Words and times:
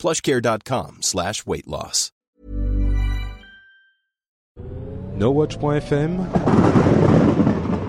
plushcare.com 0.00 0.98
slash 1.02 1.46
weight 1.46 1.66
loss. 1.66 2.10
NoWatch.fm 5.18 6.26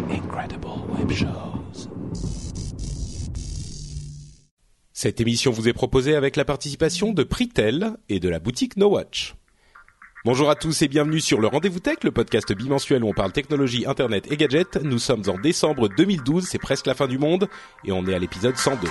Incredible 0.10 0.68
Web 0.98 1.12
Shows 1.12 1.88
Cette 4.92 5.22
émission 5.22 5.52
vous 5.52 5.70
est 5.70 5.74
proposée 5.74 6.16
avec 6.16 6.36
la 6.36 6.44
participation 6.44 7.14
de 7.14 7.24
Pritel 7.24 7.96
et 8.10 8.20
de 8.20 8.28
la 8.28 8.40
boutique 8.40 8.76
NoWatch. 8.76 9.36
Bonjour 10.26 10.50
à 10.50 10.56
tous 10.56 10.82
et 10.82 10.90
bienvenue 10.90 11.22
sur 11.22 11.40
le 11.40 11.48
Rendez-vous 11.48 11.80
Tech, 11.80 12.04
le 12.04 12.12
podcast 12.12 12.52
bimensuel 12.54 13.04
où 13.06 13.08
on 13.08 13.14
parle 13.14 13.32
technologie, 13.32 13.86
internet 13.88 14.30
et 14.30 14.36
gadgets. 14.36 14.76
Nous 14.84 15.00
sommes 15.00 15.24
en 15.28 15.40
décembre 15.40 15.88
2012, 15.88 16.46
c'est 16.46 16.60
presque 16.60 16.88
la 16.88 16.94
fin 16.94 17.08
du 17.08 17.18
monde 17.18 17.48
et 17.86 17.94
on 17.94 18.06
est 18.06 18.14
à 18.14 18.20
l'épisode 18.20 18.58
102. 18.58 18.90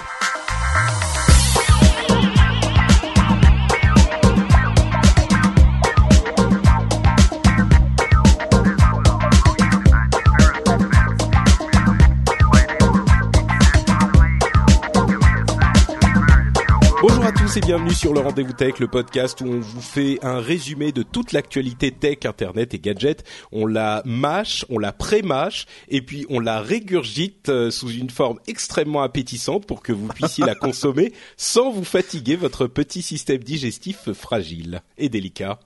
Tous 17.51 17.56
et 17.56 17.61
bienvenue 17.61 17.95
sur 17.95 18.12
le 18.12 18.20
Rendez-vous 18.20 18.53
Tech, 18.53 18.79
le 18.79 18.87
podcast 18.87 19.41
où 19.41 19.47
on 19.47 19.59
vous 19.59 19.81
fait 19.81 20.19
un 20.23 20.41
résumé 20.41 20.93
de 20.93 21.03
toute 21.03 21.33
l'actualité 21.33 21.91
tech, 21.91 22.19
internet 22.25 22.75
et 22.75 22.79
gadgets. 22.79 23.25
On 23.51 23.67
la 23.67 24.03
mâche, 24.05 24.65
on 24.69 24.79
la 24.79 24.92
pré-mâche 24.92 25.67
et 25.89 26.01
puis 26.03 26.27
on 26.29 26.39
la 26.39 26.61
régurgite 26.61 27.48
euh, 27.48 27.70
sous 27.70 27.91
une 27.91 28.11
forme 28.11 28.39
extrêmement 28.47 29.03
appétissante 29.03 29.67
pour 29.67 29.83
que 29.83 29.92
vous 29.92 30.09
puissiez 30.09 30.45
la 30.45 30.55
consommer 30.61 31.12
sans 31.37 31.73
vous 31.73 31.84
fatiguer 31.84 32.37
votre 32.37 32.67
petit 32.67 33.03
système 33.03 33.42
digestif 33.42 34.12
fragile 34.12 34.83
et 34.98 35.09
délicat. 35.09 35.59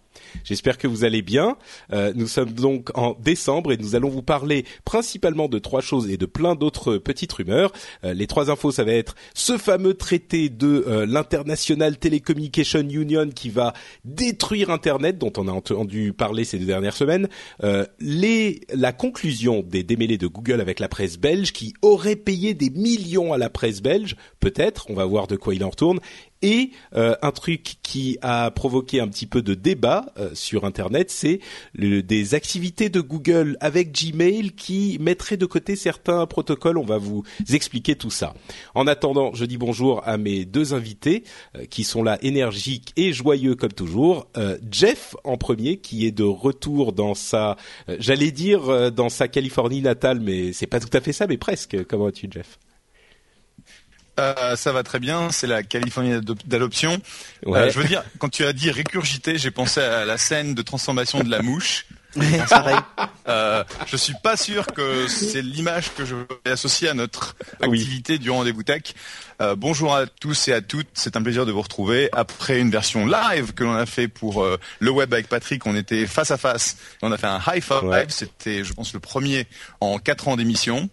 J'espère 0.44 0.78
que 0.78 0.86
vous 0.86 1.04
allez 1.04 1.22
bien. 1.22 1.56
Euh, 1.92 2.12
nous 2.14 2.26
sommes 2.26 2.52
donc 2.52 2.90
en 2.96 3.16
décembre 3.18 3.72
et 3.72 3.76
nous 3.76 3.94
allons 3.94 4.08
vous 4.08 4.22
parler 4.22 4.64
principalement 4.84 5.48
de 5.48 5.58
trois 5.58 5.80
choses 5.80 6.10
et 6.10 6.16
de 6.16 6.26
plein 6.26 6.54
d'autres 6.54 6.96
petites 6.98 7.32
rumeurs. 7.32 7.72
Euh, 8.04 8.14
les 8.14 8.26
trois 8.26 8.50
infos, 8.50 8.72
ça 8.72 8.84
va 8.84 8.92
être 8.92 9.14
ce 9.34 9.58
fameux 9.58 9.94
traité 9.94 10.48
de 10.48 10.84
euh, 10.86 11.06
l'International 11.06 11.96
Telecommunication 11.98 12.80
Union 12.80 13.30
qui 13.34 13.50
va 13.50 13.72
détruire 14.04 14.70
Internet, 14.70 15.18
dont 15.18 15.32
on 15.36 15.48
a 15.48 15.52
entendu 15.52 16.12
parler 16.12 16.44
ces 16.44 16.58
deux 16.58 16.66
dernières 16.66 16.96
semaines. 16.96 17.28
la 17.60 18.92
conclusion 18.92 19.62
des 19.62 19.82
démêlés 19.82 20.18
de 20.18 20.26
Google 20.26 20.60
avec 20.60 20.80
la 20.80 20.88
presse 20.88 21.18
belge 21.18 21.52
qui 21.52 21.74
aurait 21.82 22.16
payé 22.16 22.54
des 22.54 22.70
millions 22.70 23.32
à 23.32 23.38
la 23.38 23.50
presse 23.50 23.82
belge, 23.82 24.16
peut-être. 24.40 24.86
On 24.90 24.94
va 24.94 25.04
voir 25.04 25.26
de 25.26 25.36
quoi 25.36 25.54
il 25.54 25.64
en 25.64 25.70
retourne 25.70 26.00
et 26.44 26.72
euh, 26.94 27.16
un 27.22 27.30
truc 27.30 27.76
qui 27.82 28.18
a 28.20 28.50
provoqué 28.50 29.00
un 29.00 29.08
petit 29.08 29.24
peu 29.24 29.40
de 29.40 29.54
débat 29.54 30.12
euh, 30.18 30.28
sur 30.34 30.66
Internet, 30.66 31.10
c'est 31.10 31.40
des 31.74 32.34
activités 32.34 32.90
de 32.90 33.00
Google 33.00 33.56
avec 33.60 33.92
Gmail 33.92 34.52
qui 34.52 34.98
mettraient 35.00 35.38
de 35.38 35.46
côté 35.46 35.74
certains 35.74 36.26
protocoles. 36.26 36.76
On 36.76 36.84
va 36.84 36.98
vous 36.98 37.24
expliquer 37.50 37.96
tout 37.96 38.10
ça. 38.10 38.34
En 38.74 38.86
attendant, 38.86 39.32
je 39.32 39.46
dis 39.46 39.56
bonjour 39.56 40.06
à 40.06 40.18
mes 40.18 40.44
deux 40.44 40.74
invités 40.74 41.24
euh, 41.56 41.64
qui 41.64 41.82
sont 41.82 42.02
là 42.02 42.18
énergiques 42.20 42.92
et 42.96 43.14
joyeux 43.14 43.54
comme 43.54 43.72
toujours. 43.72 44.28
Jeff 44.70 45.16
en 45.24 45.38
premier, 45.38 45.78
qui 45.78 46.06
est 46.06 46.12
de 46.12 46.24
retour 46.24 46.92
dans 46.92 47.14
sa, 47.14 47.56
j'allais 47.98 48.30
dire 48.30 48.92
dans 48.92 49.08
sa 49.08 49.28
Californie 49.28 49.80
natale, 49.80 50.20
mais 50.20 50.52
c'est 50.52 50.66
pas 50.66 50.80
tout 50.80 50.94
à 50.94 51.00
fait 51.00 51.12
ça, 51.12 51.26
mais 51.26 51.38
presque. 51.38 51.84
Comment 51.86 52.04
vas-tu, 52.04 52.28
Jeff? 52.30 52.58
Euh, 54.20 54.56
ça 54.56 54.72
va 54.72 54.82
très 54.82 54.98
bien, 54.98 55.30
c'est 55.30 55.46
la 55.46 55.62
Californie 55.62 56.20
d'adoption. 56.46 56.98
Euh, 57.46 57.70
je 57.70 57.78
veux 57.78 57.86
dire, 57.86 58.02
quand 58.18 58.28
tu 58.28 58.44
as 58.44 58.52
dit 58.52 58.70
récurgité, 58.70 59.38
j'ai 59.38 59.50
pensé 59.50 59.80
à 59.80 60.04
la 60.04 60.18
scène 60.18 60.54
de 60.54 60.62
transformation 60.62 61.20
de 61.20 61.30
la 61.30 61.42
mouche. 61.42 61.86
Pareil. 62.48 62.76
Euh, 63.28 63.64
je 63.86 63.96
suis 63.96 64.14
pas 64.22 64.36
sûr 64.36 64.66
que 64.66 65.08
c'est 65.08 65.42
l'image 65.42 65.92
que 65.94 66.04
je 66.04 66.14
vais 66.14 66.52
associer 66.52 66.88
à 66.88 66.94
notre 66.94 67.36
activité 67.60 68.18
du 68.18 68.30
rendez-vous 68.30 68.62
tech. 68.62 68.82
Euh, 69.40 69.56
bonjour 69.56 69.94
à 69.94 70.06
tous 70.06 70.48
et 70.48 70.52
à 70.52 70.60
toutes, 70.60 70.86
c'est 70.94 71.16
un 71.16 71.22
plaisir 71.22 71.44
de 71.44 71.52
vous 71.52 71.62
retrouver 71.62 72.08
après 72.12 72.60
une 72.60 72.70
version 72.70 73.06
live 73.06 73.52
que 73.54 73.64
l'on 73.64 73.74
a 73.74 73.86
fait 73.86 74.06
pour 74.06 74.44
euh, 74.44 74.58
le 74.78 74.90
web 74.90 75.12
avec 75.12 75.28
Patrick. 75.28 75.66
On 75.66 75.74
était 75.74 76.06
face 76.06 76.30
à 76.30 76.36
face, 76.36 76.76
on 77.02 77.10
a 77.10 77.18
fait 77.18 77.26
un 77.26 77.40
high 77.46 77.62
five. 77.62 78.06
C'était, 78.08 78.62
je 78.62 78.72
pense, 78.72 78.92
le 78.94 79.00
premier 79.00 79.46
en 79.80 79.98
quatre 79.98 80.28
ans 80.28 80.36
d'émission 80.36 80.88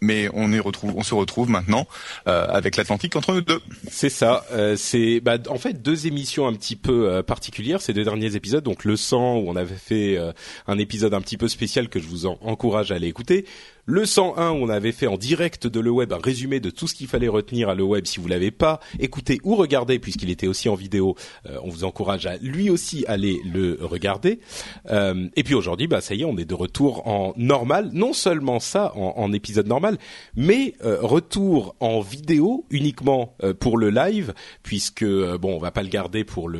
mais 0.00 0.28
on 0.32 0.48
on 0.52 1.02
se 1.02 1.14
retrouve 1.14 1.50
maintenant 1.50 1.86
euh, 2.26 2.46
avec 2.48 2.76
l'Atlantique 2.76 3.16
entre 3.16 3.34
nous 3.34 3.40
deux. 3.40 3.60
C'est 3.90 4.08
ça. 4.08 4.44
Euh, 4.52 4.76
c'est 4.76 5.20
bah, 5.20 5.38
en 5.48 5.58
fait 5.58 5.82
deux 5.82 6.06
émissions 6.06 6.46
un 6.46 6.52
petit 6.54 6.76
peu 6.76 7.08
euh, 7.08 7.22
particulières 7.22 7.80
ces 7.80 7.92
deux 7.92 8.04
derniers 8.04 8.36
épisodes. 8.36 8.62
Donc 8.64 8.84
le 8.84 8.96
sang 8.96 9.36
où 9.36 9.48
on 9.48 9.56
avait 9.56 9.74
fait 9.74 10.16
euh, 10.16 10.32
un 10.66 10.78
épisode 10.78 11.14
un 11.14 11.20
petit 11.20 11.36
peu 11.36 11.48
spécial 11.48 11.88
que 11.88 12.00
je 12.00 12.06
vous 12.06 12.26
encourage 12.26 12.92
à 12.92 12.96
aller 12.96 13.08
écouter 13.08 13.44
le 13.88 14.04
101 14.04 14.50
où 14.50 14.56
on 14.56 14.68
avait 14.68 14.92
fait 14.92 15.06
en 15.06 15.16
direct 15.16 15.66
de 15.66 15.80
le 15.80 15.90
web 15.90 16.12
un 16.12 16.18
résumé 16.18 16.60
de 16.60 16.68
tout 16.68 16.86
ce 16.86 16.94
qu'il 16.94 17.06
fallait 17.06 17.26
retenir 17.26 17.70
à 17.70 17.74
le 17.74 17.82
web. 17.82 18.04
Si 18.04 18.20
vous 18.20 18.28
l'avez 18.28 18.50
pas 18.50 18.80
écouté 19.00 19.40
ou 19.44 19.56
regardé 19.56 19.98
puisqu'il 19.98 20.28
était 20.28 20.46
aussi 20.46 20.68
en 20.68 20.74
vidéo, 20.74 21.16
euh, 21.46 21.56
on 21.62 21.70
vous 21.70 21.84
encourage 21.84 22.26
à 22.26 22.36
lui 22.36 22.68
aussi 22.68 23.06
aller 23.08 23.40
le 23.50 23.78
regarder. 23.80 24.40
Euh, 24.90 25.28
et 25.36 25.42
puis 25.42 25.54
aujourd'hui, 25.54 25.86
bah 25.86 26.02
ça 26.02 26.14
y 26.14 26.20
est, 26.20 26.26
on 26.26 26.36
est 26.36 26.44
de 26.44 26.54
retour 26.54 27.08
en 27.08 27.32
normal. 27.38 27.88
Non 27.94 28.12
seulement 28.12 28.60
ça 28.60 28.92
en, 28.94 29.14
en 29.16 29.32
épisode 29.32 29.66
normal, 29.66 29.96
mais 30.36 30.74
euh, 30.84 30.98
retour 31.00 31.74
en 31.80 32.00
vidéo 32.00 32.66
uniquement 32.68 33.36
pour 33.58 33.78
le 33.78 33.88
live 33.88 34.34
puisque 34.62 35.04
bon, 35.04 35.54
on 35.54 35.58
va 35.58 35.70
pas 35.70 35.82
le 35.82 35.88
garder 35.88 36.24
pour 36.24 36.50
le 36.50 36.58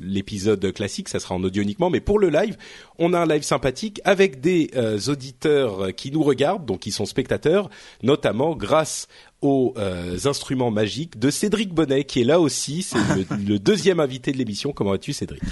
l'épisode 0.00 0.72
classique, 0.72 1.08
ça 1.08 1.18
sera 1.18 1.34
en 1.34 1.42
audio 1.42 1.64
uniquement, 1.64 1.90
mais 1.90 2.00
pour 2.00 2.20
le 2.20 2.28
live, 2.28 2.56
on 3.00 3.12
a 3.12 3.18
un 3.18 3.26
live 3.26 3.42
sympathique 3.42 4.00
avec 4.04 4.40
des 4.40 4.70
auditeurs 5.08 5.92
qui 5.96 6.12
nous 6.12 6.22
regardent 6.22 6.43
donc 6.64 6.80
qui 6.80 6.92
sont 6.92 7.06
spectateurs, 7.06 7.70
notamment 8.02 8.54
grâce 8.54 9.08
aux 9.40 9.74
euh, 9.76 10.16
instruments 10.24 10.70
magiques 10.70 11.18
de 11.18 11.30
Cédric 11.30 11.72
Bonnet, 11.72 12.04
qui 12.04 12.20
est 12.20 12.24
là 12.24 12.40
aussi. 12.40 12.82
C'est 12.82 12.98
le, 13.46 13.58
deuxième 13.58 14.00
invité 14.00 14.32
de 14.32 14.38
l'émission. 14.38 14.72
Comment 14.72 14.92
vas-tu, 14.92 15.12
Cédric? 15.12 15.42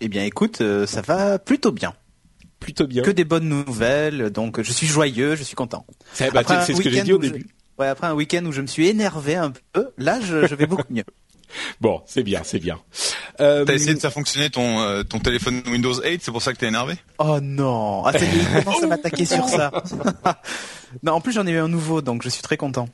Eh 0.00 0.08
bien, 0.08 0.24
écoute, 0.24 0.60
euh, 0.60 0.86
ça 0.86 1.02
va 1.02 1.38
plutôt 1.38 1.72
bien. 1.72 1.94
Plutôt 2.60 2.86
bien. 2.86 3.02
Que 3.02 3.10
des 3.10 3.24
bonnes 3.24 3.48
nouvelles. 3.48 4.30
Donc, 4.30 4.62
je 4.62 4.72
suis 4.72 4.86
joyeux, 4.86 5.34
je 5.34 5.42
suis 5.42 5.56
content. 5.56 5.86
C'est 6.12 6.32
bah, 6.32 6.42
ce 6.44 6.80
que 6.80 6.90
j'ai 6.90 7.02
dit 7.02 7.12
au 7.12 7.18
début. 7.18 7.46
Ouais, 7.78 7.88
après 7.88 8.06
un 8.06 8.14
week-end 8.14 8.44
où 8.44 8.52
je 8.52 8.60
me 8.60 8.66
suis 8.66 8.86
énervé 8.88 9.34
un 9.34 9.52
peu, 9.72 9.90
là, 9.98 10.20
je, 10.20 10.46
je 10.46 10.54
vais 10.54 10.66
beaucoup 10.66 10.92
mieux. 10.92 11.04
Bon, 11.80 12.00
c'est 12.06 12.22
bien, 12.22 12.42
c'est 12.44 12.58
bien. 12.58 12.78
Euh... 13.40 13.64
T'as 13.64 13.74
essayé 13.74 13.94
de 13.94 13.98
faire 13.98 14.12
fonctionner 14.12 14.50
ton 14.50 14.80
euh, 14.80 15.02
ton 15.02 15.18
téléphone 15.18 15.62
Windows 15.66 15.94
8, 15.94 16.20
c'est 16.22 16.32
pour 16.32 16.42
ça 16.42 16.52
que 16.52 16.58
t'es 16.58 16.66
énervé? 16.66 16.94
Oh 17.18 17.38
non, 17.40 18.04
ah, 18.04 18.12
il 18.14 18.64
commence 18.64 18.82
à 18.82 18.86
m'attaquer 18.86 19.24
sur 19.24 19.48
ça. 19.48 19.70
non, 21.02 21.12
en 21.12 21.20
plus 21.20 21.32
j'en 21.32 21.46
ai 21.46 21.52
eu 21.52 21.58
un 21.58 21.68
nouveau, 21.68 22.02
donc 22.02 22.22
je 22.22 22.28
suis 22.28 22.42
très 22.42 22.56
content. 22.56 22.88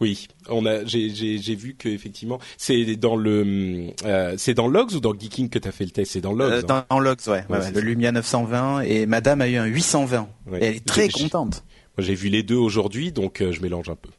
Oui, 0.00 0.26
on 0.48 0.66
a, 0.66 0.84
j'ai, 0.84 1.10
j'ai, 1.10 1.38
j'ai 1.38 1.54
vu 1.54 1.74
que 1.74 1.88
effectivement, 1.88 2.40
c'est 2.56 2.96
dans 2.96 3.16
le, 3.16 3.92
euh, 4.04 4.34
c'est 4.36 4.54
dans 4.54 4.66
Logs 4.66 4.92
ou 4.92 5.00
dans 5.00 5.14
Geeking 5.14 5.48
que 5.48 5.58
t'as 5.58 5.72
fait 5.72 5.84
le 5.84 5.90
test, 5.90 6.12
c'est 6.12 6.20
dans 6.20 6.32
Logs. 6.32 6.52
Euh, 6.52 6.62
dans, 6.62 6.84
hein. 6.90 7.00
Logs, 7.00 7.20
ouais, 7.28 7.44
ouais, 7.48 7.70
le 7.70 7.80
Lumia 7.80 8.12
920 8.12 8.80
et 8.82 9.06
Madame 9.06 9.40
a 9.40 9.48
eu 9.48 9.56
un 9.56 9.66
820. 9.66 10.28
Et 10.52 10.56
elle 10.56 10.62
est 10.76 10.84
très 10.84 11.08
contente. 11.08 11.64
Moi, 11.96 12.04
j'ai 12.04 12.14
vu 12.14 12.28
les 12.28 12.42
deux 12.42 12.56
aujourd'hui, 12.56 13.12
donc 13.12 13.40
euh, 13.40 13.52
je 13.52 13.62
mélange 13.62 13.88
un 13.88 13.94
peu. 13.94 14.10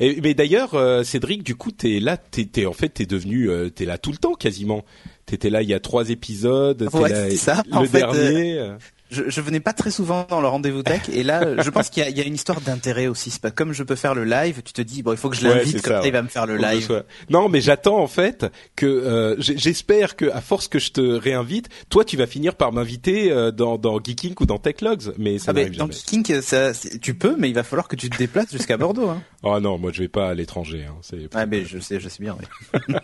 Et, 0.00 0.20
mais 0.20 0.34
d'ailleurs, 0.34 0.74
euh, 0.74 1.02
Cédric, 1.02 1.42
du 1.42 1.54
coup, 1.54 1.70
t'es 1.70 2.00
là, 2.00 2.16
t'es, 2.16 2.44
t'es 2.44 2.66
en 2.66 2.72
fait, 2.72 2.88
t'es 2.88 3.06
devenu, 3.06 3.50
euh, 3.50 3.70
t'es 3.70 3.84
là 3.84 3.98
tout 3.98 4.10
le 4.10 4.18
temps 4.18 4.34
quasiment. 4.34 4.84
T'étais 5.26 5.50
là 5.50 5.62
il 5.62 5.68
y 5.68 5.74
a 5.74 5.80
trois 5.80 6.10
épisodes. 6.10 6.88
Ouais, 6.92 7.08
là, 7.08 7.30
ça. 7.36 7.62
Le 7.70 7.88
dernier. 7.88 8.72
Je, 9.12 9.24
je 9.28 9.40
venais 9.40 9.60
pas 9.60 9.72
très 9.72 9.90
souvent 9.90 10.26
dans 10.28 10.40
le 10.40 10.48
rendez-vous 10.48 10.82
tech 10.82 11.02
et 11.12 11.22
là, 11.22 11.62
je 11.62 11.70
pense 11.70 11.90
qu'il 11.90 12.06
y, 12.08 12.12
y 12.12 12.20
a, 12.20 12.24
une 12.24 12.34
histoire 12.34 12.60
d'intérêt 12.60 13.06
aussi. 13.06 13.30
C'est 13.30 13.42
pas 13.42 13.50
comme 13.50 13.72
je 13.72 13.82
peux 13.82 13.94
faire 13.94 14.14
le 14.14 14.24
live, 14.24 14.62
tu 14.64 14.72
te 14.72 14.82
dis 14.82 15.02
bon, 15.02 15.12
il 15.12 15.18
faut 15.18 15.30
que 15.30 15.36
je 15.36 15.46
l'invite 15.46 15.82
comme 15.82 16.00
ça, 16.00 16.06
il 16.06 16.12
va 16.12 16.22
me 16.22 16.28
faire 16.28 16.46
le 16.46 16.56
live. 16.56 17.04
Non, 17.30 17.48
mais 17.48 17.60
j'attends 17.60 17.98
en 17.98 18.06
fait 18.06 18.46
que 18.76 18.86
euh, 18.86 19.36
j'espère 19.38 20.16
que 20.16 20.30
à 20.30 20.40
force 20.40 20.68
que 20.68 20.78
je 20.78 20.90
te 20.90 21.00
réinvite, 21.00 21.68
toi 21.90 22.04
tu 22.04 22.16
vas 22.16 22.26
finir 22.26 22.54
par 22.54 22.72
m'inviter 22.72 23.30
euh, 23.30 23.50
dans 23.50 23.78
dans 23.78 24.00
Geeking 24.02 24.34
ou 24.40 24.46
dans 24.46 24.58
Tech 24.58 24.80
Logs, 24.80 25.12
mais 25.18 25.38
ça 25.38 25.50
ah 25.50 25.52
n'arrive 25.52 25.76
Dans 25.76 25.90
Geeking, 25.90 26.40
ça, 26.40 26.72
tu 27.00 27.14
peux, 27.14 27.36
mais 27.38 27.48
il 27.50 27.54
va 27.54 27.62
falloir 27.62 27.88
que 27.88 27.96
tu 27.96 28.08
te 28.08 28.16
déplaces 28.16 28.50
jusqu'à 28.50 28.76
Bordeaux. 28.76 29.08
Hein. 29.08 29.22
Oh 29.42 29.58
non, 29.60 29.78
moi 29.78 29.90
je 29.92 30.02
vais 30.02 30.08
pas 30.08 30.30
à 30.30 30.34
l'étranger. 30.34 30.86
Hein. 30.88 30.96
C'est. 31.02 31.28
Ah 31.34 31.46
mais 31.46 31.64
je 31.64 31.78
sais, 31.78 32.00
je 32.00 32.08
sais 32.08 32.22
bien. 32.22 32.36
Oui. 32.38 32.80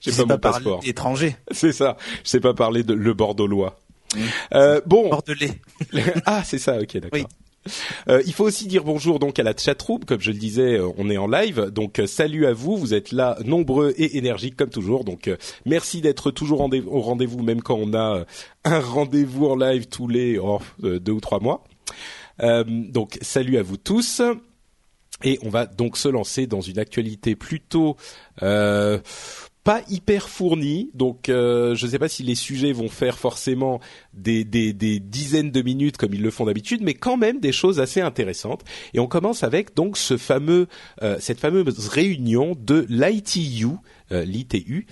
J'ai 0.00 0.12
pas, 0.12 0.24
pas 0.24 0.34
mon 0.34 0.38
passeport. 0.38 0.80
Étranger. 0.84 1.36
C'est 1.50 1.72
ça. 1.72 1.96
Je 2.24 2.30
sais 2.30 2.40
pas 2.40 2.54
parler 2.54 2.82
de 2.82 2.94
le 2.94 3.14
Bordeauxlois. 3.14 3.78
Euh, 4.54 4.80
bon. 4.86 5.08
Bordelais. 5.08 5.60
ah, 6.26 6.42
c'est 6.44 6.58
ça. 6.58 6.78
Ok, 6.80 6.96
d'accord. 6.96 7.28
Euh, 8.08 8.22
il 8.26 8.32
faut 8.32 8.44
aussi 8.44 8.66
dire 8.66 8.84
bonjour 8.84 9.18
donc 9.18 9.38
à 9.38 9.42
la 9.42 9.54
chatroom, 9.56 10.04
comme 10.04 10.20
je 10.20 10.30
le 10.30 10.38
disais, 10.38 10.78
euh, 10.78 10.88
on 10.96 11.10
est 11.10 11.18
en 11.18 11.26
live, 11.26 11.66
donc 11.70 11.98
euh, 11.98 12.06
salut 12.06 12.46
à 12.46 12.52
vous, 12.52 12.76
vous 12.76 12.94
êtes 12.94 13.12
là 13.12 13.36
nombreux 13.44 13.92
et 13.96 14.16
énergiques 14.16 14.56
comme 14.56 14.70
toujours, 14.70 15.04
donc 15.04 15.30
merci 15.66 16.00
d'être 16.00 16.30
toujours 16.30 16.60
au 16.60 17.00
rendez-vous 17.00 17.42
même 17.42 17.62
quand 17.62 17.76
on 17.76 17.94
a 17.94 18.24
un 18.64 18.80
rendez-vous 18.80 19.46
en 19.46 19.56
live 19.56 19.88
tous 19.88 20.08
les 20.08 20.38
oh, 20.38 20.60
deux 20.80 21.12
ou 21.12 21.20
trois 21.20 21.40
mois. 21.40 21.64
donc 22.66 23.18
salut 23.20 23.58
à 23.58 23.62
vous 23.62 23.76
tous. 23.76 24.22
Et 25.22 25.38
on 25.42 25.50
va 25.50 25.66
donc 25.66 25.98
se 25.98 26.08
lancer 26.08 26.46
dans 26.46 26.62
une 26.62 26.78
actualité 26.78 27.36
plutôt 27.36 27.98
pas 29.70 29.82
hyper 29.88 30.28
fourni, 30.28 30.90
donc 30.94 31.28
euh, 31.28 31.76
je 31.76 31.86
ne 31.86 31.92
sais 31.92 32.00
pas 32.00 32.08
si 32.08 32.24
les 32.24 32.34
sujets 32.34 32.72
vont 32.72 32.88
faire 32.88 33.20
forcément 33.20 33.78
des, 34.12 34.42
dizaines 34.42 35.52
de 35.52 35.62
minutes 35.62 35.96
comme 35.96 36.12
ils 36.12 36.22
le 36.22 36.32
font 36.32 36.46
d'habitude, 36.46 36.80
mais 36.82 36.94
quand 36.94 37.16
même 37.16 37.38
des 37.38 37.52
choses 37.52 37.78
assez 37.78 38.00
intéressantes. 38.00 38.64
Et 38.94 38.98
on 38.98 39.06
commence 39.06 39.44
avec 39.44 39.76
donc 39.76 39.96
ce 39.96 40.16
fameux, 40.16 40.66
euh, 41.02 41.18
cette 41.20 41.38
fameuse 41.38 41.86
réunion 41.86 42.56
de 42.58 42.84
l'ITU, 42.88 43.68
euh, 44.10 44.24
l'ITU, 44.24 44.88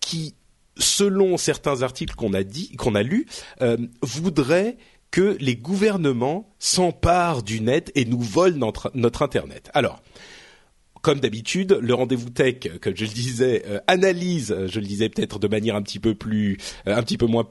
qui, 0.00 0.34
selon 0.78 1.36
certains 1.36 1.82
articles 1.82 2.14
qu'on 2.14 2.32
a 2.32 2.44
dit, 2.44 2.74
qu'on 2.76 2.94
a 2.94 3.02
lus, 3.02 3.26
voudrait 4.00 4.78
que 5.10 5.36
les 5.38 5.56
gouvernements 5.56 6.48
s'emparent 6.58 7.42
du 7.42 7.60
net 7.60 7.92
et 7.94 8.06
nous 8.06 8.22
volent 8.22 8.72
notre 8.94 9.22
internet. 9.22 9.70
Alors 9.74 10.00
comme 11.02 11.20
d'habitude, 11.20 11.78
le 11.80 11.94
rendez-vous 11.94 12.30
tech, 12.30 12.56
comme 12.80 12.96
je 12.96 13.04
le 13.04 13.10
disais, 13.10 13.62
euh, 13.66 13.78
analyse, 13.86 14.52
euh, 14.52 14.68
je 14.68 14.80
le 14.80 14.86
disais 14.86 15.08
peut-être 15.08 15.38
de 15.38 15.48
manière 15.48 15.76
un 15.76 15.82
petit 15.82 15.98
peu 15.98 16.14
plus, 16.14 16.58
euh, 16.86 16.96
un 16.96 17.02
petit 17.02 17.18
peu 17.18 17.26
moins 17.26 17.46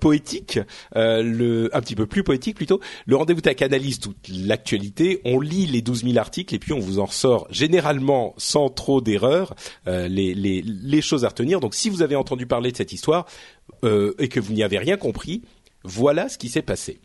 poétique, 0.00 0.60
le, 0.94 1.70
un 1.72 1.80
petit 1.80 1.94
peu 1.94 2.06
plus 2.06 2.22
poétique 2.22 2.56
plutôt. 2.56 2.80
Le 3.06 3.16
rendez-vous 3.16 3.40
tech 3.40 3.62
analyse 3.62 4.00
toute 4.00 4.28
l'actualité. 4.28 5.20
On 5.24 5.40
lit 5.40 5.66
les 5.66 5.82
12 5.82 6.04
000 6.04 6.18
articles 6.18 6.54
et 6.54 6.58
puis 6.58 6.72
on 6.72 6.78
vous 6.78 6.98
en 6.98 7.06
ressort 7.06 7.46
généralement 7.50 8.34
sans 8.36 8.68
trop 8.68 9.00
d'erreurs 9.00 9.54
les, 9.86 10.34
les, 10.34 10.62
les 10.62 11.00
choses 11.00 11.24
à 11.24 11.28
retenir. 11.28 11.60
Donc 11.60 11.74
si 11.74 11.90
vous 11.90 12.02
avez 12.02 12.16
entendu 12.16 12.46
parler 12.46 12.72
de 12.72 12.76
cette 12.76 12.92
histoire 12.92 13.26
et 13.82 14.28
que 14.28 14.40
vous 14.40 14.52
n'y 14.52 14.62
avez 14.62 14.78
rien 14.78 14.96
compris, 14.96 15.42
voilà 15.84 16.28
ce 16.28 16.38
qui 16.38 16.48
s'est 16.48 16.62
passé. 16.62 17.00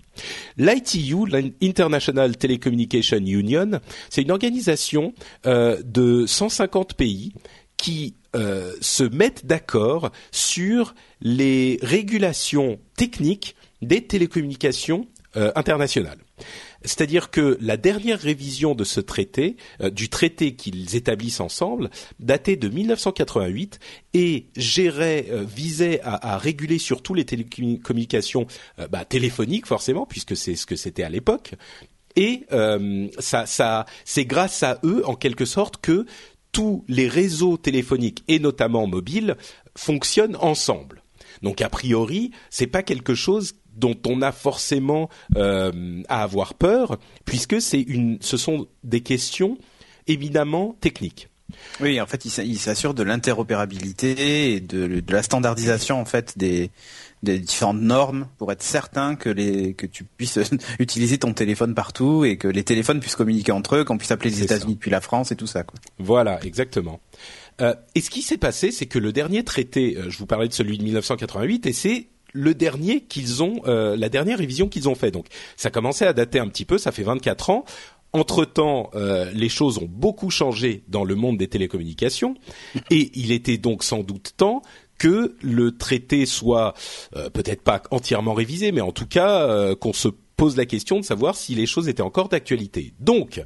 L'ITU, 0.58 1.26
l'International 1.28 2.38
Telecommunication 2.38 3.18
Union, 3.18 3.80
c'est 4.10 4.22
une 4.22 4.32
organisation 4.32 5.14
euh, 5.46 5.82
de 5.84 6.26
150 6.26 6.94
pays 6.94 7.34
qui 7.78 8.16
euh, 8.36 8.72
se 8.82 9.04
mettent 9.04 9.46
d'accord 9.46 10.12
sur 10.32 10.96
les 11.22 11.80
régulations 11.82 12.80
techniques 12.96 13.56
des 13.82 14.06
télécommunications 14.06 15.08
euh, 15.36 15.52
internationales. 15.56 16.20
C'est-à-dire 16.84 17.32
que 17.32 17.58
la 17.62 17.78
dernière 17.78 18.20
révision 18.20 18.76
de 18.76 18.84
ce 18.84 19.00
traité, 19.00 19.56
euh, 19.82 19.90
du 19.90 20.10
traité 20.10 20.56
qu'ils 20.56 20.96
établissent 20.96 21.40
ensemble, 21.40 21.90
datait 22.20 22.56
de 22.56 22.70
1988 22.70 23.80
et 24.14 24.48
gérait, 24.56 25.28
euh, 25.30 25.44
visait 25.44 26.02
à, 26.04 26.38
réguler 26.38 26.78
surtout 26.78 27.14
les 27.14 27.26
télécommunications 27.26 28.48
euh, 28.80 28.88
bah, 28.88 29.06
téléphoniques 29.06 29.66
forcément, 29.66 30.06
puisque 30.06 30.36
c'est 30.36 30.56
ce 30.56 30.66
que 30.66 30.76
c'était 30.76 31.04
à 31.04 31.10
l'époque. 31.10 31.54
Et 32.16 32.46
ça, 33.18 33.86
c'est 34.06 34.26
grâce 34.26 34.62
à 34.62 34.80
eux, 34.84 35.02
en 35.08 35.16
quelque 35.16 35.46
sorte, 35.46 35.78
que 35.78 36.06
tous 36.52 36.86
les 36.88 37.08
réseaux 37.08 37.58
téléphoniques 37.58 38.24
et 38.28 38.38
notamment 38.38 38.86
mobiles 38.86 39.36
fonctionnent 39.76 40.38
ensemble. 40.40 41.02
Donc 41.42 41.62
a 41.62 41.70
priori, 41.70 42.30
c'est 42.52 42.68
pas 42.68 42.84
quelque 42.84 43.16
chose 43.16 43.56
dont 43.76 43.98
on 44.08 44.22
a 44.22 44.32
forcément 44.32 45.10
euh, 45.36 46.02
à 46.10 46.24
avoir 46.24 46.54
peur, 46.54 46.98
puisque 47.26 47.62
c'est 47.62 47.82
une, 47.82 48.18
ce 48.22 48.38
sont 48.38 48.68
des 48.84 49.02
questions 49.02 49.58
évidemment 50.08 50.76
techniques. 50.82 51.30
Oui, 51.82 52.00
en 52.02 52.08
fait, 52.08 52.26
il 52.26 52.58
s'assure 52.58 52.94
de 52.94 53.04
l'interopérabilité 53.04 54.54
et 54.54 54.60
de, 54.60 54.88
de, 55.02 55.14
la 55.14 55.22
standardisation 55.22 56.00
en 56.00 56.06
fait 56.06 56.38
des, 56.38 56.72
des 57.22 57.38
différentes 57.40 57.82
normes 57.82 58.28
pour 58.38 58.52
être 58.52 58.64
certain 58.64 59.16
que 59.16 59.30
les 59.30 59.74
que 59.74 59.86
tu 59.86 60.04
puisses 60.04 60.40
utiliser 60.80 61.18
ton 61.18 61.34
téléphone 61.34 61.76
partout 61.76 62.26
et 62.26 62.38
que 62.38 62.48
les 62.48 62.64
téléphones 62.64 63.00
puissent 63.00 63.16
communiquer 63.16 63.52
entre 63.52 63.78
eux, 63.78 63.84
qu'on 63.84 63.98
puisse 63.98 64.12
appeler 64.12 64.32
les 64.32 64.44
États-Unis 64.44 64.76
depuis 64.76 64.92
la 64.92 65.02
France 65.02 65.32
et 65.32 65.36
tout 65.36 65.48
ça. 65.48 65.64
Quoi. 65.64 65.80
Voilà, 66.00 66.44
exactement. 66.44 67.00
Euh, 67.62 67.76
et 67.96 68.02
ce 68.02 68.10
qui 68.10 68.22
s'est 68.22 68.38
passé, 68.38 68.72
c'est 68.72 68.88
que 68.88 69.00
le 69.00 69.12
dernier 69.12 69.44
traité, 69.44 69.96
euh, 69.98 70.10
je 70.10 70.18
vous 70.18 70.26
parlais 70.26 70.48
de 70.48 70.54
celui 70.54 70.78
de 70.78 70.84
1988, 70.84 71.68
et 71.68 71.74
c'est 71.74 72.08
le 72.34 72.54
dernier 72.54 73.02
qu'ils 73.02 73.42
ont, 73.42 73.62
euh, 73.66 73.96
la 73.96 74.10
dernière 74.10 74.40
révision 74.40 74.68
qu'ils 74.68 74.90
ont 74.90 74.96
fait. 74.96 75.12
Donc 75.12 75.28
ça 75.56 75.70
commençait 75.70 76.06
à 76.06 76.14
dater 76.14 76.40
un 76.40 76.48
petit 76.48 76.66
peu, 76.66 76.78
ça 76.78 76.92
fait 76.92 77.04
24 77.04 77.52
ans. 77.52 77.64
Entre-temps, 78.12 78.92
euh, 78.94 79.32
les 79.34 79.50
choses 79.50 79.80
ont 79.80 79.90
beaucoup 79.90 80.30
changé 80.30 80.84
dans 80.88 81.04
le 81.04 81.16
monde 81.16 81.38
des 81.38 81.48
télécommunications 81.48 82.36
et 82.92 83.12
il 83.16 83.32
était 83.32 83.58
donc 83.58 83.84
sans 83.84 84.04
doute 84.04 84.34
temps 84.38 84.62
que 85.00 85.36
le 85.42 85.76
traité 85.76 86.28
soit 86.28 86.76
euh, 87.16 87.30
peut-être 87.32 87.64
pas 87.64 87.82
entièrement 87.90 88.34
révisé, 88.34 88.72
mais 88.72 88.82
en 88.82 88.92
tout 88.92 89.08
cas 89.08 89.74
qu'on 89.76 89.94
se 89.94 90.10
pose 90.36 90.58
la 90.58 90.66
question 90.66 91.00
de 91.00 91.06
savoir 91.06 91.36
si 91.36 91.56
les 91.56 91.66
choses 91.66 91.88
étaient 91.88 92.02
encore 92.02 92.30
d'actualité. 92.30 92.94
Donc, 93.00 93.42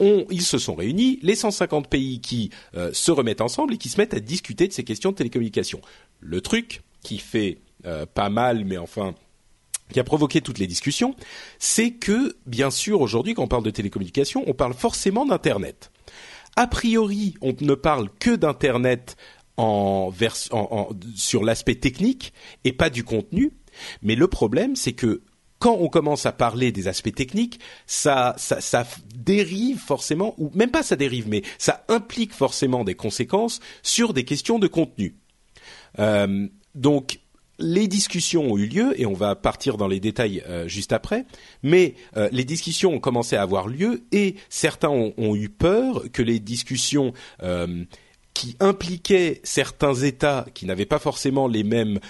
on, 0.00 0.24
ils 0.30 0.42
se 0.42 0.58
sont 0.58 0.74
réunis, 0.74 1.18
les 1.22 1.34
150 1.34 1.88
pays 1.88 2.20
qui 2.20 2.50
se 2.92 3.10
remettent 3.10 3.40
ensemble 3.40 3.74
et 3.74 3.78
qui 3.78 3.88
se 3.88 3.98
mettent 3.98 4.14
à 4.14 4.20
discuter 4.20 4.66
de 4.66 4.72
ces 4.72 4.84
questions 4.84 5.10
de 5.10 5.16
télécommunications. 5.16 5.80
Le 6.20 6.40
truc 6.40 6.82
qui 7.04 7.18
fait 7.18 7.58
euh, 7.58 7.63
pas 8.14 8.30
mal, 8.30 8.64
mais 8.64 8.78
enfin 8.78 9.14
qui 9.92 10.00
a 10.00 10.04
provoqué 10.04 10.40
toutes 10.40 10.58
les 10.58 10.66
discussions, 10.66 11.14
c'est 11.58 11.92
que, 11.92 12.36
bien 12.46 12.70
sûr, 12.70 13.00
aujourd'hui, 13.00 13.34
quand 13.34 13.44
on 13.44 13.48
parle 13.48 13.64
de 13.64 13.70
télécommunications, 13.70 14.42
on 14.46 14.54
parle 14.54 14.74
forcément 14.74 15.26
d'Internet. 15.26 15.90
A 16.56 16.66
priori, 16.66 17.34
on 17.42 17.54
ne 17.60 17.74
parle 17.74 18.08
que 18.18 18.34
d'Internet 18.34 19.16
sur 21.14 21.44
l'aspect 21.44 21.76
technique 21.76 22.32
et 22.64 22.72
pas 22.72 22.90
du 22.90 23.04
contenu. 23.04 23.52
Mais 24.02 24.14
le 24.14 24.26
problème, 24.26 24.74
c'est 24.74 24.92
que 24.92 25.22
quand 25.58 25.76
on 25.80 25.88
commence 25.88 26.26
à 26.26 26.32
parler 26.32 26.72
des 26.72 26.88
aspects 26.88 27.14
techniques, 27.14 27.60
ça, 27.86 28.36
dérive 29.14 29.78
forcément, 29.78 30.34
ou 30.38 30.50
même 30.54 30.70
pas 30.70 30.82
ça 30.82 30.96
dérive, 30.96 31.28
mais 31.28 31.42
ça 31.58 31.84
implique 31.88 32.32
forcément 32.32 32.84
des 32.84 32.94
conséquences 32.94 33.60
sur 33.82 34.12
des 34.12 34.24
questions 34.24 34.58
de 34.58 34.66
contenu. 34.66 35.16
Euh, 35.98 36.48
donc, 36.74 37.20
les 37.58 37.88
discussions 37.88 38.52
ont 38.52 38.58
eu 38.58 38.66
lieu 38.66 39.00
et 39.00 39.06
on 39.06 39.12
va 39.12 39.34
partir 39.34 39.76
dans 39.76 39.86
les 39.86 40.00
détails 40.00 40.42
euh, 40.48 40.66
juste 40.68 40.92
après. 40.92 41.24
Mais 41.62 41.94
euh, 42.16 42.28
les 42.32 42.44
discussions 42.44 42.92
ont 42.92 43.00
commencé 43.00 43.36
à 43.36 43.42
avoir 43.42 43.68
lieu 43.68 44.02
et 44.12 44.36
certains 44.48 44.88
ont, 44.88 45.36
eu 45.36 45.48
peur 45.48 46.04
que 46.12 46.22
les 46.22 46.38
discussions 46.38 47.12
euh, 47.42 47.84
qui 48.34 48.56
impliquaient 48.60 49.40
certains 49.44 49.94
États 49.94 50.46
qui 50.54 50.66
n'avaient 50.66 50.86
pas 50.86 50.98
forcément 50.98 51.46
les 51.46 51.62
mêmes 51.62 52.00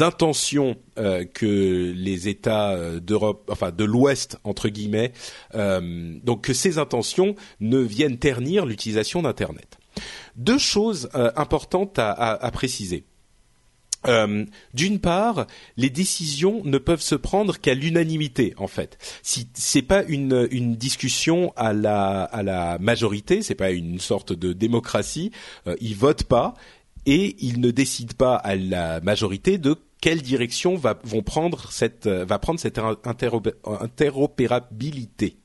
intentions 0.00 0.76
que 0.96 1.92
les 1.92 2.28
États 2.28 2.76
d'Europe, 3.00 3.48
enfin 3.50 3.72
de 3.72 3.84
l'Ouest 3.84 4.38
entre 4.44 4.68
guillemets, 4.68 5.12
donc 5.52 6.42
que 6.42 6.54
ces 6.54 6.78
intentions 6.78 7.34
ne 7.60 7.78
viennent 7.78 8.18
ternir 8.18 8.64
l'utilisation 8.64 9.22
d'Internet. 9.22 9.78
Deux 10.36 10.58
choses 10.58 11.08
importantes 11.14 11.98
à 11.98 12.50
préciser. 12.52 13.04
Euh, 14.06 14.44
d'une 14.74 14.98
part, 14.98 15.46
les 15.76 15.90
décisions 15.90 16.62
ne 16.64 16.78
peuvent 16.78 17.02
se 17.02 17.14
prendre 17.14 17.58
qu'à 17.58 17.74
l'unanimité 17.74 18.54
en 18.56 18.66
fait. 18.66 18.98
Si 19.22 19.46
c'est 19.54 19.82
pas 19.82 20.02
une, 20.04 20.48
discussion 20.76 21.52
à 21.56 21.72
la 21.72 22.24
à 22.24 22.42
la 22.42 22.78
majorité, 22.78 23.42
c'est 23.42 23.54
pas 23.54 23.70
une 23.70 24.00
sorte 24.00 24.32
de 24.32 24.52
démocratie, 24.52 25.30
euh, 25.66 25.76
ils 25.80 25.94
votent 25.94 26.24
pas 26.24 26.54
et 27.06 27.36
ils 27.40 27.60
ne 27.60 27.70
décident 27.70 28.14
pas 28.16 28.36
à 28.36 28.56
la 28.56 29.00
majorité 29.00 29.58
de 29.58 29.76
quelle 30.00 30.22
direction 30.22 30.76
vont 30.76 31.22
prendre 31.22 31.70
cette 31.70 32.08
va 32.08 32.38
prendre 32.38 32.58
cette 32.58 32.80
interopérabilité. 33.04 35.36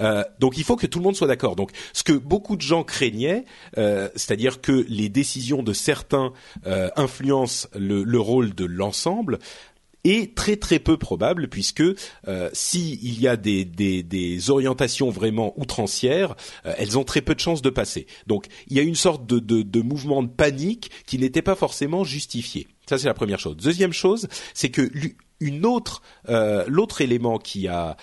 Euh, 0.00 0.22
donc 0.40 0.58
il 0.58 0.64
faut 0.64 0.76
que 0.76 0.86
tout 0.86 0.98
le 0.98 1.04
monde 1.04 1.16
soit 1.16 1.26
d'accord. 1.26 1.56
Donc 1.56 1.70
ce 1.92 2.02
que 2.02 2.12
beaucoup 2.12 2.56
de 2.56 2.62
gens 2.62 2.84
craignaient, 2.84 3.44
euh, 3.78 4.08
c'est-à-dire 4.14 4.60
que 4.60 4.84
les 4.88 5.08
décisions 5.08 5.62
de 5.62 5.72
certains 5.72 6.32
euh, 6.66 6.90
influencent 6.96 7.68
le, 7.74 8.18
rôle 8.18 8.54
de 8.54 8.64
l'ensemble, 8.64 9.38
est 10.04 10.36
très 10.36 10.56
très 10.56 10.78
peu 10.78 10.96
probable 10.96 11.48
puisque 11.48 11.82
euh, 11.82 12.48
si 12.52 13.00
il 13.02 13.20
y 13.20 13.26
a 13.26 13.36
des, 13.36 14.50
orientations 14.50 15.10
vraiment 15.10 15.52
outrancières, 15.56 16.36
elles 16.62 16.96
ont 16.96 17.02
très 17.02 17.22
peu 17.22 17.34
de 17.34 17.40
chances 17.40 17.62
de 17.62 17.70
passer. 17.70 18.06
Donc 18.28 18.46
il 18.68 18.76
y 18.76 18.80
a 18.80 18.82
une 18.82 18.94
sorte 18.94 19.26
de, 19.26 19.82
mouvement 19.82 20.22
de 20.22 20.28
panique 20.28 20.90
qui 21.06 21.18
n'était 21.18 21.42
pas 21.42 21.56
forcément 21.56 22.04
justifié. 22.04 22.68
Ça 22.88 22.98
c'est 22.98 23.08
la 23.08 23.14
première 23.14 23.40
chose. 23.40 23.56
Deuxième 23.56 23.92
chose, 23.92 24.28
c'est 24.54 24.70
que 24.70 24.88
une 25.40 25.66
autre 25.66 26.02
l'autre 26.68 27.00
élément 27.00 27.38
qui 27.38 27.66
a 27.66 27.96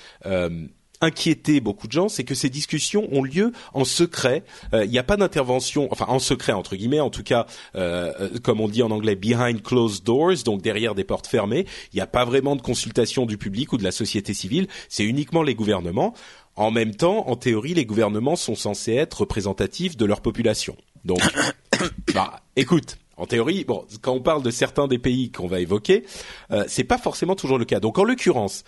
inquiéter 1.04 1.60
beaucoup 1.60 1.88
de 1.88 1.92
gens, 1.92 2.10
c'est 2.10 2.24
que 2.24 2.36
ces 2.36 2.50
discussions 2.50 3.08
ont 3.12 3.24
lieu 3.24 3.52
en 3.74 3.86
secret. 3.86 4.44
Euh, 4.74 4.86
il 4.86 4.92
n'y 4.92 4.98
a 4.98 5.04
pas 5.04 5.18
d'intervention, 5.18 5.88
enfin 5.92 6.06
en 6.08 6.20
secret 6.20 6.54
entre 6.54 6.76
guillemets, 6.76 7.00
en 7.00 7.10
tout 7.10 7.24
cas, 7.24 7.46
euh, 7.76 8.12
euh, 8.20 8.30
comme 8.42 8.62
on 8.62 8.68
dit 8.68 8.82
en 8.82 8.92
anglais, 8.92 9.16
behind 9.16 9.62
closed 9.62 10.04
doors, 10.04 10.44
donc 10.46 10.62
derrière 10.62 10.96
des 10.96 11.04
portes 11.04 11.28
fermées. 11.28 11.66
Il 11.92 11.98
n'y 11.98 12.02
a 12.02 12.08
pas 12.08 12.26
vraiment 12.26 12.56
de 12.56 12.62
consultation 12.62 13.26
du 13.26 13.38
public 13.38 13.74
ou 13.74 13.78
de 13.78 13.84
la 13.84 13.92
société 13.92 14.34
civile. 14.34 14.68
C'est 14.90 15.04
uniquement 15.04 15.44
les 15.44 15.56
gouvernements. 15.56 16.14
En 16.56 16.72
même 16.72 16.96
temps, 16.96 17.28
en 17.28 17.36
théorie, 17.36 17.74
les 17.74 17.86
gouvernements 17.86 18.36
sont 18.36 18.56
censés 18.56 18.94
être 18.94 19.22
représentatifs 19.22 19.98
de 19.98 20.06
leur 20.06 20.22
population. 20.22 20.78
Donc, 21.04 21.20
bah, 22.14 22.42
écoute, 22.56 22.98
en 23.18 23.26
théorie, 23.26 23.64
bon, 23.64 23.86
quand 24.02 24.14
on 24.14 24.22
parle 24.22 24.44
de 24.44 24.52
certains 24.52 24.88
des 24.88 25.00
pays 25.00 25.32
qu'on 25.32 25.48
va 25.48 25.60
évoquer, 25.60 26.04
euh, 26.52 26.64
c'est 26.68 26.84
pas 26.84 26.98
forcément 26.98 27.36
toujours 27.36 27.58
le 27.58 27.66
cas. 27.66 27.80
Donc, 27.80 27.98
en 27.98 28.04
l'occurrence, 28.04 28.64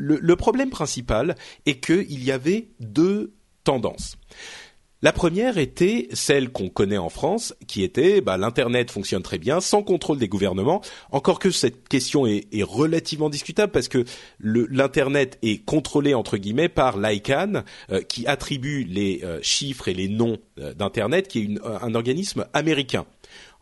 le, 0.00 0.36
problème 0.36 0.70
principal 0.70 1.36
est 1.66 1.80
qu'il 1.80 2.24
y 2.24 2.32
avait 2.32 2.68
deux 2.80 3.34
tendances. 3.64 4.16
La 5.02 5.12
première 5.12 5.56
était 5.56 6.08
celle 6.12 6.50
qu'on 6.50 6.68
connaît 6.68 6.98
en 6.98 7.08
France, 7.08 7.54
qui 7.66 7.82
était 7.82 8.20
bah, 8.20 8.36
l'internet 8.36 8.90
fonctionne 8.90 9.22
très 9.22 9.38
bien 9.38 9.62
sans 9.62 9.82
contrôle 9.82 10.18
des 10.18 10.28
gouvernements. 10.28 10.82
Encore 11.10 11.38
que 11.38 11.50
cette 11.50 11.88
question 11.88 12.26
est, 12.26 12.46
relativement 12.62 13.30
discutable 13.30 13.72
parce 13.72 13.88
que 13.88 14.04
l'internet 14.40 15.38
est 15.40 15.64
contrôlé 15.64 16.12
entre 16.12 16.36
guillemets 16.36 16.68
par 16.68 16.98
l'ICANN, 16.98 17.64
euh, 17.90 18.02
qui 18.02 18.26
attribue 18.26 18.84
les 18.84 19.22
euh, 19.24 19.38
chiffres 19.40 19.88
et 19.88 19.94
les 19.94 20.08
noms 20.08 20.36
euh, 20.58 20.74
d'internet, 20.74 21.28
qui 21.28 21.38
est 21.40 21.48
un 21.64 21.94
organisme 21.94 22.44
américain. 22.52 23.06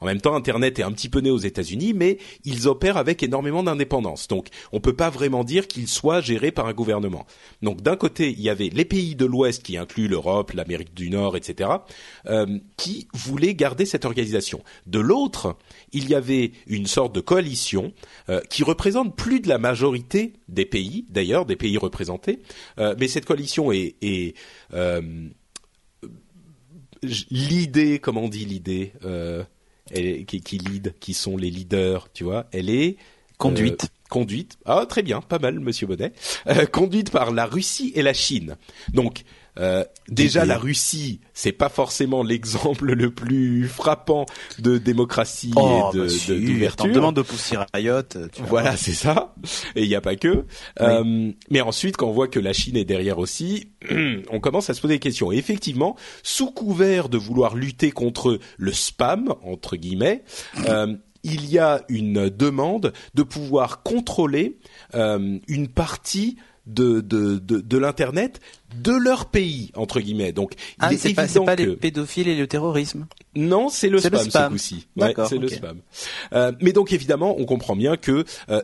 En 0.01 0.07
même 0.07 0.21
temps, 0.21 0.35
Internet 0.35 0.79
est 0.79 0.83
un 0.83 0.93
petit 0.93 1.09
peu 1.09 1.21
né 1.21 1.31
aux 1.31 1.39
États-Unis, 1.39 1.93
mais 1.95 2.19
ils 2.45 2.69
opèrent 2.69 2.97
avec 2.97 3.23
énormément 3.23 3.63
d'indépendance. 3.63 4.29
Donc, 4.29 4.49
on 4.73 4.81
peut 4.81 4.95
pas 4.95 5.11
vraiment 5.11 5.45
dire 5.45 5.67
qu'ils 5.67 5.89
soient 5.89 6.21
gérés 6.21 6.53
par 6.53 6.67
un 6.67 6.73
gouvernement. 6.73 7.27
Donc, 7.63 7.83
d'un 7.83 7.97
côté, 7.97 8.31
il 8.31 8.41
y 8.41 8.51
avait 8.51 8.69
les 8.69 8.85
pays 8.85 9.17
de 9.17 9.25
l'Ouest, 9.25 9.63
qui 9.63 9.77
incluent 9.77 10.09
l'Europe, 10.09 10.53
l'Amérique 10.53 10.95
du 10.95 11.11
Nord, 11.11 11.37
etc., 11.37 11.71
euh, 12.27 12.59
qui 12.77 13.09
voulaient 13.13 13.55
garder 13.55 13.87
cette 13.87 14.05
organisation. 14.05 14.63
De 14.87 15.01
l'autre, 15.01 15.57
il 15.93 16.09
y 16.09 16.15
avait 16.15 16.53
une 16.67 16.87
sorte 16.87 17.15
de 17.15 17.21
coalition 17.21 17.93
euh, 18.29 18.41
qui 18.49 18.63
représente 18.63 19.17
plus 19.17 19.41
de 19.41 19.49
la 19.49 19.59
majorité 19.59 20.35
des 20.49 20.65
pays, 20.65 21.07
d'ailleurs, 21.11 21.45
des 21.45 21.57
pays 21.57 21.79
représentés, 21.79 22.41
euh, 22.79 22.95
mais 22.99 23.09
cette 23.09 23.25
coalition 23.25 23.73
est, 23.73 23.97
est 24.03 24.35
l'idée, 27.31 27.99
comment 27.99 28.23
on 28.23 28.29
dit 28.29 28.45
l'idée 28.45 28.93
qui, 29.93 30.41
qui 30.41 30.59
lead, 30.59 30.95
qui 31.01 31.15
sont 31.15 31.37
les 31.37 31.51
leaders, 31.51 32.09
tu 32.13 32.25
vois. 32.25 32.47
Elle 32.53 32.71
est 32.71 32.97
conduite. 33.39 33.85
Euh, 33.85 33.89
conduite. 34.09 34.59
Ah, 34.65 34.87
très 34.89 35.03
bien, 35.03 35.21
pas 35.21 35.39
mal, 35.39 35.61
Monsieur 35.61 35.87
Bonnet. 35.87 36.13
Euh, 36.47 36.67
conduite 36.67 37.11
par 37.11 37.31
la 37.31 37.47
Russie 37.47 37.93
et 37.95 38.03
la 38.03 38.15
Chine. 38.15 38.57
Donc, 38.93 39.23
euh, 39.59 39.85
déjà, 40.09 40.45
la 40.45 40.59
Russie, 40.59 41.21
c'est 41.35 41.53
pas 41.53 41.69
forcément 41.69 42.23
l'exemple 42.23 42.93
le 42.93 43.11
plus 43.11 43.69
frappant 43.69 44.27
de 44.59 44.79
démocratie 44.79 45.51
et 45.51 45.61
oh, 45.61 45.91
de 45.93 46.07
d'ouverture. 46.47 46.87
De, 46.87 46.93
demande 46.93 47.17
de 47.17 47.23
pousser 47.23 47.57
Riot. 47.75 48.03
voilà, 48.39 48.77
c'est 48.77 48.93
ça. 48.93 49.35
Et 49.75 49.83
il 49.83 49.89
n'y 49.89 49.95
a 49.95 50.01
pas 50.01 50.17
que. 50.17 50.45
Euh, 50.81 51.33
mais 51.51 51.61
ensuite, 51.61 51.97
quand 51.97 52.09
on 52.09 52.13
voit 52.13 52.29
que 52.29 52.41
la 52.41 52.53
Chine 52.53 52.77
est 52.77 52.85
derrière 52.85 53.19
aussi, 53.19 53.71
on 54.31 54.41
commence 54.41 54.71
à 54.71 54.75
se 54.75 54.81
poser 54.81 54.95
des 54.95 55.01
questions. 55.01 55.33
Et 55.33 55.37
effectivement, 55.37 55.97
sous 56.23 56.51
couvert 56.51 57.09
de 57.09 57.19
vouloir 57.19 57.57
lutter 57.57 57.91
contre 57.91 58.39
le 58.57 58.73
spam 58.73 59.35
entre 59.43 59.77
guillemets. 59.77 60.23
Euh, 60.67 60.95
il 61.25 61.51
y 61.51 61.59
a 61.59 61.83
une 61.89 62.29
demande 62.29 62.93
de 63.15 63.23
pouvoir 63.23 63.83
contrôler 63.83 64.59
euh, 64.95 65.39
une 65.49 65.69
partie 65.69 66.37
de, 66.69 67.01
de, 67.01 67.39
de, 67.39 67.61
de 67.61 67.79
l'internet 67.79 68.41
de 68.77 68.93
leur 68.93 69.27
pays 69.27 69.73
entre 69.75 70.01
guillemets. 70.01 70.33
Donc 70.33 70.53
ah, 70.79 70.91
c'est 70.97 71.15
pas, 71.15 71.27
pas 71.27 71.57
les 71.57 71.75
pédophiles 71.77 72.29
et 72.29 72.37
le 72.37 72.47
terrorisme. 72.47 73.07
Non, 73.35 73.69
c'est 73.71 73.89
le, 73.89 73.99
spam, 73.99 74.31
ce 74.31 74.49
coup-ci. 74.49 74.87
Ouais, 74.97 75.15
c'est 75.29 75.39
le 75.39 75.49
spam. 75.49 75.81
Euh, 76.33 76.53
mais 76.61 76.73
donc 76.73 76.93
évidemment, 76.93 77.35
on 77.39 77.47
comprend 77.47 77.75
bien 77.75 77.97
que 77.97 78.25
euh, 78.51 78.63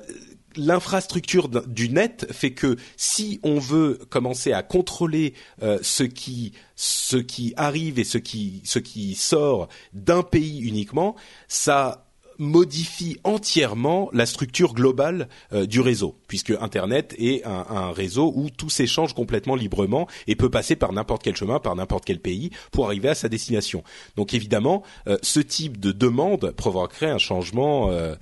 l'infrastructure 0.56 1.48
du 1.48 1.88
net 1.88 2.26
fait 2.30 2.52
que 2.52 2.76
si 2.96 3.40
on 3.42 3.58
veut 3.58 3.98
commencer 4.10 4.52
à 4.52 4.62
contrôler 4.62 5.34
euh, 5.62 5.78
ce 5.82 6.04
qui 6.04 6.52
ce 6.76 7.16
qui 7.16 7.54
arrive 7.56 7.98
et 7.98 8.04
ce 8.04 8.18
qui 8.18 8.60
ce 8.64 8.78
qui 8.78 9.14
sort 9.14 9.68
d'un 9.94 10.22
pays 10.22 10.60
uniquement, 10.60 11.16
ça 11.48 12.03
modifie 12.38 13.18
entièrement 13.24 14.08
la 14.12 14.26
structure 14.26 14.74
globale 14.74 15.28
euh, 15.52 15.66
du 15.66 15.80
réseau, 15.80 16.16
puisque 16.28 16.50
Internet 16.50 17.14
est 17.18 17.44
un, 17.44 17.92
réseau 17.92 18.32
où 18.34 18.50
tout 18.50 18.70
s'échange 18.70 19.14
complètement 19.14 19.54
librement 19.54 20.08
et 20.26 20.36
peut 20.36 20.50
passer 20.50 20.76
par 20.76 20.92
n'importe 20.92 21.22
quel 21.22 21.36
chemin, 21.36 21.58
par 21.58 21.76
n'importe 21.76 22.04
quel 22.04 22.20
pays, 22.20 22.50
pour 22.72 22.86
arriver 22.86 23.08
à 23.08 23.14
sa 23.14 23.28
destination. 23.28 23.84
Donc 24.16 24.34
évidemment, 24.34 24.82
euh, 25.06 25.16
ce 25.22 25.40
type 25.40 25.78
de 25.78 25.92
demande 25.92 26.52
provoquerait 26.52 27.10
un 27.10 27.18
changement 27.18 27.90
euh, 27.90 28.14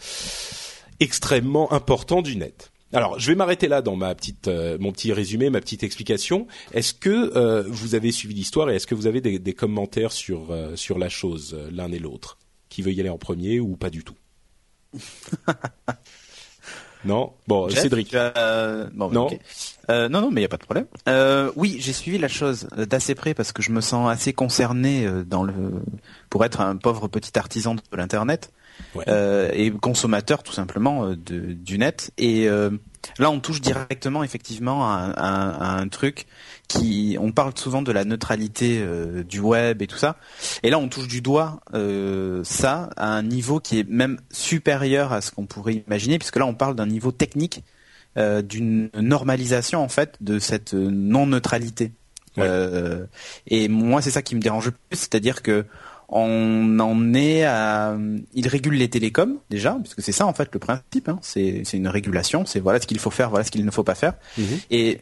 extrêmement 1.01 1.73
important 1.73 2.23
du 2.23 2.37
net. 2.37 2.71
Alors, 2.93 3.19
je 3.19 3.29
vais 3.29 3.35
m'arrêter 3.35 3.69
là 3.69 3.81
dans 3.81 3.97
ma 3.97 4.15
petite, 4.15 4.51
mon 4.79 4.93
petit 4.93 5.15
résumé, 5.15 5.49
ma 5.49 5.63
petite 5.63 5.83
explication. 5.83 6.47
Est-ce 6.75 6.93
que 6.93 7.65
vous 7.67 7.95
avez 7.95 8.13
suivi 8.13 8.35
l'histoire 8.35 8.69
et 8.69 8.77
est-ce 8.77 8.87
que 8.87 8.95
vous 8.95 9.07
avez 9.07 9.23
des, 9.23 9.39
des 9.39 9.55
commentaires 9.55 10.13
sur 10.13 10.55
sur 10.75 10.99
la 10.99 11.09
chose 11.09 11.57
l'un 11.71 11.91
et 11.91 11.99
l'autre? 11.99 12.37
Qui 12.73 12.81
veut 12.81 12.93
y 12.93 13.01
aller 13.01 13.11
en 13.11 13.19
premier 13.19 13.61
ou 13.61 13.77
pas 13.77 13.91
du 13.91 14.03
tout 14.03 14.17
Non 17.05 17.33
Bon, 17.47 17.69
Cédric. 17.69 18.15
Euh, 18.15 18.89
bon, 18.95 19.11
non. 19.11 19.29
Euh, 19.91 20.09
non, 20.09 20.23
non, 20.23 20.31
mais 20.31 20.41
il 20.41 20.45
y 20.45 20.47
a 20.47 20.49
pas 20.49 20.57
de 20.57 20.63
problème. 20.63 20.87
Euh, 21.09 21.51
oui, 21.57 21.77
j'ai 21.81 21.93
suivi 21.93 22.17
la 22.17 22.29
chose 22.29 22.69
d'assez 22.77 23.15
près 23.15 23.35
parce 23.35 23.53
que 23.53 23.61
je 23.61 23.73
me 23.73 23.81
sens 23.81 24.09
assez 24.09 24.33
concerné 24.33 25.07
dans 25.27 25.43
le 25.43 25.53
pour 26.31 26.45
être 26.45 26.61
un 26.61 26.77
pauvre 26.77 27.09
petit 27.09 27.37
artisan 27.39 27.75
de 27.75 27.83
l'internet 27.93 28.53
euh, 29.09 29.51
et 29.53 29.71
consommateur 29.71 30.43
tout 30.43 30.53
simplement 30.53 31.07
euh, 31.07 31.17
de, 31.17 31.53
du 31.53 31.79
net. 31.79 32.11
Et 32.19 32.49
là, 33.19 33.31
on 33.31 33.41
touche 33.41 33.61
directement 33.61 34.23
effectivement 34.23 34.87
à, 34.87 35.13
à 35.17 35.79
un 35.79 35.89
truc 35.89 36.27
qui, 36.73 37.17
on 37.21 37.33
parle 37.33 37.53
souvent 37.57 37.83
de 37.83 37.93
la 37.93 38.05
neutralité 38.05 38.79
euh, 38.81 39.23
du 39.25 39.41
web 39.41 39.83
et 39.83 39.87
tout 39.87 39.99
ça, 39.99 40.17
et 40.63 40.71
là 40.71 40.79
on 40.79 40.89
touche 40.89 41.09
du 41.09 41.21
doigt 41.21 41.61
euh, 41.75 42.43
ça 42.45 42.91
à 42.97 43.09
un 43.09 43.23
niveau 43.23 43.61
qui 43.61 43.81
est 43.81 43.89
même 43.89 44.19
supérieur 44.31 45.13
à 45.13 45.21
ce 45.21 45.31
qu'on 45.31 45.47
pourrait 45.47 45.83
imaginer, 45.87 46.19
puisque 46.19 46.37
là 46.37 46.47
on 46.47 46.55
parle 46.55 46.75
d'un 46.75 46.87
niveau 46.87 47.13
technique, 47.13 47.63
euh, 48.17 48.43
d'une 48.43 48.91
normalisation 48.95 49.83
en 49.83 49.89
fait 49.89 50.17
de 50.21 50.39
cette 50.39 50.73
non 50.75 51.27
neutralité. 51.27 51.93
et 52.39 53.69
moi 53.69 54.01
c'est 54.01 54.11
ça 54.11 54.23
qui 54.23 54.35
me 54.35 54.41
dérange 54.41 54.67
le 54.67 54.73
plus, 54.73 54.99
c'est-à-dire 54.99 55.43
que 55.43 55.67
on 56.15 56.79
en 56.79 57.15
est 57.15 57.45
à, 57.45 57.97
il 58.35 58.47
régule 58.47 58.75
les 58.75 58.91
télécoms 58.91 59.39
déjà, 59.49 59.79
puisque 59.83 60.03
c'est 60.03 60.13
ça 60.13 60.27
en 60.27 60.35
fait 60.35 60.51
le 60.53 60.59
principe. 60.59 61.09
Hein. 61.09 61.19
C'est, 61.23 61.63
une 61.73 61.89
régulation. 61.89 62.45
C'est 62.45 62.61
voilà 62.61 62.81
ce 62.81 62.87
qu'il 62.87 62.99
faut 62.99 63.11
faire, 63.11 63.31
voilà 63.31 63.45
ce 63.45 63.51
qu'il 63.51 63.65
ne 63.65 63.71
faut 63.71 63.83
pas 63.83 63.95
faire. 63.95 64.13
Mhm. 64.37 64.59
Et 64.71 65.01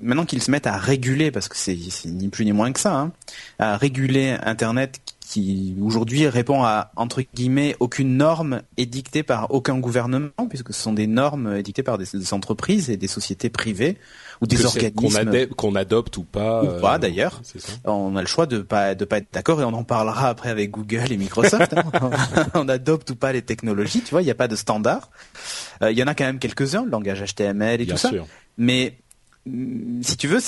maintenant 0.00 0.24
qu'ils 0.24 0.42
se 0.42 0.50
mettent 0.50 0.66
à 0.66 0.76
réguler, 0.76 1.30
parce 1.30 1.48
que 1.48 1.56
c'est, 1.56 1.78
ni 2.06 2.28
plus 2.28 2.44
ni 2.44 2.52
moins 2.52 2.72
que 2.72 2.80
ça, 2.80 2.92
hein, 2.92 3.12
à 3.60 3.76
réguler 3.76 4.36
Internet 4.42 5.00
qui 5.28 5.76
aujourd'hui 5.82 6.26
répond 6.26 6.62
à 6.64 6.90
entre 6.96 7.22
guillemets 7.34 7.76
aucune 7.80 8.16
norme 8.16 8.62
édictée 8.78 9.22
par 9.22 9.50
aucun 9.50 9.78
gouvernement, 9.78 10.30
puisque 10.48 10.72
ce 10.72 10.80
sont 10.80 10.94
des 10.94 11.06
normes 11.06 11.54
édictées 11.54 11.82
par 11.82 11.98
des 11.98 12.32
entreprises 12.32 12.88
et 12.88 12.96
des 12.96 13.08
sociétés 13.08 13.50
privées 13.50 13.98
ou 14.40 14.46
des 14.46 14.64
organismes 14.64 15.46
qu'on 15.48 15.74
adopte 15.74 16.16
ou 16.16 16.22
pas. 16.22 16.62
Ou 16.62 16.80
pas 16.80 16.94
euh, 16.94 16.98
d'ailleurs. 16.98 17.42
On 17.84 18.16
a 18.16 18.22
le 18.22 18.26
choix 18.26 18.46
de 18.46 18.60
pas 18.60 18.94
de 18.94 19.04
pas 19.04 19.18
être 19.18 19.28
d'accord 19.30 19.60
et 19.60 19.64
on 19.64 19.74
en 19.74 19.84
parlera 19.84 20.30
après 20.30 20.48
avec 20.48 20.70
Google 20.70 21.12
et 21.12 21.18
Microsoft. 21.18 21.74
Hein. 21.74 22.10
on 22.54 22.68
adopte 22.68 23.10
ou 23.10 23.16
pas 23.16 23.32
les 23.32 23.42
technologies, 23.42 24.00
tu 24.00 24.12
vois, 24.12 24.22
il 24.22 24.26
n'y 24.26 24.30
a 24.30 24.36
pas 24.36 24.48
de 24.48 24.56
standard. 24.56 25.10
Euh, 25.82 25.92
il 25.92 25.98
y 25.98 26.02
en 26.02 26.06
a 26.06 26.14
quand 26.14 26.24
même 26.24 26.38
quelques-uns, 26.38 26.84
le 26.84 26.90
langage 26.90 27.22
HTML 27.22 27.82
et 27.82 27.86
tout 27.86 27.98
ça. 27.98 28.10
Mais 28.56 28.96
si 30.02 30.16
tu 30.16 30.26
veux, 30.26 30.38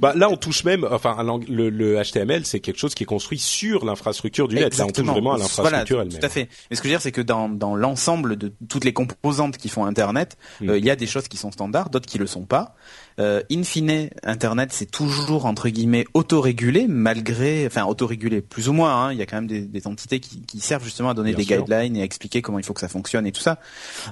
bah, 0.00 0.12
là 0.14 0.28
on 0.30 0.36
touche 0.36 0.64
même, 0.64 0.86
enfin 0.90 1.16
le, 1.48 1.70
le 1.70 2.02
HTML 2.02 2.44
c'est 2.44 2.60
quelque 2.60 2.78
chose 2.78 2.94
qui 2.94 3.02
est 3.02 3.06
construit 3.06 3.38
sur 3.38 3.84
l'infrastructure 3.84 4.48
du 4.48 4.56
net. 4.56 4.76
Là 4.76 4.86
on 4.86 4.90
touche 4.90 5.06
vraiment 5.06 5.34
à 5.34 5.38
l'infrastructure 5.38 6.00
elle-même. 6.00 6.18
Tout 6.18 6.26
à 6.26 6.28
fait. 6.28 6.48
Mais 6.70 6.76
ce 6.76 6.82
que 6.82 6.88
je 6.88 6.92
veux 6.92 6.94
dire 6.94 7.02
c'est 7.02 7.12
que 7.12 7.20
dans, 7.20 7.48
dans 7.48 7.74
l'ensemble 7.74 8.36
de 8.36 8.52
toutes 8.68 8.84
les 8.84 8.92
composantes 8.92 9.56
qui 9.56 9.68
font 9.68 9.84
Internet, 9.84 10.36
mm. 10.60 10.70
euh, 10.70 10.78
il 10.78 10.84
y 10.84 10.90
a 10.90 10.96
des 10.96 11.06
choses 11.06 11.28
qui 11.28 11.36
sont 11.36 11.50
standards, 11.52 11.90
d'autres 11.90 12.06
qui 12.06 12.18
le 12.18 12.26
sont 12.26 12.44
pas. 12.44 12.74
Euh, 13.18 13.42
in 13.50 13.62
fine, 13.64 14.08
Internet 14.22 14.70
c'est 14.72 14.90
toujours 14.90 15.46
entre 15.46 15.68
guillemets 15.68 16.04
autorégulé 16.14 16.86
malgré, 16.88 17.66
enfin 17.66 17.84
autorégulé 17.84 18.40
plus 18.40 18.68
ou 18.68 18.72
moins. 18.72 19.06
Hein, 19.06 19.12
il 19.12 19.18
y 19.18 19.22
a 19.22 19.26
quand 19.26 19.36
même 19.36 19.46
des, 19.46 19.62
des 19.62 19.86
entités 19.86 20.20
qui, 20.20 20.42
qui, 20.42 20.60
servent 20.60 20.84
justement 20.84 21.10
à 21.10 21.14
donner 21.14 21.34
des 21.34 21.44
guidelines 21.44 21.96
et 21.96 22.02
à 22.02 22.04
expliquer 22.04 22.42
comment 22.42 22.58
il 22.58 22.64
faut 22.64 22.74
que 22.74 22.80
ça 22.80 22.88
fonctionne 22.88 23.26
et 23.26 23.32
tout 23.32 23.40
ça. 23.40 23.58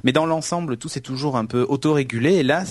Mais 0.05 0.13
dans 0.13 0.27
l'ensemble, 0.27 0.77
tout 0.77 0.89
c'est 0.89 1.01
toujours 1.01 1.37
un 1.37 1.47
peu 1.47 1.65
autorégulé. 1.69 2.35
Et 2.35 2.43
là, 2.43 2.65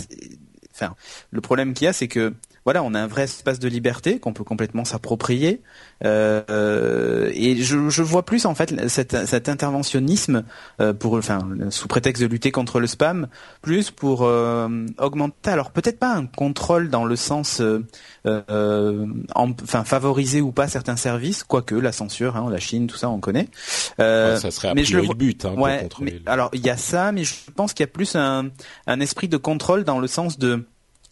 enfin, 0.80 0.96
le 1.32 1.42
problème 1.42 1.74
qu'il 1.74 1.86
y 1.86 1.88
a, 1.88 1.94
c'est 1.94 2.08
que 2.08 2.34
voilà, 2.68 2.84
on 2.84 2.94
a 2.96 3.00
un 3.00 3.08
vrai 3.08 3.24
espace 3.24 3.60
de 3.60 3.70
liberté 3.70 4.20
qu'on 4.20 4.34
peut 4.34 4.44
complètement 4.44 4.84
s'approprier. 4.84 5.62
Euh, 6.04 7.32
et 7.34 7.56
je, 7.56 7.88
je, 7.88 8.04
vois 8.04 8.26
plus 8.26 8.46
en 8.46 8.56
fait 8.56 8.90
cet, 8.90 9.26
cet 9.26 9.48
interventionnisme 9.48 10.44
euh, 10.82 10.92
pour, 10.92 11.14
enfin, 11.14 11.48
sous 11.70 11.88
prétexte 11.88 12.22
de 12.22 12.28
lutter 12.28 12.52
contre 12.52 12.82
le 12.82 12.88
spam, 12.88 13.30
plus 13.62 13.90
pour 13.90 14.24
euh, 14.24 14.68
augmenter. 14.98 15.50
Alors 15.50 15.72
peut-être 15.72 15.98
pas 15.98 16.14
un 16.14 16.26
contrôle 16.26 16.90
dans 16.90 17.06
le 17.06 17.16
sens, 17.16 17.62
enfin 18.26 19.84
favoriser 19.86 20.42
ou 20.42 20.52
pas 20.52 20.68
certains 20.68 20.98
services, 20.98 21.46
quoique 21.46 21.74
la 21.74 21.94
censure, 21.94 22.36
hein, 22.36 22.50
la 22.52 22.60
Chine, 22.60 22.88
tout 22.88 22.98
ça, 22.98 23.10
on 23.10 23.22
connaît. 23.22 23.48
ça 23.98 24.52
serait 24.52 24.74
mais 24.76 24.84
je 24.84 24.98
le 24.98 25.14
but. 25.14 25.46
Hein, 25.46 25.54
ouais, 25.56 25.88
alors 26.26 26.50
il 26.52 26.66
y 26.66 26.70
a 26.70 26.76
ça, 26.76 27.14
mais 27.14 27.24
je 27.24 27.34
pense 27.56 27.72
qu'il 27.72 27.86
y 27.86 27.90
a 27.90 27.92
plus 27.94 28.18
un, 28.18 28.50
un 28.88 29.00
esprit 29.00 29.30
de 29.30 29.38
contrôle 29.38 29.86
dans 29.86 30.00
le 30.00 30.08
sens 30.08 30.38
de 30.38 30.66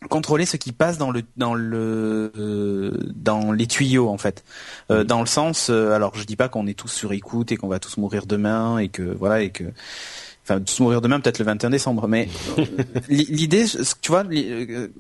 contrôler 0.10 0.46
ce 0.46 0.58
qui 0.58 0.72
passe 0.72 0.98
dans 0.98 1.12
le 1.12 1.24
dans 1.38 1.54
le 1.54 2.32
euh, 2.38 2.92
dans 3.16 3.52
les 3.52 3.68
tuyaux 3.68 4.10
en 4.10 4.18
fait. 4.18 4.44
Euh, 4.92 5.04
mm. 5.04 5.08
dans 5.08 5.20
le 5.22 5.26
sens 5.28 5.70
euh, 5.70 5.92
alors 5.92 6.16
je 6.16 6.24
dis 6.24 6.36
pas 6.36 6.50
qu'on 6.50 6.68
est 6.68 6.78
tous 6.78 6.88
sur 6.88 7.14
écoute 7.14 7.52
et 7.52 7.58
qu'on 7.58 7.68
va 7.68 7.80
tous 7.80 7.98
mourir 7.98 8.26
demain 8.26 8.78
et 8.78 8.90
que 8.90 9.02
voilà 9.02 9.42
et 9.42 9.50
que 9.50 9.64
enfin 10.44 10.60
tous 10.60 10.80
mourir 10.80 11.02
demain 11.02 11.20
peut-être 11.20 11.40
le 11.40 11.46
21 11.46 11.70
décembre 11.70 12.08
mais 12.08 12.30
l'idée 13.10 13.66
tu 14.02 14.12
vois 14.12 14.24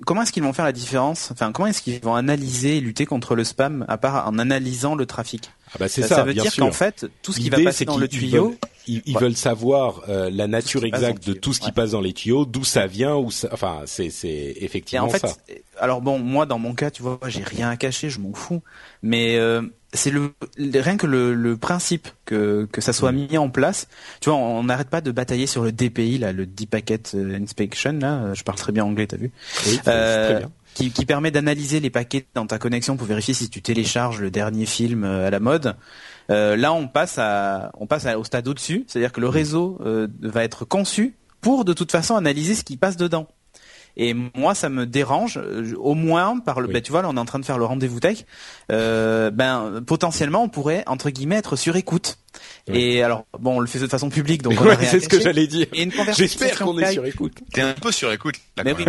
comment 0.05 0.23
est-ce 0.23 0.31
qu'ils 0.31 0.43
vont 0.43 0.53
faire 0.53 0.65
la 0.65 0.71
différence? 0.71 1.29
Enfin 1.31 1.51
comment 1.51 1.67
est-ce 1.67 1.81
qu'ils 1.81 2.01
vont 2.01 2.15
analyser 2.15 2.77
et 2.77 2.81
lutter 2.81 3.05
contre 3.05 3.35
le 3.35 3.43
spam 3.43 3.85
à 3.87 3.97
part 3.97 4.27
en 4.27 4.39
analysant 4.39 4.95
le 4.95 5.05
trafic? 5.05 5.51
Ah 5.75 5.77
bah 5.79 5.87
c'est 5.87 6.01
ça, 6.01 6.15
ça 6.15 6.23
veut 6.23 6.33
dire 6.33 6.55
qu'en 6.55 6.71
fait 6.71 7.05
tout 7.21 7.33
ce 7.33 7.39
qui 7.39 7.49
va 7.49 7.61
passer 7.61 7.85
dans 7.85 7.97
le 7.97 8.07
tuyau 8.07 8.55
ils, 8.87 9.17
veulent 9.17 9.35
savoir 9.35 10.01
euh, 10.09 10.29
la 10.31 10.47
nature 10.47 10.83
exacte 10.85 11.27
de 11.27 11.33
tout 11.33 11.53
ce 11.53 11.59
qui 11.59 11.71
passe 11.71 11.91
dans 11.91 12.01
les 12.01 12.13
tuyaux, 12.13 12.45
d'où 12.45 12.63
ça 12.63 12.87
vient, 12.87 13.15
ou 13.15 13.29
enfin 13.51 13.81
c'est 13.85 14.11
effectivement 14.57 15.05
en 15.05 15.09
fait, 15.09 15.19
ça. 15.19 15.35
Alors 15.79 16.01
bon, 16.01 16.19
moi 16.19 16.45
dans 16.45 16.59
mon 16.59 16.73
cas, 16.73 16.91
tu 16.91 17.01
vois, 17.01 17.19
j'ai 17.27 17.43
rien 17.43 17.69
à 17.69 17.77
cacher, 17.77 18.09
je 18.09 18.19
m'en 18.19 18.33
fous. 18.33 18.61
Mais 19.01 19.37
euh, 19.37 19.61
c'est 19.93 20.11
le 20.11 20.33
rien 20.57 20.97
que 20.97 21.07
le, 21.07 21.33
le, 21.33 21.57
principe 21.57 22.07
que 22.25 22.67
que 22.71 22.81
ça 22.81 22.93
soit 22.93 23.11
mm. 23.11 23.27
mis 23.29 23.37
en 23.37 23.49
place. 23.49 23.87
Tu 24.21 24.29
vois, 24.29 24.37
on 24.37 24.63
n'arrête 24.63 24.89
pas 24.89 25.01
de 25.01 25.11
batailler 25.11 25.47
sur 25.47 25.63
le 25.63 25.71
DPI 25.71 26.19
là, 26.19 26.31
le 26.31 26.45
Deep 26.45 26.69
Packet 26.69 27.13
euh, 27.15 27.39
Inspection 27.41 27.93
là. 27.93 28.33
Je 28.33 28.43
parle 28.43 28.57
très 28.57 28.71
bien 28.71 28.85
anglais, 28.85 29.07
t'as 29.07 29.17
vu 29.17 29.31
Oui, 29.67 29.79
très 29.79 30.39
bien. 30.39 30.51
Qui, 30.75 30.89
permet 31.05 31.31
d'analyser 31.31 31.79
les 31.79 31.89
paquets 31.89 32.27
dans 32.35 32.45
ta 32.45 32.59
connexion 32.59 32.97
pour 32.97 33.07
vérifier 33.07 33.33
si 33.33 33.49
tu 33.49 33.61
télécharges 33.61 34.19
le 34.19 34.29
dernier 34.29 34.65
film 34.65 35.05
à 35.05 35.29
la 35.29 35.39
mode. 35.39 35.77
Euh, 36.29 36.55
là, 36.55 36.73
on 36.73 36.87
passe 36.87 37.17
à, 37.17 37.71
on 37.79 37.87
passe 37.87 38.05
au 38.05 38.23
stade 38.23 38.47
au-dessus, 38.47 38.83
c'est-à-dire 38.87 39.11
que 39.11 39.21
le 39.21 39.29
réseau 39.29 39.77
euh, 39.85 40.07
va 40.21 40.43
être 40.43 40.65
conçu 40.65 41.15
pour 41.41 41.65
de 41.65 41.73
toute 41.73 41.91
façon 41.91 42.15
analyser 42.15 42.55
ce 42.55 42.63
qui 42.63 42.77
passe 42.77 42.97
dedans. 42.97 43.27
Et 43.97 44.13
moi, 44.13 44.55
ça 44.55 44.69
me 44.69 44.85
dérange, 44.85 45.37
euh, 45.37 45.73
au 45.77 45.93
moins 45.93 46.39
par 46.39 46.59
le. 46.59 46.67
Ben, 46.67 46.81
tu 46.81 46.91
vois, 46.91 47.01
là, 47.01 47.09
on 47.09 47.15
est 47.15 47.19
en 47.19 47.25
train 47.25 47.39
de 47.39 47.45
faire 47.45 47.57
le 47.57 47.65
rendez-vous 47.65 47.99
tech. 47.99 48.25
Euh, 48.71 49.31
ben, 49.31 49.81
potentiellement, 49.85 50.43
on 50.43 50.49
pourrait 50.49 50.83
entre 50.87 51.09
guillemets 51.09 51.37
être 51.37 51.55
sur 51.55 51.75
écoute. 51.75 52.17
Et 52.67 53.03
alors, 53.03 53.25
bon, 53.39 53.57
on 53.57 53.59
le 53.59 53.67
fait 53.67 53.79
de 53.79 53.87
façon 53.87 54.09
publique, 54.09 54.41
donc 54.41 54.55
c'est 54.81 54.99
ce 54.99 55.07
que 55.07 55.21
j'allais 55.21 55.47
dire. 55.47 55.67
J'espère 56.17 56.57
qu'on 56.57 56.77
est 56.79 56.93
sur 56.93 57.05
écoute. 57.05 57.33
T'es 57.53 57.61
un 57.61 57.73
peu 57.73 57.91
sur 57.91 58.11
écoute. 58.11 58.35
Là, 58.57 58.63
mais 58.63 58.73
oui, 58.73 58.85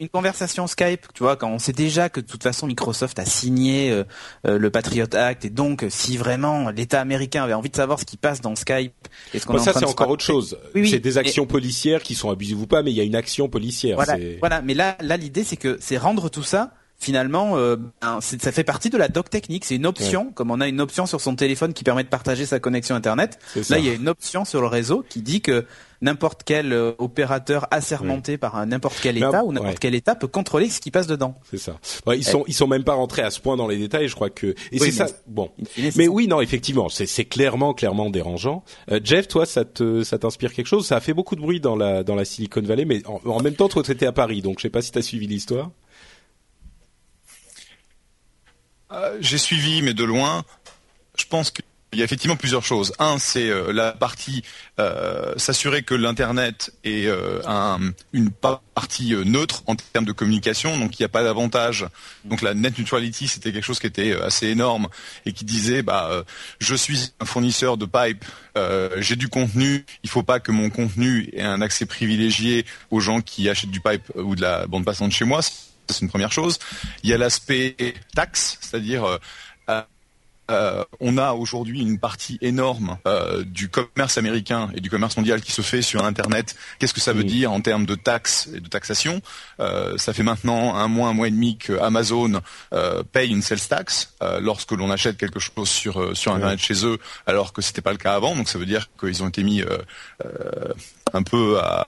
une 0.00 0.08
conversation 0.08 0.66
Skype, 0.66 1.06
tu 1.14 1.22
vois, 1.22 1.36
quand 1.36 1.50
on 1.50 1.58
sait 1.58 1.72
déjà 1.72 2.08
que 2.08 2.20
de 2.20 2.26
toute 2.26 2.42
façon 2.42 2.66
Microsoft 2.66 3.18
a 3.18 3.24
signé 3.24 3.90
euh, 3.90 4.04
euh, 4.46 4.58
le 4.58 4.70
Patriot 4.70 5.14
Act, 5.14 5.44
et 5.44 5.50
donc 5.50 5.84
si 5.88 6.16
vraiment 6.16 6.70
l'État 6.70 7.00
américain 7.00 7.44
avait 7.44 7.54
envie 7.54 7.70
de 7.70 7.76
savoir 7.76 8.00
ce 8.00 8.04
qui 8.04 8.16
passe 8.16 8.40
dans 8.40 8.56
Skype, 8.56 8.92
est-ce 9.34 9.46
qu'on 9.46 9.54
bah, 9.54 9.60
ça 9.60 9.72
c'est 9.72 9.84
encore 9.84 10.10
autre 10.10 10.24
chose. 10.24 10.58
c'est 10.74 10.98
des 10.98 11.18
actions 11.18 11.46
policières 11.46 12.02
qui 12.02 12.14
sont 12.14 12.30
abusives 12.30 12.60
ou 12.60 12.66
pas, 12.66 12.82
mais 12.82 12.90
il 12.90 12.96
y 12.96 13.00
a 13.00 13.04
une 13.04 13.16
action 13.16 13.48
policière. 13.48 13.96
Voilà, 13.96 14.16
voilà. 14.48 14.62
Mais 14.62 14.74
là, 14.74 14.96
là, 15.00 15.16
l'idée 15.16 15.44
c'est 15.44 15.56
que 15.56 15.76
c'est 15.80 15.98
rendre 15.98 16.28
tout 16.30 16.42
ça 16.42 16.72
finalement, 16.98 17.56
euh, 17.56 17.76
ben, 18.02 18.20
ça 18.20 18.52
fait 18.52 18.64
partie 18.64 18.90
de 18.90 18.98
la 18.98 19.08
doc 19.08 19.30
technique. 19.30 19.64
C'est 19.64 19.76
une 19.76 19.86
option, 19.86 20.32
comme 20.32 20.50
on 20.50 20.60
a 20.60 20.68
une 20.68 20.80
option 20.80 21.06
sur 21.06 21.20
son 21.20 21.36
téléphone 21.36 21.72
qui 21.72 21.84
permet 21.84 22.02
de 22.02 22.08
partager 22.08 22.44
sa 22.44 22.58
connexion 22.58 22.96
Internet. 22.96 23.38
Là, 23.70 23.78
il 23.78 23.86
y 23.86 23.88
a 23.88 23.94
une 23.94 24.08
option 24.08 24.44
sur 24.44 24.60
le 24.60 24.66
réseau 24.66 25.04
qui 25.08 25.22
dit 25.22 25.40
que 25.40 25.64
n'importe 26.00 26.42
quel 26.44 26.72
euh, 26.72 26.92
opérateur 26.98 27.66
assermenté 27.70 28.38
par 28.38 28.64
n'importe 28.66 28.98
quel 29.02 29.16
État 29.16 29.44
ou 29.44 29.52
n'importe 29.52 29.78
quel 29.78 29.94
État 29.94 30.14
peut 30.14 30.26
contrôler 30.26 30.68
ce 30.70 30.80
qui 30.80 30.90
passe 30.90 31.06
dedans. 31.06 31.38
C'est 31.50 31.58
ça. 31.58 31.78
ils 32.14 32.24
sont 32.24 32.44
ils 32.46 32.54
sont 32.54 32.66
même 32.66 32.84
pas 32.84 32.94
rentrés 32.94 33.22
à 33.22 33.30
ce 33.30 33.40
point 33.40 33.56
dans 33.56 33.68
les 33.68 33.76
détails. 33.78 34.08
Je 34.08 34.14
crois 34.14 34.30
que 34.30 34.54
et 34.72 34.78
c'est 34.78 34.90
ça. 34.92 35.06
Bon. 35.26 35.50
Mais 35.96 36.08
oui, 36.08 36.26
non, 36.26 36.40
effectivement, 36.40 36.88
c'est 36.88 37.06
c'est 37.06 37.24
clairement 37.24 37.74
clairement 37.74 38.10
dérangeant. 38.10 38.64
Euh, 38.90 39.00
Jeff, 39.02 39.28
toi, 39.28 39.46
ça 39.46 39.64
te 39.64 40.02
ça 40.02 40.18
t'inspire 40.18 40.52
quelque 40.52 40.66
chose? 40.66 40.86
Ça 40.86 40.96
a 40.96 41.00
fait 41.00 41.14
beaucoup 41.14 41.36
de 41.36 41.40
bruit 41.40 41.60
dans 41.60 41.76
la 41.76 42.02
dans 42.02 42.14
la 42.14 42.24
Silicon 42.24 42.62
Valley, 42.62 42.84
mais 42.84 43.02
en, 43.06 43.20
en 43.24 43.40
même 43.42 43.54
temps, 43.54 43.68
toi, 43.68 43.82
tu 43.82 43.90
étais 43.92 44.06
à 44.06 44.12
Paris, 44.12 44.42
donc 44.42 44.58
je 44.58 44.62
sais 44.62 44.70
pas 44.70 44.82
si 44.82 44.90
tu 44.92 44.98
as 44.98 45.02
suivi 45.02 45.26
l'histoire. 45.26 45.70
Euh, 48.92 49.18
j'ai 49.20 49.38
suivi, 49.38 49.82
mais 49.82 49.94
de 49.94 50.04
loin. 50.04 50.44
Je 51.16 51.24
pense 51.24 51.50
qu'il 51.50 51.64
y 51.94 52.00
a 52.00 52.04
effectivement 52.04 52.36
plusieurs 52.36 52.64
choses. 52.64 52.94
Un, 52.98 53.18
c'est 53.18 53.50
euh, 53.50 53.72
la 53.72 53.92
partie 53.92 54.42
euh, 54.78 55.34
s'assurer 55.36 55.82
que 55.82 55.94
l'internet 55.94 56.72
est 56.84 57.08
une 58.12 58.30
partie 58.30 59.14
neutre 59.24 59.62
en 59.66 59.74
termes 59.74 60.04
de 60.04 60.12
communication, 60.12 60.78
donc 60.78 60.98
il 60.98 61.02
n'y 61.02 61.06
a 61.06 61.10
pas 61.10 61.22
d'avantage. 61.22 61.86
Donc 62.24 62.40
la 62.40 62.54
net 62.54 62.78
neutrality, 62.78 63.28
c'était 63.28 63.52
quelque 63.52 63.64
chose 63.64 63.80
qui 63.80 63.86
était 63.86 64.18
assez 64.20 64.46
énorme 64.46 64.88
et 65.26 65.32
qui 65.32 65.44
disait, 65.44 65.82
bah, 65.82 66.24
je 66.60 66.74
suis 66.74 67.12
un 67.20 67.24
fournisseur 67.24 67.76
de 67.76 67.86
pipe, 67.86 68.24
j'ai 68.98 69.16
du 69.16 69.28
contenu, 69.28 69.84
il 70.04 70.06
ne 70.06 70.10
faut 70.10 70.22
pas 70.22 70.40
que 70.40 70.52
mon 70.52 70.70
contenu 70.70 71.28
ait 71.32 71.42
un 71.42 71.60
accès 71.60 71.86
privilégié 71.86 72.64
aux 72.90 73.00
gens 73.00 73.20
qui 73.20 73.48
achètent 73.48 73.70
du 73.70 73.80
pipe 73.80 74.12
ou 74.14 74.36
de 74.36 74.42
la 74.42 74.66
bande 74.66 74.84
passante 74.84 75.12
chez 75.12 75.24
moi 75.24 75.42
c'est 75.88 76.02
une 76.02 76.08
première 76.08 76.32
chose. 76.32 76.58
Il 77.02 77.10
y 77.10 77.12
a 77.12 77.18
l'aspect 77.18 77.76
taxe, 78.14 78.58
c'est-à-dire 78.60 79.04
euh, 79.04 79.82
euh, 80.50 80.82
on 81.00 81.18
a 81.18 81.32
aujourd'hui 81.32 81.82
une 81.82 81.98
partie 81.98 82.38
énorme 82.40 82.96
euh, 83.06 83.44
du 83.44 83.68
commerce 83.68 84.16
américain 84.16 84.70
et 84.74 84.80
du 84.80 84.88
commerce 84.88 85.18
mondial 85.18 85.42
qui 85.42 85.52
se 85.52 85.60
fait 85.60 85.82
sur 85.82 86.06
Internet. 86.06 86.56
Qu'est-ce 86.78 86.94
que 86.94 87.00
ça 87.00 87.12
veut 87.12 87.24
dire 87.24 87.52
en 87.52 87.60
termes 87.60 87.84
de 87.84 87.94
taxes 87.94 88.48
et 88.54 88.60
de 88.60 88.68
taxation? 88.68 89.20
Ça 89.58 90.14
fait 90.14 90.22
maintenant 90.22 90.74
un 90.76 90.88
mois, 90.88 91.10
un 91.10 91.12
mois 91.12 91.28
et 91.28 91.30
demi 91.30 91.58
que 91.58 91.78
Amazon 91.78 92.40
paye 93.12 93.30
une 93.30 93.42
sales 93.42 93.60
tax 93.68 94.14
lorsque 94.40 94.72
l'on 94.72 94.90
achète 94.90 95.18
quelque 95.18 95.38
chose 95.38 95.68
sur 95.68 96.16
sur 96.16 96.32
Internet 96.32 96.60
chez 96.60 96.86
eux, 96.86 96.98
alors 97.26 97.52
que 97.52 97.60
c'était 97.60 97.82
pas 97.82 97.92
le 97.92 97.98
cas 97.98 98.14
avant. 98.14 98.34
Donc 98.34 98.48
ça 98.48 98.58
veut 98.58 98.66
dire 98.66 98.88
qu'ils 98.98 99.22
ont 99.22 99.28
été 99.28 99.42
mis 99.42 99.62
un 101.12 101.22
peu 101.22 101.58
à 101.60 101.86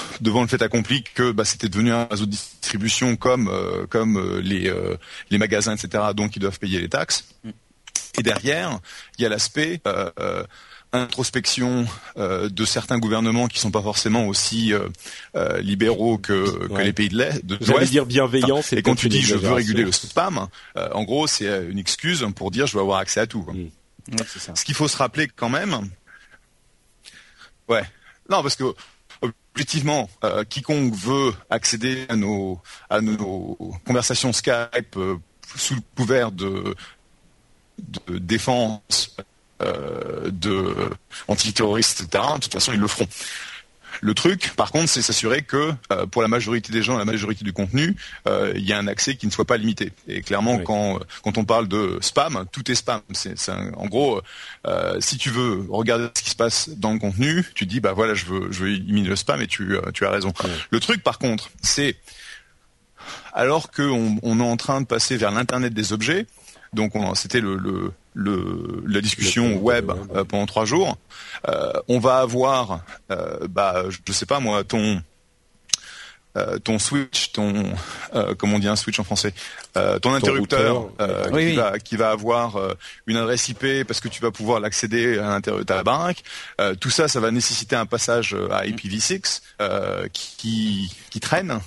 devant 0.20 0.42
le 0.42 0.48
fait 0.48 0.62
accompli 0.62 1.02
que 1.02 1.32
bah, 1.32 1.44
c'était 1.44 1.68
devenu 1.68 1.92
un 1.92 2.04
réseau 2.04 2.26
de 2.26 2.30
distribution 2.30 3.16
comme 3.16 3.48
euh, 3.48 3.86
comme 3.86 4.16
euh, 4.16 4.40
les 4.40 4.68
euh, 4.68 4.96
les 5.30 5.38
magasins 5.38 5.74
etc. 5.74 6.04
Donc 6.14 6.36
ils 6.36 6.40
doivent 6.40 6.58
payer 6.58 6.80
les 6.80 6.88
taxes. 6.88 7.24
Mm. 7.44 7.50
Et 8.18 8.22
derrière, 8.22 8.78
il 9.18 9.22
y 9.22 9.26
a 9.26 9.30
l'aspect 9.30 9.80
introspection 10.92 11.86
de 12.16 12.64
certains 12.66 12.98
gouvernements 12.98 13.48
qui 13.48 13.58
sont 13.58 13.70
pas 13.70 13.80
forcément 13.80 14.26
aussi 14.26 14.74
libéraux 15.60 16.18
que, 16.18 16.68
que 16.68 16.82
les 16.82 16.92
pays 16.92 17.08
de 17.08 17.16
l'Est. 17.16 17.42
J'allais 17.62 17.86
dire 17.86 18.04
bienveillant, 18.04 18.60
c'est 18.60 18.76
Et 18.76 18.82
quand 18.82 18.96
tu 18.96 19.08
dis 19.08 19.22
je 19.22 19.34
veux 19.36 19.52
réguler 19.52 19.84
le 19.84 19.92
spam, 19.92 20.46
en 20.76 21.04
gros 21.04 21.26
c'est 21.26 21.46
une 21.70 21.78
excuse 21.78 22.26
pour 22.36 22.50
dire 22.50 22.66
je 22.66 22.74
veux 22.74 22.82
avoir 22.82 22.98
accès 22.98 23.20
à 23.20 23.26
tout. 23.26 23.46
Mm. 23.50 24.16
Ce 24.54 24.64
qu'il 24.64 24.74
faut 24.74 24.88
se 24.88 24.98
rappeler 24.98 25.28
quand 25.34 25.48
même, 25.48 25.88
ouais, 27.68 27.84
non 28.28 28.42
parce 28.42 28.56
que 28.56 28.64
objectivement, 29.54 30.08
euh, 30.24 30.44
quiconque 30.44 30.94
veut 30.94 31.32
accéder 31.50 32.06
à 32.08 32.16
nos, 32.16 32.60
conversations 33.84 34.32
Skype 34.32 34.96
euh, 34.96 35.16
sous 35.56 35.74
le 35.74 35.82
couvert 35.96 36.32
de, 36.32 36.74
défense, 38.08 39.16
euh, 39.62 40.30
de 40.30 40.90
antiterroristes, 41.28 42.02
etc., 42.02 42.24
de 42.36 42.40
toute 42.40 42.52
façon, 42.52 42.72
ils 42.72 42.80
le 42.80 42.86
feront. 42.86 43.08
Le 44.00 44.14
truc, 44.14 44.52
par 44.56 44.72
contre, 44.72 44.88
c'est 44.88 45.02
s'assurer 45.02 45.42
que 45.42 45.72
euh, 45.92 46.06
pour 46.06 46.22
la 46.22 46.28
majorité 46.28 46.72
des 46.72 46.82
gens, 46.82 46.96
la 46.96 47.04
majorité 47.04 47.44
du 47.44 47.52
contenu, 47.52 47.96
euh, 48.26 48.52
il 48.56 48.66
y 48.66 48.72
a 48.72 48.78
un 48.78 48.86
accès 48.86 49.16
qui 49.16 49.26
ne 49.26 49.32
soit 49.32 49.44
pas 49.44 49.56
limité. 49.56 49.92
Et 50.08 50.22
clairement, 50.22 50.58
quand 50.58 51.00
quand 51.22 51.38
on 51.38 51.44
parle 51.44 51.68
de 51.68 51.98
spam, 52.00 52.44
tout 52.52 52.70
est 52.70 52.74
spam. 52.74 53.00
C'est, 53.12 53.36
en 53.48 53.86
gros, 53.86 54.20
euh, 54.66 54.96
si 55.00 55.18
tu 55.18 55.30
veux 55.30 55.66
regarder 55.68 56.08
ce 56.14 56.22
qui 56.22 56.30
se 56.30 56.36
passe 56.36 56.70
dans 56.70 56.92
le 56.92 56.98
contenu, 56.98 57.44
tu 57.54 57.66
dis 57.66 57.80
bah 57.80 57.92
voilà, 57.92 58.14
je 58.14 58.26
veux 58.26 58.52
je 58.52 58.64
veux 58.64 58.70
éliminer 58.70 59.08
le 59.08 59.16
spam 59.16 59.40
et 59.42 59.46
tu 59.46 59.76
tu 59.94 60.06
as 60.06 60.10
raison. 60.10 60.32
Le 60.70 60.80
truc, 60.80 61.02
par 61.02 61.18
contre, 61.18 61.50
c'est 61.62 61.96
alors 63.32 63.70
qu'on 63.70 64.18
on 64.22 64.40
est 64.40 64.42
en 64.42 64.56
train 64.56 64.80
de 64.80 64.86
passer 64.86 65.16
vers 65.16 65.32
l'internet 65.32 65.74
des 65.74 65.92
objets, 65.92 66.26
donc 66.72 66.92
c'était 67.14 67.40
le, 67.40 67.56
le, 67.56 67.92
le, 68.14 68.82
la 68.86 69.00
discussion 69.00 69.56
web 69.56 69.90
euh, 70.14 70.24
pendant 70.24 70.46
trois 70.46 70.64
jours. 70.64 70.96
Euh, 71.48 71.72
on 71.88 71.98
va 71.98 72.18
avoir, 72.18 72.84
euh, 73.10 73.46
bah, 73.48 73.84
je 73.88 74.12
sais 74.12 74.26
pas 74.26 74.40
moi, 74.40 74.64
ton 74.64 75.02
euh, 76.36 76.58
ton 76.58 76.78
switch, 76.78 77.32
ton 77.32 77.64
euh, 78.14 78.34
comment 78.34 78.56
on 78.56 78.58
dit 78.58 78.68
un 78.68 78.76
switch 78.76 78.98
en 78.98 79.04
français, 79.04 79.34
euh, 79.76 79.98
ton, 79.98 80.14
interrupteur 80.14 80.88
qui, 81.30 81.54
Va, 81.54 81.78
qui, 81.78 81.96
va, 81.96 82.10
avoir 82.10 82.58
une 83.06 83.16
adresse 83.16 83.48
IP 83.48 83.86
parce 83.86 84.00
que 84.00 84.08
tu 84.08 84.22
vas 84.22 84.30
pouvoir 84.30 84.60
l'accéder 84.60 85.18
à 85.18 85.28
l'intérieur 85.28 85.60
de 85.60 85.66
ta 85.66 85.82
banque. 85.82 86.18
tout 86.80 86.90
ça, 86.90 87.08
ça 87.08 87.20
va 87.20 87.30
nécessiter 87.30 87.76
un 87.76 87.86
passage 87.86 88.36
à 88.50 88.64
IPv6 88.66 89.40
qui, 90.12 90.90
qui, 91.10 91.20
traîne. 91.20 91.60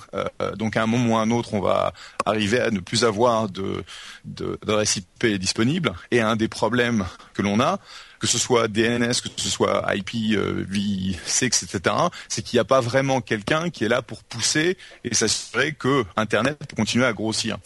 donc 0.56 0.76
à 0.76 0.82
un 0.82 0.86
moment 0.86 1.14
ou 1.14 1.18
à 1.18 1.22
un 1.22 1.30
autre, 1.30 1.54
on 1.54 1.60
va 1.60 1.92
arriver 2.24 2.60
à 2.60 2.70
ne 2.70 2.80
plus 2.80 3.04
avoir 3.04 3.48
de 3.48 3.84
d'adresse 4.24 4.96
IP 4.96 5.26
disponible. 5.38 5.92
Et 6.10 6.20
un 6.20 6.36
des 6.36 6.48
problèmes 6.48 7.06
que 7.34 7.42
l'on 7.42 7.60
a, 7.60 7.78
que 8.18 8.26
ce 8.26 8.38
soit 8.38 8.68
DNS, 8.68 9.12
que 9.22 9.28
ce 9.36 9.48
soit 9.48 9.84
IPv6, 9.94 11.46
etc., 11.46 11.94
c'est 12.28 12.42
qu'il 12.42 12.56
n'y 12.56 12.60
a 12.60 12.64
pas 12.64 12.80
vraiment 12.80 13.20
quelqu'un 13.20 13.70
qui 13.70 13.84
est 13.84 13.88
là 13.88 14.02
pour 14.02 14.22
pousser 14.24 14.76
et 15.04 15.14
s'assurer 15.14 15.72
que 15.72 16.04
Internet 16.16 16.58
peut 16.68 16.76
continuer 16.76 17.04
à 17.04 17.12
grossir. 17.12 17.58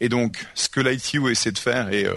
Et 0.00 0.08
donc, 0.08 0.36
ce 0.54 0.68
que 0.68 0.80
l'ITU 0.80 1.30
essaie 1.30 1.52
de 1.52 1.58
faire, 1.58 1.92
et 1.92 2.04
euh, 2.04 2.14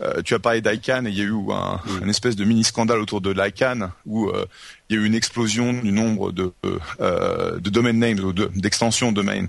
euh, 0.00 0.22
tu 0.22 0.34
as 0.34 0.38
parlé 0.38 0.60
d'ICANN, 0.60 1.06
et 1.06 1.10
il 1.10 1.16
y 1.16 1.20
a 1.20 1.24
eu 1.24 1.34
un, 1.52 2.08
espèce 2.08 2.36
de 2.36 2.44
mini 2.44 2.64
scandale 2.64 2.98
autour 2.98 3.20
de 3.20 3.30
l'ICANN, 3.30 3.92
où 4.06 4.28
euh, 4.28 4.44
il 4.88 4.96
y 4.96 4.98
a 4.98 5.02
eu 5.02 5.06
une 5.06 5.14
explosion 5.14 5.72
du 5.72 5.92
nombre 5.92 6.32
de, 6.32 6.52
de 6.98 7.70
domain 7.70 7.92
names, 7.92 8.20
ou 8.20 8.32
d'extensions 8.32 9.12
de, 9.12 9.16
domain, 9.16 9.46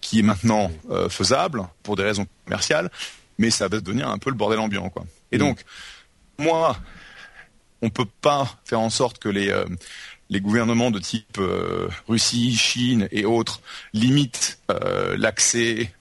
qui 0.00 0.20
est 0.20 0.22
maintenant 0.22 0.70
faisable 1.10 1.64
pour 1.82 1.96
des 1.96 2.04
raisons 2.04 2.26
commerciales, 2.44 2.90
mais 3.38 3.50
ça 3.50 3.68
va 3.68 3.80
devenir 3.80 4.08
un 4.08 4.18
peu 4.18 4.30
le 4.30 4.36
bordel 4.36 4.60
ambiant. 4.60 4.88
Quoi. 4.88 5.04
Et 5.32 5.38
donc, 5.38 5.64
moi, 6.38 6.76
on 7.82 7.90
peut 7.90 8.06
pas 8.20 8.48
faire 8.64 8.80
en 8.80 8.90
sorte 8.90 9.18
que 9.18 9.28
les, 9.28 9.50
euh, 9.50 9.64
gouvernements 10.30 10.90
de 10.90 10.98
type 10.98 11.38
euh, 11.38 11.88
Russie, 12.08 12.56
Chine 12.56 13.08
et 13.10 13.24
autres 13.24 13.60
limitent 13.92 14.58
euh, 14.70 15.16
l'accès 15.18 15.92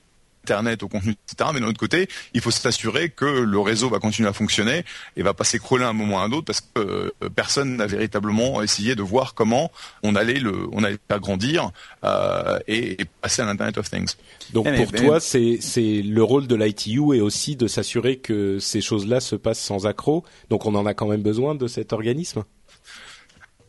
Internet, 0.45 0.84
au 0.84 0.88
contenu, 0.88 1.15
etc. 1.27 1.49
Mais 1.53 1.60
d'un 1.60 1.67
autre 1.67 1.79
côté, 1.79 2.08
il 2.36 2.41
faut 2.41 2.51
s'assurer 2.51 3.10
que 3.10 3.25
le 3.25 3.60
réseau 3.60 3.89
va 3.89 3.97
continuer 3.97 4.29
à 4.29 4.34
fonctionner 4.34 4.86
et 5.17 5.23
va 5.23 5.34
pas 5.34 5.43
s'écrouler 5.43 5.84
à 5.84 5.89
un 5.89 5.93
moment 5.93 6.17
ou 6.17 6.19
à 6.19 6.23
un 6.23 6.31
autre 6.31 6.45
parce 6.45 6.62
que 6.62 6.67
euh, 6.77 7.29
personne 7.36 7.77
n'a 7.77 7.88
véritablement 7.88 8.62
essayé 8.62 8.93
de 8.93 9.01
voir 9.01 9.34
comment 9.34 9.71
on 10.03 10.15
allait 10.15 10.39
le, 10.39 10.67
on 10.71 10.84
allait 10.84 10.99
agrandir 11.10 11.71
euh, 12.03 12.60
et, 12.67 12.97
passer 13.21 13.41
à 13.41 13.45
l'Internet 13.45 13.79
of 13.79 13.89
Things. 13.89 14.13
Donc 14.53 14.67
eh, 14.69 14.75
pour 14.75 14.91
toi, 14.91 15.19
c'est 15.19 15.58
c'est 15.62 16.03
le 16.03 16.23
rôle 16.23 16.45
de 16.45 16.55
l'ITU 16.55 17.15
et 17.15 17.21
aussi 17.21 17.55
de 17.55 17.67
s'assurer 17.67 18.17
que 18.17 18.60
ces 18.60 18.81
choses-là 18.81 19.19
se 19.19 19.36
passent 19.36 19.62
sans 19.62 19.88
accroc. 19.88 20.23
Donc 20.49 20.67
on 20.67 20.75
en 20.75 20.86
a 20.86 20.93
quand 20.93 21.08
même 21.08 21.23
besoin 21.23 21.55
de 21.55 21.67
cet 21.67 21.91
organisme? 21.91 22.43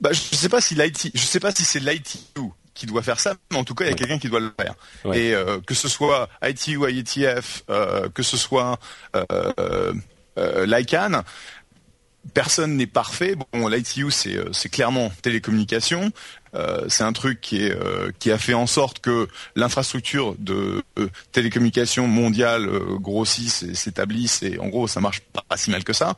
Bah, 0.00 0.10
je 0.12 0.36
sais 0.36 0.50
pas 0.50 0.60
si 0.60 0.74
l'IT, 0.74 1.10
je 1.14 1.20
sais 1.20 1.40
pas 1.40 1.52
si 1.52 1.64
c'est 1.64 1.80
l'ITU 1.80 2.42
qui 2.76 2.86
doit 2.86 3.02
faire 3.02 3.18
ça, 3.18 3.34
mais 3.50 3.56
en 3.56 3.64
tout 3.64 3.74
cas, 3.74 3.86
il 3.86 3.88
y 3.88 3.92
a 3.92 3.96
quelqu'un 3.96 4.18
qui 4.18 4.28
doit 4.28 4.38
le 4.38 4.52
faire. 4.60 4.74
Et 5.14 5.34
euh, 5.34 5.58
que 5.66 5.74
ce 5.74 5.88
soit 5.88 6.28
ITU, 6.44 6.78
IETF, 6.88 7.64
euh, 7.70 8.08
que 8.10 8.22
ce 8.22 8.36
soit 8.36 8.78
euh, 9.16 9.92
euh 10.38 10.66
l'ICANN, 10.66 11.22
personne 12.34 12.76
n'est 12.76 12.86
parfait. 12.86 13.34
Bon, 13.34 13.68
l'ITU, 13.68 14.10
c'est 14.10 14.68
clairement 14.68 15.10
télécommunication. 15.22 16.12
c'est 16.88 17.04
un 17.04 17.14
truc 17.14 17.40
qui, 17.40 17.64
est, 17.64 17.74
qui 18.18 18.30
a 18.30 18.36
fait 18.36 18.52
en 18.52 18.66
sorte 18.66 18.98
que 18.98 19.28
l'infrastructure 19.54 20.34
de 20.38 20.82
télécommunication 21.32 22.06
mondiale 22.06 22.68
grossisse 23.00 23.62
et 23.62 23.74
s'établisse. 23.74 24.42
Et 24.42 24.58
en 24.58 24.68
gros, 24.68 24.86
ça 24.86 25.00
marche 25.00 25.20
pas 25.20 25.56
si 25.56 25.70
mal 25.70 25.84
que 25.84 25.94
ça. 25.94 26.16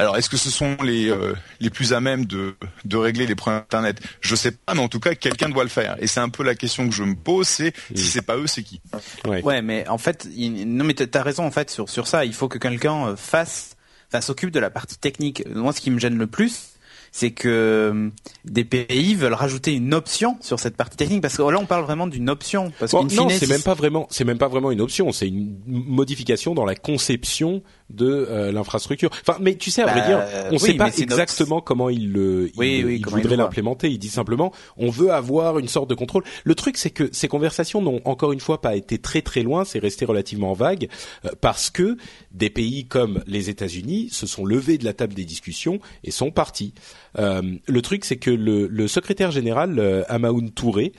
Alors, 0.00 0.16
est-ce 0.16 0.30
que 0.30 0.38
ce 0.38 0.48
sont 0.48 0.78
les 0.82 1.10
euh, 1.10 1.34
les 1.60 1.68
plus 1.68 1.92
à 1.92 2.00
même 2.00 2.24
de 2.24 2.54
de 2.86 2.96
régler 2.96 3.26
les 3.26 3.34
problèmes 3.34 3.60
Internet 3.60 4.00
Je 4.22 4.34
sais 4.34 4.52
pas, 4.52 4.72
mais 4.72 4.80
en 4.80 4.88
tout 4.88 4.98
cas, 4.98 5.14
quelqu'un 5.14 5.50
doit 5.50 5.62
le 5.62 5.68
faire. 5.68 5.96
Et 6.00 6.06
c'est 6.06 6.20
un 6.20 6.30
peu 6.30 6.42
la 6.42 6.54
question 6.54 6.88
que 6.88 6.94
je 6.94 7.02
me 7.02 7.14
pose, 7.14 7.46
c'est 7.46 7.74
si 7.94 8.06
c'est 8.06 8.22
pas 8.22 8.38
eux, 8.38 8.46
c'est 8.46 8.62
qui? 8.62 8.80
Ouais. 9.26 9.60
mais 9.60 9.86
en 9.88 9.98
fait, 9.98 10.26
non, 10.34 10.84
mais 10.84 10.94
t'as 10.94 11.22
raison 11.22 11.44
en 11.44 11.50
fait 11.50 11.70
sur 11.70 11.90
sur 11.90 12.06
ça. 12.06 12.24
Il 12.24 12.32
faut 12.32 12.48
que 12.48 12.56
quelqu'un 12.56 13.08
euh, 13.08 13.16
fasse, 13.16 13.76
enfin, 14.08 14.22
s'occupe 14.22 14.50
de 14.50 14.58
la 14.58 14.70
partie 14.70 14.96
technique. 14.96 15.44
Moi, 15.54 15.74
ce 15.74 15.82
qui 15.82 15.90
me 15.90 15.98
gêne 15.98 16.16
le 16.16 16.26
plus, 16.26 16.70
c'est 17.12 17.32
que 17.32 17.48
euh, 17.48 18.08
des 18.44 18.64
pays 18.64 19.14
veulent 19.14 19.34
rajouter 19.34 19.74
une 19.74 19.92
option 19.92 20.38
sur 20.40 20.60
cette 20.60 20.76
partie 20.76 20.96
technique 20.96 21.20
parce 21.20 21.36
que 21.36 21.42
là 21.42 21.58
on 21.58 21.66
parle 21.66 21.84
vraiment 21.84 22.06
d'une 22.06 22.30
option 22.30 22.72
parce 22.78 22.92
bon, 22.92 23.04
non 23.04 23.28
c'est 23.28 23.48
même 23.48 23.62
pas 23.62 23.74
vraiment 23.74 24.06
c'est 24.10 24.24
même 24.24 24.38
pas 24.38 24.48
vraiment 24.48 24.70
une 24.70 24.80
option 24.80 25.10
c'est 25.10 25.26
une 25.26 25.56
modification 25.66 26.54
dans 26.54 26.64
la 26.64 26.76
conception 26.76 27.62
de 27.90 28.06
euh, 28.06 28.52
l'infrastructure. 28.52 29.10
Enfin, 29.26 29.38
mais 29.40 29.56
tu 29.56 29.70
sais, 29.70 29.82
à 29.82 29.86
vrai 29.86 30.00
bah, 30.00 30.06
dire, 30.06 30.24
on 30.50 30.54
ne 30.54 30.58
sait 30.58 30.74
pas 30.74 30.88
exactement 30.96 31.60
comment 31.60 31.90
il 31.90 32.12
le, 32.12 32.50
il, 32.60 33.06
voudrait 33.06 33.36
l'implémenter. 33.36 33.90
Il 33.90 33.98
dit 33.98 34.08
simplement, 34.08 34.52
on 34.76 34.90
veut 34.90 35.12
avoir 35.12 35.58
une 35.58 35.68
sorte 35.68 35.90
de 35.90 35.94
contrôle. 35.94 36.24
Le 36.44 36.54
truc, 36.54 36.76
c'est 36.76 36.90
que 36.90 37.08
ces 37.12 37.28
conversations 37.28 37.82
n'ont 37.82 38.00
encore 38.04 38.32
une 38.32 38.40
fois 38.40 38.60
pas 38.60 38.76
été 38.76 38.98
très 38.98 39.22
très 39.22 39.42
loin. 39.42 39.64
C'est 39.64 39.78
resté 39.78 40.04
relativement 40.04 40.52
vague 40.52 40.88
euh, 41.24 41.30
parce 41.40 41.70
que 41.70 41.96
des 42.32 42.50
pays 42.50 42.86
comme 42.86 43.22
les 43.26 43.50
États-Unis 43.50 44.08
se 44.10 44.26
sont 44.26 44.44
levés 44.44 44.78
de 44.78 44.84
la 44.84 44.92
table 44.92 45.14
des 45.14 45.24
discussions 45.24 45.80
et 46.04 46.10
sont 46.10 46.30
partis. 46.30 46.72
Euh, 47.18 47.42
le 47.66 47.82
truc, 47.82 48.04
c'est 48.04 48.16
que 48.16 48.30
le, 48.30 48.66
le, 48.66 48.88
secrétaire 48.88 49.30
général 49.30 50.04
Amaoun 50.08 50.50
Touré 50.50 50.92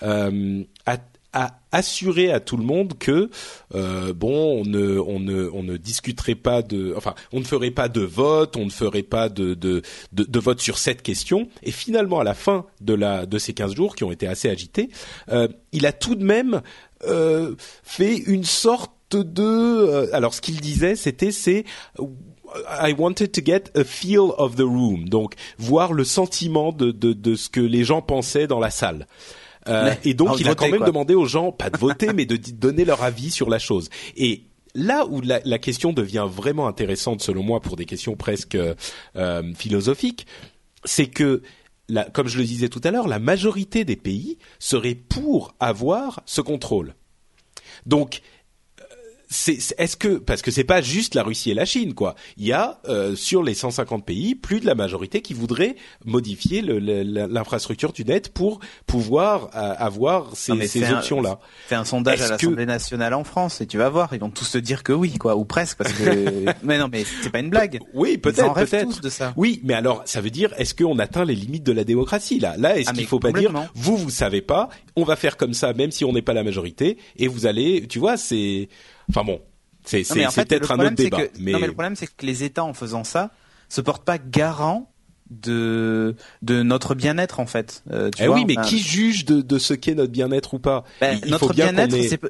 a 0.00 0.98
a 1.32 1.58
assuré 1.72 2.30
à 2.30 2.40
tout 2.40 2.56
le 2.56 2.64
monde 2.64 2.98
que 2.98 3.30
euh, 3.74 4.12
bon, 4.12 4.60
on 4.60 4.64
ne, 4.64 4.98
on 4.98 5.18
ne, 5.20 5.48
on 5.52 5.62
ne 5.62 5.76
discuterait 5.76 6.34
pas 6.34 6.62
de, 6.62 6.94
enfin, 6.96 7.14
on 7.32 7.40
ne 7.40 7.44
ferait 7.44 7.70
pas 7.70 7.88
de 7.88 8.02
vote, 8.02 8.56
on 8.56 8.66
ne 8.66 8.70
ferait 8.70 9.02
pas 9.02 9.28
de, 9.28 9.54
de, 9.54 9.82
de, 10.12 10.40
vote 10.40 10.60
sur 10.60 10.78
cette 10.78 11.02
question. 11.02 11.48
Et 11.62 11.70
finalement, 11.70 12.20
à 12.20 12.24
la 12.24 12.34
fin 12.34 12.66
de 12.80 12.94
la, 12.94 13.26
de 13.26 13.38
ces 13.38 13.54
15 13.54 13.74
jours 13.74 13.96
qui 13.96 14.04
ont 14.04 14.12
été 14.12 14.26
assez 14.26 14.50
agités, 14.50 14.90
euh, 15.30 15.48
il 15.72 15.86
a 15.86 15.92
tout 15.92 16.14
de 16.14 16.24
même 16.24 16.60
euh, 17.06 17.54
fait 17.82 18.16
une 18.16 18.44
sorte 18.44 18.92
de, 19.16 19.42
euh, 19.42 20.08
alors 20.12 20.34
ce 20.34 20.40
qu'il 20.40 20.60
disait, 20.60 20.96
c'était 20.96 21.32
c'est 21.32 21.64
I 21.98 22.94
wanted 22.96 23.32
to 23.32 23.40
get 23.44 23.70
a 23.74 23.84
feel 23.84 24.30
of 24.36 24.56
the 24.56 24.60
room, 24.62 25.08
donc 25.08 25.34
voir 25.58 25.92
le 25.92 26.04
sentiment 26.04 26.72
de, 26.72 26.90
de, 26.90 27.12
de 27.12 27.34
ce 27.34 27.48
que 27.48 27.60
les 27.60 27.84
gens 27.84 28.02
pensaient 28.02 28.46
dans 28.46 28.60
la 28.60 28.70
salle. 28.70 29.06
Euh, 29.68 29.94
et 30.04 30.14
donc, 30.14 30.40
il 30.40 30.48
a 30.48 30.54
quand 30.54 30.68
même 30.68 30.84
demandé 30.84 31.14
aux 31.14 31.26
gens, 31.26 31.52
pas 31.52 31.70
de 31.70 31.78
voter, 31.78 32.12
mais 32.14 32.26
de 32.26 32.36
donner 32.36 32.84
leur 32.84 33.02
avis 33.02 33.30
sur 33.30 33.48
la 33.48 33.58
chose. 33.58 33.88
Et 34.16 34.44
là 34.74 35.06
où 35.06 35.20
la, 35.20 35.40
la, 35.44 35.58
question 35.58 35.92
devient 35.92 36.26
vraiment 36.28 36.66
intéressante, 36.66 37.22
selon 37.22 37.42
moi, 37.42 37.60
pour 37.60 37.76
des 37.76 37.84
questions 37.84 38.16
presque 38.16 38.56
euh, 39.16 39.54
philosophiques, 39.54 40.26
c'est 40.84 41.06
que 41.06 41.42
la, 41.88 42.04
comme 42.04 42.28
je 42.28 42.38
le 42.38 42.44
disais 42.44 42.68
tout 42.68 42.80
à 42.84 42.90
l'heure, 42.90 43.08
la 43.08 43.18
majorité 43.18 43.84
des 43.84 43.96
pays 43.96 44.38
serait 44.58 44.94
pour 44.94 45.54
avoir 45.60 46.22
ce 46.26 46.40
contrôle. 46.40 46.94
Donc, 47.86 48.22
est-ce 49.32 49.96
que 49.96 50.18
parce 50.18 50.42
que 50.42 50.50
c'est 50.50 50.64
pas 50.64 50.80
juste 50.80 51.14
la 51.14 51.22
Russie 51.22 51.50
et 51.50 51.54
la 51.54 51.64
Chine 51.64 51.94
quoi. 51.94 52.14
Il 52.36 52.46
y 52.46 52.52
a 52.52 52.80
euh, 52.88 53.16
sur 53.16 53.42
les 53.42 53.54
150 53.54 54.04
pays 54.04 54.34
plus 54.34 54.60
de 54.60 54.66
la 54.66 54.74
majorité 54.74 55.22
qui 55.22 55.34
voudraient 55.34 55.76
modifier 56.04 56.62
l'infrastructure 56.62 57.92
du 57.92 58.04
net 58.04 58.32
pour 58.32 58.60
pouvoir 58.86 59.50
euh, 59.54 59.74
avoir 59.78 60.36
ces, 60.36 60.66
ces 60.66 60.90
options 60.92 61.20
là. 61.20 61.38
Fais 61.66 61.74
un 61.74 61.84
sondage 61.84 62.20
à 62.20 62.28
l'Assemblée 62.28 62.66
nationale 62.66 63.14
en 63.14 63.24
France 63.24 63.60
et 63.60 63.66
tu 63.66 63.78
vas 63.78 63.88
voir, 63.88 64.10
ils 64.12 64.20
vont 64.20 64.30
tous 64.30 64.50
te 64.52 64.58
dire 64.58 64.82
que 64.82 64.92
oui 64.92 65.14
quoi 65.18 65.36
ou 65.36 65.44
presque 65.44 65.78
parce 65.78 65.92
que 65.92 66.44
mais 66.62 66.78
non 66.78 66.88
mais 66.90 67.04
c'est 67.22 67.30
pas 67.30 67.40
une 67.40 67.50
blague. 67.50 67.80
Oui 67.94 68.18
peut-être 68.18 68.54
peut-être 68.54 69.00
de 69.00 69.08
ça. 69.08 69.32
Oui 69.36 69.60
mais 69.64 69.74
alors 69.74 70.02
ça 70.04 70.20
veut 70.20 70.30
dire 70.30 70.52
est-ce 70.58 70.74
qu'on 70.74 70.98
atteint 70.98 71.24
les 71.24 71.34
limites 71.34 71.64
de 71.64 71.72
la 71.72 71.84
démocratie 71.84 72.38
là? 72.38 72.54
Là 72.58 72.76
est-ce 72.78 72.90
ah, 72.90 72.92
qu'il 72.92 73.06
faut 73.06 73.20
pas 73.20 73.32
dire 73.32 73.52
vous 73.74 73.96
vous 73.96 74.10
savez 74.10 74.42
pas, 74.42 74.68
on 74.96 75.04
va 75.04 75.16
faire 75.16 75.36
comme 75.36 75.54
ça 75.54 75.72
même 75.72 75.90
si 75.90 76.04
on 76.04 76.12
n'est 76.12 76.22
pas 76.22 76.34
la 76.34 76.44
majorité 76.44 76.98
et 77.16 77.28
vous 77.28 77.46
allez 77.46 77.86
tu 77.88 77.98
vois 77.98 78.16
c'est 78.16 78.68
Enfin 79.08 79.24
bon, 79.24 79.40
c'est 79.84 80.02
peut-être 80.02 80.72
un 80.72 80.78
autre 80.78 80.94
débat. 80.94 81.18
mais... 81.38 81.52
Non, 81.52 81.60
mais 81.60 81.66
le 81.66 81.72
problème, 81.72 81.96
c'est 81.96 82.06
que 82.06 82.26
les 82.26 82.44
États, 82.44 82.64
en 82.64 82.74
faisant 82.74 83.04
ça, 83.04 83.30
se 83.68 83.80
portent 83.80 84.04
pas 84.04 84.18
garant 84.18 84.88
de 85.30 86.14
de 86.42 86.62
notre 86.62 86.94
bien-être 86.94 87.40
en 87.40 87.46
fait. 87.46 87.82
Euh, 87.90 88.10
tu 88.14 88.24
eh 88.24 88.28
oui, 88.28 88.44
mais 88.44 88.56
qui 88.56 88.78
juge 88.78 89.24
de, 89.24 89.40
de 89.40 89.58
ce 89.58 89.72
qu'est 89.72 89.94
notre 89.94 90.12
bien-être 90.12 90.54
ou 90.54 90.58
pas? 90.58 90.84
Ben, 91.00 91.18
Notre 91.26 91.54
bien-être, 91.54 91.96
c'est 92.02 92.20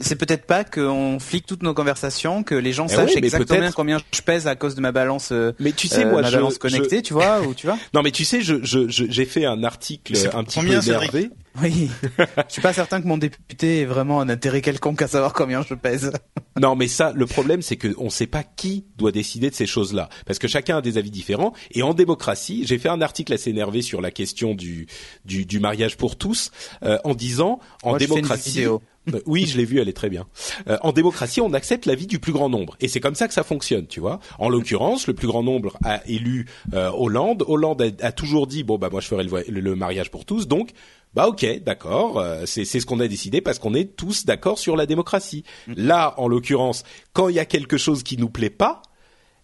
c'est 0.00 0.16
peut-être 0.16 0.44
pas 0.44 0.62
qu'on 0.64 1.18
flique 1.18 1.46
toutes 1.46 1.62
nos 1.62 1.72
conversations, 1.72 2.42
que 2.42 2.54
les 2.54 2.72
gens 2.72 2.86
eh 2.86 2.94
sachent 2.94 3.16
exactement 3.16 3.70
combien 3.74 3.98
je 4.12 4.20
pèse 4.20 4.46
à 4.46 4.54
cause 4.54 4.74
de 4.74 4.80
ma 4.80 4.92
balance. 4.92 5.30
Euh, 5.32 5.52
mais 5.58 5.72
tu 5.72 5.88
sais, 5.88 6.04
moi, 6.04 6.20
ma 6.20 6.30
balance 6.30 6.58
connectée, 6.58 7.02
tu 7.02 7.14
vois, 7.14 7.40
ou 7.40 7.54
tu 7.54 7.66
vois. 7.66 7.78
Non, 7.94 8.02
mais 8.02 8.10
tu 8.10 8.24
sais, 8.24 8.42
je 8.42 8.60
j'ai 8.62 9.24
fait 9.24 9.44
un 9.44 9.64
article 9.64 10.14
un 10.34 10.44
petit 10.44 10.60
peu 10.60 10.72
énervé. 10.72 11.30
Oui, 11.60 11.90
je 12.18 12.52
suis 12.52 12.62
pas 12.62 12.72
certain 12.72 13.02
que 13.02 13.08
mon 13.08 13.18
député 13.18 13.80
ait 13.80 13.84
vraiment 13.84 14.20
un 14.20 14.28
intérêt 14.28 14.60
quelconque 14.60 15.02
à 15.02 15.08
savoir 15.08 15.32
combien 15.32 15.62
je 15.62 15.74
pèse. 15.74 16.12
non, 16.60 16.76
mais 16.76 16.86
ça, 16.86 17.12
le 17.14 17.26
problème, 17.26 17.60
c'est 17.60 17.76
qu'on 17.76 18.04
ne 18.04 18.10
sait 18.10 18.28
pas 18.28 18.44
qui 18.44 18.84
doit 18.96 19.10
décider 19.10 19.50
de 19.50 19.54
ces 19.54 19.66
choses-là, 19.66 20.08
parce 20.26 20.38
que 20.38 20.46
chacun 20.46 20.76
a 20.76 20.80
des 20.80 20.96
avis 20.96 21.10
différents. 21.10 21.52
Et 21.72 21.82
en 21.82 21.92
démocratie, 21.92 22.64
j'ai 22.66 22.78
fait 22.78 22.88
un 22.88 23.00
article 23.00 23.32
assez 23.32 23.50
énervé 23.50 23.82
sur 23.82 24.00
la 24.00 24.10
question 24.10 24.54
du 24.54 24.86
du, 25.24 25.44
du 25.44 25.58
mariage 25.58 25.96
pour 25.96 26.16
tous, 26.16 26.50
euh, 26.84 26.98
en 27.04 27.14
disant 27.14 27.58
en 27.82 27.96
démocratie. 27.96 28.66
Euh, 29.14 29.20
oui, 29.26 29.46
je 29.46 29.56
l'ai 29.56 29.64
vue, 29.64 29.80
elle 29.80 29.88
est 29.88 29.94
très 29.94 30.10
bien. 30.10 30.26
Euh, 30.68 30.78
en 30.82 30.92
démocratie, 30.92 31.40
on 31.40 31.52
accepte 31.52 31.86
l'avis 31.86 32.06
du 32.06 32.18
plus 32.18 32.32
grand 32.32 32.48
nombre, 32.48 32.76
et 32.80 32.88
c'est 32.88 33.00
comme 33.00 33.14
ça 33.14 33.28
que 33.28 33.34
ça 33.34 33.42
fonctionne, 33.42 33.86
tu 33.86 34.00
vois. 34.00 34.20
En 34.38 34.48
l'occurrence, 34.48 35.06
le 35.06 35.14
plus 35.14 35.26
grand 35.26 35.42
nombre 35.42 35.76
a 35.84 36.02
élu 36.06 36.46
euh, 36.74 36.90
Hollande. 36.94 37.44
Hollande 37.46 37.82
a, 37.82 38.06
a, 38.06 38.12
toujours 38.12 38.46
dit 38.46 38.64
bon 38.64 38.78
bah 38.78 38.88
moi 38.90 39.00
je 39.00 39.06
ferai 39.06 39.24
le, 39.24 39.60
le 39.60 39.76
mariage 39.76 40.10
pour 40.10 40.24
tous, 40.24 40.46
donc 40.46 40.70
bah 41.14 41.26
ok, 41.26 41.62
d'accord, 41.64 42.24
c'est 42.44 42.64
c'est 42.64 42.78
ce 42.78 42.86
qu'on 42.86 43.00
a 43.00 43.08
décidé 43.08 43.40
parce 43.40 43.58
qu'on 43.58 43.74
est 43.74 43.96
tous 43.96 44.26
d'accord 44.26 44.58
sur 44.58 44.76
la 44.76 44.86
démocratie. 44.86 45.44
Mm. 45.66 45.72
Là, 45.76 46.14
en 46.18 46.28
l'occurrence, 46.28 46.84
quand 47.12 47.28
il 47.28 47.34
y 47.34 47.40
a 47.40 47.44
quelque 47.44 47.76
chose 47.76 48.02
qui 48.02 48.16
nous 48.16 48.28
plaît 48.28 48.50
pas, 48.50 48.82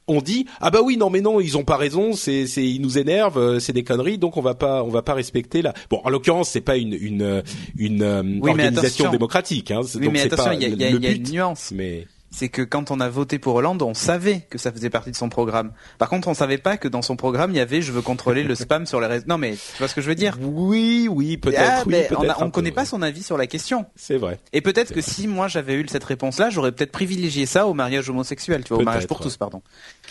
on 0.09 0.21
dit 0.21 0.47
ah 0.61 0.71
bah 0.71 0.81
oui 0.83 0.97
non 0.97 1.11
mais 1.11 1.21
non 1.21 1.41
ils 1.41 1.57
ont 1.57 1.65
pas 1.65 1.77
raison 1.77 2.13
c'est 2.13 2.47
c'est 2.47 2.65
ils 2.65 2.81
nous 2.81 2.99
énervent 2.99 3.39
euh, 3.39 3.59
c'est 3.59 3.73
des 3.73 3.85
conneries 3.85 4.19
donc 4.19 4.37
on 4.37 4.43
va 4.43 4.55
pas 4.55 4.83
on 4.83 4.89
va 4.89 5.03
pas 5.03 5.15
respecter 5.15 5.63
là 5.63 5.75
bon 5.91 6.01
en 6.05 6.11
l'occurrence 6.11 6.51
c'est 6.51 6.61
pas 6.61 6.77
une 6.77 6.95
une 6.95 7.43
une 7.77 8.03
euh, 8.03 8.23
organisation 8.43 9.11
démocratique 9.11 9.71
hein 9.71 9.81
oui, 9.95 10.09
mais 10.11 10.23
attention 10.23 10.53
il 10.53 10.63
y 10.63 10.85
a, 10.85 10.91
y 10.91 11.07
a, 11.07 11.11
une 11.11 11.31
nuance 11.31 11.73
mais 11.75 12.07
c'est 12.37 12.51
que 12.51 12.61
quand 12.61 12.91
on 12.91 13.01
a 13.01 13.09
voté 13.09 13.39
pour 13.39 13.55
Hollande, 13.55 13.81
on 13.83 13.95
savait 13.95 14.43
que 14.51 14.59
ça 14.59 14.71
faisait 14.71 14.91
partie 14.91 15.11
de 15.11 15.17
son 15.17 15.31
programme. 15.31 15.73
Par 15.97 16.11
contre, 16.11 16.29
on 16.29 16.35
savait 16.35 16.59
pas 16.59 16.77
que 16.77 16.87
dans 16.87 17.01
son 17.01 17.17
programme, 17.17 17.53
il 17.53 17.57
y 17.57 17.61
avait 17.61 17.81
je 17.81 17.93
veux 17.93 18.03
contrôler 18.03 18.43
le 18.43 18.55
spam 18.55 18.85
sur 18.85 19.01
les 19.01 19.07
réseaux. 19.07 19.25
Non, 19.27 19.39
mais 19.39 19.53
tu 19.53 19.79
vois 19.79 19.89
ce 19.89 19.95
que 19.95 20.03
je 20.03 20.09
veux 20.09 20.15
dire? 20.15 20.37
Oui, 20.43 21.09
oui, 21.11 21.39
peut-être. 21.39 21.63
Ah, 21.65 21.83
oui, 21.87 21.95
peut 22.07 22.17
on, 22.39 22.45
ne 22.45 22.51
connaît 22.51 22.73
pas 22.73 22.85
son 22.85 23.01
avis 23.01 23.23
sur 23.23 23.39
la 23.39 23.47
question. 23.47 23.87
C'est 23.97 24.19
vrai. 24.19 24.39
Et 24.53 24.61
peut-être 24.61 24.93
que 24.93 25.01
si 25.01 25.29
moi 25.29 25.49
j'avais 25.49 25.75
eu 25.75 25.87
cette 25.89 26.05
réponse-là, 26.05 26.51
j'aurais 26.51 26.73
peut-être 26.73 26.93
privilégié 26.93 27.47
ça 27.47 27.67
au 27.67 27.73
mariage 27.73 28.11
homosexuel, 28.11 28.65
tu 28.65 28.75
vois, 28.75 28.83
au 28.83 28.85
mariage 28.85 29.07
pour 29.07 29.21
tous, 29.21 29.37
pardon. 29.39 29.63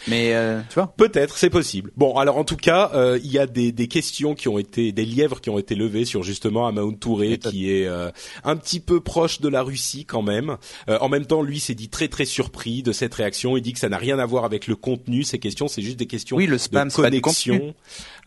Mais 0.08 0.34
euh, 0.34 0.62
tu 0.70 0.76
vois 0.76 0.94
Peut-être, 0.98 1.38
c'est 1.38 1.50
possible. 1.50 1.91
Bon, 1.96 2.18
alors 2.18 2.38
en 2.38 2.44
tout 2.44 2.58
cas, 2.58 2.91
euh, 2.94 3.20
il 3.24 3.32
y 3.32 3.39
a 3.39 3.48
des, 3.48 3.72
des, 3.72 3.88
questions 3.88 4.36
qui 4.36 4.48
ont 4.48 4.60
été, 4.60 4.91
des 4.91 5.06
lièvres 5.06 5.41
qui 5.41 5.50
ont 5.50 5.60
été 5.60 5.76
levées 5.76 6.06
sur 6.06 6.24
justement 6.24 6.68
Amaoun 6.68 6.98
Touré, 6.98 7.38
qui 7.38 7.72
est 7.72 7.88
euh, 7.88 8.12
un 8.44 8.56
petit 8.56 8.80
peu 8.80 9.00
proche 9.00 9.41
de 9.41 9.50
la 9.50 9.62
Russie 9.62 10.06
quand 10.06 10.22
même. 10.22 10.58
en 10.88 11.10
même 11.10 11.26
temps, 11.26 11.41
lui 11.41 11.60
s'est 11.60 11.76
dit 11.76 11.89
très 11.89 12.08
très 12.08 12.26
surpris 12.26 12.84
de 12.84 12.91
cette 12.91 13.13
réaction. 13.13 13.58
Il 13.58 13.62
dit 13.62 13.74
que 13.74 13.80
ça 13.80 13.89
n'a 13.89 13.98
rien 13.98 14.20
à 14.20 14.26
voir 14.26 14.46
avec 14.46 14.68
le 14.68 14.76
contenu. 14.76 15.24
Ces 15.24 15.39
questions, 15.39 15.68
c'est 15.68 15.82
juste 15.82 15.98
des 15.98 16.08
questions 16.08 16.38
oui, 16.38 16.48
le 16.48 16.58
spam, 16.58 16.89
de 16.89 16.94
connexion, 16.94 17.74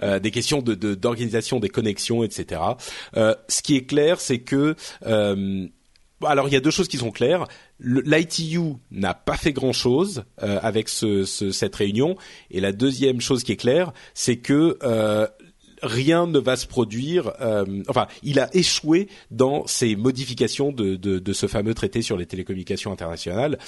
euh, 0.02 0.18
des 0.18 0.30
questions 0.30 0.62
de 0.62 0.74
d'organisation 0.74 1.60
des 1.60 1.68
connexions, 1.68 2.22
etc. 2.22 2.60
Euh, 3.16 3.34
ce 3.48 3.62
qui 3.62 3.76
est 3.76 3.84
clair, 3.84 4.20
c'est 4.20 4.38
que 4.38 4.74
euh, 5.06 5.66
alors 6.24 6.48
il 6.48 6.54
y 6.54 6.56
a 6.56 6.60
deux 6.60 6.70
choses 6.70 6.88
qui 6.88 6.98
sont 6.98 7.10
claires. 7.10 7.46
L'ITU 7.80 8.74
n'a 8.90 9.14
pas 9.14 9.36
fait 9.36 9.52
grand-chose 9.52 10.24
euh, 10.42 10.58
avec 10.62 10.88
ce, 10.88 11.24
ce, 11.24 11.50
cette 11.50 11.76
réunion, 11.76 12.16
et 12.50 12.60
la 12.60 12.72
deuxième 12.72 13.20
chose 13.20 13.44
qui 13.44 13.52
est 13.52 13.56
claire, 13.56 13.92
c'est 14.14 14.36
que 14.36 14.78
euh, 14.82 15.26
rien 15.82 16.26
ne 16.26 16.38
va 16.38 16.56
se 16.56 16.66
produire. 16.66 17.32
Euh, 17.40 17.82
enfin, 17.88 18.06
il 18.22 18.40
a 18.40 18.54
échoué 18.54 19.08
dans 19.30 19.66
ses 19.66 19.96
modifications 19.96 20.72
de, 20.72 20.96
de, 20.96 21.18
de, 21.18 21.32
ce 21.32 21.46
fameux 21.46 21.74
traité 21.74 22.02
sur 22.02 22.16
les 22.16 22.26
télécommunications 22.26 22.92
internationales. 22.92 23.58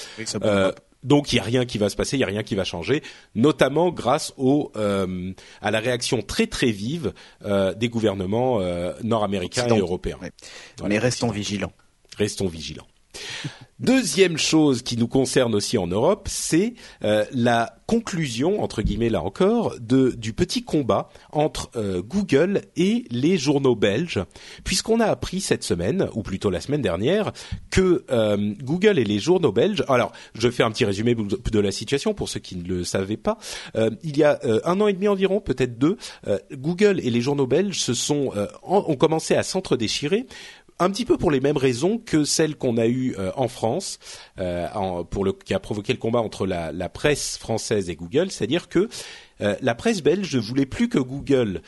Euh, 0.42 0.72
donc 1.02 1.32
il 1.32 1.36
y 1.36 1.38
a 1.38 1.42
rien 1.42 1.64
qui 1.64 1.78
va 1.78 1.88
se 1.88 1.96
passer, 1.96 2.16
il 2.16 2.20
y 2.20 2.24
a 2.24 2.26
rien 2.26 2.42
qui 2.42 2.54
va 2.54 2.64
changer, 2.64 3.02
notamment 3.34 3.90
grâce 3.90 4.34
au 4.36 4.70
euh, 4.76 5.32
à 5.62 5.70
la 5.70 5.80
réaction 5.80 6.20
très 6.20 6.46
très 6.46 6.70
vive 6.70 7.12
euh, 7.44 7.74
des 7.74 7.88
gouvernements 7.88 8.60
euh, 8.60 8.92
nord-américains 9.02 9.66
et 9.68 9.78
européens. 9.78 10.18
Mais 10.86 10.98
restons 10.98 11.30
vigilants. 11.30 11.72
Restons 12.20 12.48
vigilants. 12.48 12.87
Deuxième 13.80 14.37
chose 14.37 14.83
qui 14.83 14.98
nous 14.98 15.09
concerne 15.09 15.54
aussi 15.54 15.78
en 15.78 15.87
Europe, 15.87 16.28
c'est 16.30 16.74
euh, 17.02 17.24
la 17.33 17.76
conclusion, 17.87 18.62
entre 18.62 18.83
guillemets 18.83 19.09
là 19.09 19.22
encore, 19.22 19.74
de, 19.80 20.11
du 20.11 20.35
petit 20.35 20.62
combat 20.62 21.09
entre 21.33 21.70
euh, 21.76 22.02
Google 22.02 22.61
et 22.76 23.04
les 23.11 23.38
journaux 23.38 23.74
belges, 23.74 24.22
puisqu'on 24.64 25.00
a 25.00 25.06
appris 25.06 25.40
cette 25.40 25.64
semaine, 25.64 26.11
ou 26.12 26.22
plutôt 26.22 26.50
la 26.50 26.61
semaine 26.61 26.83
dernière, 26.83 27.33
que 27.70 28.04
euh, 28.11 28.52
Google 28.62 28.98
et 28.98 29.04
les 29.04 29.18
journaux 29.18 29.50
belges. 29.50 29.83
Alors, 29.88 30.12
je 30.35 30.50
fais 30.50 30.62
un 30.62 30.70
petit 30.70 30.85
résumé 30.85 31.14
de 31.14 31.59
la 31.59 31.72
situation 31.72 32.12
pour 32.12 32.28
ceux 32.28 32.40
qui 32.40 32.56
ne 32.56 32.68
le 32.68 32.85
savaient 32.85 33.16
pas. 33.16 33.38
il 34.02 34.16
y 34.18 34.24
a 34.24 34.38
un 34.64 34.78
an 34.80 34.88
et 34.88 34.92
demi 34.92 35.09
environ, 35.09 35.40
peut-être 35.40 35.78
deux, 35.78 35.96
Google 36.52 37.00
et 37.00 37.11
les 37.11 37.20
journaux 37.22 37.46
belges 37.46 37.80
se 37.80 37.94
sont 37.94 38.33
ont 38.62 38.96
commencé 38.96 39.35
à 39.35 39.42
s'entre-déchirer 39.42 40.26
un 40.80 40.90
petit 40.90 41.04
peu 41.04 41.16
pour 41.16 41.30
les 41.30 41.40
mêmes 41.40 41.58
raisons 41.58 41.98
que 41.98 42.24
celles 42.24 42.56
qu'on 42.56 42.78
a 42.78 42.86
eues 42.86 43.14
euh, 43.18 43.30
en 43.36 43.48
France, 43.48 43.98
euh, 44.38 44.66
qui 45.44 45.54
a 45.54 45.60
provoqué 45.60 45.92
le 45.92 45.98
combat 45.98 46.20
entre 46.20 46.46
la, 46.46 46.88
presse 46.88 47.36
française 47.36 47.90
et 47.90 47.96
Google, 47.96 48.30
c'est-à-dire 48.30 48.68
que 48.68 48.88
euh, 49.40 49.54
la 49.60 49.74
presse 49.74 50.02
belge 50.02 50.34
ne 50.34 50.40
voulait 50.40 50.66
plus 50.66 50.88
que 50.88 50.98
Google 50.98 51.62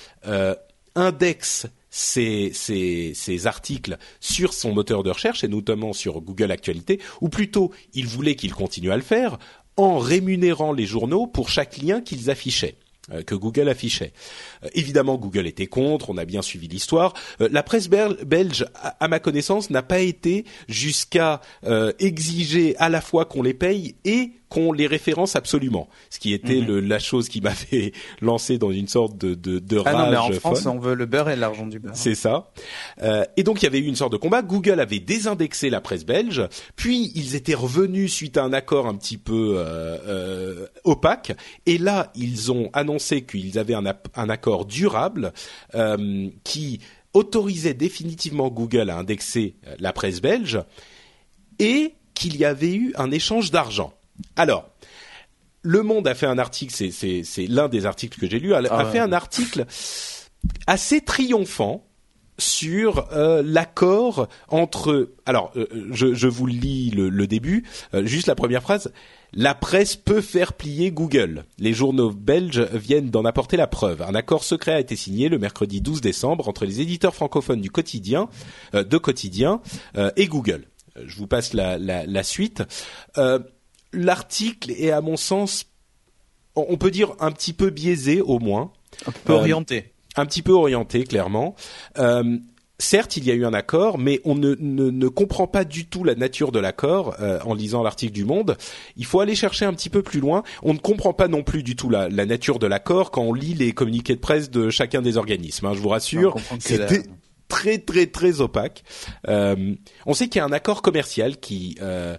indexe 0.95 1.67
ses, 1.91 2.53
ses, 2.55 3.47
articles 3.47 3.99
sur 4.21 4.53
son 4.55 4.73
moteur 4.73 5.03
de 5.03 5.11
recherche 5.11 5.45
et 5.45 5.49
notamment 5.49 5.93
sur 5.93 6.21
Google 6.21 6.51
Actualité, 6.51 7.01
ou 7.21 7.29
plutôt 7.29 7.71
il 7.95 8.07
voulait 8.07 8.35
qu'il 8.35 8.53
continue 8.53 8.91
à 8.91 8.97
le 8.97 9.03
faire 9.03 9.39
en 9.77 9.99
rémunérant 9.99 10.73
les 10.73 10.87
journaux 10.87 11.27
pour 11.27 11.49
chaque 11.49 11.79
lien 11.79 12.01
qu'ils 12.01 12.31
affichaient. 12.31 12.77
Euh, 13.11 13.23
que 13.23 13.35
Google 13.35 13.69
affichait. 13.69 14.13
Euh, 14.63 14.69
évidemment, 14.75 15.17
Google 15.17 15.49
était 15.49 15.67
contre, 15.67 16.11
on 16.11 16.17
a 16.19 16.25
bien 16.25 16.41
suivi 16.41 16.69
l'histoire. 16.69 17.15
Euh, 17.41 17.49
la 17.51 17.65
presse 17.65 17.89
belge, 17.89 18.65
à, 18.77 19.09
ma 19.09 19.19
connaissance, 19.19 19.71
n'a 19.71 19.83
pas 19.83 19.99
été 19.99 20.45
jusqu'à 20.69 21.41
exiger 21.99 22.77
à 22.77 22.89
la 22.89 23.01
fois 23.01 23.25
qu'on 23.25 23.43
les 23.43 23.55
paye 23.55 23.97
et 24.05 24.31
qu'on 24.53 24.73
les 24.73 24.87
référence 24.87 25.35
absolument. 25.35 25.89
Ce 26.11 26.19
qui 26.19 26.35
était 26.35 26.61
mhm. 26.61 26.67
le, 26.67 26.81
la 26.81 26.99
chose 26.99 27.29
qui 27.29 27.41
m'avait 27.41 27.93
lancé 28.21 28.59
dans 28.59 28.71
une 28.71 28.87
sorte 28.87 29.17
de, 29.17 29.35
de, 29.35 29.59
de 29.59 29.77
rage. 29.79 29.95
Ah 29.97 30.05
non, 30.05 30.11
mais 30.11 30.17
en 30.17 30.31
France, 30.33 30.67
on 30.67 30.79
veut 30.79 30.95
le 30.95 31.07
beurre 31.07 31.31
et 31.31 31.37
l'argent 31.37 31.67
du 31.67 31.79
beurre. 31.81 31.97
C'est 31.97 32.15
ça. 32.15 32.53
Euh, 33.03 33.25
et 33.37 33.43
donc, 33.43 33.63
il 33.63 33.65
y 33.65 33.69
avait 33.69 33.79
eu 33.79 33.87
une 33.87 33.97
sorte 33.97 34.13
de 34.13 34.19
combat. 34.19 34.43
Google 34.43 34.79
avait 34.79 35.01
désindexé 35.01 35.71
la 35.71 35.81
presse 35.81 36.05
belge, 36.05 36.47
puis 36.77 37.11
ils 37.15 37.35
étaient 37.35 37.55
revenus 37.55 38.13
suite 38.13 38.37
à 38.37 38.45
un 38.45 38.53
accord 38.53 38.87
un 38.87 38.95
petit 38.95 39.17
peu 39.17 39.55
euh, 39.57 40.67
opaque. 40.85 41.33
Et 41.67 41.79
là, 41.79 42.13
ils 42.15 42.53
ont 42.53 42.71
annoncé 42.75 42.92
qu'ils 42.99 43.59
avaient 43.59 43.75
un, 43.75 43.85
un, 44.15 44.29
accord 44.29 44.65
durable 44.65 45.33
euh, 45.75 46.29
qui 46.45 46.81
autorisait 47.15 47.75
définitivement 47.75 48.49
Google 48.49 48.91
à 48.91 48.97
indexer 48.97 49.55
la 49.79 49.93
presse 49.93 50.21
belge 50.21 50.61
et 51.59 51.95
qu'il 52.15 52.37
y 52.37 52.45
avait 52.45 52.75
eu 52.75 52.93
un 52.97 53.11
échange 53.11 53.51
d'argent. 53.51 53.93
Alors, 54.37 54.69
Le 55.63 55.83
Monde 55.83 56.09
a 56.09 56.15
fait 56.15 56.27
un 56.27 56.39
article, 56.39 56.75
c'est 56.75 57.47
l'un 57.49 57.69
des 57.69 57.87
articles 57.87 58.19
que 58.19 58.29
j'ai 58.29 58.39
lu, 58.39 58.55
a, 58.55 58.63
ah 58.71 58.85
fait 58.87 58.99
un 58.99 59.13
article 59.13 59.67
assez 60.67 61.01
triomphant 61.01 61.87
sur 62.39 63.09
euh, 63.13 63.43
l'accord 63.45 64.29
entre. 64.49 65.11
Alors, 65.27 65.53
euh, 65.57 65.67
je, 65.93 66.15
je, 66.15 66.29
vous 66.29 66.47
lis 66.47 66.91
le, 66.91 67.27
début, 67.27 67.65
euh, 67.95 68.05
juste 68.05 68.27
la 68.27 68.35
première 68.35 68.63
phrase. 68.63 68.93
La 69.35 69.55
presse 69.55 69.97
peut 69.97 70.21
faire 70.21 70.53
plier 70.53 70.91
Google. 70.93 71.45
Les 71.59 71.73
journaux 71.73 72.11
belges 72.11 72.69
viennent 72.73 73.11
d'en 73.11 73.25
apporter 73.25 73.57
la 73.57 73.67
preuve. 73.67 74.03
Un 74.03 74.15
accord 74.15 74.45
secret 74.45 74.73
a 74.73 74.81
été 74.81 74.97
signé 74.97 75.29
le 75.29 75.39
mercredi 75.39 75.81
12 75.81 76.01
décembre 76.01 76.49
entre 76.49 76.67
les 76.67 76.81
éditeurs 76.81 77.15
francophones 77.15 77.61
du 77.61 77.71
quotidien, 77.71 78.29
de 78.75 78.99
quotidien 78.99 79.61
et 80.17 80.27
Google. 80.27 80.67
Je 81.07 81.17
vous 81.17 81.27
passe 81.27 81.55
la, 81.55 81.79
la, 81.79 82.05
la 82.05 82.23
suite 82.23 82.63
l'article 83.93 84.71
est 84.73 84.91
à 84.91 85.01
mon 85.01 85.17
sens, 85.17 85.67
on 86.57 86.77
peut 86.77 86.91
dire 86.91 87.15
un 87.21 87.31
petit 87.31 87.53
peu 87.53 87.71
biaisé 87.71 88.21
au 88.21 88.39
moins. 88.39 88.73
Un 89.07 89.13
peu 89.13 89.33
orienté. 89.33 89.93
Un 90.17 90.27
petit 90.27 90.43
peu 90.43 90.53
orienté, 90.53 91.05
clairement. 91.05 91.55
Euh, 91.99 92.39
certes, 92.79 93.17
il 93.17 93.25
y 93.25 93.31
a 93.31 93.35
eu 93.35 93.45
un 93.45 93.55
accord, 93.55 93.99
mais 93.99 94.21
on 94.25 94.35
ne, 94.35 94.55
ne, 94.59 95.09
comprend 95.09 95.47
pas 95.47 95.65
du 95.65 95.87
tout 95.87 96.05
la 96.05 96.15
nature 96.15 96.53
de 96.53 96.59
l'accord 96.59 97.15
euh, 97.21 97.39
en 97.45 97.55
lisant 97.55 97.83
l'article 97.83 98.13
du 98.13 98.25
Monde. 98.25 98.57
Il 98.97 99.05
faut 99.05 99.21
aller 99.21 99.35
chercher 99.35 99.65
un 99.65 99.73
petit 99.73 99.91
peu 99.91 100.03
plus 100.03 100.21
loin. 100.21 100.43
On 100.63 100.75
ne 100.75 100.79
comprend 100.79 101.13
pas 101.13 101.29
non 101.29 101.43
plus 101.43 101.63
du 101.63 101.77
tout 101.77 101.91
la, 101.91 102.09
la 102.09 102.27
nature 102.27 102.59
de 102.59 102.67
l'accord 102.67 103.11
quand 103.11 103.23
on 103.23 103.35
lit 103.35 103.55
les 103.55 103.73
communiqués 103.73 104.15
de 104.15 104.21
presse 104.21 104.51
de 104.51 104.71
chacun 104.71 105.03
des 105.03 105.17
organismes. 105.17 105.67
Hein, 105.67 105.75
je 105.75 105.81
vous 105.81 105.89
rassure, 105.89 106.37
c'était 106.59 107.03
très 107.49 107.79
très 107.79 108.07
très 108.07 108.41
opaque. 108.41 108.83
Euh, 109.29 109.75
on 110.07 110.15
sait 110.15 110.29
qu'il 110.29 110.39
y 110.39 110.43
a 110.43 110.47
un 110.47 110.53
accord 110.53 110.83
commercial 110.83 111.39
qui 111.39 111.77
euh, 111.83 112.17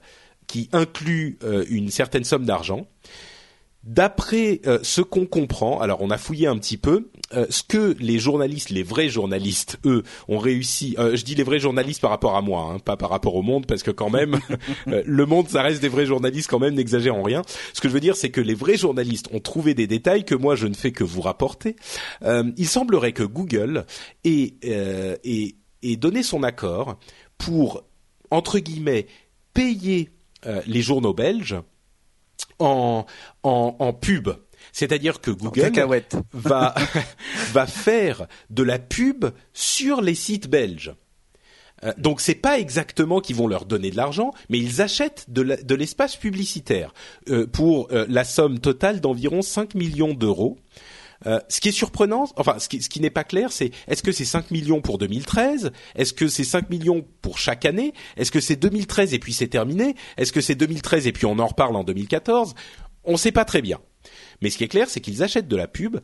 qui 0.48 0.70
inclut 0.72 1.40
euh, 1.44 1.66
une 1.70 1.90
certaine 1.90 2.24
somme 2.24 2.46
d'argent. 2.46 2.88
D'après 3.84 4.62
euh, 4.66 4.80
ce 4.82 5.02
qu'on 5.02 5.26
comprend, 5.26 5.82
alors 5.82 6.02
on 6.02 6.10
a 6.10 6.18
fouillé 6.18 6.48
un 6.48 6.58
petit 6.58 6.78
peu, 6.78 7.12
euh, 7.34 7.46
ce 7.50 7.64
que 7.64 7.96
les 8.00 8.20
journalistes, 8.20 8.70
les 8.70 8.84
vrais 8.84 9.10
journalistes, 9.10 9.78
eux, 9.86 10.04
ont 10.28 10.38
réussi. 10.38 10.96
je 10.98 11.24
dis 11.24 11.36
les 11.36 11.44
vrais 11.44 11.60
journalistes 11.60 12.02
par 12.02 12.12
rapport 12.12 12.36
à 12.36 12.42
moi, 12.42 12.72
hein, 12.74 12.80
pas 12.80 12.98
par 12.98 13.10
rapport 13.10 13.36
au 13.36 13.42
monde, 13.42 13.66
parce 13.66 13.84
que 13.84 13.92
quand 13.92 14.10
même, 14.10 14.40
le 14.88 15.26
monde, 15.26 15.50
ça 15.50 15.62
reste 15.62 15.82
des 15.82 15.90
vrais 15.90 16.06
journalistes 16.06 16.50
quand 16.50 16.60
même, 16.60 16.76
n'exagérons 16.76 17.24
rien. 17.24 17.42
Ce 17.74 17.82
que 17.82 17.88
je 17.88 17.94
veux 17.94 18.00
dire, 18.00 18.16
c'est 18.16 18.30
que 18.30 18.42
les 18.42 18.54
vrais 18.54 18.78
journalistes 18.78 19.30
ont 19.32 19.40
trouvé 19.40 19.74
des 19.74 19.88
détails 19.88 20.26
que 20.26 20.36
moi 20.36 20.56
je 20.56 20.68
ne 20.68 20.74
fais 20.74 20.92
que 20.92 21.04
vous 21.04 21.22
rapporter. 21.22 21.76
il 22.24 22.68
semblerait 22.68 23.14
que 23.14 23.24
Google 23.24 23.86
ait, 24.24 24.54
donné 25.98 26.24
son 26.24 26.44
accord 26.44 26.98
pour 27.38 27.84
entre 28.32 28.60
guillemets 28.60 29.08
payer 29.54 30.10
euh, 30.46 30.62
les 30.66 30.82
journaux 30.82 31.14
belges 31.14 31.56
en 32.60 33.06
pub. 34.02 34.30
C'est-à-dire 34.74 35.22
que 35.22 35.32
Google 35.32 35.72
va, 36.34 36.76
va 37.54 37.68
faire 37.68 38.28
de 38.50 38.64
la 38.64 38.80
pub 38.80 39.26
sur 39.54 40.02
les 40.02 40.16
sites 40.16 40.50
belges. 40.50 40.94
Euh, 41.84 41.94
donc 41.98 42.22
c'est 42.22 42.36
pas 42.36 42.60
exactement 42.60 43.22
qu'ils 43.22 43.36
vont 43.36 43.48
leur 43.48 43.66
donner 43.66 43.92
de 43.92 43.98
l'argent, 43.98 44.32
mais 44.50 44.58
ils 44.58 44.82
achètent 44.82 45.26
de 45.30 45.76
l'espace 45.76 46.16
publicitaire 46.16 46.94
euh, 47.30 47.48
pour 47.48 47.88
euh, 47.92 48.06
la 48.10 48.24
somme 48.24 48.60
totale 48.60 49.00
d'environ 49.00 49.42
5 49.42 49.76
millions 49.76 50.14
d'euros. 50.14 50.58
ce 51.26 51.62
qui 51.62 51.70
est 51.70 51.72
surprenant, 51.72 52.26
enfin 52.36 52.60
ce 52.60 52.68
qui, 52.68 52.82
ce 52.82 52.90
qui 52.90 53.00
n'est 53.00 53.10
pas 53.10 53.24
clair, 53.24 53.52
c'est 53.52 53.72
est-ce 53.88 54.04
que 54.04 54.12
c'est 54.12 54.26
5 54.26 54.52
millions 54.52 54.82
pour 54.82 54.98
2013 54.98 55.72
Est-ce 55.96 56.14
que 56.14 56.28
c'est 56.28 56.44
5 56.44 56.70
millions 56.70 57.06
pour 57.22 57.38
chaque 57.38 57.66
année? 57.66 57.94
Est-ce 58.18 58.32
que 58.32 58.42
c'est 58.42 58.58
2013 58.58 59.14
et 59.14 59.20
puis 59.20 59.34
c'est 59.34 59.48
terminé? 59.48 59.96
Est-ce 60.18 60.34
que 60.34 60.42
c'est 60.42 60.56
2013 60.56 61.08
et 61.08 61.12
puis 61.14 61.26
on 61.26 61.40
en 61.40 61.48
reparle 61.48 61.76
en 61.76 61.84
2014 61.84 62.56
On 63.06 63.14
ne 63.14 63.18
sait 63.18 63.32
pas 63.32 63.46
très 63.46 63.62
bien. 63.62 63.80
Mais 64.44 64.52
ce 64.52 64.58
qui 64.60 64.66
est 64.66 64.68
clair, 64.68 64.90
c'est 64.90 65.00
qu'ils 65.00 65.24
achètent 65.24 65.48
de 65.48 65.56
la 65.56 65.68
pub. 65.68 65.98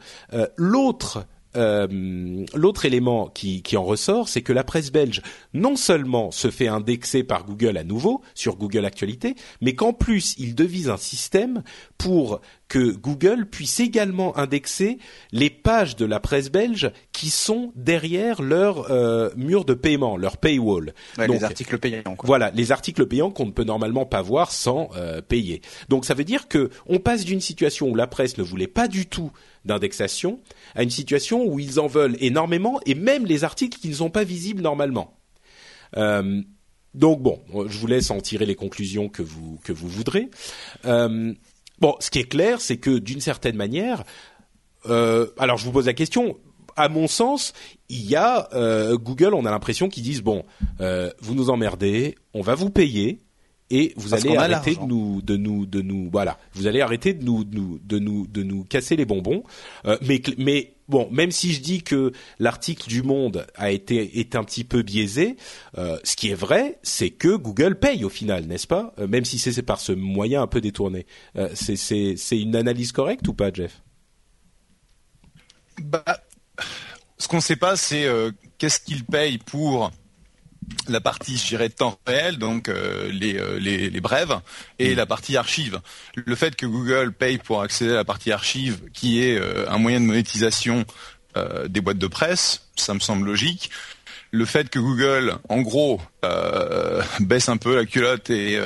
L'autre 0.55 1.25
euh, 1.55 2.45
l'autre 2.53 2.85
élément 2.85 3.27
qui, 3.27 3.61
qui, 3.63 3.77
en 3.77 3.83
ressort, 3.83 4.29
c'est 4.29 4.41
que 4.41 4.53
la 4.53 4.63
presse 4.63 4.91
belge 4.91 5.21
non 5.53 5.75
seulement 5.75 6.31
se 6.31 6.51
fait 6.51 6.67
indexer 6.67 7.23
par 7.23 7.45
Google 7.45 7.77
à 7.77 7.83
nouveau 7.83 8.21
sur 8.35 8.55
Google 8.55 8.85
Actualité, 8.85 9.35
mais 9.61 9.73
qu'en 9.73 9.93
plus 9.93 10.35
il 10.37 10.55
devise 10.55 10.89
un 10.89 10.97
système 10.97 11.63
pour 11.97 12.41
que 12.67 12.91
Google 12.91 13.47
puisse 13.47 13.79
également 13.79 14.37
indexer 14.37 14.99
les 15.31 15.49
pages 15.49 15.95
de 15.95 16.05
la 16.05 16.19
presse 16.19 16.51
belge 16.51 16.91
qui 17.11 17.31
sont 17.31 17.73
derrière 17.75 18.41
leur 18.41 18.91
euh, 18.91 19.29
mur 19.35 19.65
de 19.65 19.73
paiement, 19.73 20.15
leur 20.15 20.37
paywall. 20.37 20.93
les 21.17 21.43
articles 21.43 21.79
payants. 21.79 22.03
Voilà, 22.23 22.51
les 22.51 22.71
articles 22.71 23.05
payants 23.07 23.31
qu'on 23.31 23.47
ne 23.47 23.51
peut 23.51 23.63
normalement 23.63 24.05
pas 24.05 24.21
voir 24.21 24.51
sans 24.51 24.89
euh, 24.95 25.21
payer. 25.21 25.61
Donc 25.89 26.05
ça 26.05 26.13
veut 26.13 26.23
dire 26.23 26.47
que 26.47 26.69
on 26.85 26.99
passe 26.99 27.25
d'une 27.25 27.41
situation 27.41 27.89
où 27.89 27.95
la 27.95 28.07
presse 28.07 28.37
ne 28.37 28.43
voulait 28.43 28.67
pas 28.67 28.87
du 28.87 29.07
tout 29.07 29.31
d'indexation 29.69 30.39
à 30.75 30.83
une 30.83 30.89
situation 30.89 31.45
où 31.45 31.59
ils 31.59 31.79
en 31.79 31.87
veulent 31.87 32.17
énormément 32.19 32.79
et 32.85 32.95
même 32.95 33.25
les 33.25 33.43
articles 33.43 33.79
qui 33.79 33.87
ne 33.87 33.93
sont 33.93 34.09
pas 34.09 34.23
visibles 34.23 34.61
normalement. 34.61 35.17
Euh, 35.97 36.41
donc 36.93 37.21
bon, 37.21 37.39
je 37.67 37.77
vous 37.77 37.87
laisse 37.87 38.11
en 38.11 38.19
tirer 38.19 38.45
les 38.45 38.55
conclusions 38.55 39.09
que 39.09 39.21
vous 39.21 39.59
que 39.63 39.71
vous 39.71 39.87
voudrez. 39.87 40.29
Euh, 40.85 41.33
bon, 41.79 41.95
ce 41.99 42.09
qui 42.09 42.19
est 42.19 42.29
clair, 42.29 42.61
c'est 42.61 42.77
que 42.77 42.97
d'une 42.97 43.21
certaine 43.21 43.55
manière, 43.55 44.03
euh, 44.87 45.27
alors 45.37 45.57
je 45.57 45.65
vous 45.65 45.71
pose 45.71 45.85
la 45.85 45.93
question. 45.93 46.37
À 46.75 46.87
mon 46.87 47.07
sens, 47.07 47.53
il 47.89 48.05
y 48.09 48.15
a 48.15 48.47
Google, 48.93 49.33
on 49.33 49.45
a 49.45 49.51
l'impression 49.51 49.89
qu'ils 49.89 50.03
disent 50.03 50.21
bon, 50.21 50.45
vous 50.79 51.35
nous 51.35 51.49
emmerdez, 51.49 52.15
on 52.33 52.41
va 52.41 52.55
vous 52.55 52.69
payer, 52.69 53.19
et 53.71 53.93
vous 53.97 54.13
allez 54.13 54.35
arrêter 54.35 54.75
de 54.75 54.85
nous 54.85 55.21
de 55.21 55.37
nous 55.37 55.65
de 55.65 55.81
nous 55.81 56.09
voilà. 56.11 56.39
Vous 56.53 56.67
allez 56.67 56.81
arrêter 56.81 57.13
de 57.13 57.23
nous, 57.23 57.43
de 57.43 57.99
nous 57.99 58.27
de 58.27 58.43
nous 58.43 58.63
casser 58.63 58.95
les 58.95 59.05
bonbons. 59.05 59.43
Euh, 59.85 59.97
mais 60.01 60.21
mais 60.37 60.73
bon 60.87 61.07
même 61.11 61.31
si 61.31 61.53
je 61.53 61.61
dis 61.61 61.83
que 61.83 62.11
l'article 62.39 62.87
du 62.87 63.03
Monde 63.03 63.45
a 63.55 63.71
été 63.71 64.19
est 64.19 64.35
un 64.35 64.43
petit 64.43 64.63
peu 64.63 64.81
biaisé 64.81 65.37
euh, 65.77 65.99
ce 66.03 66.15
qui 66.15 66.29
est 66.29 66.35
vrai 66.35 66.79
c'est 66.81 67.11
que 67.11 67.35
Google 67.35 67.77
paye 67.77 68.03
au 68.03 68.09
final 68.09 68.45
n'est-ce 68.45 68.67
pas? 68.67 68.93
Euh, 68.99 69.07
même 69.07 69.25
si 69.25 69.37
c'est 69.37 69.61
par 69.61 69.79
ce 69.79 69.91
moyen 69.91 70.41
un 70.41 70.47
peu 70.47 70.61
détourné. 70.61 71.05
C'est 71.53 71.75
c'est 71.75 72.15
c'est 72.17 72.39
une 72.39 72.55
analyse 72.55 72.91
correcte 72.91 73.27
ou 73.27 73.33
pas 73.33 73.51
Jeff? 73.53 73.83
Bah 75.81 76.03
ce 77.17 77.27
qu'on 77.27 77.37
ne 77.37 77.41
sait 77.41 77.55
pas 77.55 77.75
c'est 77.75 78.07
qu'est-ce 78.57 78.79
qu'il 78.79 79.05
paye 79.05 79.37
pour 79.37 79.91
la 80.87 81.01
partie, 81.01 81.37
je 81.37 81.47
dirais, 81.47 81.69
temps 81.69 81.99
réel, 82.05 82.37
donc 82.37 82.69
euh, 82.69 83.11
euh, 83.11 83.59
les, 83.59 83.89
les, 83.89 84.01
brèves, 84.01 84.39
et 84.79 84.93
mm. 84.93 84.97
la 84.97 85.05
partie 85.05 85.37
archive. 85.37 85.79
Le 86.15 86.35
fait 86.35 86.55
que 86.55 86.65
Google 86.65 87.13
paye 87.13 87.37
pour 87.37 87.61
accéder 87.61 87.91
à 87.91 87.95
la 87.95 88.05
partie 88.05 88.31
archive, 88.31 88.81
qui 88.93 89.23
est 89.23 89.37
euh, 89.37 89.69
un 89.69 89.77
moyen 89.77 89.99
de 89.99 90.05
monétisation 90.05 90.85
des 91.69 91.79
boîtes 91.79 91.99
de 91.99 92.07
presse, 92.07 92.67
ça 92.75 92.93
me 92.93 92.99
semble 92.99 93.25
logique. 93.25 93.69
Le 94.31 94.43
fait 94.43 94.69
que 94.69 94.77
Google, 94.77 95.37
en 95.47 95.61
gros, 95.61 96.01
baisse 97.21 97.47
un 97.47 97.55
peu 97.55 97.77
la 97.77 97.85
culotte 97.85 98.29
et 98.29 98.59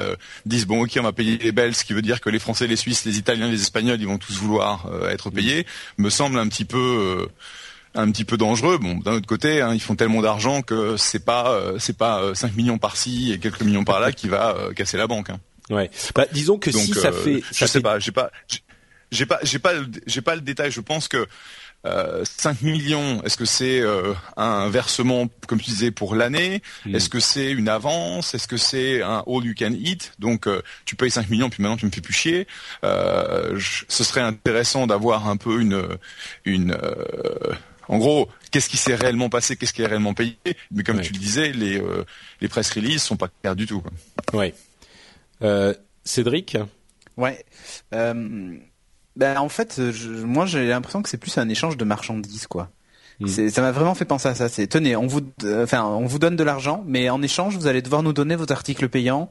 dise 0.48 0.66
bon 0.66 0.82
ok 0.82 0.94
on 0.98 1.04
va 1.04 1.12
payer 1.12 1.38
les 1.38 1.52
Belges, 1.52 1.76
ce 1.76 1.84
qui 1.84 1.94
veut 1.94 2.02
dire 2.02 2.20
que 2.20 2.32
les 2.32 2.39
Français, 2.39 2.66
les 2.66 2.78
Suisses, 2.78 3.06
les 3.06 3.20
Italiens, 3.20 3.48
les 3.48 3.62
Espagnols, 3.62 4.02
ils 4.02 4.08
vont 4.08 4.18
tous 4.18 4.38
vouloir 4.38 4.89
être 5.12 5.30
payés, 5.30 5.68
me 6.00 6.10
semble 6.10 6.39
un 6.39 6.48
petit 6.48 6.66
peu 6.66 7.28
un 7.95 8.12
petit 8.12 8.25
peu 8.25 8.38
dangereux. 8.38 8.77
Bon, 8.77 8.95
d'un 8.95 9.13
autre 9.13 9.27
côté, 9.27 9.62
hein, 9.62 9.73
ils 9.73 9.82
font 9.82 9.95
tellement 9.95 10.21
d'argent 10.21 10.62
que 10.62 10.97
c'est 10.97 11.23
pas 11.23 11.51
euh, 11.51 11.77
c'est 11.79 11.97
pas 11.97 12.34
5 12.34 12.47
euh, 12.47 12.56
millions 12.56 12.77
par-ci 12.77 13.32
et 13.34 13.39
quelques 13.39 13.62
millions 13.62 13.84
par-là 13.84 14.12
qui 14.12 14.27
va 14.27 14.56
euh, 14.56 14.73
casser 14.73 14.97
la 14.97 15.08
banque. 15.08 15.29
Hein. 15.29 15.39
Ouais. 15.69 15.89
Bah, 16.15 16.25
disons 16.32 16.58
que 16.58 16.71
si 16.71 16.93
ça 16.93 17.12
fait, 17.12 17.41
je 17.53 17.65
sais 17.65 17.82
pas, 17.82 17.99
j'ai 17.99 18.12
pas, 18.12 18.32
j'ai 19.12 19.25
pas, 19.25 19.39
j'ai 19.43 19.60
pas, 19.60 19.73
j'ai 20.06 20.21
pas 20.21 20.36
le 20.36 20.41
détail. 20.41 20.71
Je 20.71 20.82
pense 20.82 21.08
que 21.08 21.25
euh, 21.86 22.23
5 22.25 22.62
millions, 22.62 23.21
est-ce 23.23 23.38
que 23.38 23.45
c'est 23.45 23.82
un 24.38 24.69
versement, 24.69 25.27
comme 25.47 25.60
tu 25.60 25.69
disais, 25.69 25.91
pour 25.91 26.15
l'année? 26.15 26.62
Hmm. 26.86 26.95
Est-ce 26.95 27.10
que 27.10 27.19
c'est 27.19 27.51
une 27.51 27.69
avance? 27.69 28.34
Est-ce 28.34 28.47
que 28.47 28.58
c'est 28.58 29.01
un 29.01 29.23
all 29.27 29.45
you 29.45 29.53
can 29.58 29.73
eat? 29.73 30.13
Donc 30.19 30.47
tu 30.86 30.95
payes 30.95 31.12
5 31.12 31.29
millions, 31.29 31.49
puis 31.49 31.62
maintenant 31.62 31.77
tu 31.77 31.86
me 31.86 31.91
fais 31.91 32.01
plus 32.01 32.13
chier. 32.13 32.47
ce 32.82 34.03
serait 34.03 34.21
intéressant 34.21 34.88
d'avoir 34.88 35.29
un 35.29 35.38
peu 35.38 35.62
une 35.62 35.82
une 36.45 36.77
en 37.88 37.98
gros, 37.98 38.30
qu'est-ce 38.52 38.69
qui 38.69 38.78
s'est 38.78 38.96
réellement 38.96 39.30
passé, 39.30 39.56
qu'est-ce 39.56 39.74
qui 39.74 39.82
est 39.82 39.88
réellement 39.88 40.13
payé? 40.13 40.38
Mais 40.72 40.84
comme 40.84 41.02
tu 41.02 41.13
le 41.13 41.19
disais, 41.19 41.52
les, 41.52 41.80
euh, 41.80 42.06
les 42.41 42.48
press 42.48 42.72
releases 42.72 43.04
sont 43.04 43.17
pas 43.17 43.30
clairs 43.41 43.56
du 43.56 43.65
tout. 43.65 43.82
Quoi. 43.82 44.39
Ouais. 44.39 44.54
Euh, 45.41 45.74
Cédric? 46.04 46.58
Ouais. 47.17 47.43
Euh, 47.93 48.58
ben, 49.15 49.38
en 49.38 49.50
fait, 49.50 49.80
moi 49.80 50.46
j'ai 50.46 50.67
l'impression 50.67 51.02
que 51.02 51.10
c'est 51.10 51.17
plus 51.17 51.38
un 51.38 51.50
échange 51.50 51.78
de 51.78 51.86
marchandises, 51.86 52.48
quoi. 52.48 52.69
Hmm. 53.19 53.28
Ça 53.28 53.62
m'a 53.62 53.72
vraiment 53.72 53.93
fait 53.93 54.06
penser 54.06 54.28
à 54.28 54.36
ça. 54.36 54.50
C'est 54.50 54.65
tenez, 54.65 54.96
on 54.96 55.06
vous, 55.06 55.22
enfin, 55.46 55.84
on 55.84 56.06
vous 56.06 56.17
donne 56.17 56.36
de 56.36 56.43
l'argent, 56.43 56.84
mais 56.88 57.10
en 57.10 57.22
échange, 57.22 57.56
vous 57.56 57.67
allez 57.67 57.84
devoir 57.84 58.02
nous 58.02 58.13
donner 58.13 58.36
vos 58.36 58.52
articles 58.52 58.89
payants. 58.89 59.30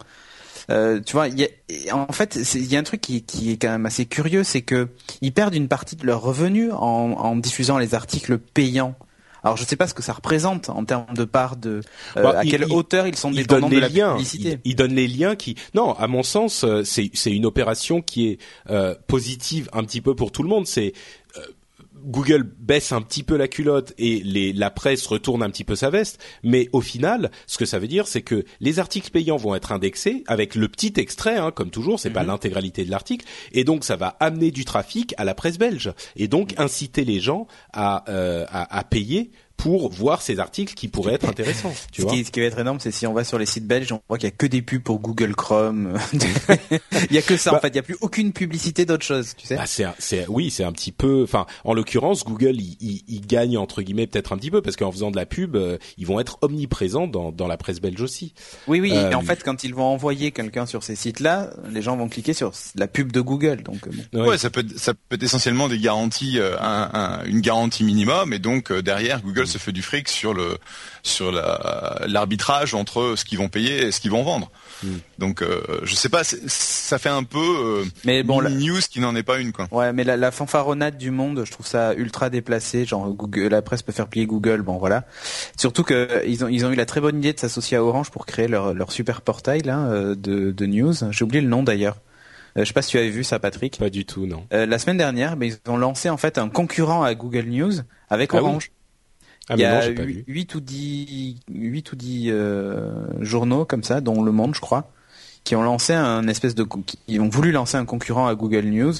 Euh, 0.70 1.00
tu 1.00 1.12
vois, 1.12 1.28
y 1.28 1.44
a, 1.44 1.96
en 1.96 2.12
fait, 2.12 2.38
il 2.54 2.72
y 2.72 2.76
a 2.76 2.78
un 2.78 2.82
truc 2.82 3.00
qui, 3.00 3.22
qui, 3.22 3.52
est 3.52 3.56
quand 3.56 3.70
même 3.70 3.86
assez 3.86 4.06
curieux, 4.06 4.44
c'est 4.44 4.62
que 4.62 4.88
ils 5.20 5.32
perdent 5.32 5.54
une 5.54 5.68
partie 5.68 5.96
de 5.96 6.06
leurs 6.06 6.22
revenus 6.22 6.72
en, 6.72 6.78
en 7.12 7.36
diffusant 7.36 7.78
les 7.78 7.94
articles 7.94 8.38
payants. 8.38 8.94
Alors 9.44 9.56
je 9.56 9.62
ne 9.62 9.66
sais 9.66 9.76
pas 9.76 9.88
ce 9.88 9.94
que 9.94 10.02
ça 10.02 10.12
représente 10.12 10.68
en 10.68 10.84
termes 10.84 11.14
de 11.14 11.24
part 11.24 11.56
de 11.56 11.80
euh, 12.16 12.22
bah, 12.22 12.38
à 12.38 12.44
quelle 12.44 12.64
hauteur 12.64 13.06
ils 13.08 13.16
sont 13.16 13.30
dépendants 13.30 13.68
de 13.68 13.78
la 13.78 13.88
liens, 13.88 14.12
publicité. 14.12 14.58
Ils, 14.64 14.76
donnent 14.76 14.94
les 14.94 15.08
liens 15.08 15.34
qui 15.34 15.56
non 15.74 15.94
à 15.94 16.06
mon 16.06 16.22
sens 16.22 16.64
euh, 16.64 16.84
c'est 16.84 17.10
c'est 17.12 17.32
une 17.32 17.44
opération 17.44 18.02
qui 18.02 18.28
est 18.28 18.38
euh, 18.70 18.94
positive 19.08 19.68
un 19.72 19.82
petit 19.82 20.00
peu 20.00 20.14
pour 20.14 20.30
tout 20.30 20.44
le 20.44 20.48
monde. 20.48 20.66
C'est 20.66 20.92
Google 22.04 22.42
baisse 22.42 22.92
un 22.92 23.02
petit 23.02 23.22
peu 23.22 23.36
la 23.36 23.48
culotte 23.48 23.92
et 23.98 24.20
les, 24.22 24.52
la 24.52 24.70
presse 24.70 25.06
retourne 25.06 25.42
un 25.42 25.50
petit 25.50 25.64
peu 25.64 25.76
sa 25.76 25.90
veste, 25.90 26.22
mais 26.42 26.68
au 26.72 26.80
final, 26.80 27.30
ce 27.46 27.58
que 27.58 27.64
ça 27.64 27.78
veut 27.78 27.88
dire, 27.88 28.06
c'est 28.06 28.22
que 28.22 28.44
les 28.60 28.78
articles 28.78 29.10
payants 29.10 29.36
vont 29.36 29.54
être 29.54 29.72
indexés 29.72 30.24
avec 30.26 30.54
le 30.54 30.68
petit 30.68 30.92
extrait, 30.96 31.36
hein, 31.36 31.50
comme 31.50 31.70
toujours, 31.70 32.00
c'est 32.00 32.10
pas 32.10 32.22
mhm. 32.22 32.28
l'intégralité 32.28 32.84
de 32.84 32.90
l'article, 32.90 33.26
et 33.52 33.64
donc 33.64 33.84
ça 33.84 33.96
va 33.96 34.16
amener 34.20 34.50
du 34.50 34.64
trafic 34.64 35.14
à 35.16 35.24
la 35.24 35.34
presse 35.34 35.58
belge 35.58 35.92
et 36.16 36.28
donc 36.28 36.54
inciter 36.58 37.04
les 37.04 37.20
gens 37.20 37.46
à, 37.72 38.04
euh, 38.10 38.44
à, 38.48 38.78
à 38.78 38.84
payer 38.84 39.30
pour 39.62 39.90
voir 39.90 40.22
ces 40.22 40.40
articles 40.40 40.74
qui 40.74 40.88
pourraient 40.88 41.14
être 41.14 41.28
intéressants. 41.28 41.72
Tu 41.92 42.02
ce, 42.02 42.06
vois 42.06 42.16
qui, 42.16 42.24
ce 42.24 42.32
qui 42.32 42.40
va 42.40 42.46
être 42.46 42.58
énorme, 42.58 42.80
c'est 42.80 42.90
si 42.90 43.06
on 43.06 43.12
va 43.12 43.22
sur 43.22 43.38
les 43.38 43.46
sites 43.46 43.64
belges, 43.64 43.92
on 43.92 44.00
voit 44.08 44.18
qu'il 44.18 44.28
y 44.28 44.32
a 44.32 44.34
que 44.36 44.46
des 44.46 44.60
pubs 44.60 44.82
pour 44.82 44.98
Google 44.98 45.36
Chrome. 45.36 45.96
il 46.12 47.14
y 47.14 47.18
a 47.18 47.22
que 47.22 47.36
ça 47.36 47.50
en 47.50 47.52
bah 47.54 47.60
fait. 47.60 47.68
Il 47.68 47.76
y 47.76 47.78
a 47.78 47.82
plus 47.84 47.96
aucune 48.00 48.32
publicité 48.32 48.86
d'autre 48.86 49.04
chose. 49.04 49.34
Tu 49.36 49.46
sais 49.46 49.54
bah 49.54 49.66
c'est, 49.66 49.86
c'est, 50.00 50.26
oui, 50.26 50.50
c'est 50.50 50.64
un 50.64 50.72
petit 50.72 50.90
peu. 50.90 51.22
Enfin, 51.22 51.46
en 51.62 51.74
l'occurrence, 51.74 52.24
Google, 52.24 52.56
il, 52.56 52.76
il, 52.80 53.04
il, 53.06 53.20
gagne 53.24 53.56
entre 53.56 53.82
guillemets 53.82 54.08
peut-être 54.08 54.32
un 54.32 54.36
petit 54.36 54.50
peu 54.50 54.62
parce 54.62 54.74
qu'en 54.74 54.90
faisant 54.90 55.12
de 55.12 55.16
la 55.16 55.26
pub, 55.26 55.54
euh, 55.54 55.78
ils 55.96 56.06
vont 56.06 56.18
être 56.18 56.38
omniprésents 56.42 57.06
dans, 57.06 57.30
dans 57.30 57.46
la 57.46 57.56
presse 57.56 57.80
belge 57.80 58.02
aussi. 58.02 58.34
Oui, 58.66 58.80
oui. 58.80 58.90
et 58.90 59.14
en 59.14 59.20
euh, 59.20 59.24
fait, 59.24 59.44
quand 59.44 59.62
ils 59.62 59.76
vont 59.76 59.84
envoyer 59.84 60.32
quelqu'un 60.32 60.66
sur 60.66 60.82
ces 60.82 60.96
sites-là, 60.96 61.50
les 61.70 61.82
gens 61.82 61.96
vont 61.96 62.08
cliquer 62.08 62.32
sur 62.32 62.50
la 62.74 62.88
pub 62.88 63.12
de 63.12 63.20
Google. 63.20 63.62
Donc, 63.62 63.86
euh, 64.12 64.26
ouais, 64.26 64.38
ça 64.38 64.50
peut, 64.50 64.66
ça 64.76 64.92
peut 64.94 65.14
être 65.14 65.22
essentiellement 65.22 65.68
des 65.68 65.78
garanties, 65.78 66.40
un, 66.40 66.90
un, 66.92 67.24
une 67.26 67.40
garantie 67.42 67.84
minimum, 67.84 68.32
et 68.32 68.40
donc 68.40 68.72
derrière, 68.72 69.22
Google 69.22 69.46
se 69.52 69.58
fait 69.58 69.72
du 69.72 69.82
fric 69.82 70.08
sur 70.08 70.34
le 70.34 70.58
sur 71.02 71.32
l'arbitrage 71.32 72.74
entre 72.74 73.14
ce 73.16 73.24
qu'ils 73.24 73.38
vont 73.38 73.48
payer 73.48 73.86
et 73.86 73.92
ce 73.92 74.00
qu'ils 74.00 74.10
vont 74.10 74.22
vendre. 74.22 74.50
Hmm. 74.82 74.96
Donc 75.18 75.42
euh, 75.42 75.62
je 75.84 75.94
sais 75.94 76.08
pas, 76.08 76.22
ça 76.24 76.98
fait 76.98 77.08
un 77.08 77.24
peu 77.24 77.38
euh, 77.38 77.84
mais 78.04 78.22
bon, 78.22 78.40
la... 78.40 78.50
news 78.50 78.80
qui 78.90 79.00
n'en 79.00 79.14
est 79.14 79.22
pas 79.22 79.38
une 79.38 79.52
quoi. 79.52 79.68
Ouais, 79.70 79.92
mais 79.92 80.04
la, 80.04 80.16
la, 80.16 80.30
fanfaronnade 80.30 80.96
du 80.96 81.10
monde, 81.10 81.42
je 81.44 81.50
trouve 81.50 81.66
ça 81.66 81.94
ultra 81.94 82.30
déplacé. 82.30 82.84
Genre 82.84 83.08
Google, 83.10 83.48
la 83.48 83.62
presse 83.62 83.82
peut 83.82 83.92
faire 83.92 84.08
plier 84.08 84.26
Google, 84.26 84.62
bon 84.62 84.78
voilà. 84.78 85.04
Surtout 85.56 85.82
que 85.84 86.22
ils 86.26 86.44
ont 86.44 86.48
ils 86.48 86.64
ont 86.64 86.70
eu 86.72 86.76
la 86.76 86.86
très 86.86 87.00
bonne 87.00 87.18
idée 87.18 87.32
de 87.32 87.38
s'associer 87.38 87.76
à 87.76 87.84
Orange 87.84 88.10
pour 88.10 88.26
créer 88.26 88.48
leur 88.48 88.74
leur 88.74 88.92
super 88.92 89.20
portail 89.20 89.62
là 89.62 89.78
euh, 89.86 90.14
de 90.14 90.50
de 90.50 90.66
news. 90.66 90.94
J'ai 91.10 91.24
oublié 91.24 91.40
le 91.40 91.48
nom 91.48 91.62
d'ailleurs. 91.62 91.98
je 92.56 92.64
sais 92.64 92.72
pas 92.72 92.82
si 92.82 92.90
tu 92.90 92.98
avais 92.98 93.10
vu 93.10 93.24
ça, 93.24 93.38
Patrick. 93.38 93.78
Pas 93.78 93.90
du 93.90 94.04
tout, 94.04 94.26
non. 94.26 94.46
la 94.50 94.78
semaine 94.78 94.98
dernière, 94.98 95.36
mais 95.36 95.48
ils 95.48 95.70
ont 95.70 95.76
lancé 95.76 96.10
en 96.10 96.16
fait 96.16 96.38
un 96.38 96.48
concurrent 96.48 97.02
à 97.02 97.14
Google 97.14 97.46
News 97.46 97.72
avec 98.08 98.34
ah 98.34 98.38
Orange. 98.38 98.70
Ah, 99.48 99.54
il 99.56 99.60
y 99.60 99.64
a 99.64 99.88
8 99.88 100.54
ou 100.54 100.60
10, 100.60 101.40
8 101.50 101.92
ou 101.92 101.96
10 101.96 102.28
euh, 102.30 102.92
journaux 103.20 103.64
comme 103.64 103.82
ça, 103.82 104.00
dont 104.00 104.22
Le 104.22 104.32
Monde, 104.32 104.54
je 104.54 104.60
crois, 104.60 104.90
qui 105.44 105.56
ont 105.56 105.62
lancé 105.62 105.92
un 105.92 106.28
espèce 106.28 106.54
de, 106.54 106.64
qui 106.86 107.18
ont 107.18 107.28
voulu 107.28 107.50
lancer 107.50 107.76
un 107.76 107.84
concurrent 107.84 108.28
à 108.28 108.34
Google 108.34 108.66
News. 108.66 108.94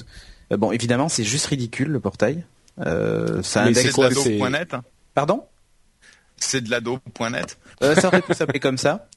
Euh, 0.51 0.57
bon, 0.57 0.71
évidemment, 0.71 1.07
c'est 1.07 1.23
juste 1.23 1.45
ridicule 1.45 1.89
le 1.89 1.99
portail. 1.99 2.43
Euh, 2.79 3.41
ça 3.41 3.63
indexe. 3.63 3.95
C'est 4.15 4.49
.net. 4.49 4.75
Pardon 5.13 5.45
c'est 6.37 6.61
de 6.61 6.69
l'ado.net. 6.69 7.57
Euh, 7.83 7.95
ça 7.95 8.07
aurait 8.07 8.21
pu 8.21 8.33
s'appeler 8.33 8.59
comme 8.59 8.77
ça. 8.77 9.07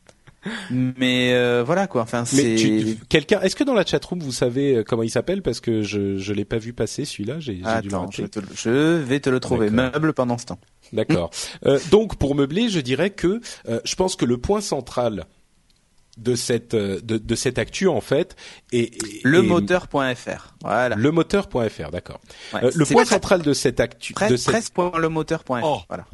Mais 0.70 1.32
euh, 1.34 1.64
voilà 1.66 1.88
quoi. 1.88 2.02
Enfin, 2.02 2.24
c'est. 2.24 2.54
Quelqu'un. 3.08 3.40
Est-ce 3.40 3.56
que 3.56 3.64
dans 3.64 3.74
la 3.74 3.84
chatroom 3.84 4.20
vous 4.20 4.30
savez 4.30 4.84
comment 4.86 5.02
il 5.02 5.10
s'appelle? 5.10 5.42
Parce 5.42 5.58
que 5.58 5.83
je 5.83 6.18
je 6.18 6.33
l'ai 6.33 6.44
pas 6.44 6.58
vu 6.58 6.72
passer 6.72 7.04
celui-là. 7.04 7.40
J'ai 7.40 7.54
dû 7.54 7.62
le 7.62 7.98
je, 8.12 8.22
je, 8.54 8.96
vais 8.98 9.18
te 9.18 9.29
le 9.29 9.40
trouver. 9.40 9.70
Meuble 9.70 10.12
pendant 10.12 10.38
ce 10.38 10.46
temps. 10.46 10.60
D'accord. 10.92 11.30
euh, 11.66 11.78
donc 11.90 12.16
pour 12.16 12.34
meubler, 12.34 12.68
je 12.68 12.80
dirais 12.80 13.10
que 13.10 13.40
euh, 13.68 13.80
je 13.84 13.94
pense 13.96 14.16
que 14.16 14.24
le 14.24 14.38
point 14.38 14.60
central 14.60 15.26
de 16.16 16.34
cette 16.34 16.74
euh, 16.74 17.00
de, 17.02 17.18
de 17.18 17.34
cette 17.34 17.58
actu 17.58 17.88
en 17.88 18.00
fait 18.00 18.37
est, 18.72 18.94
le 19.22 19.42
moteur.fr 19.42 20.54
voilà. 20.62 20.96
Le 20.96 21.10
moteur.fr 21.10 21.90
d'accord. 21.90 22.20
Ouais, 22.54 22.64
euh, 22.64 22.70
le 22.74 22.84
point 22.87 23.04
central 23.04 23.42
de 23.42 23.52
cette 23.52 23.80
actu 23.80 24.14
presse, 24.14 24.30
de 24.30 24.37
cette... 24.37 24.52
presse.lemoteur.fr 24.52 25.60
oh. 25.62 25.80
voilà. 25.88 26.06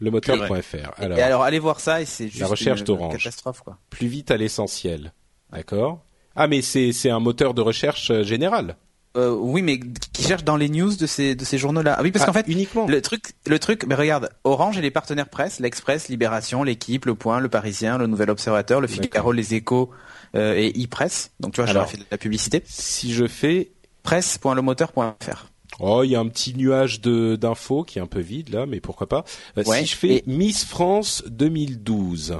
Le 0.00 0.10
moteur.fr 0.10 0.90
alors, 0.96 1.18
et 1.18 1.22
alors 1.22 1.42
allez 1.42 1.58
voir 1.58 1.80
ça 1.80 2.00
et 2.00 2.04
c'est 2.04 2.28
juste 2.28 2.40
la 2.40 2.46
recherche 2.46 2.82
une 2.86 3.08
catastrophe 3.10 3.62
quoi. 3.62 3.78
Plus 3.90 4.08
vite 4.08 4.30
à 4.30 4.36
l'essentiel 4.36 5.12
d'accord. 5.52 6.04
Ah 6.34 6.46
mais 6.46 6.62
c'est 6.62 6.92
c'est 6.92 7.10
un 7.10 7.20
moteur 7.20 7.54
de 7.54 7.62
recherche 7.62 8.22
général 8.22 8.76
euh, 9.18 9.36
oui, 9.36 9.62
mais 9.62 9.80
qui 10.12 10.22
cherche 10.22 10.44
dans 10.44 10.56
les 10.56 10.68
news 10.68 10.94
de 10.94 11.06
ces 11.06 11.34
de 11.34 11.44
ces 11.44 11.58
journaux-là. 11.58 11.96
Ah 11.98 12.02
oui, 12.02 12.12
parce 12.12 12.22
ah, 12.22 12.26
qu'en 12.26 12.32
fait, 12.32 12.46
uniquement. 12.46 12.86
le 12.86 13.02
truc, 13.02 13.32
le 13.46 13.58
truc, 13.58 13.84
mais 13.86 13.94
regarde, 13.94 14.30
Orange 14.44 14.78
et 14.78 14.80
les 14.80 14.92
partenaires 14.92 15.28
presse, 15.28 15.58
l'Express, 15.58 16.08
Libération, 16.08 16.62
l'Équipe, 16.62 17.04
Le 17.04 17.14
Point, 17.14 17.40
Le 17.40 17.48
Parisien, 17.48 17.98
Le 17.98 18.06
Nouvel 18.06 18.30
Observateur, 18.30 18.80
Le 18.80 18.86
Figaro, 18.86 19.32
Les 19.32 19.54
Échos 19.54 19.90
euh, 20.36 20.54
et 20.54 20.70
e-press. 20.70 21.32
Donc 21.40 21.54
tu 21.54 21.60
vois, 21.60 21.72
j'aurais 21.72 21.86
fait 21.86 21.96
de 21.96 22.04
la 22.10 22.18
publicité. 22.18 22.62
Si 22.66 23.12
je 23.12 23.26
fais 23.26 23.72
presse.lemoteur.fr. 24.04 25.46
Oh, 25.80 26.02
il 26.04 26.10
y 26.10 26.16
a 26.16 26.20
un 26.20 26.28
petit 26.28 26.54
nuage 26.54 27.00
de 27.00 27.36
d'infos 27.36 27.84
qui 27.84 27.98
est 27.98 28.02
un 28.02 28.06
peu 28.06 28.20
vide 28.20 28.50
là, 28.50 28.66
mais 28.66 28.80
pourquoi 28.80 29.08
pas. 29.08 29.24
Euh, 29.56 29.64
ouais, 29.64 29.80
si 29.80 29.86
je 29.86 29.96
fais 29.96 30.16
et... 30.16 30.24
Miss 30.26 30.64
France 30.64 31.24
2012. 31.28 32.38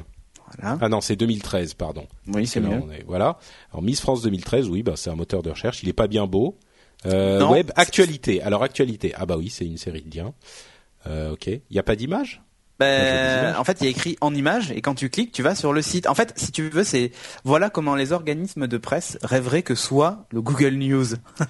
Voilà. 0.56 0.78
Ah 0.80 0.88
non, 0.88 1.00
c'est 1.00 1.16
2013, 1.16 1.74
pardon. 1.74 2.06
Oui, 2.26 2.46
c'est 2.46 2.60
mieux. 2.60 2.80
Est, 2.92 3.04
voilà. 3.06 3.38
Alors 3.72 3.82
Miss 3.82 4.00
France 4.00 4.22
2013, 4.22 4.68
oui, 4.68 4.82
bah 4.82 4.94
c'est 4.96 5.10
un 5.10 5.14
moteur 5.14 5.42
de 5.42 5.50
recherche. 5.50 5.82
Il 5.82 5.88
est 5.88 5.94
pas 5.94 6.06
bien 6.06 6.26
beau. 6.26 6.56
Euh, 7.06 7.46
web 7.46 7.70
actualité. 7.76 8.42
Alors 8.42 8.62
actualité. 8.62 9.12
Ah 9.16 9.26
bah 9.26 9.36
oui, 9.36 9.50
c'est 9.50 9.64
une 9.64 9.78
série 9.78 10.02
de 10.02 10.16
liens. 10.16 10.34
Euh, 11.06 11.32
ok. 11.32 11.46
Il 11.46 11.62
n'y 11.70 11.78
a 11.78 11.82
pas 11.82 11.96
d'image? 11.96 12.42
Ben, 12.78 13.56
en 13.58 13.64
fait, 13.64 13.78
il 13.80 13.84
y 13.84 13.86
a 13.88 13.90
écrit 13.90 14.16
en 14.20 14.32
image 14.32 14.70
et 14.70 14.80
quand 14.80 14.94
tu 14.94 15.10
cliques, 15.10 15.32
tu 15.32 15.42
vas 15.42 15.56
sur 15.56 15.72
le 15.72 15.82
site. 15.82 16.06
En 16.06 16.14
fait, 16.14 16.32
si 16.36 16.52
tu 16.52 16.68
veux, 16.68 16.84
c'est 16.84 17.10
voilà 17.42 17.70
comment 17.70 17.96
les 17.96 18.12
organismes 18.12 18.68
de 18.68 18.78
presse 18.78 19.18
rêveraient 19.22 19.62
que 19.62 19.74
soit 19.74 20.26
le 20.30 20.40
Google 20.42 20.74
News. 20.74 21.06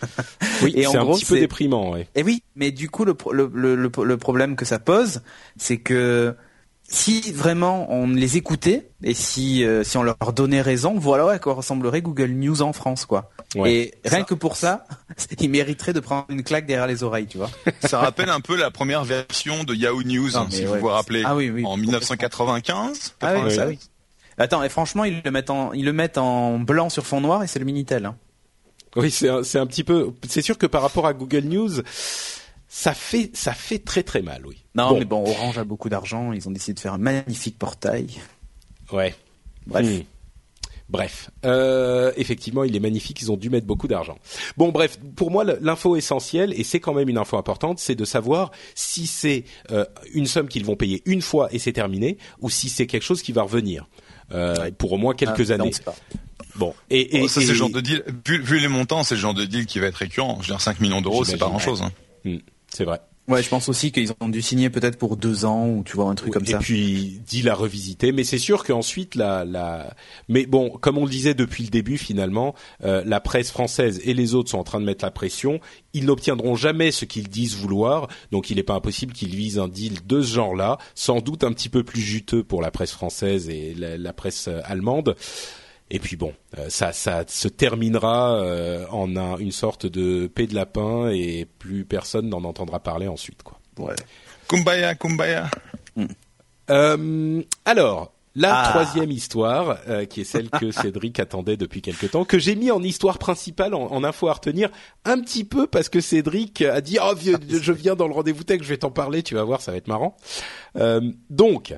oui, 0.63 0.73
c'est 0.75 0.97
un 0.97 1.05
petit 1.05 1.27
peu 1.27 1.39
déprimant. 1.39 1.93
Ouais. 1.93 2.09
Et 2.15 2.23
oui, 2.23 2.43
mais 2.57 2.71
du 2.71 2.89
coup, 2.89 3.05
le, 3.05 3.15
le, 3.31 3.51
le, 3.53 3.91
le 4.03 4.17
problème 4.17 4.57
que 4.57 4.65
ça 4.65 4.79
pose, 4.79 5.21
c'est 5.59 5.77
que 5.77 6.35
si 6.91 7.33
vraiment 7.33 7.87
on 7.93 8.09
les 8.09 8.39
écoutait 8.39 8.89
et 9.03 9.13
si 9.13 9.63
euh, 9.63 9.85
si 9.85 9.99
on 9.99 10.03
leur 10.03 10.17
donnait 10.35 10.63
raison, 10.63 10.99
voilà 10.99 11.31
à 11.31 11.39
quoi 11.39 11.53
ressemblerait 11.53 12.01
Google 12.01 12.31
News 12.31 12.63
en 12.63 12.73
France, 12.73 13.05
quoi. 13.05 13.31
Ouais, 13.55 13.73
et 13.73 13.95
rien 14.07 14.21
ça. 14.21 14.25
que 14.25 14.35
pour 14.35 14.57
ça, 14.57 14.87
ils 15.41 15.51
mériteraient 15.51 15.93
de 15.93 16.01
prendre 16.01 16.25
une 16.31 16.43
claque 16.43 16.67
derrière 16.67 16.87
les 16.87 17.03
oreilles, 17.03 17.27
tu 17.27 17.37
vois. 17.37 17.51
Ça 17.85 17.99
rappelle 17.99 18.31
un 18.31 18.41
peu 18.41 18.57
la 18.57 18.71
première 18.71 19.05
version 19.05 19.65
de 19.65 19.75
Yahoo 19.75 20.03
News, 20.03 20.31
non, 20.31 20.47
si 20.49 20.63
ouais, 20.63 20.67
vous 20.67 20.81
vous 20.81 20.87
rappelez, 20.89 21.23
ah, 21.27 21.37
oui, 21.37 21.51
oui, 21.51 21.63
en 21.67 21.77
1995. 21.77 23.17
Ah 23.21 23.35
oui, 23.39 23.55
ça, 23.55 23.67
oui. 23.67 23.79
Attends, 24.39 24.63
et 24.63 24.69
franchement, 24.71 25.05
ils 25.05 25.21
le 25.23 25.31
mettent 25.31 25.51
en 25.51 25.73
ils 25.73 25.85
le 25.85 25.93
mettent 25.93 26.19
en 26.19 26.59
blanc 26.59 26.89
sur 26.89 27.07
fond 27.07 27.21
noir 27.21 27.43
et 27.43 27.47
c'est 27.47 27.59
le 27.59 27.65
minitel. 27.67 28.07
Hein. 28.07 28.17
Oui, 28.97 29.11
c'est 29.11 29.29
un, 29.29 29.43
c'est 29.43 29.59
un 29.59 29.67
petit 29.67 29.85
peu. 29.85 30.13
C'est 30.27 30.43
sûr 30.43 30.57
que 30.57 30.67
par 30.67 30.81
rapport 30.81 31.07
à 31.07 31.13
Google 31.13 31.45
News 31.45 31.83
ça 32.69 32.95
fait 32.95 33.31
ça 33.35 33.53
fait 33.53 33.79
très 33.79 34.03
très 34.03 34.23
mal, 34.23 34.47
oui. 34.47 34.65
Non, 34.75 34.91
bon. 34.91 34.99
mais 34.99 35.05
bon, 35.05 35.23
Orange 35.29 35.59
a 35.59 35.65
beaucoup 35.65 35.89
d'argent, 35.89 36.33
ils 36.33 36.47
ont 36.49 36.53
décidé 36.53 36.75
de 36.75 36.81
faire 36.81 36.95
un 36.95 36.99
magnifique 36.99 37.59
portail. 37.59 38.09
Ouais. 38.93 39.15
Bref. 39.67 39.87
Mmh. 39.87 40.03
Bref, 40.91 41.31
euh, 41.45 42.13
effectivement, 42.17 42.65
il 42.65 42.75
est 42.75 42.81
magnifique. 42.81 43.21
Ils 43.21 43.31
ont 43.31 43.37
dû 43.37 43.51
mettre 43.51 43.67
beaucoup 43.67 43.89
d'argent. 43.89 44.19
Bon, 44.57 44.71
bref, 44.71 44.99
pour 45.17 45.31
moi, 45.31 45.45
l'info 45.45 45.97
essentielle, 45.97 46.55
et 46.59 46.65
c'est 46.65 46.81
quand 46.81 46.95
même 46.95 47.11
une 47.11 47.19
info 47.19 47.37
importante, 47.37 47.79
c'est 47.79 47.95
de 47.95 48.07
savoir 48.07 48.53
si 48.75 49.07
c'est 49.07 49.45
euh, 49.71 49.85
une 50.15 50.25
somme 50.25 50.49
qu'ils 50.49 50.65
vont 50.65 50.77
payer 50.77 51.03
une 51.05 51.21
fois 51.21 51.49
et 51.53 51.59
c'est 51.59 51.75
terminé, 51.75 52.17
ou 52.41 52.49
si 52.49 52.71
c'est 52.71 52.87
quelque 52.87 53.03
chose 53.03 53.21
qui 53.21 53.33
va 53.33 53.43
revenir 53.43 53.87
euh, 54.33 54.57
ouais. 54.57 54.73
pour 54.73 54.93
au 54.93 54.97
moins 54.97 55.13
quelques 55.15 55.51
ah, 55.51 55.55
années. 55.55 55.73
Non, 55.87 55.93
Bon, 56.57 56.75
et, 56.91 57.19
et 57.19 57.23
oh, 57.23 57.29
ça 57.29 57.41
et... 57.41 57.45
c'est 57.45 57.53
le 57.53 57.59
genre 57.59 57.71
de 57.71 57.81
deal. 57.81 58.03
Vu, 58.27 58.43
vu, 58.43 58.59
les 58.59 58.67
montants, 58.67 59.05
c'est 59.05 59.15
le 59.15 59.21
genre 59.21 59.35
de 59.35 59.45
deal 59.45 59.67
qui 59.67 59.79
va 59.79 59.87
être 59.87 59.97
récurrent. 59.97 60.39
Je 60.41 60.49
veux 60.49 60.55
dire, 60.55 60.61
5 60.61 60.81
millions 60.81 61.01
d'euros, 61.01 61.23
c'est 61.23 61.37
pas 61.37 61.47
grand 61.47 61.59
chose. 61.59 61.83
Hein. 61.83 61.93
Mmh, 62.25 62.39
c'est 62.73 62.85
vrai. 62.85 63.01
Ouais, 63.29 63.43
je 63.43 63.49
pense 63.51 63.69
aussi 63.69 63.93
qu'ils 63.93 64.11
ont 64.21 64.29
dû 64.31 64.41
signer 64.41 64.71
peut-être 64.71 64.97
pour 64.97 65.19
deux 65.19 65.45
ans 65.45 65.69
ou 65.69 65.83
tu 65.85 65.97
vois 65.97 66.07
un 66.07 66.15
truc 66.15 66.33
comme 66.33 66.45
et 66.45 66.53
ça. 66.53 66.57
Et 66.57 66.61
puis 66.61 67.21
dit 67.27 67.43
la 67.43 67.55
revisiter, 67.55 68.11
mais 68.11 68.25
c'est 68.25 68.39
sûr 68.39 68.65
qu'ensuite 68.65 69.17
la 69.17 69.45
la. 69.45 69.95
Mais 70.31 70.47
bon, 70.47 70.71
comme 70.71 70.97
on 70.97 71.05
le 71.05 71.11
disait 71.11 71.35
depuis 71.35 71.65
le 71.65 71.69
début, 71.69 71.99
finalement, 71.99 72.55
euh, 72.85 73.03
la 73.05 73.21
presse 73.21 73.51
française 73.51 74.01
et 74.03 74.15
les 74.15 74.35
autres 74.35 74.51
sont 74.51 74.59
en 74.59 74.65
train 74.65 74.81
de 74.81 74.87
mettre 74.87 75.05
la 75.05 75.11
pression. 75.11 75.61
Ils 75.93 76.07
n'obtiendront 76.07 76.57
jamais 76.57 76.91
ce 76.91 77.05
qu'ils 77.05 77.29
disent 77.29 77.55
vouloir, 77.55 78.09
donc 78.33 78.49
il 78.49 78.57
n'est 78.57 78.63
pas 78.63 78.75
impossible 78.75 79.13
qu'ils 79.13 79.37
visent 79.37 79.59
un 79.59 79.69
deal 79.69 80.07
de 80.07 80.23
ce 80.23 80.35
genre-là, 80.35 80.79
sans 80.95 81.21
doute 81.21 81.45
un 81.45 81.53
petit 81.53 81.69
peu 81.69 81.85
plus 81.85 82.01
juteux 82.01 82.45
pour 82.45 82.63
la 82.63 82.71
presse 82.71 82.93
française 82.93 83.51
et 83.51 83.75
la, 83.75 83.99
la 83.99 84.13
presse 84.15 84.49
allemande. 84.65 85.17
Et 85.91 85.99
puis 85.99 86.17
bon, 86.17 86.35
euh, 86.59 86.69
ça, 86.69 86.93
ça 86.93 87.25
se 87.27 87.49
terminera 87.49 88.37
euh, 88.37 88.87
en 88.91 89.17
un, 89.17 89.39
une 89.39 89.53
sorte 89.53 89.87
de 89.87 90.27
paix 90.27 90.47
de 90.47 90.55
lapin 90.55 91.09
et 91.09 91.47
plus 91.59 91.85
personne 91.85 92.29
n'en 92.29 92.45
entendra 92.45 92.81
parler 92.81 93.09
ensuite, 93.09 93.43
quoi. 93.43 93.59
Ouais. 93.79 93.95
Kumbaya, 94.49 94.95
kumbaya. 94.95 95.51
Mm. 95.97 96.05
Euh, 96.71 97.43
alors, 97.65 98.13
la 98.35 98.61
ah. 98.61 98.69
troisième 98.69 99.11
histoire, 99.11 99.79
euh, 99.89 100.05
qui 100.05 100.21
est 100.21 100.25
celle 100.25 100.51
que 100.51 100.71
Cédric 100.73 101.19
attendait 101.21 101.57
depuis 101.57 101.81
quelque 101.81 102.07
temps, 102.07 102.25
que 102.25 102.39
j'ai 102.39 102.55
mis 102.55 102.71
en 102.71 102.83
histoire 102.83 103.19
principale, 103.19 103.73
en, 103.75 103.91
en, 103.91 104.05
info 104.05 104.29
à 104.29 104.35
retenir, 104.35 104.69
un 105.07 105.21
petit 105.21 105.45
peu 105.45 105.67
parce 105.67 105.89
que 105.89 106.01
Cédric 106.01 106.61
a 106.63 106.83
dit 106.83 106.99
oh 107.03 107.15
vieux, 107.15 107.39
je 107.49 107.73
viens 107.73 107.97
dans 107.97 108.09
le 108.09 108.15
rendez-vous 108.15 108.45
tech, 108.45 108.63
je 108.63 108.69
vais 108.69 108.77
t'en 108.77 108.91
parler, 108.91 109.23
tu 109.23 109.35
vas 109.35 109.45
voir, 109.45 109.63
ça 109.63 109.73
va 109.73 109.79
être 109.79 109.89
marrant. 109.89 110.17
donc. 111.31 111.75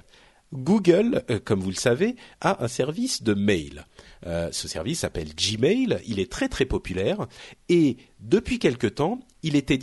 Google, 0.53 1.25
comme 1.45 1.61
vous 1.61 1.71
le 1.71 1.77
savez, 1.77 2.17
a 2.41 2.65
un 2.65 2.69
service 2.69 3.23
de 3.23 3.35
mail. 3.35 3.87
Euh, 4.27 4.49
ce 4.53 4.69
service 4.69 5.01
s'appelle 5.01 5.35
Gmail, 5.35 5.99
il 6.07 6.21
est 6.21 6.31
très 6.31 6.49
très 6.49 6.67
populaire 6.67 7.27
et 7.69 7.97
depuis 8.21 8.59
quelque 8.59 8.87
temps, 8.87 9.21
il 9.43 9.57
était 9.57 9.79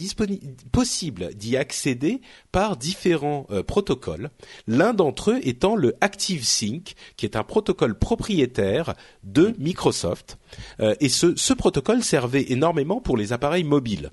possible 0.72 1.34
d'y 1.34 1.58
accéder 1.58 2.22
par 2.52 2.78
différents 2.78 3.48
euh, 3.50 3.64
protocoles. 3.64 4.30
L'un 4.68 4.94
d'entre 4.94 5.32
eux 5.32 5.40
étant 5.42 5.76
le 5.76 5.96
ActiveSync, 6.02 6.94
qui 7.16 7.26
est 7.26 7.36
un 7.36 7.44
protocole 7.44 7.98
propriétaire 7.98 8.94
de 9.24 9.56
Microsoft. 9.58 10.38
Euh, 10.80 10.94
et 11.00 11.10
ce, 11.10 11.36
ce, 11.36 11.54
protocole 11.54 12.04
servait 12.04 12.52
énormément 12.52 13.02
pour 13.02 13.18
les 13.18 13.34
appareils 13.34 13.64
mobiles. 13.64 14.12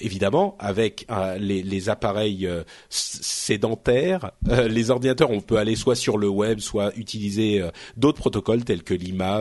Évidemment, 0.00 0.56
avec 0.58 1.06
les, 1.38 1.88
appareils 1.88 2.48
sédentaires, 2.90 4.32
les 4.68 4.90
ordinateurs, 4.90 5.30
on 5.30 5.40
peut 5.40 5.56
aller 5.56 5.76
soit 5.76 5.94
sur 5.94 6.18
le 6.18 6.28
web, 6.28 6.58
soit 6.58 6.94
utiliser 6.96 7.64
d'autres 7.96 8.18
protocoles 8.18 8.64
tels 8.64 8.82
que 8.82 8.94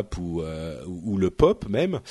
l'IMAP 0.05 0.17
ou, 0.17 0.41
ou, 0.85 1.17
le 1.17 1.29
POP 1.29 1.67
même 1.69 2.01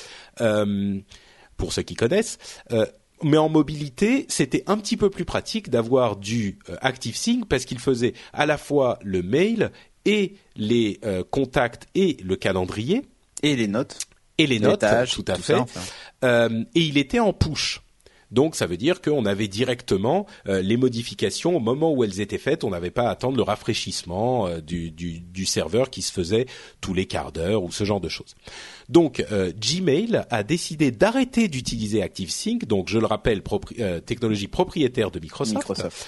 pour 1.57 1.73
ceux 1.73 1.83
qui 1.83 1.95
connaissent. 1.95 2.37
Euh, 2.71 2.85
mais 3.23 3.37
en 3.37 3.49
mobilité, 3.49 4.25
c'était 4.29 4.63
un 4.67 4.77
petit 4.77 4.97
peu 4.97 5.09
plus 5.09 5.25
pratique 5.25 5.69
d'avoir 5.69 6.17
du 6.17 6.59
euh, 6.69 6.75
ActiveSync 6.81 7.45
parce 7.47 7.65
qu'il 7.65 7.79
faisait 7.79 8.13
à 8.33 8.45
la 8.45 8.57
fois 8.57 8.99
le 9.03 9.23
mail 9.23 9.71
et 10.05 10.35
les 10.55 10.99
euh, 11.03 11.23
contacts 11.23 11.87
et 11.95 12.17
le 12.23 12.35
calendrier 12.35 13.03
et 13.41 13.55
les 13.55 13.67
notes 13.67 13.99
et 14.37 14.47
les, 14.47 14.59
les 14.59 14.65
notes, 14.65 14.81
tâches, 14.81 15.13
tout 15.13 15.25
à 15.29 15.35
tout 15.35 15.41
fait. 15.41 15.53
Ça, 15.53 15.61
enfin. 15.61 15.81
euh, 16.25 16.63
et 16.75 16.81
il 16.81 16.97
était 16.97 17.19
en 17.19 17.31
push. 17.31 17.81
Donc 18.35 18.57
ça 18.57 18.67
veut 18.67 18.75
dire 18.75 19.01
qu'on 19.01 19.25
avait 19.25 19.47
directement 19.47 20.25
euh, 20.47 20.61
les 20.61 20.75
modifications 20.75 21.55
au 21.55 21.61
moment 21.61 21.93
où 21.93 22.03
elles 22.03 22.19
étaient 22.19 22.37
faites. 22.37 22.65
On 22.65 22.69
n'avait 22.69 22.91
pas 22.91 23.07
à 23.07 23.11
attendre 23.11 23.37
le 23.37 23.43
rafraîchissement 23.43 24.45
euh, 24.45 24.59
du, 24.59 24.91
du, 24.91 25.21
du, 25.21 25.45
serveur 25.45 25.89
qui 25.89 26.01
se 26.01 26.11
faisait 26.11 26.45
tous 26.81 26.93
les 26.93 27.05
quarts 27.05 27.31
d'heure 27.31 27.63
ou 27.63 27.71
ce 27.71 27.85
genre 27.85 28.01
de 28.01 28.09
choses. 28.09 28.35
Donc 28.89 29.25
euh, 29.31 29.53
Gmail 29.53 30.25
a 30.29 30.43
décidé 30.43 30.91
d'arrêter 30.91 31.47
d'utiliser 31.47 32.03
ActiveSync, 32.03 32.65
donc 32.65 32.89
je 32.89 32.99
le 32.99 33.05
rappelle, 33.05 33.41
propri 33.41 33.77
technologie 34.05 34.47
propriétaire 34.47 35.11
de 35.11 35.19
Microsoft. 35.19 35.55
Microsoft. 35.55 36.07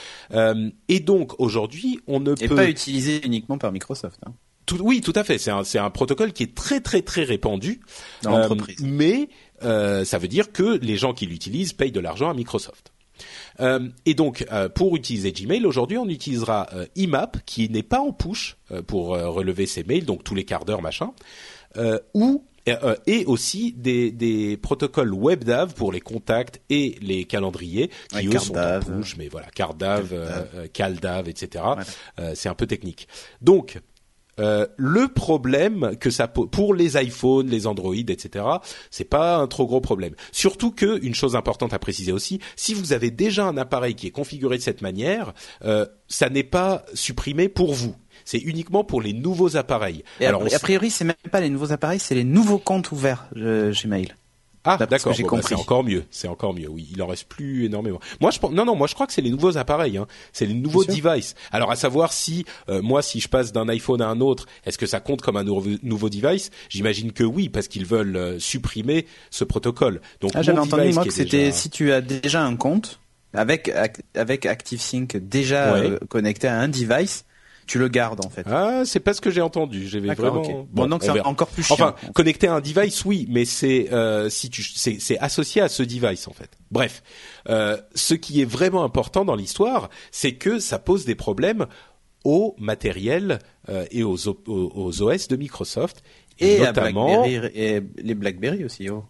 et 0.89 0.99
donc 0.99 1.39
aujourd'hui, 1.39 2.01
on 2.07 2.19
ne 2.19 2.33
et 2.33 2.47
peut 2.49 2.55
pas 2.55 2.69
utilisé 2.69 3.25
uniquement 3.25 3.57
par 3.57 3.71
Microsoft. 3.71 4.19
Hein. 4.25 4.33
Tout, 4.67 4.79
oui, 4.81 4.99
tout 4.99 5.13
à 5.15 5.23
fait. 5.23 5.37
C'est 5.37 5.49
un, 5.49 5.63
c'est 5.63 5.79
un 5.79 5.89
protocole 5.89 6.33
qui 6.33 6.43
est 6.43 6.53
très 6.53 6.81
très 6.81 7.01
très 7.01 7.23
répandu 7.23 7.79
dans 8.21 8.31
l'entreprise. 8.31 8.81
mais 8.81 9.29
euh, 9.63 10.05
ça 10.05 10.17
veut 10.17 10.27
dire 10.27 10.51
que 10.51 10.77
les 10.81 10.97
gens 10.97 11.13
qui 11.13 11.25
l'utilisent 11.25 11.73
payent 11.73 11.91
de 11.91 11.99
l'argent 11.99 12.29
à 12.29 12.33
Microsoft. 12.33 12.91
Euh, 13.59 13.89
et 14.05 14.13
donc, 14.13 14.45
euh, 14.51 14.69
pour 14.69 14.95
utiliser 14.95 15.31
Gmail, 15.31 15.65
aujourd'hui, 15.65 15.97
on 15.97 16.07
utilisera 16.07 16.67
euh, 16.73 16.85
IMAP, 16.95 17.37
qui 17.45 17.69
n'est 17.69 17.83
pas 17.83 17.99
en 17.99 18.11
push 18.11 18.57
pour 18.85 19.09
relever 19.09 19.65
ses 19.65 19.83
mails, 19.83 20.05
donc 20.05 20.23
tous 20.23 20.35
les 20.35 20.43
quarts 20.43 20.65
d'heure, 20.65 20.81
machin, 20.81 21.11
ou 22.13 22.43
et, 23.05 23.25
aussi 23.25 23.71
des, 23.71 24.11
des 24.11 24.57
protocoles 24.57 25.13
WebDAV 25.13 25.73
pour 25.73 25.93
les 25.93 26.01
contacts 26.01 26.59
et 26.69 26.97
les 27.01 27.23
calendriers 27.23 27.89
qui 28.09 28.27
eux 28.27 28.39
sont 28.39 28.57
en 28.57 28.81
push, 28.81 29.15
mais 29.15 29.29
voilà, 29.29 29.47
CardDAV, 29.47 30.69
CalDAV, 30.73 31.29
etc. 31.29 31.63
c'est 32.33 32.49
un 32.49 32.55
peu 32.55 32.67
technique. 32.67 33.07
Donc 33.41 33.79
euh, 34.39 34.67
le 34.77 35.07
problème 35.07 35.95
que 35.99 36.09
ça 36.09 36.27
pour 36.27 36.73
les 36.73 37.01
iPhones, 37.01 37.47
les 37.47 37.67
Android, 37.67 37.95
etc. 37.95 38.45
C'est 38.91 39.09
pas 39.09 39.37
un 39.37 39.47
trop 39.47 39.65
gros 39.65 39.81
problème. 39.81 40.13
Surtout 40.31 40.71
que 40.71 41.03
une 41.03 41.15
chose 41.15 41.35
importante 41.35 41.73
à 41.73 41.79
préciser 41.79 42.11
aussi, 42.11 42.39
si 42.55 42.73
vous 42.73 42.93
avez 42.93 43.11
déjà 43.11 43.45
un 43.45 43.57
appareil 43.57 43.95
qui 43.95 44.07
est 44.07 44.11
configuré 44.11 44.57
de 44.57 44.63
cette 44.63 44.81
manière, 44.81 45.33
euh, 45.63 45.85
ça 46.07 46.29
n'est 46.29 46.43
pas 46.43 46.85
supprimé 46.93 47.49
pour 47.49 47.73
vous. 47.73 47.95
C'est 48.25 48.39
uniquement 48.39 48.83
pour 48.83 49.01
les 49.01 49.13
nouveaux 49.13 49.57
appareils. 49.57 50.03
Alors, 50.19 50.43
a 50.43 50.59
priori, 50.59 50.89
c'est 50.89 51.05
même 51.05 51.15
pas 51.31 51.39
les 51.39 51.49
nouveaux 51.49 51.71
appareils, 51.71 51.99
c'est 51.99 52.15
les 52.15 52.23
nouveaux 52.23 52.57
comptes 52.57 52.91
ouverts 52.91 53.27
euh, 53.37 53.71
Gmail. 53.71 54.13
Ah 54.67 54.77
d'accord, 54.85 55.13
bah, 55.17 55.41
c'est 55.41 55.55
encore 55.55 55.83
mieux, 55.83 56.03
c'est 56.11 56.27
encore 56.27 56.53
mieux. 56.53 56.67
Oui, 56.67 56.89
il 56.91 57.01
en 57.01 57.07
reste 57.07 57.27
plus 57.29 57.65
énormément. 57.65 57.99
Moi 58.19 58.31
je 58.31 58.39
non 58.53 58.65
non, 58.65 58.75
moi 58.75 58.87
je 58.87 58.93
crois 58.93 59.07
que 59.07 59.13
c'est 59.13 59.21
les 59.21 59.29
nouveaux 59.29 59.57
appareils, 59.57 59.97
hein. 59.97 60.07
c'est 60.33 60.45
les 60.45 60.53
nouveaux 60.53 60.83
devices. 60.83 61.35
Alors 61.51 61.71
à 61.71 61.77
savoir 61.77 62.11
si 62.11 62.45
euh, 62.67 62.81
moi 62.81 63.01
si 63.01 63.21
je 63.21 63.29
passe 63.29 63.53
d'un 63.53 63.69
iPhone 63.69 64.01
à 64.01 64.09
un 64.09 64.19
autre, 64.19 64.45
est-ce 64.65 64.77
que 64.77 64.85
ça 64.85 64.99
compte 64.99 65.21
comme 65.21 65.37
un 65.37 65.45
nouveau, 65.45 66.09
device? 66.09 66.51
J'imagine 66.67 67.13
que 67.13 67.23
oui 67.23 67.47
parce 67.47 67.67
qu'ils 67.69 67.85
veulent 67.85 68.17
euh, 68.17 68.39
supprimer 68.39 69.05
ce 69.29 69.45
protocole. 69.45 70.01
Donc 70.19 70.31
ah, 70.35 70.41
j'avais 70.41 70.59
entendu 70.59 70.91
moi 70.93 71.05
que 71.05 71.11
c'était 71.11 71.51
si 71.51 71.69
tu 71.69 71.93
as 71.93 72.01
déjà 72.01 72.43
un 72.43 72.57
compte 72.57 72.99
avec 73.33 73.71
avec 74.15 74.45
ActiveSync 74.45 75.17
déjà 75.17 75.75
euh, 75.75 75.97
connecté 76.09 76.47
à 76.47 76.59
un 76.59 76.67
device, 76.67 77.25
tu 77.67 77.77
le 77.77 77.89
gardes 77.89 78.25
en 78.25 78.29
fait. 78.29 78.45
Ah, 78.49 78.83
c'est 78.85 78.99
pas 78.99 79.13
ce 79.13 79.21
que 79.21 79.29
j'ai 79.29 79.41
entendu. 79.41 79.87
J'avais 79.87 80.13
vraiment. 80.13 80.67
Bon, 80.71 80.87
donc 80.87 81.03
c'est 81.03 81.19
encore 81.21 81.49
plus 81.49 81.63
chiant. 81.63 81.75
Enfin, 81.75 81.95
connecté 82.13 82.47
à 82.47 82.55
un 82.55 82.61
device, 82.61 83.05
oui, 83.05 83.27
mais 83.29 83.45
c'est 83.45 83.91
euh, 83.91 84.29
si 84.29 84.49
tu 84.49 84.63
c'est, 84.63 84.99
c'est 84.99 85.19
associé 85.19 85.61
à 85.61 85.69
ce 85.69 85.83
device 85.83 86.27
en 86.27 86.33
fait. 86.33 86.49
Bref, 86.71 87.03
euh, 87.49 87.77
ce 87.93 88.13
qui 88.13 88.41
est 88.41 88.45
vraiment 88.45 88.83
important 88.83 89.25
dans 89.25 89.35
l'histoire, 89.35 89.89
c'est 90.11 90.33
que 90.33 90.59
ça 90.59 90.79
pose 90.79 91.05
des 91.05 91.15
problèmes 91.15 91.67
au 92.23 92.55
matériel 92.57 93.39
euh, 93.69 93.85
et 93.91 94.03
aux, 94.03 94.17
aux, 94.27 95.01
OS 95.01 95.27
de 95.27 95.35
Microsoft 95.35 96.03
et, 96.39 96.59
notamment 96.59 97.23
à 97.23 97.27
BlackBerry 97.27 97.51
et 97.55 97.81
les 97.97 98.15
BlackBerry 98.15 98.65
aussi. 98.65 98.89
Oh. 98.89 99.05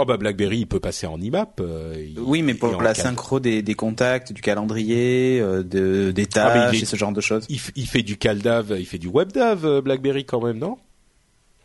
Oh 0.00 0.04
bah 0.04 0.16
BlackBerry, 0.16 0.58
il 0.58 0.66
peut 0.68 0.78
passer 0.78 1.08
en 1.08 1.20
IMAP. 1.20 1.60
Euh, 1.60 2.06
oui, 2.18 2.42
mais 2.42 2.54
pour 2.54 2.80
la 2.80 2.94
synchro 2.94 3.40
des, 3.40 3.62
des, 3.62 3.74
contacts, 3.74 4.32
du 4.32 4.40
calendrier, 4.40 5.40
euh, 5.40 5.64
de, 5.64 6.12
des 6.12 6.22
ah, 6.36 6.70
tâches 6.70 6.82
et 6.82 6.84
ce 6.84 6.94
genre 6.94 7.10
de 7.10 7.20
choses. 7.20 7.44
Il, 7.48 7.58
il, 7.74 7.88
fait 7.88 8.04
du 8.04 8.16
CalDAV, 8.16 8.76
il 8.78 8.86
fait 8.86 8.98
du 8.98 9.08
WebDAV, 9.08 9.66
euh, 9.66 9.80
BlackBerry 9.80 10.24
quand 10.24 10.40
même, 10.40 10.58
non? 10.58 10.78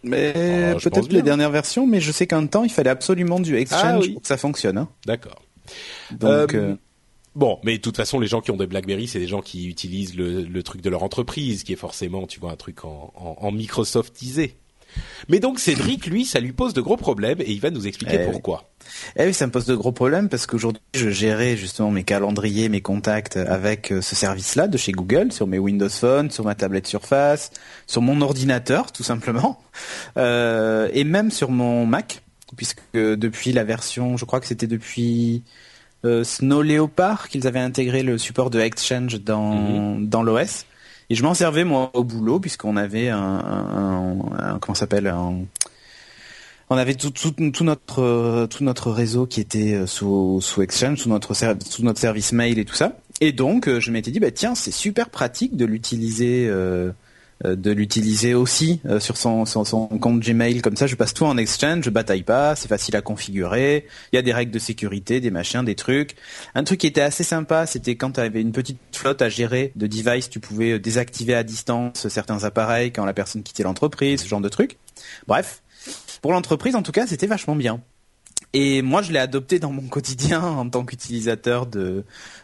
Mais 0.01 0.73
ah, 0.73 0.79
peut-être 0.79 1.13
les 1.13 1.21
dernières 1.21 1.51
versions, 1.51 1.85
mais 1.85 2.01
je 2.01 2.11
sais 2.11 2.25
qu'un 2.25 2.47
temps, 2.47 2.63
il 2.63 2.71
fallait 2.71 2.89
absolument 2.89 3.39
du 3.39 3.55
Exchange 3.55 4.05
ah 4.09 4.13
pour 4.13 4.21
que 4.23 4.27
ça 4.27 4.37
fonctionne. 4.37 4.79
Hein. 4.79 4.89
D'accord. 5.05 5.43
Donc. 6.09 6.57
Bon, 7.35 7.59
mais 7.63 7.77
de 7.77 7.81
toute 7.81 7.97
façon, 7.97 8.19
les 8.19 8.27
gens 8.27 8.41
qui 8.41 8.49
ont 8.49 8.57
des 8.57 8.67
BlackBerry, 8.67 9.07
c'est 9.07 9.19
des 9.19 9.27
gens 9.27 9.41
qui 9.41 9.67
utilisent 9.67 10.15
le, 10.15 10.41
le, 10.41 10.63
truc 10.63 10.81
de 10.81 10.89
leur 10.89 11.01
entreprise, 11.01 11.63
qui 11.63 11.73
est 11.73 11.77
forcément, 11.77 12.27
tu 12.27 12.39
vois, 12.39 12.51
un 12.51 12.55
truc 12.55 12.85
en, 12.85 13.11
en, 13.15 13.37
en 13.39 13.51
Microsoftisé. 13.51 14.55
Mais 15.29 15.39
donc 15.39 15.59
Cédric, 15.59 16.05
lui, 16.05 16.25
ça 16.25 16.39
lui 16.39 16.51
pose 16.51 16.73
de 16.73 16.81
gros 16.81 16.97
problèmes 16.97 17.39
et 17.41 17.51
il 17.51 17.59
va 17.59 17.69
nous 17.69 17.87
expliquer 17.87 18.19
eh 18.21 18.31
pourquoi. 18.31 18.69
Eh 19.17 19.25
oui, 19.25 19.33
ça 19.33 19.47
me 19.47 19.51
pose 19.51 19.65
de 19.65 19.75
gros 19.75 19.91
problèmes 19.91 20.29
parce 20.29 20.45
qu'aujourd'hui, 20.45 20.81
je 20.93 21.09
gérais 21.09 21.55
justement 21.55 21.91
mes 21.91 22.03
calendriers, 22.03 22.69
mes 22.69 22.81
contacts 22.81 23.37
avec 23.37 23.91
euh, 23.91 24.01
ce 24.01 24.15
service-là 24.15 24.67
de 24.67 24.77
chez 24.77 24.91
Google 24.91 25.31
sur 25.31 25.47
mes 25.47 25.59
Windows 25.59 25.89
Phone, 25.89 26.31
sur 26.31 26.43
ma 26.45 26.55
tablette 26.55 26.87
Surface, 26.87 27.51
sur 27.87 28.01
mon 28.01 28.21
ordinateur, 28.21 28.91
tout 28.91 29.03
simplement, 29.03 29.59
euh, 30.17 30.89
et 30.93 31.03
même 31.03 31.31
sur 31.31 31.51
mon 31.51 31.85
Mac, 31.85 32.21
puisque 32.55 32.79
depuis 32.93 33.53
la 33.53 33.63
version, 33.63 34.17
je 34.17 34.25
crois 34.25 34.39
que 34.39 34.47
c'était 34.47 34.67
depuis 34.67 35.43
euh, 36.05 36.23
Snow 36.23 36.61
Leopard 36.61 37.29
qu'ils 37.29 37.47
avaient 37.47 37.59
intégré 37.59 38.03
le 38.03 38.17
support 38.17 38.49
de 38.49 38.59
Exchange 38.59 39.21
dans 39.21 39.55
mhm. 39.55 40.09
dans 40.09 40.23
l'OS. 40.23 40.65
Et 41.09 41.15
je 41.15 41.23
m'en 41.23 41.33
servais 41.33 41.63
moi 41.63 41.91
au 41.93 42.03
boulot 42.03 42.39
puisqu'on 42.39 42.77
avait 42.77 43.09
un, 43.09 43.19
un, 43.19 44.17
un, 44.37 44.59
comment 44.59 44.75
s'appelle 44.75 45.13
on 46.69 46.77
avait 46.77 46.95
tout, 46.95 47.11
notre 47.61 48.47
tout 48.47 48.63
notre 48.63 48.91
réseau 48.91 49.25
qui 49.25 49.39
était 49.41 49.73
euh, 49.73 49.85
sous 49.85 50.39
sous 50.41 50.61
Exchange, 50.61 50.97
sous 50.99 51.09
notre 51.09 51.33
sous 51.35 51.83
notre 51.83 51.99
service 51.99 52.31
mail 52.31 52.57
et 52.57 52.65
tout 52.65 52.73
ça. 52.73 52.97
Et 53.21 53.31
donc 53.31 53.67
euh, 53.67 53.79
je 53.79 53.91
m'étais 53.91 54.11
dit 54.11 54.19
bah 54.19 54.31
tiens 54.31 54.55
c'est 54.55 54.71
super 54.71 55.09
pratique 55.09 55.55
de 55.55 55.65
l'utiliser 55.65 56.47
euh, 56.47 56.53
euh, 56.53 56.91
de 57.43 57.71
l'utiliser 57.71 58.33
aussi 58.33 58.81
euh, 58.85 58.99
sur 58.99 59.17
son, 59.17 59.45
son, 59.45 59.87
compte 59.87 60.19
Gmail 60.19 60.61
comme 60.61 60.75
ça 60.75 60.87
je 60.87 60.95
passe 60.95 61.13
tout 61.13 61.25
en 61.25 61.37
Exchange 61.37 61.83
je 61.83 61.89
bataille 61.89 62.23
pas 62.23 62.55
c'est 62.55 62.67
facile 62.67 62.95
à 62.95 63.01
configurer 63.01 63.85
il 64.11 64.15
y 64.15 64.19
a 64.19 64.21
des 64.21 64.33
règles 64.33 64.51
de 64.51 64.59
sécurité 64.59 65.19
des 65.19 65.31
machins 65.31 65.63
des 65.63 65.75
trucs. 65.75 66.15
Un 66.55 66.63
truc 66.63 66.79
qui 66.79 66.87
était 66.87 67.01
assez 67.01 67.23
sympa 67.23 67.65
c'était 67.65 67.95
quand 67.95 68.11
tu 68.11 68.19
avais 68.19 68.41
une 68.41 68.51
petite 68.51 68.79
flotte 68.91 69.21
à 69.21 69.29
gérer 69.29 69.71
de 69.75 69.87
devices 69.87 70.29
tu 70.29 70.39
pouvais 70.39 70.71
euh, 70.71 70.79
désactiver 70.79 71.35
à 71.35 71.43
distance 71.43 72.07
certains 72.07 72.43
appareils 72.43 72.91
quand 72.91 73.05
la 73.05 73.13
personne 73.13 73.43
quittait 73.43 73.63
l'entreprise 73.63 74.21
ce 74.21 74.27
genre 74.27 74.41
de 74.41 74.49
trucs. 74.49 74.77
Bref 75.27 75.61
pour 76.21 76.31
l'entreprise 76.31 76.75
en 76.75 76.81
tout 76.81 76.91
cas 76.91 77.07
c'était 77.07 77.27
vachement 77.27 77.55
bien 77.55 77.81
et 78.53 78.81
moi, 78.81 79.01
je 79.01 79.11
l'ai 79.11 79.19
adopté 79.19 79.59
dans 79.59 79.71
mon 79.71 79.87
quotidien 79.87 80.41
en 80.41 80.69
tant 80.69 80.85
qu'utilisateur 80.85 81.65
de 81.65 82.03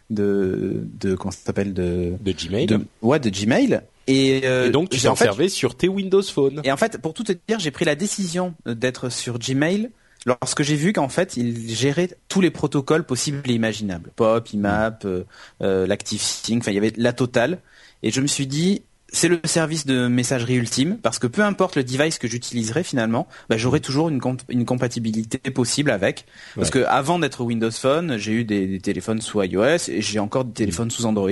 de 0.10 0.88
de 1.00 1.16
comment 1.16 1.32
ça 1.32 1.40
s'appelle 1.46 1.74
de 1.74 2.14
de 2.20 2.32
Gmail. 2.32 2.68
ouais, 3.02 3.20
de 3.20 3.30
Gmail. 3.30 3.82
Euh, 4.10 4.68
et, 4.68 4.70
donc 4.72 4.90
tu 4.90 5.00
t'en 5.00 5.16
servais 5.16 5.50
sur 5.50 5.76
tes 5.76 5.88
Windows 5.88 6.24
Phone. 6.24 6.62
Et 6.64 6.72
en 6.72 6.78
fait, 6.78 6.98
pour 7.00 7.14
tout 7.14 7.24
te 7.24 7.34
dire, 7.48 7.60
j'ai 7.60 7.72
pris 7.72 7.86
la 7.86 7.96
décision 7.96 8.56
d'être 8.66 9.10
sur 9.10 9.38
Gmail 9.38 9.92
lorsque 10.26 10.64
j'ai 10.64 10.76
vu 10.76 10.94
qu'en 10.94 11.10
fait, 11.10 11.38
il 11.38 11.70
gérait 11.70 12.10
tous 12.28 12.42
les 12.42 12.52
protocoles 12.52 13.04
possibles 13.04 13.42
et 13.50 13.54
imaginables. 13.54 14.12
Pop, 14.16 14.52
IMAP, 14.52 15.06
euh, 15.06 15.24
euh, 15.62 15.86
l'ActiveSync, 15.86 16.60
enfin 16.60 16.72
il 16.72 16.76
y 16.76 16.80
avait 16.80 16.94
la 16.98 17.14
totale. 17.14 17.60
Et 18.02 18.12
je 18.12 18.22
me 18.22 18.28
suis 18.28 18.48
dit, 18.48 18.84
c'est 19.12 19.28
le 19.28 19.40
service 19.44 19.86
de 19.86 20.08
messagerie 20.08 20.56
ultime 20.56 20.98
parce 20.98 21.20
que 21.20 21.28
peu 21.28 21.44
importe 21.44 21.76
le 21.76 21.84
device 21.84 22.18
que 22.20 22.28
j'utiliserai 22.28 22.84
finalement, 22.84 23.28
bah, 23.50 23.58
j'aurai 23.58 23.80
toujours 23.80 24.10
une, 24.10 24.22
une 24.50 24.66
compatibilité 24.66 25.38
possible 25.52 25.92
avec. 25.92 26.26
Parce 26.56 26.70
que 26.70 26.86
avant 26.86 27.20
d'être 27.20 27.44
Windows 27.44 27.72
Phone, 27.72 28.18
j'ai 28.18 28.34
eu 28.34 28.44
des, 28.44 28.80
téléphones 28.80 29.22
sous 29.22 29.42
iOS 29.42 29.90
et 29.90 30.02
j'ai 30.02 30.20
encore 30.20 30.46
des 30.46 30.54
téléphones 30.54 30.92
sous 30.92 31.06
Android. 31.06 31.30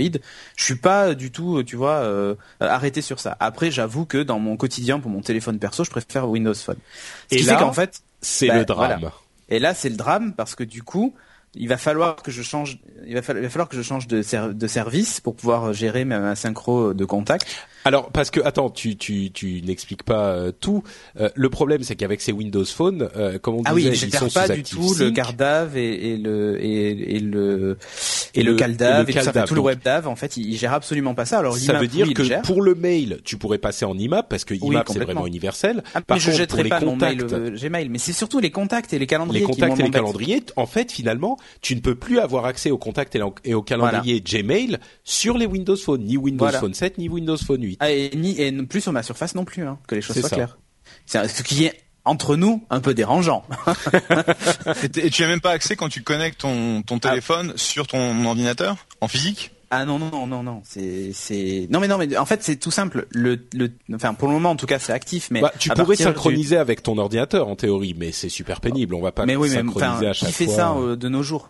Je 0.55 0.63
suis 0.63 0.75
pas 0.75 1.13
du 1.13 1.31
tout, 1.31 1.63
tu 1.63 1.75
vois, 1.75 1.97
euh, 1.97 2.35
arrêté 2.59 3.01
sur 3.01 3.19
ça. 3.19 3.37
Après, 3.39 3.71
j'avoue 3.71 4.05
que 4.05 4.21
dans 4.21 4.39
mon 4.39 4.57
quotidien 4.57 4.99
pour 4.99 5.11
mon 5.11 5.21
téléphone 5.21 5.59
perso, 5.59 5.83
je 5.83 5.91
préfère 5.91 6.29
Windows 6.29 6.53
Phone. 6.53 6.77
Ce 7.29 7.35
et 7.35 7.39
qui 7.39 7.45
là, 7.45 7.55
qu'en 7.55 7.73
fait, 7.73 8.01
c'est 8.21 8.47
le 8.47 8.59
bah, 8.59 8.63
drame. 8.65 9.11
Et 9.49 9.59
là, 9.59 9.73
c'est 9.73 9.89
le 9.89 9.95
drame 9.95 10.33
parce 10.33 10.55
que 10.55 10.63
du 10.63 10.83
coup, 10.83 11.13
il 11.59 11.67
va 11.67 11.77
falloir 11.77 12.15
que 12.17 12.31
je 12.31 12.41
change 12.41 12.79
il 13.05 13.13
va, 13.13 13.21
falloir 13.21 13.69
que 13.69 13.75
je 13.75 13.81
change 13.81 14.07
de, 14.07 14.21
de 14.51 14.67
service 14.67 15.21
pour 15.21 15.35
pouvoir 15.35 15.73
gérer 15.73 16.05
ma 16.05 16.35
synchro 16.35 16.93
de 16.93 17.05
contact. 17.05 17.67
Alors 17.87 18.11
parce 18.11 18.31
que 18.31 18.41
attends, 18.41 18.69
tu 18.69 18.97
tu 18.97 19.31
tu 19.31 19.61
n'expliques 19.61 20.03
pas 20.03 20.31
euh, 20.31 20.51
tout. 20.51 20.83
Euh, 21.21 21.29
le 21.35 21.49
problème 21.49 21.83
c'est 21.83 21.95
qu'avec 21.95 22.19
ces 22.19 22.33
Windows 22.33 22.65
Phone, 22.65 23.09
euh, 23.15 23.39
comme 23.39 23.55
on 23.55 23.61
ah 23.63 23.73
disait, 23.73 23.89
oui, 23.91 23.99
ils 24.03 24.13
sont 24.13 24.29
pas 24.29 24.49
du 24.49 24.63
tout 24.63 24.93
le 24.99 25.09
Gardav 25.09 25.77
et, 25.77 26.13
et, 26.13 26.17
le 26.17 26.61
et, 26.61 27.15
et 27.15 27.19
le 27.19 27.77
et, 28.33 28.43
le, 28.43 28.55
Caldav 28.55 29.09
et, 29.09 29.13
tout, 29.13 29.21
ça, 29.21 29.43
tout 29.43 29.55
le 29.55 29.61
WebDAV. 29.61 30.07
En 30.07 30.17
fait, 30.17 30.35
ils, 30.35 30.57
gèrent 30.57 30.73
absolument 30.73 31.15
pas 31.15 31.25
ça. 31.25 31.39
Alors 31.39 31.57
ça 31.57 31.79
veut 31.79 31.87
dire 31.87 32.13
que 32.13 32.41
pour 32.41 32.61
le 32.61 32.75
mail, 32.75 33.19
tu 33.23 33.37
pourrais 33.37 33.57
passer 33.57 33.85
en 33.85 33.97
IMAP 33.97 34.27
parce 34.27 34.43
que 34.43 34.53
IMAP 34.53 34.89
c'est 34.91 34.99
vraiment 34.99 35.25
universel. 35.25 35.81
Ah, 35.93 36.01
Par 36.01 36.17
mais 36.17 36.21
contre, 36.21 36.31
je 36.33 36.37
jetterai 36.37 36.65
pas 36.65 36.81
contacts, 36.81 37.21
mon 37.31 37.39
mail 37.39 37.53
Gmail, 37.57 37.89
mais 37.89 37.99
c'est 37.99 38.13
surtout 38.13 38.39
les 38.39 38.51
contacts 38.51 38.91
et 38.91 38.99
les 38.99 39.07
calendriers. 39.07 39.39
Les 39.39 39.45
contacts 39.45 39.79
et 39.79 39.83
les 39.83 39.91
calendriers. 39.91 40.43
En 40.57 40.65
fait, 40.65 40.91
finalement, 40.91 41.37
tu 41.61 41.73
ne 41.73 41.79
peux 41.79 41.95
plus 41.95 42.19
avoir 42.19 42.45
accès 42.45 42.69
aux 42.69 42.77
contacts 42.77 43.17
et 43.45 43.53
aux 43.53 43.61
calendriers 43.61 44.19
Gmail 44.21 44.77
sur 45.05 45.37
les 45.37 45.45
Windows 45.45 45.77
Phone, 45.77 46.03
ni 46.03 46.17
Windows 46.17 46.49
Phone 46.49 46.73
7 46.73 46.97
ni 46.97 47.07
Windows 47.07 47.37
Phone 47.37 47.63
8. 47.63 47.76
Ah, 47.79 47.91
et 47.91 48.11
ni 48.15 48.51
plus 48.65 48.81
sur 48.81 48.91
ma 48.91 49.03
surface 49.03 49.35
non 49.35 49.45
plus, 49.45 49.63
hein, 49.63 49.79
que 49.87 49.95
les 49.95 50.01
choses 50.01 50.19
soient 50.19 50.29
claires. 50.29 50.57
C'est 51.05 51.27
ce 51.27 51.43
qui 51.43 51.65
est 51.65 51.81
entre 52.05 52.35
nous 52.35 52.63
un 52.69 52.79
peu 52.79 52.93
dérangeant. 52.93 53.45
et 54.95 55.09
tu 55.09 55.23
as 55.23 55.27
même 55.27 55.41
pas 55.41 55.51
accès 55.51 55.75
quand 55.75 55.89
tu 55.89 56.01
connectes 56.01 56.39
ton, 56.41 56.81
ton 56.81 56.97
ah. 56.97 57.09
téléphone 57.09 57.53
sur 57.55 57.87
ton 57.87 58.25
ordinateur 58.25 58.77
en 59.01 59.07
physique? 59.07 59.51
Ah 59.69 59.83
non 59.83 59.99
non 59.99 60.09
non 60.09 60.27
non 60.27 60.43
non 60.43 60.61
c'est 60.63 61.11
c'est 61.13 61.67
non 61.69 61.81
mais 61.81 61.89
non 61.89 61.97
mais 61.97 62.15
en 62.15 62.25
fait 62.25 62.41
c'est 62.41 62.55
tout 62.55 62.71
simple 62.71 63.05
le 63.11 63.37
le 63.51 63.69
enfin 63.93 64.13
pour 64.13 64.29
le 64.29 64.33
moment 64.33 64.51
en 64.51 64.55
tout 64.55 64.65
cas 64.65 64.79
c'est 64.79 64.93
actif 64.93 65.27
mais 65.29 65.41
bah, 65.41 65.51
tu 65.59 65.67
pourrais 65.71 65.97
synchroniser 65.97 66.55
avec 66.55 66.83
ton 66.83 66.97
ordinateur 66.97 67.49
en 67.49 67.57
théorie 67.57 67.93
mais 67.97 68.13
c'est 68.13 68.29
super 68.29 68.61
pénible 68.61 68.95
on 68.95 69.01
va 69.01 69.11
pas 69.11 69.25
mais 69.25 69.35
oui, 69.35 69.49
synchroniser 69.49 70.05
mais, 70.05 70.07
à 70.07 70.13
chaque 70.13 70.29
qui 70.29 70.33
fait 70.33 70.47
ça 70.47 70.71
euh, 70.71 70.95
de 70.95 71.09
nos 71.09 71.21
jours? 71.21 71.49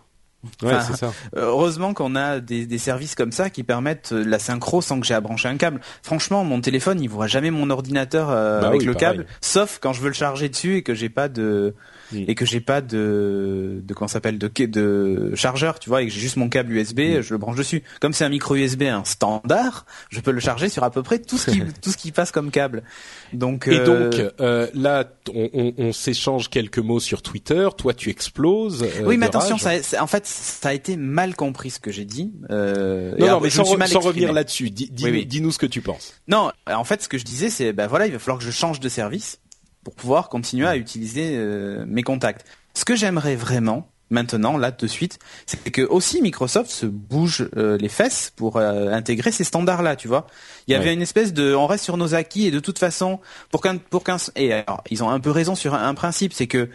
Ouais, 0.62 0.78
c'est 0.86 0.96
ça. 0.96 1.12
Heureusement 1.34 1.94
qu'on 1.94 2.14
a 2.14 2.38
des, 2.38 2.64
des, 2.64 2.78
services 2.78 3.16
comme 3.16 3.32
ça 3.32 3.50
qui 3.50 3.64
permettent 3.64 4.12
la 4.12 4.38
synchro 4.38 4.80
sans 4.80 5.00
que 5.00 5.06
j'ai 5.06 5.14
à 5.14 5.20
brancher 5.20 5.48
un 5.48 5.56
câble. 5.56 5.80
Franchement, 6.02 6.44
mon 6.44 6.60
téléphone, 6.60 7.00
il 7.00 7.08
voit 7.08 7.26
jamais 7.26 7.50
mon 7.50 7.70
ordinateur 7.70 8.30
euh, 8.30 8.60
bah 8.60 8.68
avec 8.68 8.84
le 8.84 8.94
câble, 8.94 9.26
sauf 9.40 9.78
quand 9.80 9.92
je 9.92 10.00
veux 10.00 10.08
le 10.08 10.14
charger 10.14 10.48
dessus 10.48 10.76
et 10.76 10.82
que 10.82 10.94
j'ai 10.94 11.08
pas 11.08 11.28
de 11.28 11.74
et 12.14 12.36
que 12.36 12.46
j'ai 12.46 12.60
pas 12.60 12.80
de 12.80 13.80
de 13.82 13.94
comment 13.94 14.06
s'appelle 14.06 14.38
de 14.38 14.48
de 14.66 15.32
chargeur, 15.34 15.80
tu 15.80 15.90
vois, 15.90 16.02
et 16.02 16.06
que 16.06 16.12
j'ai 16.12 16.20
juste 16.20 16.36
mon 16.36 16.48
câble 16.48 16.72
USB, 16.72 17.20
je 17.20 17.34
le 17.34 17.38
branche 17.38 17.56
dessus. 17.56 17.82
Comme 18.00 18.12
c'est 18.12 18.24
un 18.24 18.28
micro 18.28 18.54
USB 18.54 18.82
un 18.82 19.04
standard, 19.04 19.86
je 20.08 20.20
peux 20.20 20.30
le 20.30 20.40
charger 20.40 20.68
sur 20.68 20.84
à 20.84 20.90
peu 20.90 21.02
près 21.02 21.18
tout 21.18 21.36
ce 21.36 21.50
qui 21.50 21.62
tout 21.82 21.90
ce 21.90 21.96
qui 21.96 22.12
passe 22.12 22.30
comme 22.30 22.52
câble. 22.52 22.84
Donc 23.32 23.66
et 23.66 23.80
donc 23.80 24.14
euh, 24.40 24.68
là, 24.72 25.04
on, 25.34 25.50
on, 25.52 25.74
on 25.78 25.92
s'échange 25.92 26.48
quelques 26.48 26.78
mots 26.78 27.00
sur 27.00 27.22
Twitter. 27.22 27.68
Toi, 27.76 27.94
tu 27.94 28.10
exploses. 28.10 28.82
Euh, 28.82 29.04
oui, 29.04 29.16
mais 29.16 29.26
attention, 29.26 29.58
ça, 29.58 29.72
en 30.00 30.06
fait, 30.06 30.26
ça 30.26 30.70
a 30.70 30.72
été 30.74 30.96
mal 30.96 31.36
compris 31.36 31.70
ce 31.70 31.80
que 31.80 31.90
j'ai 31.90 32.04
dit. 32.04 32.32
Euh, 32.50 33.14
non, 33.18 33.26
non, 33.26 33.40
mais 33.40 33.50
sans, 33.50 33.64
sans 33.64 34.00
revenir 34.00 34.32
là-dessus, 34.32 34.70
dis-nous 34.70 35.50
ce 35.50 35.58
que 35.58 35.66
tu 35.66 35.80
penses. 35.80 36.14
Non, 36.28 36.50
en 36.66 36.84
fait, 36.84 37.02
ce 37.02 37.08
que 37.08 37.18
je 37.18 37.24
disais, 37.24 37.50
c'est 37.50 37.72
ben 37.72 37.86
voilà, 37.86 38.06
il 38.06 38.12
va 38.12 38.18
falloir 38.18 38.38
que 38.38 38.44
je 38.44 38.50
change 38.50 38.80
de 38.80 38.88
service 38.88 39.40
pour 39.84 39.94
pouvoir 39.94 40.28
continuer 40.28 40.66
à 40.66 40.76
utiliser 40.76 41.36
euh, 41.36 41.84
mes 41.86 42.02
contacts. 42.02 42.46
Ce 42.74 42.84
que 42.84 42.94
j'aimerais 42.94 43.36
vraiment, 43.36 43.90
maintenant, 44.10 44.56
là, 44.56 44.70
de 44.70 44.86
suite, 44.86 45.18
c'est 45.46 45.70
que 45.70 45.82
aussi 45.82 46.22
Microsoft 46.22 46.70
se 46.70 46.86
bouge 46.86 47.48
euh, 47.56 47.76
les 47.78 47.88
fesses 47.88 48.32
pour 48.34 48.56
euh, 48.56 48.90
intégrer 48.92 49.32
ces 49.32 49.44
standards-là, 49.44 49.96
tu 49.96 50.08
vois. 50.08 50.26
Il 50.66 50.72
y 50.72 50.74
avait 50.74 50.92
une 50.92 51.02
espèce 51.02 51.32
de, 51.32 51.54
on 51.54 51.66
reste 51.66 51.84
sur 51.84 51.96
nos 51.96 52.14
acquis 52.14 52.46
et 52.46 52.50
de 52.50 52.60
toute 52.60 52.78
façon, 52.78 53.20
pour 53.50 53.60
qu'un, 53.60 53.76
pour 53.76 54.04
qu'un, 54.04 54.16
et 54.36 54.52
alors, 54.52 54.82
ils 54.90 55.02
ont 55.02 55.10
un 55.10 55.20
peu 55.20 55.30
raison 55.30 55.54
sur 55.54 55.74
un, 55.74 55.94
principe, 55.94 56.32
c'est 56.32 56.46
que 56.46 56.68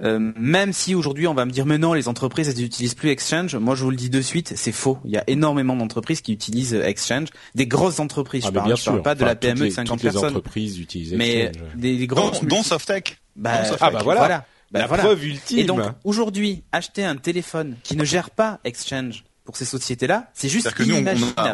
euh, 0.00 0.32
même 0.36 0.72
si 0.72 0.94
aujourd'hui 0.94 1.26
on 1.26 1.34
va 1.34 1.44
me 1.44 1.50
dire 1.50 1.66
mais 1.66 1.78
non 1.78 1.92
les 1.92 2.06
entreprises 2.06 2.48
elles 2.48 2.62
n'utilisent 2.62 2.94
plus 2.94 3.08
Exchange, 3.08 3.56
moi 3.56 3.74
je 3.74 3.82
vous 3.82 3.90
le 3.90 3.96
dis 3.96 4.10
de 4.10 4.20
suite 4.20 4.52
c'est 4.54 4.72
faux. 4.72 4.98
Il 5.04 5.10
y 5.10 5.16
a 5.16 5.24
énormément 5.26 5.74
d'entreprises 5.74 6.20
qui 6.20 6.32
utilisent 6.32 6.74
Exchange, 6.74 7.28
des 7.54 7.66
grosses 7.66 7.98
entreprises. 7.98 8.44
Ah, 8.44 8.50
je, 8.50 8.54
parle, 8.54 8.74
parle 8.84 9.02
pas 9.02 9.14
de 9.14 9.24
la 9.24 9.34
PME 9.34 9.66
de 9.66 9.70
50 9.70 9.98
toutes 9.98 10.02
personnes. 10.02 10.22
Les 10.22 10.36
entreprises 10.36 10.78
utilisent 10.78 11.14
Exchange. 11.14 11.18
Mais 11.18 11.52
des, 11.74 11.96
des 11.96 12.06
grosses 12.06 12.42
dont, 12.42 12.58
dont 12.58 12.62
Softec. 12.62 13.18
Bah, 13.34 13.62
ah 13.80 13.90
bah 13.90 14.00
voilà. 14.04 14.20
voilà. 14.20 14.44
Bah, 14.70 14.80
la 14.80 14.88
preuve 14.88 15.24
ultime. 15.24 15.58
Et 15.58 15.64
donc 15.64 15.80
aujourd'hui, 16.04 16.62
acheter 16.72 17.04
un 17.04 17.16
téléphone 17.16 17.76
qui 17.82 17.96
ne 17.96 18.04
gère 18.04 18.30
pas 18.30 18.60
Exchange 18.64 19.24
pour 19.44 19.56
ces 19.56 19.64
sociétés-là, 19.64 20.30
c'est 20.34 20.50
juste 20.50 20.70
que 20.72 20.82
nous, 20.82 20.94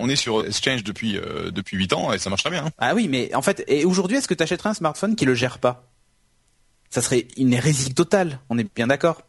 on, 0.01 0.09
est 0.09 0.17
sur 0.17 0.45
Exchange 0.45 0.83
depuis 0.83 1.17
euh, 1.17 1.53
depuis 1.53 1.77
8 1.77 1.93
ans 1.93 2.13
et 2.13 2.19
ça 2.19 2.29
marche 2.29 2.43
très 2.43 2.51
bien. 2.51 2.67
Hein. 2.67 2.71
Ah 2.79 2.93
oui, 2.93 3.07
mais 3.07 3.33
en 3.37 3.43
fait, 3.43 3.63
et 3.69 3.85
aujourd'hui, 3.85 4.17
est-ce 4.17 4.27
que 4.27 4.35
tu 4.35 4.43
achèterais 4.43 4.71
un 4.71 4.75
smartphone 4.75 5.15
qui 5.15 5.25
le 5.25 5.35
gère 5.35 5.61
pas? 5.61 5.89
Ça 6.91 7.03
serait 7.03 7.29
une 7.37 7.53
hérésie 7.53 7.95
totale. 7.95 8.41
On 8.51 8.59
est 8.59 8.67
bien 8.75 8.89
d'accord. 8.89 9.23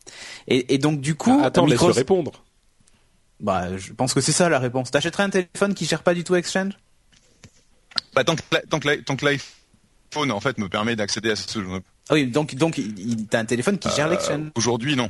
Et, 0.47 0.73
et, 0.73 0.79
donc 0.79 0.99
du 0.99 1.13
coup, 1.13 1.39
ah, 1.43 1.45
attends, 1.45 1.65
Microsoft... 1.65 1.89
laisse 1.89 1.97
répondre. 1.97 2.43
Bah, 3.39 3.77
je 3.77 3.93
pense 3.93 4.15
que 4.15 4.21
c'est 4.21 4.31
ça 4.31 4.49
la 4.49 4.57
réponse. 4.57 4.89
T'achèterais 4.89 5.23
un 5.23 5.29
téléphone 5.29 5.75
qui 5.75 5.85
gère 5.85 6.01
pas 6.01 6.15
du 6.15 6.23
tout 6.23 6.35
Exchange? 6.35 6.73
Bah 8.15 8.23
tant 8.23 8.35
que 8.35 8.41
tant 8.69 8.79
que 8.79 8.95
tant 9.01 9.15
que 9.15 9.25
l'iPhone 10.13 10.31
en 10.31 10.39
fait 10.39 10.57
me 10.57 10.69
permet 10.69 10.95
d'accéder 10.95 11.31
à 11.31 11.35
ce 11.35 11.59
ah 12.09 12.13
oui, 12.13 12.27
donc 12.27 12.53
donc 12.55 12.79
t'as 13.29 13.39
un 13.39 13.45
téléphone 13.45 13.79
qui 13.79 13.89
gère 13.89 14.07
euh, 14.07 14.11
l'exchange. 14.11 14.51
Aujourd'hui, 14.55 14.95
non. 14.95 15.09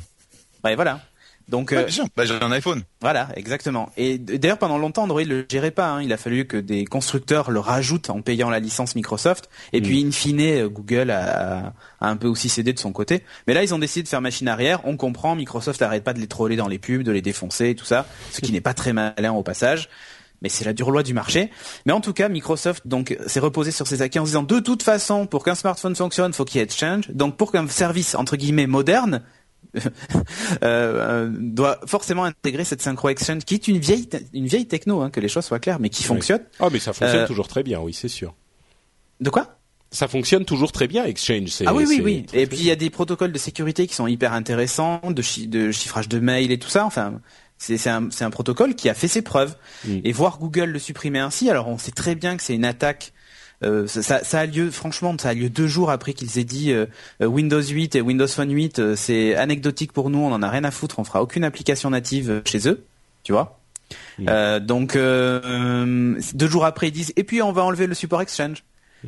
Ouais, 0.63 0.75
voilà. 0.75 1.01
Donc 1.47 1.73
euh, 1.73 1.87
bah, 2.15 2.25
j'ai 2.25 2.33
un 2.41 2.51
iPhone. 2.51 2.81
Voilà, 3.01 3.29
exactement. 3.35 3.91
Et 3.97 4.17
d'ailleurs 4.17 4.57
pendant 4.57 4.79
longtemps 4.79 5.03
Android 5.03 5.21
le 5.21 5.45
gérait 5.51 5.69
pas. 5.69 5.91
Hein. 5.91 6.01
Il 6.01 6.11
a 6.11 6.17
fallu 6.17 6.45
que 6.45 6.57
des 6.57 6.85
constructeurs 6.85 7.51
le 7.51 7.59
rajoutent 7.59 8.09
en 8.09 8.21
payant 8.21 8.49
la 8.49 8.59
licence 8.59 8.95
Microsoft. 8.95 9.49
Et 9.71 9.81
puis 9.81 10.03
mm. 10.03 10.07
in 10.07 10.11
fine, 10.11 10.41
euh, 10.41 10.69
Google 10.69 11.11
a, 11.11 11.73
a, 11.99 12.09
un 12.09 12.17
peu 12.17 12.27
aussi 12.27 12.49
cédé 12.49 12.73
de 12.73 12.79
son 12.79 12.91
côté. 12.91 13.21
Mais 13.45 13.53
là 13.53 13.61
ils 13.61 13.75
ont 13.75 13.79
décidé 13.79 14.01
de 14.01 14.07
faire 14.07 14.21
machine 14.21 14.47
arrière. 14.47 14.81
On 14.85 14.97
comprend. 14.97 15.35
Microsoft 15.35 15.83
arrête 15.83 16.03
pas 16.03 16.13
de 16.13 16.19
les 16.19 16.27
troller 16.27 16.55
dans 16.55 16.67
les 16.67 16.79
pubs, 16.79 17.03
de 17.03 17.11
les 17.11 17.21
défoncer 17.21 17.69
et 17.69 17.75
tout 17.75 17.85
ça, 17.85 18.07
ce 18.31 18.41
qui 18.41 18.51
n'est 18.51 18.61
pas 18.61 18.73
très 18.73 18.93
malin 18.93 19.33
au 19.33 19.43
passage 19.43 19.89
mais 20.41 20.49
c'est 20.49 20.65
la 20.65 20.73
dure 20.73 20.91
loi 20.91 21.03
du 21.03 21.13
marché. 21.13 21.49
Mais 21.85 21.93
en 21.93 22.01
tout 22.01 22.13
cas, 22.13 22.29
Microsoft 22.29 22.87
donc 22.87 23.17
s'est 23.27 23.39
reposé 23.39 23.71
sur 23.71 23.87
ses 23.87 24.01
acquis 24.01 24.19
en 24.19 24.23
disant 24.23 24.43
de 24.43 24.59
toute 24.59 24.83
façon, 24.83 25.27
pour 25.27 25.43
qu'un 25.43 25.55
smartphone 25.55 25.95
fonctionne, 25.95 26.33
faut 26.33 26.45
qu'il 26.45 26.57
y 26.57 26.61
ait 26.61 26.65
Exchange. 26.65 27.09
Donc 27.09 27.37
pour 27.37 27.51
qu'un 27.51 27.67
service 27.67 28.15
entre 28.15 28.35
guillemets 28.35 28.67
moderne 28.67 29.21
euh, 29.75 29.89
euh, 30.63 31.29
doit 31.37 31.79
forcément 31.85 32.23
intégrer 32.23 32.63
cette 32.63 32.81
synchro 32.81 33.09
exchange 33.09 33.43
qui 33.43 33.55
est 33.55 33.67
une 33.67 33.77
vieille 33.77 34.07
une 34.33 34.47
vieille 34.47 34.67
techno 34.67 35.01
hein, 35.01 35.09
que 35.09 35.19
les 35.19 35.27
choses 35.27 35.45
soient 35.45 35.59
claires 35.59 35.79
mais 35.79 35.89
qui 35.89 36.03
fonctionne. 36.03 36.41
Ah 36.59 36.69
mais 36.71 36.79
ça 36.79 36.93
fonctionne 36.93 37.21
euh, 37.21 37.27
toujours 37.27 37.47
très 37.47 37.63
bien, 37.63 37.79
oui, 37.79 37.93
c'est 37.93 38.07
sûr. 38.07 38.33
De 39.19 39.29
quoi? 39.29 39.57
Ça 39.91 40.07
fonctionne 40.07 40.45
toujours 40.45 40.71
très 40.71 40.87
bien 40.87 41.05
Exchange. 41.05 41.61
Ah 41.65 41.73
oui 41.73 41.85
oui 41.87 42.01
oui. 42.03 42.25
Et 42.33 42.47
puis 42.47 42.59
il 42.59 42.65
y 42.65 42.71
a 42.71 42.75
des 42.75 42.89
protocoles 42.89 43.31
de 43.31 43.37
sécurité 43.37 43.87
qui 43.87 43.95
sont 43.95 44.07
hyper 44.07 44.33
intéressants, 44.33 45.01
de, 45.05 45.45
de 45.47 45.71
chiffrage 45.71 46.09
de 46.09 46.19
mail 46.19 46.51
et 46.51 46.59
tout 46.59 46.69
ça. 46.69 46.85
Enfin, 46.85 47.21
c'est 47.57 47.89
un, 47.89 48.09
un, 48.19 48.29
protocole 48.29 48.75
qui 48.75 48.89
a 48.89 48.93
fait 48.93 49.07
ses 49.07 49.21
preuves. 49.21 49.55
Et 50.03 50.11
voir 50.11 50.39
Google 50.39 50.65
le 50.65 50.79
supprimer 50.79 51.19
ainsi, 51.19 51.49
alors 51.49 51.67
on 51.67 51.77
sait 51.77 51.91
très 51.91 52.15
bien 52.15 52.37
que 52.37 52.43
c'est 52.43 52.55
une 52.55 52.65
attaque. 52.65 53.13
Euh, 53.63 53.87
ça, 53.87 54.23
ça, 54.23 54.39
a 54.39 54.45
lieu, 54.45 54.69
franchement, 54.69 55.15
ça 55.17 55.29
a 55.29 55.33
lieu 55.33 55.49
deux 55.49 55.67
jours 55.67 55.89
après 55.89 56.13
qu'ils 56.13 56.37
aient 56.37 56.43
dit 56.43 56.71
euh, 56.71 56.85
euh, 57.21 57.25
Windows 57.25 57.61
8 57.61 57.95
et 57.95 58.01
Windows 58.01 58.27
Phone 58.27 58.51
8, 58.51 58.95
c'est 58.95 59.35
anecdotique 59.35 59.93
pour 59.93 60.09
nous, 60.09 60.19
on 60.19 60.31
en 60.31 60.43
a 60.43 60.49
rien 60.49 60.63
à 60.63 60.71
foutre, 60.71 60.99
on 60.99 61.03
fera 61.03 61.21
aucune 61.21 61.43
application 61.43 61.89
native 61.89 62.41
chez 62.45 62.67
eux, 62.67 62.85
tu 63.23 63.31
vois. 63.31 63.59
Donc 64.17 64.97
deux 64.97 66.47
jours 66.47 66.65
après 66.65 66.87
ils 66.87 66.91
disent 66.91 67.13
et 67.15 67.23
puis 67.23 67.41
on 67.41 67.51
va 67.51 67.63
enlever 67.63 67.87
le 67.87 67.93
support 67.93 68.21
Exchange. 68.21 68.63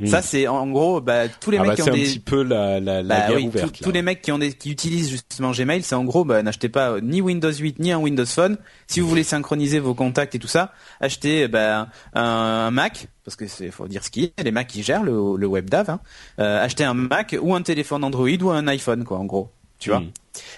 Ça 0.06 0.22
c'est 0.22 0.48
en 0.48 0.68
gros 0.68 1.02
bah, 1.02 1.28
tous 1.28 1.52
les 1.52 1.58
ah 1.58 1.62
mecs 1.62 1.70
bah, 1.70 1.76
qui 1.76 1.82
ont 1.82 1.93
des 1.93 2.02
un 2.02 2.04
petit 2.04 2.20
peu 2.20 2.43
la 2.43 2.80
la, 2.80 3.02
la 3.02 3.30
bah, 3.30 3.39
ouverte, 3.39 3.82
tous 3.82 3.91
les 3.91 4.02
mecs 4.02 4.22
qui 4.22 4.32
ont 4.32 4.38
des 4.38 4.54
qui 4.54 4.70
utilisent 4.70 5.10
justement 5.10 5.52
Gmail, 5.52 5.84
c'est 5.84 5.95
en 5.95 6.04
gros 6.04 6.26
bah, 6.26 6.43
n'achetez 6.43 6.70
pas 6.70 7.00
ni 7.02 7.22
Windows 7.22 7.52
8 7.52 7.80
ni 7.80 7.91
un 7.91 8.00
Windows 8.00 8.26
Phone. 8.26 8.58
Si 8.88 9.00
vous 9.00 9.08
voulez 9.08 9.24
synchroniser 9.24 9.80
vos 9.80 9.93
contacts 9.93 10.36
et 10.36 10.39
tout 10.39 10.48
ça, 10.48 10.74
achetez 11.00 11.48
bah, 11.48 11.89
un, 12.14 12.72
Mac 12.72 13.08
parce 13.24 13.36
que 13.36 13.48
c'est 13.48 13.72
faut 13.72 13.88
dire 13.88 14.04
ce 14.04 14.10
qu'il 14.10 14.24
y 14.24 14.34
a 14.38 14.43
les 14.43 14.52
Macs 14.52 14.68
qui 14.68 14.84
gèrent 14.84 15.04
le, 15.04 15.36
le 15.38 15.48
WebDAV. 15.48 15.89
Hein. 15.89 16.00
Euh, 16.39 16.64
achetez 16.64 16.84
un 16.84 16.93
Mac 16.93 17.36
ou 17.41 17.56
un 17.56 17.62
téléphone 17.62 18.04
Android 18.04 18.30
ou 18.41 18.50
un 18.50 18.68
iPhone 18.68 19.04
quoi 19.04 19.18
en 19.18 19.26
gros. 19.26 19.52
Tu 19.80 19.89
vois. 19.89 20.00
Hmm. 20.00 20.12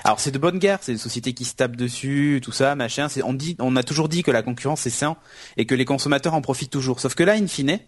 Alors 0.04 0.20
c'est 0.20 0.32
de 0.32 0.38
bonne 0.38 0.60
guerre, 0.60 0.80
c'est 0.82 0.94
des 0.94 0.98
sociétés 0.98 1.34
qui 1.34 1.46
se 1.46 1.56
tapent 1.56 1.76
dessus, 1.76 2.40
tout 2.44 2.52
ça, 2.52 2.76
machin. 2.76 3.08
On 3.24 3.34
dit, 3.34 3.56
on 3.60 3.76
a 3.76 3.84
toujours 3.84 4.10
dit 4.10 4.24
que 4.24 4.32
la 4.32 4.44
concurrence 4.44 4.82
c'est 4.82 4.90
sain 4.90 5.18
et 5.58 5.66
que 5.66 5.76
les 5.76 5.86
consommateurs 5.86 6.34
en 6.34 6.42
profitent 6.42 6.72
toujours. 6.72 7.00
Sauf 7.00 7.16
que 7.16 7.24
là, 7.24 7.34
in 7.34 7.48
fine, 7.48 7.80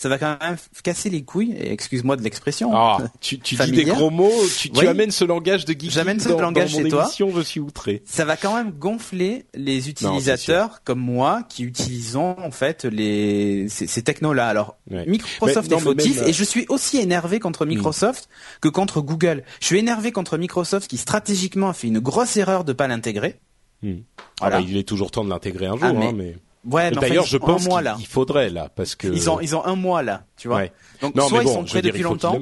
ça 0.00 0.08
va 0.08 0.16
quand 0.16 0.38
même 0.40 0.56
casser 0.82 1.10
les 1.10 1.22
couilles, 1.22 1.54
excuse-moi 1.60 2.16
de 2.16 2.22
l'expression. 2.22 2.70
Ah, 2.74 2.96
tu, 3.20 3.38
tu 3.38 3.54
dis 3.54 3.70
des 3.70 3.84
gros 3.84 4.08
mots, 4.08 4.32
tu, 4.58 4.70
tu 4.70 4.86
amènes 4.86 5.10
ce 5.10 5.26
langage 5.26 5.66
de 5.66 5.74
geek 5.78 5.90
J'amène 5.90 6.18
ce 6.18 6.30
dans, 6.30 6.40
langage 6.40 6.72
dans 6.72 6.78
mon 6.78 6.84
chez 6.84 6.90
toi. 6.90 7.02
émission, 7.02 7.30
je 7.36 7.42
suis 7.42 7.60
outré. 7.60 8.02
Ça 8.06 8.24
va 8.24 8.38
quand 8.38 8.54
même 8.54 8.70
gonfler 8.70 9.44
les 9.52 9.90
utilisateurs 9.90 10.82
comme 10.84 11.00
moi 11.00 11.42
qui 11.50 11.64
utilisons 11.64 12.34
en 12.38 12.50
fait 12.50 12.86
les 12.86 13.68
ces, 13.68 13.86
ces 13.86 14.00
technos-là. 14.00 14.48
Alors 14.48 14.78
Microsoft 14.88 15.70
est 15.70 15.78
fautif 15.78 16.22
et 16.26 16.32
je 16.32 16.44
suis 16.44 16.64
aussi 16.70 16.96
énervé 16.96 17.38
contre 17.38 17.66
Microsoft 17.66 18.30
que 18.62 18.70
contre 18.70 19.02
Google. 19.02 19.44
Je 19.60 19.66
suis 19.66 19.78
énervé 19.78 20.12
contre 20.12 20.38
Microsoft 20.38 20.88
qui 20.88 20.96
stratégiquement 20.96 21.68
a 21.68 21.74
fait 21.74 21.88
une 21.88 22.00
grosse 22.00 22.38
erreur 22.38 22.64
de 22.64 22.72
pas 22.72 22.88
l'intégrer. 22.88 23.38
Hmm. 23.82 23.96
Voilà. 24.40 24.56
Ah 24.56 24.60
bah, 24.60 24.66
il 24.66 24.78
est 24.78 24.88
toujours 24.88 25.10
temps 25.10 25.24
de 25.24 25.30
l'intégrer 25.30 25.66
un 25.66 25.76
jour, 25.76 25.82
ah, 25.82 25.92
mais... 25.92 26.06
Hein, 26.06 26.14
mais... 26.16 26.36
Ouais, 26.64 26.90
d'ailleurs, 26.90 27.24
je 27.24 27.38
pense 27.38 27.66
qu'il 27.66 28.06
faudrait 28.06 28.50
là, 28.50 28.68
parce 28.74 28.94
que 28.94 29.08
ils 29.08 29.30
ont 29.30 29.40
ils 29.40 29.56
ont 29.56 29.64
un 29.64 29.76
mois 29.76 30.02
là, 30.02 30.24
tu 30.36 30.48
vois. 30.48 30.64
Donc 31.00 31.18
soit 31.20 31.42
ils 31.42 31.48
sont 31.48 31.64
prêts 31.64 31.82
depuis 31.82 32.02
longtemps, 32.02 32.38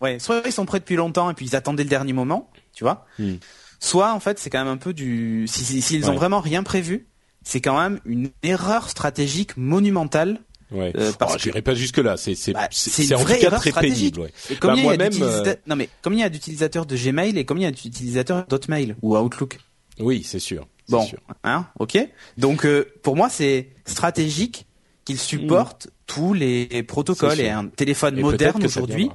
ouais. 0.00 0.18
Soit 0.18 0.42
ils 0.46 0.52
sont 0.52 0.66
prêts 0.66 0.80
depuis 0.80 0.96
longtemps 0.96 1.30
et 1.30 1.34
puis 1.34 1.46
ils 1.46 1.56
attendaient 1.56 1.84
le 1.84 1.90
dernier 1.90 2.12
moment, 2.12 2.50
tu 2.72 2.84
vois. 2.84 3.06
Hmm. 3.18 3.34
Soit 3.80 4.12
en 4.12 4.20
fait 4.20 4.38
c'est 4.38 4.50
quand 4.50 4.58
même 4.58 4.72
un 4.72 4.78
peu 4.78 4.92
du 4.92 5.46
s'ils 5.46 5.82
si, 5.82 6.04
ont 6.08 6.14
vraiment 6.14 6.40
rien 6.40 6.62
prévu, 6.62 7.08
c'est 7.42 7.60
quand 7.60 7.78
même 7.78 8.00
une 8.06 8.30
erreur 8.42 8.88
stratégique 8.88 9.56
monumentale. 9.56 10.40
Ouais. 10.70 10.92
Euh, 10.96 11.12
parce 11.18 11.34
oh, 11.34 11.38
j'irai 11.38 11.62
pas 11.62 11.74
jusque 11.74 11.98
là. 11.98 12.16
C'est 12.16 12.34
c'est 12.34 12.52
bah, 12.52 12.68
c'est 12.70 13.14
en 13.14 13.20
tout 13.20 13.26
cas 13.26 13.50
très 13.52 13.72
pénible. 13.72 14.20
Ouais. 14.20 14.32
Et 14.50 14.56
bah, 14.56 14.76
moi-même. 14.76 15.12
Euh... 15.20 15.54
Non 15.66 15.76
mais 15.76 15.88
combien 16.02 16.18
il 16.18 16.22
y 16.22 16.26
a 16.26 16.30
d'utilisateurs 16.30 16.86
de 16.86 16.96
Gmail 16.96 17.38
et 17.38 17.44
combien 17.44 17.68
il 17.68 17.70
y 17.70 17.72
a 17.72 17.82
d'utilisateurs 17.82 18.46
d'Hotmail 18.46 18.96
ou 19.02 19.16
Outlook 19.16 19.58
Oui, 19.98 20.22
c'est 20.24 20.38
sûr. 20.38 20.66
Bon, 20.88 21.06
hein, 21.44 21.66
ok. 21.78 21.98
Donc 22.36 22.64
euh, 22.64 22.90
pour 23.02 23.16
moi 23.16 23.28
c'est 23.28 23.70
stratégique 23.84 24.66
qu'il 25.04 25.18
supporte 25.18 25.86
mm. 25.86 25.90
tous 26.06 26.32
les 26.34 26.82
protocoles 26.82 27.40
et 27.40 27.50
un 27.50 27.66
téléphone 27.66 28.20
moderne 28.20 28.64
aujourd'hui. 28.64 29.10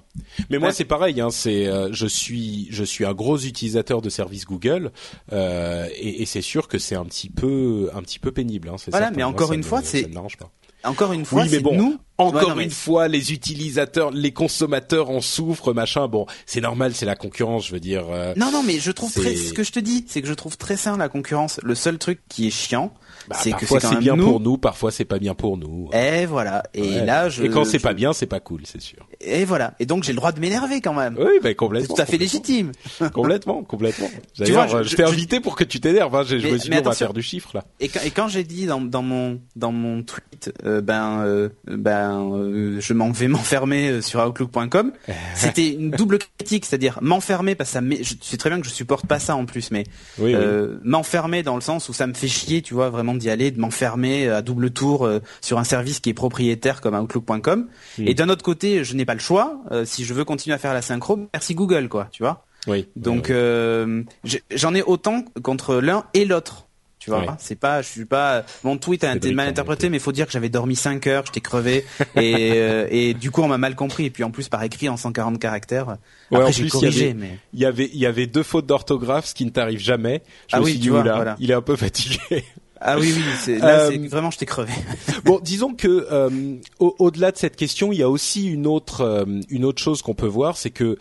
Mais 0.50 0.60
moi 0.60 0.72
c'est 0.72 0.86
pareil, 0.86 1.20
hein, 1.22 1.30
c'est 1.32 1.68
euh, 1.68 1.90
je 1.92 2.08
suis 2.08 2.68
je 2.70 2.84
suis 2.84 3.06
un 3.06 3.14
gros 3.14 3.38
utilisateur 3.38 4.02
de 4.02 4.10
services 4.10 4.46
Google 4.46 4.92
euh, 5.32 5.88
et, 5.96 6.22
et 6.22 6.26
c'est 6.26 6.42
sûr 6.42 6.68
que 6.68 6.78
c'est 6.78 6.96
un 6.96 7.06
petit 7.06 7.30
peu 7.30 7.90
un 7.94 8.02
petit 8.02 8.20
peu 8.20 8.32
pénible. 8.32 8.70
Hein, 8.70 8.76
voilà, 8.88 9.08
certain. 9.08 9.18
mais 9.18 9.24
encore 9.24 9.48
moi, 9.48 9.56
une 9.56 9.64
fois 9.64 9.82
c'est 9.84 10.08
pas 10.08 10.50
encore 10.84 11.14
une 11.14 11.26
fois, 11.26 11.44
oui, 11.44 11.50
mais 11.52 11.60
bon, 11.60 11.76
nous. 11.76 12.00
Encore 12.18 12.60
une 12.60 12.70
fois, 12.70 13.08
les 13.08 13.34
utilisateurs, 13.34 14.12
les 14.12 14.32
consommateurs 14.32 15.10
en 15.10 15.22
souffrent, 15.22 15.74
machin. 15.74 16.08
Bon, 16.08 16.26
c'est 16.46 16.62
normal, 16.62 16.94
c'est 16.94 17.06
la 17.06 17.16
concurrence, 17.16 17.68
je 17.68 17.74
veux 17.74 17.80
dire. 17.80 18.06
Euh, 18.10 18.34
non, 18.36 18.52
non, 18.52 18.64
mais 18.64 18.80
je 18.80 18.92
trouve 18.92 19.12
très, 19.12 19.36
ce 19.36 19.54
que 19.54 19.64
je 19.64 19.72
te 19.72 19.80
dis, 19.80 20.06
c'est 20.08 20.22
que 20.22 20.28
je 20.28 20.34
trouve 20.34 20.58
très 20.58 20.78
sain 20.78 20.98
la 20.98 21.10
concurrence. 21.10 21.60
Le 21.64 21.76
seul 21.76 21.98
truc 21.98 22.22
qui 22.30 22.48
est 22.48 22.52
chiant, 22.52 22.94
Bah, 23.28 23.36
c'est 23.40 23.52
que 23.52 23.60
parfois 23.60 23.80
c'est 23.80 23.84
quand 23.86 23.90
c'est 23.90 23.96
même 23.96 24.04
bien 24.04 24.16
nous. 24.16 24.26
pour 24.26 24.40
nous, 24.40 24.58
parfois 24.58 24.92
c'est 24.92 25.06
pas 25.06 25.20
bien 25.20 25.34
pour 25.36 25.58
nous. 25.58 25.90
Et 25.94 26.26
voilà. 26.26 26.64
Et 26.74 26.82
Ouais. 26.82 27.06
là, 27.06 27.30
je. 27.30 27.44
Et 27.44 27.50
quand 27.50 27.64
c'est 27.64 27.78
je- 27.80 27.84
pas 27.84 27.94
bien, 27.94 28.14
c'est 28.14 28.26
pas 28.26 28.40
cool, 28.40 28.62
c'est 28.66 28.82
sûr. 28.82 29.08
Et 29.22 29.46
voilà. 29.46 29.74
Et 29.80 29.86
donc 29.86 30.04
j'ai 30.04 30.12
le 30.12 30.18
droit 30.18 30.32
de 30.32 30.40
m'énerver 30.40 30.82
quand 30.82 30.94
même. 30.94 31.16
Oui, 31.18 31.26
bah 31.42 31.50
C'est 31.50 31.56
complètement. 31.56 31.96
tout 31.96 32.02
à 32.02 32.06
fait 32.06 32.18
légitime. 32.18 32.72
Complètement, 33.14 33.64
complètement. 33.64 34.08
vois, 34.08 34.46
D'ailleurs, 34.46 34.68
je- 34.68 34.78
euh, 34.78 34.84
je, 34.84 34.96
t'ai 34.96 35.04
invité 35.04 35.40
pour 35.40 35.56
que 35.56 35.64
tu 35.64 35.80
t'énerves. 35.80 36.16
Hein. 36.16 36.24
Je, 36.28 36.36
Mais- 36.36 36.52
me 36.52 36.58
suis 36.58 36.70
dit, 36.70 36.78
on 36.78 36.82
va 36.82 36.92
faire 36.94 37.14
du 37.14 37.22
chiffre 37.22 37.52
là. 37.54 37.64
Et 37.80 37.88
quand, 37.90 38.00
et 38.04 38.12
quand 38.12 38.28
j'ai 38.28 38.44
dit 38.44 38.66
dans, 38.66 38.82
dans 38.82 39.02
mon 39.02 39.40
dans 39.56 39.72
mon 39.72 40.04
tweet, 40.04 40.52
euh, 40.66 40.82
ben 40.82 41.22
euh, 41.22 41.50
ben 41.68 42.32
euh, 42.34 42.78
je 42.80 42.94
m'en 42.94 43.12
vais 43.12 43.28
m'enfermer 43.30 44.02
sur 44.02 44.20
Outlook.com, 44.26 44.92
c'était 45.36 45.70
une 45.72 45.92
double 45.92 46.20
critique, 46.38 46.66
c'est-à-dire 46.66 47.00
m'enfermer 47.02 47.56
parce 47.56 47.70
que 47.72 47.80
ça 47.80 47.82
je 48.02 48.14
sais 48.22 48.38
très 48.38 48.50
bien 48.50 48.60
que 48.60 48.68
je 48.68 48.72
supporte 48.74 49.06
pas 49.06 49.20
ça 49.20 49.36
en 49.36 49.46
plus, 49.46 49.72
mais 49.72 49.84
Oui, 50.20 50.36
oui. 50.36 50.44
m'enfermer 50.84 51.44
dans 51.44 51.56
le 51.56 51.62
sens 51.62 51.90
où 51.90 51.94
ça 51.94 52.08
me 52.08 52.14
fait 52.14 52.28
chier, 52.28 52.62
tu 52.62 52.74
vois, 52.74 52.90
vraiment 52.90 53.13
d'y 53.18 53.30
aller, 53.30 53.52
de 53.52 53.60
m'enfermer 53.60 54.28
à 54.30 54.42
double 54.42 54.72
tour 54.72 55.06
euh, 55.06 55.20
sur 55.42 55.60
un 55.60 55.64
service 55.64 56.00
qui 56.00 56.10
est 56.10 56.14
propriétaire 56.14 56.82
comme 56.82 56.96
Outlook.com. 56.96 57.68
Et 58.00 58.14
d'un 58.14 58.30
autre 58.30 58.44
côté, 58.44 58.84
je 58.84 58.96
n'ai 58.96 59.06
pas 59.06 59.14
le 59.14 59.20
choix. 59.20 59.62
euh, 59.72 59.86
si 59.86 60.04
je 60.06 60.14
veux 60.14 60.26
continuer 60.26 60.54
à 60.56 60.58
faire 60.60 60.74
la 60.74 60.82
synchro, 60.82 61.28
merci 61.34 61.56
Google, 61.56 61.88
quoi, 61.90 62.08
tu 62.12 62.24
vois. 62.24 62.46
oui. 62.68 62.88
Donc 62.96 63.30
euh, 63.30 64.04
j'en 64.56 64.74
ai 64.76 64.82
autant 64.84 65.26
contre 65.42 65.76
l'un 65.76 66.06
et 66.14 66.26
l'autre. 66.26 66.68
Tu 67.00 67.10
vois, 67.10 67.36
c'est 67.38 67.56
pas, 67.60 67.82
je 67.82 67.90
suis 67.90 68.06
pas. 68.06 68.46
Mon 68.64 68.78
tweet 68.78 69.04
a 69.04 69.14
été 69.14 69.34
mal 69.34 69.50
interprété, 69.50 69.90
mais 69.90 69.98
il 69.98 70.00
faut 70.00 70.14
dire 70.14 70.26
que 70.26 70.32
j'avais 70.32 70.48
dormi 70.48 70.78
5 70.78 71.06
heures, 71.08 71.26
j'étais 71.26 71.42
crevé, 71.42 71.84
et 72.16 72.52
euh, 72.54 72.88
et 72.92 73.14
du 73.14 73.30
coup 73.30 73.42
on 73.42 73.50
m'a 73.50 73.58
mal 73.58 73.76
compris. 73.76 74.06
Et 74.06 74.10
puis 74.10 74.24
en 74.24 74.32
plus 74.32 74.48
par 74.48 74.64
écrit 74.64 74.88
en 74.88 74.96
140 74.96 75.38
caractères. 75.38 75.98
Ouais, 76.32 76.38
Après 76.40 76.54
j'ai 76.54 76.64
il 76.64 76.72
corrigé, 76.72 77.06
avait- 77.10 77.14
mais 77.14 77.38
Il 77.54 77.60
y 77.60 77.66
avait, 77.66 77.90
il 77.94 78.00
y 78.00 78.06
avait 78.06 78.26
deux 78.26 78.42
fautes 78.42 78.68
d'orthographe, 78.68 79.26
ce 79.26 79.34
qui 79.34 79.44
ne 79.44 79.50
t'arrive 79.50 79.80
jamais. 79.82 80.22
Je 80.48 80.56
Ah 80.56 80.60
me 80.62 80.64
oui, 80.64 80.72
suis 80.72 80.80
tu 80.80 80.84
dit, 80.84 80.90
vois, 80.92 81.04
voilà. 81.04 81.36
il 81.42 81.52
est 81.52 81.54
un 81.54 81.62
peu 81.62 81.76
fatigué. 81.76 82.46
Ah 82.84 82.98
oui 83.00 83.14
oui, 83.16 83.58
là 83.60 83.80
Euh, 83.80 83.90
c'est 83.92 83.98
vraiment 84.08 84.30
j'étais 84.32 84.46
crevé. 84.46 84.74
bon, 85.26 85.40
disons 85.42 85.74
que 85.74 86.08
euh, 86.12 86.30
au- 86.80 86.96
au-delà 87.00 87.32
de 87.32 87.38
cette 87.38 87.56
question, 87.56 87.92
il 87.92 88.00
y 88.00 88.04
a 88.04 88.10
aussi 88.10 88.46
une 88.48 88.68
autre 88.68 89.02
euh, 89.02 89.26
une 89.50 89.66
autre 89.66 89.82
chose 89.82 90.02
qu'on 90.02 90.14
peut 90.16 90.28
voir, 90.28 90.58
c'est 90.58 90.70
que 90.72 90.98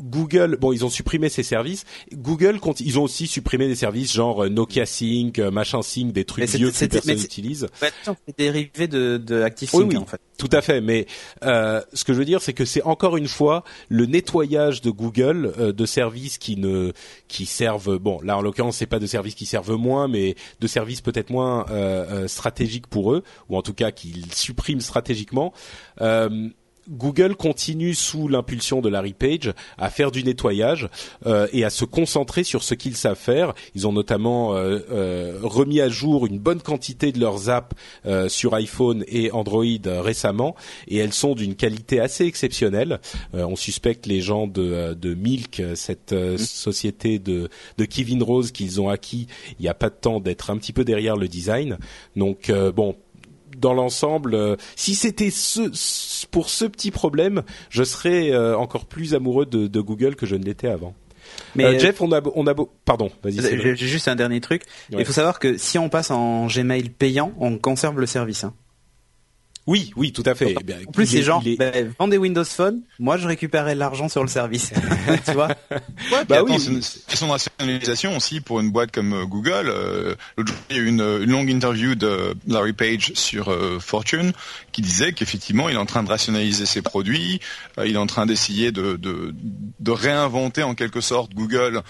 Google, 0.00 0.56
bon, 0.60 0.72
ils 0.72 0.84
ont 0.84 0.90
supprimé 0.90 1.28
ces 1.28 1.42
services. 1.42 1.84
Google, 2.12 2.58
ils 2.80 2.98
ont 2.98 3.02
aussi 3.02 3.26
supprimé 3.26 3.68
des 3.68 3.74
services 3.74 4.12
genre 4.12 4.44
euh, 4.44 4.48
Nokia 4.48 4.86
Sync, 4.86 5.38
euh, 5.38 5.50
machin 5.50 5.82
Sync, 5.82 6.12
des 6.12 6.24
trucs 6.24 6.48
vieux 6.48 6.70
que 6.70 6.84
personne 6.86 7.16
n'utilise. 7.16 7.68
C'est 7.78 8.38
dérivé 8.38 8.88
de 8.88 9.16
de 9.18 9.42
ActiveSync 9.42 9.80
Oui, 9.80 9.88
oui. 9.90 9.96
en 9.96 10.06
fait. 10.06 10.20
Tout 10.38 10.48
à 10.52 10.62
fait, 10.62 10.80
mais 10.80 11.06
euh, 11.44 11.82
ce 11.92 12.04
que 12.04 12.14
je 12.14 12.18
veux 12.18 12.24
dire, 12.24 12.40
c'est 12.40 12.54
que 12.54 12.64
c'est 12.64 12.82
encore 12.82 13.16
une 13.18 13.28
fois 13.28 13.62
le 13.88 14.06
nettoyage 14.06 14.80
de 14.80 14.90
Google 14.90 15.52
euh, 15.58 15.72
de 15.72 15.86
services 15.86 16.38
qui 16.38 16.56
ne 16.56 16.92
qui 17.28 17.44
servent. 17.46 17.98
Bon, 17.98 18.20
là 18.22 18.38
en 18.38 18.42
l'occurrence, 18.42 18.78
c'est 18.78 18.86
pas 18.86 18.98
de 18.98 19.06
services 19.06 19.34
qui 19.34 19.46
servent 19.46 19.76
moins, 19.76 20.08
mais 20.08 20.36
de 20.60 20.66
services 20.66 21.02
peut-être 21.02 21.30
moins 21.30 21.66
euh, 21.70 22.24
euh, 22.24 22.28
stratégiques 22.28 22.86
pour 22.86 23.12
eux, 23.12 23.22
ou 23.48 23.56
en 23.56 23.62
tout 23.62 23.74
cas 23.74 23.90
qu'ils 23.90 24.32
suppriment 24.32 24.80
stratégiquement. 24.80 25.52
Euh, 26.00 26.48
Google 26.90 27.36
continue 27.36 27.94
sous 27.94 28.26
l'impulsion 28.28 28.80
de 28.80 28.88
Larry 28.88 29.12
Page 29.14 29.52
à 29.78 29.90
faire 29.90 30.10
du 30.10 30.24
nettoyage 30.24 30.88
euh, 31.26 31.46
et 31.52 31.64
à 31.64 31.70
se 31.70 31.84
concentrer 31.84 32.42
sur 32.44 32.62
ce 32.62 32.74
qu'ils 32.74 32.96
savent 32.96 33.16
faire. 33.18 33.54
Ils 33.74 33.86
ont 33.86 33.92
notamment 33.92 34.54
euh, 34.56 34.80
euh, 34.90 35.38
remis 35.42 35.80
à 35.80 35.88
jour 35.88 36.26
une 36.26 36.38
bonne 36.38 36.60
quantité 36.60 37.12
de 37.12 37.20
leurs 37.20 37.48
apps 37.48 37.76
euh, 38.06 38.28
sur 38.28 38.54
iPhone 38.54 39.04
et 39.08 39.30
Android 39.32 39.64
euh, 39.86 40.00
récemment 40.00 40.56
et 40.88 40.96
elles 40.96 41.12
sont 41.12 41.34
d'une 41.34 41.54
qualité 41.54 42.00
assez 42.00 42.24
exceptionnelle. 42.24 43.00
Euh, 43.34 43.44
on 43.46 43.56
suspecte 43.56 44.06
les 44.06 44.20
gens 44.20 44.46
de, 44.46 44.94
de 44.94 45.14
Milk, 45.14 45.62
cette 45.76 46.12
euh, 46.12 46.36
société 46.38 47.18
de, 47.18 47.48
de 47.78 47.84
Kevin 47.84 48.22
Rose 48.22 48.50
qu'ils 48.50 48.80
ont 48.80 48.88
acquis 48.88 49.28
il 49.58 49.62
n'y 49.62 49.68
a 49.68 49.74
pas 49.74 49.90
de 49.90 49.94
temps 49.94 50.18
d'être 50.20 50.50
un 50.50 50.56
petit 50.56 50.72
peu 50.72 50.84
derrière 50.84 51.16
le 51.16 51.28
design. 51.28 51.78
Donc 52.16 52.50
euh, 52.50 52.72
bon, 52.72 52.96
dans 53.58 53.74
l'ensemble, 53.74 54.34
euh, 54.34 54.56
si 54.76 54.94
c'était 54.94 55.30
ce, 55.30 55.68
ce- 55.72 56.09
pour 56.30 56.48
ce 56.50 56.64
petit 56.64 56.90
problème, 56.90 57.42
je 57.70 57.82
serais 57.82 58.30
euh, 58.32 58.56
encore 58.56 58.86
plus 58.86 59.14
amoureux 59.14 59.46
de, 59.46 59.66
de 59.66 59.80
Google 59.80 60.16
que 60.16 60.26
je 60.26 60.36
ne 60.36 60.44
l'étais 60.44 60.68
avant. 60.68 60.94
Mais 61.54 61.64
Euh, 61.64 61.78
Jeff, 61.78 62.00
on 62.00 62.10
a, 62.12 62.20
beau- 62.20 62.32
on 62.34 62.46
a 62.46 62.54
beau, 62.54 62.72
pardon, 62.84 63.10
vas-y. 63.22 63.40
j'ai 63.40 63.76
j'ai 63.76 63.86
juste 63.86 64.08
un 64.08 64.16
dernier 64.16 64.40
truc. 64.40 64.62
Ouais. 64.92 65.00
Il 65.00 65.04
faut 65.04 65.12
savoir 65.12 65.38
que 65.38 65.56
si 65.58 65.78
on 65.78 65.88
passe 65.88 66.10
en 66.10 66.46
Gmail 66.48 66.90
payant, 66.90 67.32
on 67.38 67.56
conserve 67.58 68.00
le 68.00 68.06
service. 68.06 68.42
Hein. 68.44 68.54
Oui, 69.66 69.92
oui, 69.94 70.10
tout 70.12 70.22
à 70.26 70.34
fait. 70.34 70.54
Eh 70.58 70.64
bien, 70.64 70.78
En 70.88 70.90
plus, 70.90 71.04
il 71.04 71.08
c'est 71.08 71.18
est- 71.18 71.22
genre, 71.22 71.42
il 71.44 71.52
est- 71.52 71.56
ben, 71.56 71.92
vendez 71.98 72.16
Windows 72.18 72.44
Phone, 72.44 72.80
moi 72.98 73.18
je 73.18 73.28
récupérais 73.28 73.74
l'argent 73.74 74.08
sur 74.08 74.22
le 74.22 74.28
service. 74.28 74.72
tu 75.26 75.32
vois 75.32 75.48
Ouais, 75.70 76.24
Bah 76.28 76.42
oui, 76.42 76.54
c'est 76.58 76.70
oui. 76.70 76.76
une 76.76 76.80
question 77.06 77.26
de 77.26 77.32
rationalisation 77.32 78.16
aussi 78.16 78.40
pour 78.40 78.58
une 78.60 78.70
boîte 78.70 78.90
comme 78.90 79.12
euh, 79.12 79.24
Google. 79.26 79.66
Euh, 79.68 80.14
L'autre 80.36 80.52
jour, 80.52 80.58
il 80.70 80.76
y 80.76 80.78
a 80.80 80.82
eu 80.82 80.86
une, 80.88 81.00
une 81.00 81.30
longue 81.30 81.50
interview 81.50 81.94
de 81.94 82.34
Larry 82.48 82.72
Page 82.72 83.12
sur 83.14 83.50
euh, 83.52 83.78
Fortune 83.78 84.32
qui 84.72 84.80
disait 84.82 85.12
qu'effectivement, 85.12 85.68
il 85.68 85.74
est 85.74 85.78
en 85.78 85.86
train 85.86 86.02
de 86.02 86.08
rationaliser 86.08 86.66
ses 86.66 86.82
produits, 86.82 87.38
euh, 87.78 87.86
il 87.86 87.94
est 87.94 87.98
en 87.98 88.06
train 88.06 88.26
d'essayer 88.26 88.72
de, 88.72 88.96
de, 88.96 89.34
de 89.78 89.90
réinventer 89.90 90.62
en 90.62 90.74
quelque 90.74 91.00
sorte 91.02 91.34
Google 91.34 91.82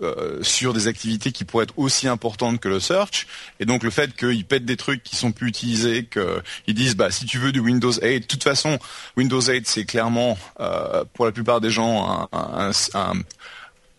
euh, 0.00 0.40
sur 0.44 0.74
des 0.74 0.86
activités 0.86 1.32
qui 1.32 1.44
pourraient 1.44 1.64
être 1.64 1.76
aussi 1.76 2.06
importantes 2.06 2.60
que 2.60 2.68
le 2.68 2.78
search. 2.78 3.26
Et 3.58 3.64
donc 3.64 3.82
le 3.82 3.90
fait 3.90 4.14
qu'ils 4.14 4.44
pètent 4.44 4.64
des 4.64 4.76
trucs 4.76 5.02
qui 5.02 5.16
sont 5.16 5.32
plus 5.32 5.48
utilisés, 5.48 6.06
qu'ils 6.06 6.74
disent 6.74 6.94
bah 6.94 7.10
si 7.10 7.26
tu 7.26 7.38
veux 7.38 7.50
du 7.50 7.58
Windows 7.58 7.90
8, 7.90 8.20
de 8.20 8.24
toute 8.26 8.44
façon 8.44 8.78
Windows 9.16 9.40
8 9.40 9.66
c'est 9.66 9.84
clairement 9.84 10.38
euh, 10.60 11.04
pour 11.14 11.26
la 11.26 11.32
plupart 11.32 11.60
des 11.60 11.70
gens 11.70 12.28
un, 12.32 12.70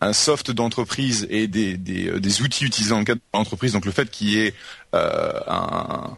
un, 0.00 0.12
soft 0.14 0.50
d'entreprise 0.52 1.26
et 1.28 1.46
des, 1.48 1.76
des, 1.76 2.08
euh, 2.08 2.18
des 2.18 2.40
outils 2.40 2.64
utilisés 2.64 2.92
dans 2.92 3.00
le 3.00 3.04
cadre. 3.04 3.20
Donc 3.34 3.84
le 3.84 3.92
fait 3.92 4.10
qu'il 4.10 4.30
y 4.30 4.38
ait 4.38 4.54
un, 4.94 6.16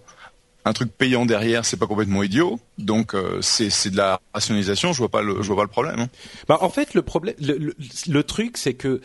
un 0.65 0.73
truc 0.73 0.93
payant 0.97 1.27
derrière, 1.27 1.65
c'est 1.65 1.77
pas 1.77 1.89
complètement 1.89 2.23
idiot. 2.23 2.61
Donc 2.79 3.17
c'est 3.41 3.91
de 3.91 3.97
la 3.97 4.21
rationalisation. 4.33 4.93
Je 4.93 4.99
vois 4.99 5.09
pas 5.09 5.23
le 5.23 5.43
je 5.43 5.49
vois 5.49 5.57
pas 5.57 5.63
le 5.63 5.69
problème. 5.69 5.99
hein. 5.99 6.09
Bah, 6.47 6.59
en 6.61 6.71
fait, 6.71 6.95
le 6.95 7.03
problème, 7.03 7.35
le, 7.41 7.75
le, 8.09 8.23
truc, 8.23 8.57
c'est 8.57 8.75
que 8.75 9.01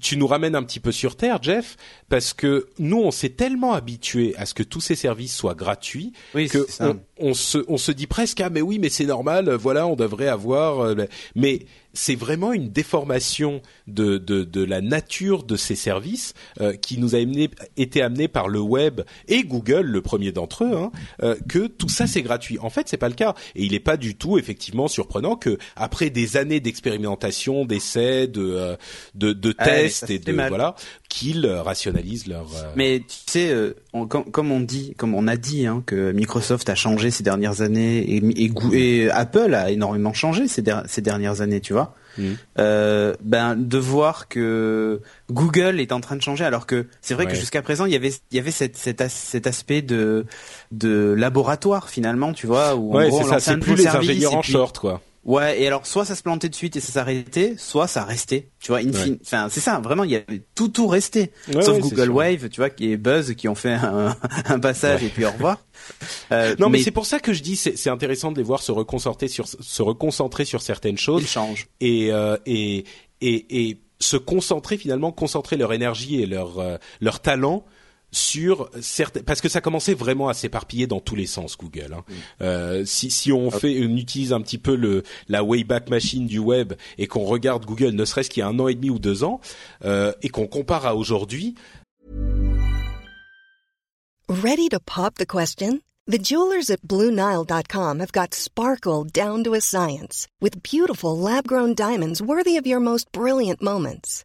tu 0.00 0.16
nous 0.16 0.26
ramènes 0.26 0.54
un 0.54 0.62
petit 0.62 0.78
peu 0.78 0.92
sur 0.92 1.16
terre, 1.16 1.42
Jeff, 1.42 1.76
parce 2.08 2.32
que 2.32 2.68
nous, 2.78 2.98
on 2.98 3.10
s'est 3.10 3.30
tellement 3.30 3.72
habitués 3.72 4.34
à 4.36 4.46
ce 4.46 4.54
que 4.54 4.62
tous 4.62 4.80
ces 4.80 4.94
services 4.94 5.34
soient 5.34 5.54
gratuits 5.54 6.12
Oui, 6.34 6.48
que 6.48 6.64
on, 6.80 7.00
on 7.18 7.34
se, 7.34 7.58
on 7.66 7.76
se 7.76 7.90
dit 7.90 8.06
presque 8.06 8.40
ah 8.40 8.50
mais 8.50 8.62
oui, 8.62 8.78
mais 8.78 8.88
c'est 8.88 9.06
normal, 9.06 9.50
voilà, 9.54 9.86
on 9.86 9.96
devrait 9.96 10.28
avoir. 10.28 10.80
euh, 10.80 10.94
mais 11.34 11.60
c'est 11.92 12.14
vraiment 12.14 12.52
une 12.52 12.70
déformation 12.70 13.62
de, 13.88 14.18
de, 14.18 14.44
de 14.44 14.64
la 14.64 14.80
nature 14.80 15.42
de 15.42 15.56
ces 15.56 15.74
services 15.74 16.34
euh, 16.60 16.74
qui 16.74 16.98
nous 16.98 17.14
a 17.14 17.18
amené, 17.18 17.50
été 17.76 18.00
amené 18.02 18.28
par 18.28 18.48
le 18.48 18.60
web 18.60 19.00
et 19.28 19.42
Google, 19.42 19.82
le 19.86 20.00
premier 20.02 20.30
d'entre 20.32 20.64
eux, 20.64 20.74
hein, 20.76 20.92
euh, 21.22 21.34
que 21.48 21.66
tout 21.66 21.88
ça 21.88 22.06
c'est 22.06 22.22
gratuit. 22.22 22.58
En 22.60 22.70
fait, 22.70 22.88
c'est 22.88 22.96
pas 22.96 23.08
le 23.08 23.14
cas, 23.14 23.34
et 23.56 23.64
il 23.64 23.72
n'est 23.72 23.80
pas 23.80 23.96
du 23.96 24.14
tout 24.14 24.38
effectivement 24.38 24.86
surprenant 24.88 25.36
que 25.36 25.58
après 25.76 26.10
des 26.10 26.36
années 26.36 26.60
d'expérimentation, 26.60 27.64
d'essais, 27.64 28.26
de, 28.26 28.42
euh, 28.42 28.76
de, 29.14 29.32
de 29.32 29.54
Ah, 29.58 29.64
tests 29.64 30.10
et 30.10 30.18
de 30.18 30.32
mal. 30.32 30.48
voilà, 30.48 30.74
qu'ils 31.08 31.46
rationalisent 31.46 32.26
leur. 32.26 32.46
euh, 32.54 32.72
Mais 32.76 33.00
tu 33.00 33.16
sais, 33.26 33.50
euh, 33.50 33.74
on- 33.92 34.06
com- 34.06 34.24
comme 34.30 34.52
on 34.52 34.60
dit, 34.60 34.94
comme 34.96 35.14
on 35.14 35.26
a 35.26 35.36
dit, 35.36 35.66
hein, 35.66 35.82
que 35.86 36.12
Microsoft 36.12 36.68
a 36.68 36.74
changé 36.74 37.10
ces 37.10 37.22
dernières 37.22 37.62
années 37.62 37.98
et, 37.98 38.22
et, 38.44 38.50
et 38.74 39.10
Apple 39.10 39.54
a 39.54 39.70
énormément 39.70 40.12
changé 40.12 40.46
ces, 40.48 40.62
der- 40.62 40.84
ces 40.86 41.00
dernières 41.02 41.40
années, 41.40 41.60
tu 41.60 41.72
vois. 41.72 41.89
Mhm. 42.20 42.36
Euh, 42.58 43.14
ben 43.22 43.56
de 43.56 43.78
voir 43.78 44.28
que 44.28 45.00
Google 45.30 45.80
est 45.80 45.92
en 45.92 46.00
train 46.00 46.16
de 46.16 46.22
changer, 46.22 46.44
alors 46.44 46.66
que 46.66 46.86
c'est 47.00 47.14
vrai 47.14 47.24
que 47.26 47.32
jusqu'à 47.40 47.62
présent 47.62 47.86
il 47.86 47.92
y 47.92 47.96
avait 47.96 48.12
il 48.30 48.36
y 48.36 48.38
avait 48.40 48.50
cet, 48.50 48.76
cet, 48.76 49.00
as- 49.00 49.08
cet 49.08 49.46
aspect 49.46 49.82
de 49.82 50.26
de 50.72 51.14
laboratoire 51.16 51.88
finalement, 51.88 52.32
tu 52.32 52.46
vois, 52.46 52.74
où 52.74 52.94
en 52.96 53.08
gros, 53.08 53.18
c'est 53.18 53.24
on 53.24 53.28
ça. 53.30 53.40
C'est 53.40 53.56
plus 53.58 53.74
les 53.76 53.82
service 53.84 54.10
ingénieurs 54.10 54.34
en 54.34 54.42
short, 54.42 54.78
quoi. 54.78 55.00
Ouais, 55.22 55.60
et 55.60 55.66
alors 55.66 55.86
soit 55.86 56.06
ça 56.06 56.14
se 56.14 56.22
plantait 56.22 56.48
de 56.48 56.54
suite 56.54 56.76
et 56.76 56.80
ça 56.80 56.92
s'arrêtait, 56.92 57.54
soit 57.58 57.86
ça 57.86 58.04
restait. 58.04 58.48
Tu 58.58 58.68
vois, 58.72 58.78
in 58.78 58.90
fine- 58.92 59.18
enfin 59.20 59.48
c'est 59.50 59.60
ça, 59.60 59.78
vraiment 59.78 60.04
il 60.04 60.12
y 60.12 60.16
avait 60.16 60.42
tout 60.54 60.68
tout 60.68 60.86
resté. 60.86 61.30
Ouais, 61.54 61.62
Sauf 61.62 61.74
ouais, 61.76 61.80
Google. 61.82 62.08
Wave, 62.10 62.48
tu 62.48 62.60
vois, 62.60 62.70
qui 62.70 62.90
est 62.90 62.96
Buzz, 62.96 63.34
qui 63.34 63.46
ont 63.46 63.54
fait 63.54 63.74
un, 63.74 64.16
un 64.46 64.58
passage 64.58 65.04
et 65.04 65.08
puis 65.08 65.26
au 65.26 65.30
revoir. 65.30 65.58
Euh, 66.32 66.56
Non, 66.58 66.70
mais, 66.70 66.82
c'est 66.82 66.90
pour 66.90 67.04
ça 67.04 67.20
que 67.20 67.34
je 67.34 67.42
dis 67.42 67.56
c'est 67.56 67.90
intéressant 67.90 68.32
de 68.32 68.38
les 68.38 68.42
voir 68.42 68.62
se 68.62 68.72
reconcentrer 68.72 69.28
sur 69.28 69.46
se 69.46 69.82
reconcentrer 69.82 70.46
sur 70.46 70.62
certaines 70.62 70.96
choses 70.98 71.22
il 71.22 71.28
change. 71.28 71.66
et 71.80 72.10
euh, 72.12 72.38
et 72.46 72.84
et 73.20 73.68
et 73.68 73.78
se 73.98 74.16
concentrer 74.16 74.78
finalement 74.78 75.12
concentrer 75.12 75.58
leur 75.58 75.74
énergie 75.74 76.22
et 76.22 76.26
leur 76.26 76.58
euh, 76.60 76.78
leur 77.02 77.20
talent 77.20 77.66
sur 78.12 78.70
certaines 78.80 79.22
parce 79.22 79.40
que 79.40 79.48
ça 79.48 79.60
commençait 79.60 79.94
vraiment 79.94 80.28
à 80.28 80.34
s'éparpiller 80.34 80.86
dans 80.86 81.00
tous 81.00 81.16
les 81.16 81.26
sens 81.26 81.56
Google. 81.56 81.94
Hein. 81.94 82.04
Euh, 82.40 82.84
si 82.84 83.10
si 83.10 83.32
on 83.32 83.50
fait 83.50 83.80
on 83.84 83.96
utilise 83.96 84.32
un 84.32 84.40
petit 84.40 84.58
peu 84.58 84.74
le 84.74 85.02
la 85.28 85.44
Wayback 85.44 85.90
Machine 85.90 86.26
du 86.26 86.38
web 86.38 86.74
et 86.98 87.06
qu'on 87.06 87.24
regarde 87.24 87.64
Google 87.64 87.90
ne 87.90 88.04
serait-ce 88.04 88.30
qu'il 88.30 88.40
y 88.40 88.44
a 88.44 88.48
un 88.48 88.58
an 88.58 88.68
et 88.68 88.74
demi 88.74 88.90
ou 88.90 88.98
deux 88.98 89.24
ans 89.24 89.40
euh, 89.84 90.12
et 90.22 90.28
qu'on 90.28 90.46
compare 90.46 90.86
à 90.86 90.96
aujourd'hui, 90.96 91.54
Ready 94.28 94.68
to 94.68 94.78
pop 94.78 95.16
the 95.16 95.26
question? 95.26 95.82
The 96.06 96.18
jewelers 96.18 96.70
at 96.70 96.82
BlueNile.com 96.82 97.98
have 97.98 98.12
got 98.12 98.32
sparkle 98.32 99.04
down 99.04 99.42
to 99.42 99.54
a 99.54 99.60
science 99.60 100.28
with 100.40 100.62
beautiful 100.62 101.18
lab 101.18 101.48
grown 101.48 101.74
diamonds 101.74 102.22
worthy 102.22 102.56
of 102.56 102.66
your 102.66 102.80
most 102.80 103.10
brilliant 103.10 103.60
moments. 103.60 104.24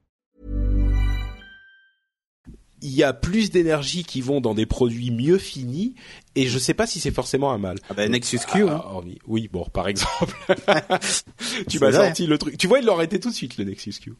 Il 2.81 2.91
y 2.95 3.03
a 3.03 3.13
plus 3.13 3.51
d'énergie 3.51 4.03
qui 4.03 4.21
vont 4.21 4.41
dans 4.41 4.53
des 4.55 4.65
produits 4.65 5.11
mieux 5.11 5.37
finis 5.37 5.93
et 6.35 6.47
je 6.47 6.57
sais 6.57 6.73
pas 6.73 6.87
si 6.87 6.99
c'est 6.99 7.11
forcément 7.11 7.51
un 7.51 7.57
mal. 7.57 7.77
Ah 7.89 7.93
bah, 7.93 8.07
Nexus 8.07 8.39
Q, 8.51 8.63
hein. 8.67 8.81
Ah, 8.83 8.99
oui, 9.27 9.49
bon, 9.51 9.65
par 9.71 9.87
exemple. 9.87 10.33
tu 11.69 11.79
m'as 11.79 11.91
sorti 11.91 12.27
le 12.27 12.37
truc. 12.37 12.57
Tu 12.57 12.67
vois, 12.67 12.79
il 12.79 12.85
l'aurait 12.85 13.05
été 13.05 13.19
tout 13.19 13.29
de 13.29 13.35
suite, 13.35 13.57
le 13.57 13.65
Nexus 13.65 13.93
Q. 14.01 14.13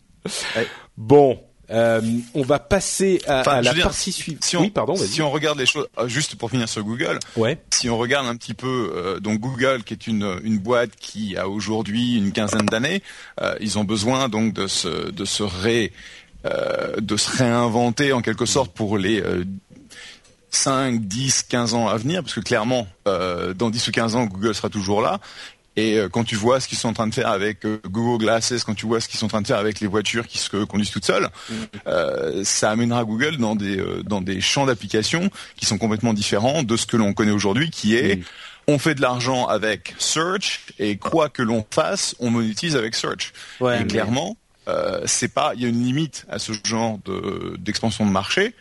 Ouais. 0.55 0.67
Bon, 0.97 1.39
euh, 1.71 2.01
on 2.33 2.41
va 2.41 2.59
passer 2.59 3.21
à, 3.27 3.39
Enfin, 3.41 3.51
à 3.53 3.61
je 3.61 3.65
la 3.67 3.73
dire, 3.73 3.83
partie 3.83 4.11
suivante. 4.11 4.43
Si 4.43 4.57
on, 4.57 4.61
oui, 4.61 4.69
pardon, 4.71 4.93
vas-y. 4.93 5.07
si 5.07 5.21
on 5.21 5.31
regarde 5.31 5.57
les 5.57 5.65
choses, 5.65 5.87
euh, 5.97 6.07
juste 6.07 6.35
pour 6.35 6.49
finir 6.51 6.67
sur 6.67 6.83
Google, 6.83 7.17
Ouais. 7.37 7.57
si 7.73 7.89
on 7.89 7.97
regarde 7.97 8.27
un 8.27 8.35
petit 8.35 8.53
peu, 8.53 8.91
euh, 8.93 9.19
donc 9.21 9.39
Google, 9.39 9.83
qui 9.83 9.93
est 9.93 10.05
une, 10.05 10.39
une 10.43 10.57
boîte 10.59 10.91
qui 10.99 11.37
a 11.37 11.47
aujourd'hui 11.47 12.17
une 12.17 12.33
quinzaine 12.33 12.65
d'années, 12.65 13.01
euh, 13.41 13.55
ils 13.61 13.79
ont 13.79 13.85
besoin 13.85 14.27
donc 14.27 14.53
de 14.53 14.67
se, 14.67 15.11
de 15.11 15.23
se 15.25 15.43
ré, 15.43 15.93
euh, 15.93 15.95
de 16.43 17.17
se 17.17 17.37
réinventer 17.37 18.13
en 18.13 18.21
quelque 18.21 18.45
sorte 18.45 18.73
pour 18.73 18.97
les 18.97 19.21
euh, 19.21 19.43
5, 20.51 21.01
10, 21.01 21.43
15 21.43 21.73
ans 21.75 21.87
à 21.87 21.97
venir, 21.97 22.21
parce 22.23 22.33
que 22.33 22.41
clairement, 22.41 22.87
euh, 23.07 23.53
dans 23.53 23.69
10 23.69 23.87
ou 23.87 23.91
15 23.91 24.15
ans, 24.15 24.25
Google 24.25 24.53
sera 24.53 24.69
toujours 24.69 25.01
là. 25.01 25.19
Et 25.77 25.97
euh, 25.97 26.09
quand 26.09 26.25
tu 26.25 26.35
vois 26.35 26.59
ce 26.59 26.67
qu'ils 26.67 26.77
sont 26.77 26.89
en 26.89 26.93
train 26.93 27.07
de 27.07 27.13
faire 27.13 27.29
avec 27.29 27.65
euh, 27.65 27.79
Google 27.87 28.25
Glasses, 28.25 28.61
quand 28.65 28.73
tu 28.75 28.85
vois 28.85 28.99
ce 28.99 29.07
qu'ils 29.07 29.17
sont 29.17 29.27
en 29.27 29.29
train 29.29 29.41
de 29.41 29.47
faire 29.47 29.57
avec 29.59 29.79
les 29.79 29.87
voitures 29.87 30.27
qui 30.27 30.37
se 30.37 30.49
conduisent 30.65 30.91
toutes 30.91 31.05
seules, 31.05 31.29
euh, 31.87 32.43
ça 32.43 32.71
amènera 32.71 33.05
Google 33.05 33.37
dans 33.37 33.55
des 33.55 33.77
euh, 33.79 34.03
dans 34.03 34.19
des 34.19 34.41
champs 34.41 34.65
d'application 34.65 35.29
qui 35.55 35.65
sont 35.65 35.77
complètement 35.77 36.13
différents 36.13 36.63
de 36.63 36.75
ce 36.75 36.85
que 36.85 36.97
l'on 36.97 37.13
connaît 37.13 37.31
aujourd'hui, 37.31 37.69
qui 37.69 37.95
est 37.95 38.17
Mm. 38.17 38.23
on 38.67 38.79
fait 38.79 38.95
de 38.95 39.01
l'argent 39.01 39.45
avec 39.47 39.95
search 39.97 40.65
et 40.77 40.97
quoi 40.97 41.29
que 41.29 41.41
l'on 41.41 41.65
fasse, 41.71 42.15
on 42.19 42.29
monétise 42.29 42.75
avec 42.75 42.93
search. 42.93 43.31
Ouais, 43.61 43.77
et 43.77 43.79
mais- 43.79 43.87
clairement, 43.87 44.35
euh, 44.67 45.01
c'est 45.05 45.27
pas, 45.33 45.53
il 45.55 45.61
y 45.61 45.65
a 45.65 45.69
une 45.69 45.83
limite 45.83 46.25
à 46.29 46.39
ce 46.39 46.51
genre 46.63 46.99
de 47.05 47.55
d'expansion 47.57 48.05
de 48.05 48.11
marché. 48.11 48.53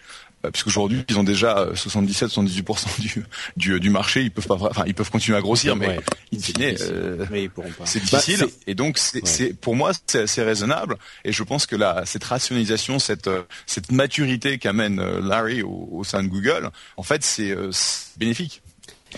euh, 0.45 0.51
Puisqu'aujourd'hui 0.51 1.05
ils 1.11 1.19
ont 1.19 1.23
déjà 1.25 1.59
euh, 1.59 1.75
77-78% 1.75 3.01
du, 3.01 3.25
du 3.57 3.79
du 3.81 3.91
marché, 3.91 4.23
ils 4.23 4.31
peuvent 4.31 4.47
pas, 4.47 4.55
enfin 4.55 4.85
ils 4.87 4.95
peuvent 4.95 5.11
continuer 5.11 5.37
à 5.37 5.43
grossir, 5.43 5.77
mais 5.77 5.89
Ouais, 5.89 5.97
in 5.99 6.39
c'est 6.41 6.45
fine, 6.47 6.55
difficile. 6.71 6.87
euh, 6.93 7.27
Mais 7.31 7.43
ils 7.45 7.51
pourront 7.51 7.71
pas. 7.73 7.85
c'est 7.85 7.99
Bah, 7.99 8.19
difficile. 8.19 8.39
c'est- 8.39 8.71
et 8.71 8.75
donc, 8.75 8.97
c'est, 8.97 9.23
Ouais. 9.23 9.29
c'est- 9.29 9.53
pour 9.61 9.77
moi, 9.77 9.93
c'est 10.07 10.23
assez 10.23 10.43
raisonnable. 10.43 10.97
Et 11.27 11.33
je 11.33 11.43
pense 11.43 11.67
que 11.67 11.77
la, 11.77 12.07
cette 12.07 12.25
rationalisation, 12.25 12.99
cette, 12.99 13.27
euh, 13.29 13.43
cette 13.67 13.93
maturité 13.93 14.57
qu'amène 14.59 14.99
euh, 15.01 15.21
Larry 15.21 15.63
au, 15.63 15.89
au 15.93 16.05
sein 16.05 16.23
de 16.23 16.29
Google, 16.29 16.71
en 16.97 17.03
fait, 17.03 17.23
c'est, 17.23 17.51
euh, 17.51 17.71
c'est 17.73 18.17
bénéfique. 18.19 18.63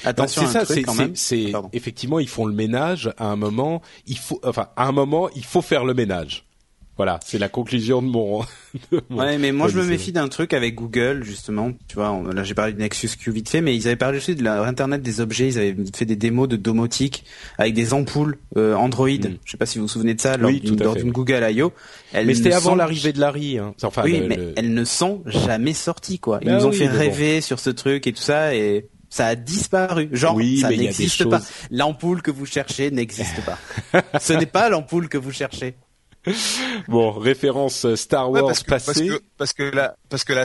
Attention 0.05 0.43
Bah, 0.43 0.49
c'est 0.51 0.59
à 0.59 0.61
un 0.63 0.65
ça, 0.65 0.67
truc 0.67 0.77
c'est, 0.79 0.83
quand 0.85 0.93
c'est- 0.95 1.03
même. 1.03 1.17
c'est- 1.17 1.53
Pardon. 1.53 1.71
effectivement, 1.73 2.19
ils 2.19 2.29
font 2.29 2.47
le 2.47 2.55
ménage 2.55 3.13
à 3.19 3.27
un 3.27 3.37
moment. 3.37 3.83
Il 4.07 4.19
faut, 4.19 4.41
enfin, 4.43 4.69
à 4.75 4.87
un 4.87 4.93
moment, 4.93 5.29
il 5.37 5.45
faut 5.45 5.63
faire 5.63 5.85
le 5.85 5.93
ménage. 5.95 6.45
Voilà, 6.99 7.19
c'est 7.25 7.39
la 7.39 7.49
conclusion 7.49 8.03
de 8.03 8.07
mon. 8.09 8.41
de 8.93 9.03
mon- 9.09 9.19
Ouais, 9.23 9.39
mais 9.39 9.51
moi 9.51 9.69
je 9.69 9.79
me 9.79 9.85
méfie 9.85 10.13
d'un 10.13 10.29
truc 10.29 10.53
avec 10.53 10.75
Google 10.75 11.25
justement. 11.25 11.73
Tu 11.89 11.95
vois, 11.95 12.11
on- 12.11 12.25
là 12.25 12.45
j'ai 12.45 12.55
parlé 12.55 12.75
de 12.75 12.79
Nexus 12.79 13.09
Q 13.19 13.31
vite 13.33 13.49
fait, 13.49 13.63
mais 13.63 13.75
ils 13.75 13.87
avaient 13.87 13.97
parlé 13.97 14.19
aussi 14.19 14.35
de 14.37 14.45
l'internet 14.45 15.01
des 15.01 15.21
objets. 15.21 15.49
Ils 15.49 15.59
avaient 15.59 15.75
fait 15.97 16.05
des 16.05 16.17
démos 16.17 16.49
de 16.49 16.57
domotique 16.57 17.25
avec 17.57 17.73
des 17.73 17.95
ampoules 17.95 18.37
euh, 18.59 18.75
Android. 18.75 19.09
Mm. 19.09 19.39
Je 19.45 19.51
sais 19.51 19.57
pas 19.57 19.65
si 19.67 19.79
vous 19.79 19.85
vous 19.85 19.89
souvenez 19.89 20.13
de 20.15 20.21
ça 20.21 20.37
lors 20.37 20.51
Oui, 20.51 20.61
d'une 20.61 20.77
Google 21.13 21.47
I.O. 21.51 21.73
Mais 22.13 22.35
c'était 22.35 22.53
avant 22.53 22.71
sont- 22.71 22.77
l'arrivée 22.77 23.13
de 23.15 23.21
Larry. 23.21 23.59
Hein. 23.59 23.75
Enfin, 23.83 24.03
oui, 24.05 24.19
le- 24.21 24.29
mais 24.29 24.37
le- 24.37 24.53
elles 24.57 24.75
ne 24.75 24.85
sont 24.85 25.23
jamais 25.27 25.73
sorties 25.73 26.19
quoi. 26.19 26.41
Ils 26.43 26.49
Bah 26.49 26.57
nous 26.59 26.67
ont 26.67 26.71
oui, 26.71 26.77
fait 26.77 26.89
bon. 26.89 26.99
rêver 26.99 27.41
sur 27.41 27.59
ce 27.59 27.71
truc 27.71 28.07
et 28.07 28.13
tout 28.13 28.23
ça 28.23 28.55
et 28.55 28.87
ça 29.09 29.27
a 29.29 29.35
disparu. 29.35 30.09
Genre, 30.13 30.35
Oui, 30.37 30.59
ça 30.59 30.69
n'existe 30.69 31.25
pas. 31.25 31.39
choses- 31.39 31.49
L'ampoule 31.71 32.21
que 32.21 32.31
vous 32.31 32.47
cherchez 32.47 32.91
n'existe 32.91 33.41
pas. 33.47 33.59
Ce 34.21 34.35
n'est 34.35 34.45
pas 34.47 34.69
l'ampoule 34.69 35.09
que 35.09 35.17
vous 35.19 35.33
cherchez. 35.33 35.75
Bon, 36.89 37.13
référence 37.13 37.95
Star 37.97 38.31
Ouais, 38.31 38.41
Wars 38.41 38.49
parce 38.51 38.63
que, 38.63 38.71
parce 38.71 39.01
que, 39.01 39.23
parce 39.39 39.53
que 39.53 39.63
la, 39.65 39.97
parce 40.09 40.25
que 40.25 40.33
la 40.33 40.45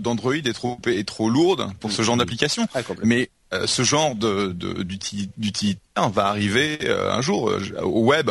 d'Android 0.00 0.34
est 0.34 0.52
trop, 0.52 0.78
est 0.86 1.06
trop 1.06 1.28
lourde 1.28 1.70
pour 1.80 1.92
ce 1.92 2.02
genre 2.02 2.16
d'application. 2.16 2.66
Ah. 2.74 2.80
Mais 3.04 3.30
euh, 3.52 3.66
ce 3.66 3.82
genre 3.82 4.14
de, 4.14 4.48
de, 4.52 4.82
d'uti- 4.82 5.30
d'utilitaire 5.36 6.08
va 6.08 6.26
arriver 6.26 6.78
euh, 6.84 7.12
un 7.12 7.20
jour 7.20 7.50
euh, 7.50 7.60
au 7.82 8.04
web. 8.04 8.30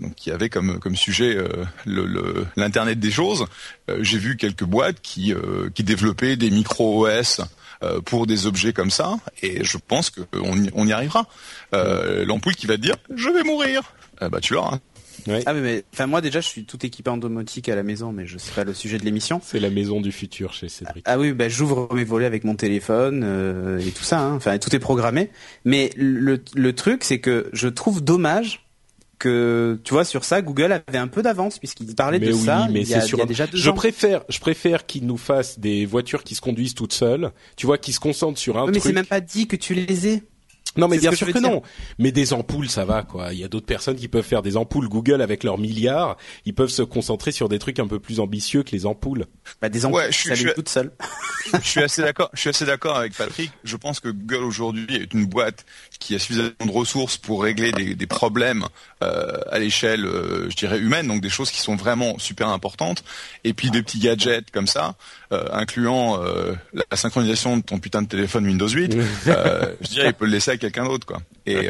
Donc, 0.00 0.16
qui 0.16 0.32
avait 0.32 0.48
comme, 0.48 0.80
comme 0.80 0.96
sujet 0.96 1.36
euh, 1.36 1.46
le, 1.84 2.04
le- 2.04 2.46
l'internet 2.56 2.98
des 2.98 3.12
choses. 3.12 3.46
Euh, 3.88 3.98
j'ai 4.00 4.18
vu 4.18 4.36
quelques 4.36 4.64
boîtes 4.64 5.00
qui, 5.00 5.32
euh, 5.32 5.70
qui 5.72 5.84
développaient 5.84 6.34
des 6.34 6.50
micro 6.50 7.06
OS 7.06 7.40
euh, 7.84 8.00
pour 8.00 8.26
des 8.26 8.46
objets 8.46 8.72
comme 8.72 8.90
ça, 8.90 9.18
et 9.40 9.62
je 9.62 9.78
pense 9.78 10.10
qu'on 10.10 10.56
y, 10.60 10.68
on 10.74 10.88
y 10.88 10.92
arrivera. 10.92 11.28
Euh, 11.74 12.24
L'ampoule 12.24 12.56
qui 12.56 12.66
va 12.66 12.74
te 12.76 12.80
dire 12.80 12.96
je 13.14 13.28
vais 13.28 13.44
mourir, 13.44 13.82
bah 14.20 14.40
tu 14.40 14.54
l'auras. 14.54 14.78
Ah 15.46 15.54
mais, 15.54 15.60
mais 15.60 15.84
enfin 15.92 16.06
moi 16.06 16.20
déjà 16.20 16.40
je 16.40 16.46
suis 16.48 16.64
tout 16.64 16.84
équipé 16.84 17.10
en 17.10 17.16
domotique 17.16 17.68
à 17.68 17.74
la 17.76 17.82
maison, 17.82 18.12
mais 18.12 18.26
je 18.26 18.38
sais 18.38 18.52
pas 18.52 18.64
le 18.64 18.74
sujet 18.74 18.98
de 18.98 19.04
l'émission. 19.04 19.40
C'est 19.44 19.60
la 19.60 19.70
maison 19.70 20.00
du 20.00 20.12
futur 20.12 20.52
chez 20.52 20.68
Cédric. 20.68 21.04
Ah 21.06 21.18
oui, 21.18 21.32
bah, 21.32 21.48
j'ouvre 21.48 21.88
mes 21.94 22.04
volets 22.04 22.26
avec 22.26 22.44
mon 22.44 22.54
téléphone 22.56 23.22
euh, 23.24 23.78
et 23.78 23.90
tout 23.90 24.04
ça. 24.04 24.20
hein. 24.20 24.34
Enfin, 24.34 24.58
tout 24.58 24.74
est 24.74 24.78
programmé. 24.78 25.30
Mais 25.64 25.90
le, 25.96 26.42
le 26.54 26.72
truc, 26.74 27.04
c'est 27.04 27.20
que 27.20 27.48
je 27.52 27.68
trouve 27.68 28.02
dommage 28.02 28.60
que, 29.18 29.80
tu 29.84 29.94
vois, 29.94 30.04
sur 30.04 30.24
ça, 30.24 30.42
Google 30.42 30.72
avait 30.86 30.98
un 30.98 31.06
peu 31.08 31.22
d'avance 31.22 31.58
puisqu'il 31.58 31.94
parlait 31.94 32.18
mais 32.18 32.26
de 32.26 32.32
oui, 32.32 32.40
ça 32.44 32.66
mais 32.70 32.82
il, 32.82 32.88
y 32.88 32.94
a, 32.94 33.00
c'est 33.00 33.06
sur 33.06 33.18
il 33.18 33.20
y 33.20 33.22
a 33.22 33.24
un- 33.24 33.28
déjà 33.28 33.46
deux 33.46 33.56
Je 33.56 33.70
ans. 33.70 33.74
préfère, 33.74 34.22
je 34.28 34.38
préfère 34.40 34.84
qu'ils 34.86 35.06
nous 35.06 35.16
fassent 35.16 35.58
des 35.58 35.86
voitures 35.86 36.24
qui 36.24 36.34
se 36.34 36.40
conduisent 36.40 36.74
toutes 36.74 36.92
seules. 36.92 37.30
Tu 37.56 37.64
vois, 37.64 37.78
qui 37.78 37.92
se 37.92 38.00
concentrent 38.00 38.38
sur 38.38 38.58
un 38.58 38.64
Ouais, 38.66 38.72
mais 38.72 38.80
c'est 38.80 38.92
même 38.92 39.06
pas 39.06 39.20
dit 39.20 39.46
que 39.46 39.56
tu 39.56 39.72
les 39.74 40.08
aies. 40.08 40.22
Non, 40.76 40.88
mais 40.88 40.98
bien 40.98 41.12
sûr 41.12 41.32
que 41.32 41.38
non. 41.38 41.62
Mais 41.98 42.10
des 42.12 42.32
ampoules, 42.32 42.68
ça 42.68 42.84
va, 42.84 43.02
quoi. 43.02 43.32
Il 43.32 43.38
y 43.38 43.44
a 43.44 43.48
d'autres 43.48 43.66
personnes 43.66 43.96
qui 43.96 44.08
peuvent 44.08 44.24
faire 44.24 44.42
des 44.42 44.56
ampoules. 44.56 44.88
Google, 44.88 45.20
avec 45.22 45.44
leurs 45.44 45.58
milliards, 45.58 46.16
ils 46.44 46.54
peuvent 46.54 46.68
se 46.70 46.82
concentrer 46.82 47.32
sur 47.32 47.48
des 47.48 47.58
trucs 47.58 47.78
un 47.78 47.86
peu 47.86 48.00
plus 48.00 48.20
ambitieux 48.20 48.62
que 48.62 48.72
les 48.72 48.86
ampoules. 48.86 49.26
Bah, 49.62 49.68
des 49.68 49.84
ampoules 49.86 50.00
Ouais, 50.00 50.12
je 50.12 50.16
qui 50.16 50.36
suis- 50.36 50.64
s'allument 50.66 50.92
je 51.62 51.68
suis- 51.68 51.80
je 51.80 51.84
assez 51.84 52.02
d'accord. 52.02 52.30
Je 52.34 52.40
suis 52.40 52.48
assez 52.50 52.64
d'accord 52.64 52.96
avec 52.96 53.14
Patrick. 53.14 53.50
Je 53.64 53.76
pense 53.76 54.00
que 54.00 54.08
Google 54.08 54.44
aujourd'hui 54.44 54.86
est 54.96 55.12
une 55.14 55.26
boîte 55.26 55.64
qui 56.00 56.14
a 56.14 56.18
suffisamment 56.18 56.50
de 56.64 56.70
ressources 56.70 57.16
pour 57.18 57.42
régler 57.42 57.72
des, 57.72 57.94
des 57.94 58.06
problèmes 58.06 58.64
euh, 59.02 59.32
à 59.50 59.58
l'échelle, 59.58 60.04
euh, 60.04 60.48
je 60.50 60.56
dirais 60.56 60.78
humaine, 60.78 61.06
donc 61.06 61.20
des 61.20 61.28
choses 61.30 61.50
qui 61.50 61.60
sont 61.60 61.76
vraiment 61.76 62.18
super 62.18 62.48
importantes. 62.48 63.04
Et 63.44 63.52
puis 63.54 63.70
des 63.70 63.82
petits 63.82 63.98
gadgets 64.00 64.50
comme 64.50 64.66
ça, 64.66 64.96
euh, 65.34 65.44
incluant 65.52 66.22
euh, 66.22 66.54
la, 66.72 66.96
synchronisation 66.96 67.56
de 67.58 67.62
ton 67.62 67.78
putain 67.78 68.02
de 68.02 68.08
téléphone 68.08 68.46
Windows 68.46 68.68
8. 68.68 68.96
euh, 69.28 69.74
je 69.80 69.88
dirais, 69.88 70.08
il 70.08 70.14
peut 70.14 70.24
le 70.26 70.30
laisser 70.32 70.52
à 70.52 70.56
quelqu'un 70.56 70.84
d'autre, 70.84 71.06
quoi. 71.06 71.20
Et 71.46 71.68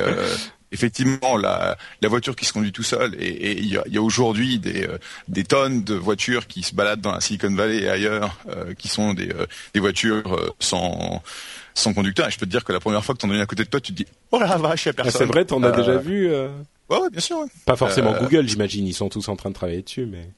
effectivement, 0.72 1.36
la, 1.36 1.76
la 2.02 2.08
voiture 2.08 2.34
qui 2.34 2.44
se 2.44 2.52
conduit 2.52 2.72
tout 2.72 2.82
seul, 2.82 3.14
et 3.20 3.58
il 3.58 3.66
y 3.66 3.96
a, 3.98 4.02
aujourd'hui 4.02 4.58
des, 4.58 4.88
des 5.28 5.44
tonnes 5.44 5.84
de 5.84 5.94
voitures 5.94 6.46
qui 6.46 6.62
se 6.62 6.74
baladent 6.74 7.00
dans 7.00 7.12
la 7.12 7.20
Silicon 7.20 7.54
Valley 7.54 7.82
et 7.82 7.88
ailleurs, 7.88 8.36
qui 8.78 8.88
sont 8.88 9.14
des, 9.14 9.32
des 9.72 9.80
voitures 9.80 10.52
sans 10.58 11.22
sans 11.76 11.92
conducteur. 11.92 12.28
Et 12.28 12.30
je 12.30 12.38
peux 12.38 12.46
te 12.46 12.50
dire 12.52 12.62
que 12.64 12.72
la 12.72 12.78
première 12.78 13.04
fois 13.04 13.16
que 13.16 13.20
t'en 13.20 13.30
as 13.30 13.34
une 13.34 13.40
à 13.40 13.46
côté 13.46 13.64
de 13.64 13.68
toi, 13.68 13.80
tu 13.80 13.92
te 13.92 13.96
dis 13.96 14.06
oh 14.30 14.38
la 14.38 14.56
vache, 14.56 14.86
il 14.86 14.90
a 14.90 14.92
Ah, 14.92 15.02
personne. 15.02 15.18
c'est 15.18 15.24
vrai, 15.26 15.44
t'en 15.44 15.60
as 15.64 15.68
Euh, 15.68 15.76
déjà 15.76 15.96
vu 15.96 16.28
euh 16.32 16.48
Ouais, 16.88 16.98
ouais, 17.00 17.10
bien 17.10 17.20
sûr. 17.20 17.38
ouais. 17.38 17.46
Pas 17.64 17.74
forcément 17.76 18.14
Euh, 18.14 18.20
Google, 18.20 18.46
j'imagine. 18.48 18.86
Ils 18.86 18.92
sont 18.94 19.08
tous 19.08 19.26
en 19.28 19.34
train 19.36 19.48
de 19.50 19.54
travailler 19.54 19.82
dessus, 19.82 20.06
mais. 20.06 20.28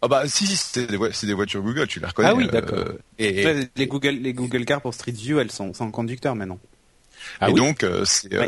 Ah 0.00 0.08
bah 0.08 0.28
si, 0.28 0.46
si 0.46 0.56
c'est 0.56 0.86
des, 0.86 0.96
des 0.96 1.34
voitures 1.34 1.62
Google, 1.62 1.86
tu 1.88 1.98
les 2.00 2.06
reconnais. 2.06 2.28
Ah 2.28 2.34
oui, 2.34 2.44
euh, 2.46 2.50
d'accord. 2.50 2.84
et, 3.18 3.68
Les 3.76 3.86
Google, 3.86 4.10
les 4.10 4.32
Google 4.32 4.64
Cars 4.64 4.80
pour 4.80 4.94
Street 4.94 5.10
View, 5.12 5.40
elles 5.40 5.50
sont 5.50 5.74
sans 5.74 5.90
conducteur 5.90 6.34
maintenant. 6.36 6.60
Ah 7.40 7.48
et 7.48 7.52
oui. 7.52 7.58
donc 7.60 7.82
euh, 7.82 8.04
c'est 8.04 8.32
euh, 8.34 8.46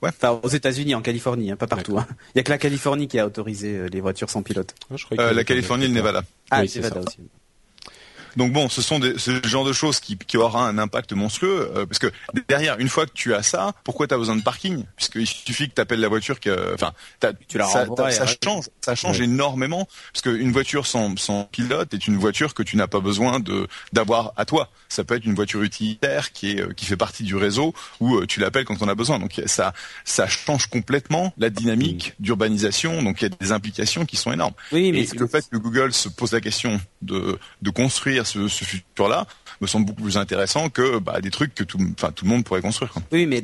Ouais. 0.00 0.10
Enfin, 0.10 0.38
aux 0.42 0.48
États-Unis, 0.48 0.94
en 0.94 1.02
Californie, 1.02 1.50
hein, 1.50 1.56
pas 1.56 1.66
partout. 1.66 1.98
hein. 1.98 2.06
Il 2.34 2.38
y 2.38 2.40
a 2.40 2.42
que 2.44 2.50
la 2.50 2.58
Californie 2.58 3.08
qui 3.08 3.18
a 3.18 3.26
autorisé 3.26 3.74
euh, 3.76 3.88
les 3.88 4.00
voitures 4.00 4.30
sans 4.30 4.42
pilote. 4.44 4.72
Ah, 4.90 4.94
je 4.96 5.06
euh, 5.18 5.32
la 5.32 5.42
Californie 5.42 5.86
et 5.86 5.88
le 5.88 5.94
pas- 5.94 5.98
Nevada. 6.00 6.22
Ah, 6.50 6.60
Oui, 6.60 6.70
Nevada 6.76 6.94
ça. 6.94 7.00
aussi. 7.08 7.18
Donc 8.38 8.52
bon, 8.52 8.68
ce 8.68 8.82
sont 8.82 9.00
des, 9.00 9.18
ce 9.18 9.44
genre 9.44 9.64
de 9.64 9.72
choses 9.72 9.98
qui, 9.98 10.16
qui 10.16 10.36
aura 10.36 10.68
un 10.68 10.78
impact 10.78 11.12
monstrueux, 11.12 11.72
euh, 11.74 11.86
parce 11.86 11.98
que 11.98 12.06
derrière, 12.48 12.78
une 12.78 12.88
fois 12.88 13.04
que 13.04 13.10
tu 13.12 13.34
as 13.34 13.42
ça, 13.42 13.72
pourquoi 13.82 14.06
tu 14.06 14.14
as 14.14 14.16
besoin 14.16 14.36
de 14.36 14.42
parking? 14.42 14.84
Puisqu'il 14.94 15.26
suffit 15.26 15.68
que 15.68 15.74
tu 15.74 15.80
appelles 15.80 15.98
la 15.98 16.06
voiture, 16.06 16.38
que, 16.38 16.72
enfin, 16.72 16.92
tu 17.48 17.58
la 17.58 17.66
ça, 17.66 17.84
ça 18.12 18.26
change, 18.26 18.66
ça 18.80 18.94
change 18.94 19.20
énormément, 19.20 19.88
parce 20.12 20.22
qu'une 20.22 20.52
voiture 20.52 20.86
sans, 20.86 21.16
sans 21.16 21.44
pilote 21.50 21.92
est 21.92 22.06
une 22.06 22.16
voiture 22.16 22.54
que 22.54 22.62
tu 22.62 22.76
n'as 22.76 22.86
pas 22.86 23.00
besoin 23.00 23.40
de 23.40 23.66
d'avoir 23.92 24.32
à 24.36 24.44
toi. 24.44 24.70
Ça 24.88 25.02
peut 25.02 25.16
être 25.16 25.24
une 25.24 25.34
voiture 25.34 25.64
utilitaire 25.64 26.30
qui 26.30 26.52
est 26.52 26.74
qui 26.76 26.86
fait 26.86 26.96
partie 26.96 27.24
du 27.24 27.34
réseau 27.34 27.74
où 27.98 28.24
tu 28.26 28.38
l'appelles 28.38 28.64
quand 28.64 28.80
on 28.82 28.88
a 28.88 28.94
besoin. 28.94 29.18
Donc 29.18 29.42
ça 29.46 29.72
ça 30.04 30.28
change 30.28 30.68
complètement 30.68 31.34
la 31.38 31.50
dynamique 31.50 32.14
d'urbanisation. 32.20 33.02
Donc 33.02 33.20
il 33.20 33.24
y 33.24 33.26
a 33.26 33.36
des 33.36 33.50
implications 33.50 34.06
qui 34.06 34.16
sont 34.16 34.32
énormes. 34.32 34.54
Oui, 34.70 34.92
mais 34.92 35.00
Et 35.00 35.18
le 35.18 35.26
fait 35.26 35.44
que 35.50 35.56
Google 35.56 35.92
se 35.92 36.08
pose 36.08 36.32
la 36.32 36.40
question 36.40 36.80
de 37.02 37.36
de 37.62 37.70
construire 37.70 38.27
ce, 38.28 38.64
futur-là 38.64 39.26
me 39.60 39.66
semble 39.66 39.86
beaucoup 39.86 40.02
plus 40.02 40.16
intéressant 40.16 40.68
que 40.68 40.98
bah, 40.98 41.20
des 41.20 41.30
trucs 41.30 41.54
que 41.54 41.64
tout, 41.64 41.78
le 41.78 42.28
monde 42.28 42.44
pourrait 42.44 42.60
construire. 42.60 42.92
Oui, 43.10 43.26
mais 43.26 43.42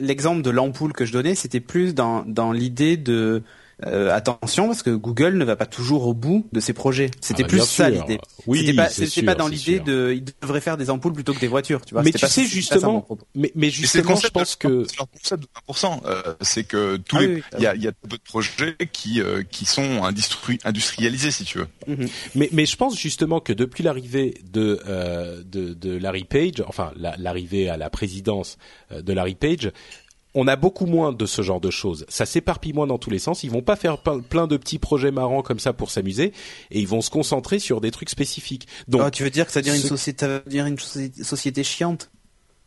l'exemple 0.00 0.42
de 0.42 0.50
l'ampoule 0.50 0.92
que 0.92 1.04
je 1.04 1.12
donnais, 1.12 1.34
c'était 1.34 1.60
plus 1.60 1.94
dans 1.94 2.52
l'idée 2.52 2.96
de 2.96 3.42
euh, 3.86 4.14
attention 4.14 4.68
parce 4.68 4.82
que 4.82 4.90
Google 4.90 5.36
ne 5.36 5.44
va 5.44 5.56
pas 5.56 5.66
toujours 5.66 6.06
au 6.06 6.14
bout 6.14 6.46
de 6.52 6.60
ses 6.60 6.72
projets. 6.72 7.10
C'était 7.20 7.44
ah, 7.44 7.48
plus 7.48 7.64
ça 7.64 7.90
l'idée. 7.90 8.18
Oui, 8.46 8.60
c'était 8.60 8.74
pas, 8.74 8.88
c'était 8.88 9.22
pas 9.22 9.34
dans 9.34 9.48
l'idée 9.48 9.80
de, 9.80 10.12
il 10.14 10.24
devrait 10.40 10.60
faire 10.60 10.76
des 10.76 10.90
ampoules 10.90 11.12
plutôt 11.12 11.32
que 11.32 11.40
des 11.40 11.48
voitures, 11.48 11.84
tu 11.84 11.94
vois. 11.94 12.02
Mais 12.02 12.12
tu 12.12 12.26
sais 12.26 12.44
justement, 12.44 13.06
mais, 13.34 13.50
mais 13.54 13.70
justement, 13.70 14.16
je 14.16 14.28
pense 14.28 14.56
que 14.56 14.84
c'est 14.84 14.98
leur 14.98 15.08
concept 15.10 15.42
de 15.42 15.48
1%. 15.72 16.00
Euh, 16.06 16.34
c'est 16.40 16.64
que 16.64 16.96
tous 16.96 17.16
ah 17.16 17.22
les, 17.22 17.42
il 17.58 17.62
y 17.62 17.66
a, 17.66 17.74
il 17.74 17.82
y 17.82 17.88
a 17.88 17.92
peu 17.92 18.16
de 18.16 18.22
projets 18.22 18.76
qui 18.92 19.20
euh, 19.20 19.42
qui 19.42 19.64
sont 19.64 20.04
industri 20.04 20.58
industrialisés, 20.64 21.30
si 21.30 21.44
tu 21.44 21.58
veux. 21.58 21.68
Mhm. 21.86 22.08
Mais 22.34 22.48
mais 22.52 22.66
je 22.66 22.76
pense 22.76 22.98
justement 22.98 23.40
que 23.40 23.52
depuis 23.52 23.82
l'arrivée 23.82 24.40
de, 24.52 24.80
euh, 24.86 25.42
de 25.44 25.74
de 25.74 25.96
Larry 25.96 26.24
Page, 26.24 26.62
enfin 26.66 26.92
l'arrivée 26.96 27.68
à 27.68 27.76
la 27.76 27.90
présidence 27.90 28.56
de 28.90 29.12
Larry 29.12 29.34
Page, 29.34 29.72
on 30.34 30.46
a 30.48 30.56
beaucoup 30.56 30.86
moins 30.86 31.12
de 31.12 31.26
ce 31.26 31.42
genre 31.42 31.60
de 31.60 31.70
choses. 31.70 32.04
Ça 32.08 32.26
s'éparpille 32.26 32.72
moins 32.72 32.86
dans 32.86 32.98
tous 32.98 33.10
les 33.10 33.18
sens. 33.18 33.44
Ils 33.44 33.50
vont 33.50 33.62
pas 33.62 33.76
faire 33.76 33.98
plein 33.98 34.46
de 34.46 34.56
petits 34.56 34.78
projets 34.78 35.10
marrants 35.10 35.42
comme 35.42 35.58
ça 35.58 35.72
pour 35.72 35.90
s'amuser, 35.90 36.32
et 36.70 36.80
ils 36.80 36.88
vont 36.88 37.00
se 37.00 37.10
concentrer 37.10 37.58
sur 37.58 37.80
des 37.80 37.90
trucs 37.90 38.10
spécifiques. 38.10 38.66
Donc, 38.88 39.02
ah, 39.04 39.10
tu 39.10 39.22
veux 39.22 39.30
dire 39.30 39.46
que 39.46 39.52
ça 39.52 39.62
devient 39.62 39.76
une 39.76 39.88
société, 39.88 40.26
ça 40.26 40.42
dire 40.46 40.66
une 40.66 40.78
société 40.78 41.62
chiante? 41.62 42.10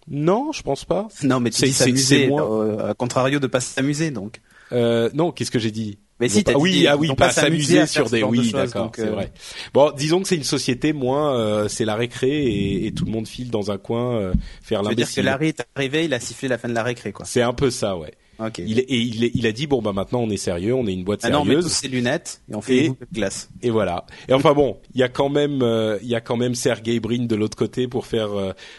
Non, 0.08 0.52
je 0.54 0.62
pense 0.62 0.86
pas. 0.86 1.10
Non, 1.24 1.40
mais 1.40 1.50
tu 1.50 1.66
dis 1.66 1.74
s'amuser, 1.74 2.30
euh, 2.32 2.92
à 2.92 2.94
contrario 2.94 3.40
de 3.40 3.48
pas 3.48 3.60
s'amuser, 3.60 4.12
donc. 4.12 4.42
Euh, 4.72 5.10
non, 5.14 5.32
qu'est-ce 5.32 5.52
que 5.52 5.60
j'ai 5.60 5.72
dit? 5.72 6.00
Mais 6.20 6.30
si, 6.30 6.44
oui, 6.56 6.88
ah 6.88 6.98
oui, 6.98 7.10
pas, 7.16 7.30
s'amuser 7.30 7.86
sur 7.86 8.10
des, 8.10 8.24
oui, 8.24 8.52
d'accord, 8.52 8.92
c'est 8.96 9.04
euh, 9.04 9.12
vrai. 9.12 9.32
Bon, 9.74 9.92
disons 9.96 10.22
que 10.22 10.28
c'est 10.28 10.36
une 10.36 10.44
société 10.44 10.92
moins, 10.92 11.38
euh, 11.38 11.68
c'est 11.68 11.86
la 11.86 11.96
récré 11.96 12.86
et, 12.86 12.92
tout 12.92 13.06
le 13.06 13.12
monde 13.12 13.28
file 13.28 13.52
dans 13.52 13.70
un 13.70 13.78
coin 13.78 14.16
euh, 14.16 14.34
faire 14.64 14.82
l'imbécile. 14.82 15.06
dire 15.06 15.16
que 15.16 15.22
Larry 15.22 15.48
est 15.50 15.68
arrivé, 15.76 16.06
il 16.06 16.14
a 16.14 16.20
sifflé 16.20 16.48
la 16.48 16.58
fin 16.58 16.70
de 16.70 16.74
la 16.74 16.82
récré, 16.82 17.12
quoi. 17.12 17.26
C'est 17.26 17.44
un 17.44 17.54
peu 17.54 17.70
ça, 17.70 17.96
ouais. 17.98 18.14
Okay. 18.40 18.64
Il, 18.68 18.80
et 18.80 18.86
il, 18.90 19.32
il, 19.34 19.48
a 19.48 19.52
dit 19.52 19.66
bon 19.66 19.82
bah 19.82 19.94
maintenant 19.94 20.20
on 20.20 20.30
est 20.30 20.38
sérieux, 20.38 20.76
on 20.76 20.86
est 20.86 20.94
une 20.94 21.04
boîte 21.04 21.22
sérieuse. 21.22 21.40
Ah 21.42 21.44
non, 21.44 21.52
on 21.52 21.56
met 21.56 21.60
tous 21.60 21.70
ses 21.70 21.88
lunettes 21.88 22.40
et 22.52 22.54
on 22.54 22.62
fait 22.62 22.86
une 22.86 22.94
de 22.94 23.08
glace. 23.12 23.50
Et 23.64 23.72
voilà. 23.72 24.06
Et 24.30 24.34
enfin 24.34 24.54
bon, 24.54 24.78
il 24.94 25.00
y 25.00 25.04
a 25.04 25.10
quand 25.10 25.30
même 25.30 25.64
il 26.04 26.08
y 26.08 26.14
a 26.14 26.22
quand 26.22 26.38
même 26.38 26.54
Sergey 26.54 27.00
Brin 27.00 27.26
de 27.26 27.36
l'autre 27.36 27.58
côté 27.58 27.88
pour 27.88 28.06
faire 28.06 28.30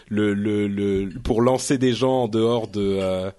le, 0.07 0.33
le, 0.33 0.69
le 0.69 1.09
pour 1.25 1.41
lancer 1.41 1.77
des 1.77 1.91
gens 1.91 2.23
en 2.23 2.27
dehors 2.29 2.69
de 2.69 2.99
euh, 3.01 3.31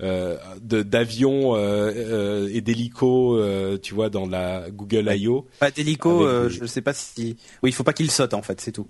d'avions 0.00 1.56
euh, 1.56 1.92
euh, 1.94 2.50
et 2.52 2.60
d'hélicos, 2.60 3.40
tu 3.82 3.94
vois, 3.94 4.10
dans 4.10 4.26
la 4.26 4.70
Google 4.70 5.10
I.O. 5.14 5.46
Pas 5.58 5.70
d'hélico, 5.70 6.48
je 6.48 6.62
ne 6.62 6.66
sais 6.66 6.82
pas 6.82 6.94
si. 6.94 7.36
Oui, 7.62 7.70
il 7.70 7.72
faut 7.72 7.84
pas 7.84 7.92
qu'il 7.92 8.10
saute 8.10 8.34
en 8.34 8.42
fait, 8.42 8.60
c'est 8.60 8.72
tout. 8.72 8.86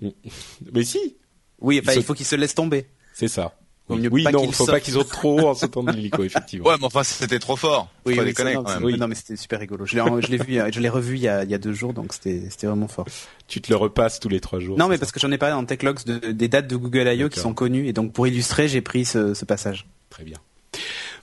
Mais 0.73 0.83
si. 0.83 1.17
Oui, 1.59 1.81
il, 1.83 1.93
il 1.95 2.03
faut 2.03 2.13
qu'il 2.13 2.25
se 2.25 2.35
laisse 2.35 2.53
tomber. 2.53 2.85
C'est 3.13 3.27
ça. 3.27 3.55
Oui, 3.89 4.25
non, 4.31 4.43
il 4.43 4.53
faut 4.53 4.65
pas 4.65 4.79
qu'ils 4.79 4.93
sautent 4.93 5.09
trop 5.09 5.39
haut 5.39 5.47
en 5.47 5.53
sautant 5.53 5.81
de 5.81 5.91
l'hélico, 5.91 6.23
effectivement. 6.23 6.67
Ouais, 6.67 6.75
mais 6.79 6.85
enfin, 6.85 7.03
c'était 7.03 7.39
trop 7.39 7.55
fort. 7.55 7.89
Oui, 8.05 8.19
mais 8.19 8.53
non, 8.53 8.63
oui. 8.81 8.97
non, 8.97 9.07
mais 9.07 9.15
c'était 9.15 9.37
super 9.37 9.59
rigolo. 9.59 9.85
Je 9.85 9.95
l'ai 9.95 10.37
vu, 10.37 10.59
je 10.73 10.79
l'ai 10.79 10.89
revu 10.89 11.15
il 11.15 11.21
y, 11.21 11.27
a, 11.27 11.43
il 11.43 11.49
y 11.49 11.53
a 11.53 11.57
deux 11.57 11.73
jours, 11.73 11.93
donc 11.93 12.13
c'était 12.13 12.47
c'était 12.49 12.67
vraiment 12.67 12.87
fort. 12.87 13.05
Tu 13.47 13.61
te 13.61 13.69
le 13.69 13.77
repasses 13.77 14.19
tous 14.19 14.29
les 14.29 14.41
trois 14.41 14.59
jours. 14.59 14.77
Non, 14.77 14.87
mais 14.89 14.97
parce 14.97 15.11
que 15.11 15.19
j'en 15.19 15.31
ai 15.31 15.37
parlé 15.37 15.53
dans 15.55 15.63
TechLogs 15.63 16.03
de, 16.05 16.31
des 16.31 16.47
dates 16.47 16.67
de 16.67 16.75
Google 16.75 17.07
I.O. 17.07 17.29
qui 17.29 17.39
sont 17.39 17.53
connues, 17.53 17.87
et 17.87 17.93
donc 17.93 18.11
pour 18.11 18.27
illustrer, 18.27 18.67
j'ai 18.67 18.81
pris 18.81 19.05
ce, 19.05 19.33
ce 19.33 19.45
passage. 19.45 19.87
Très 20.09 20.23
bien. 20.23 20.37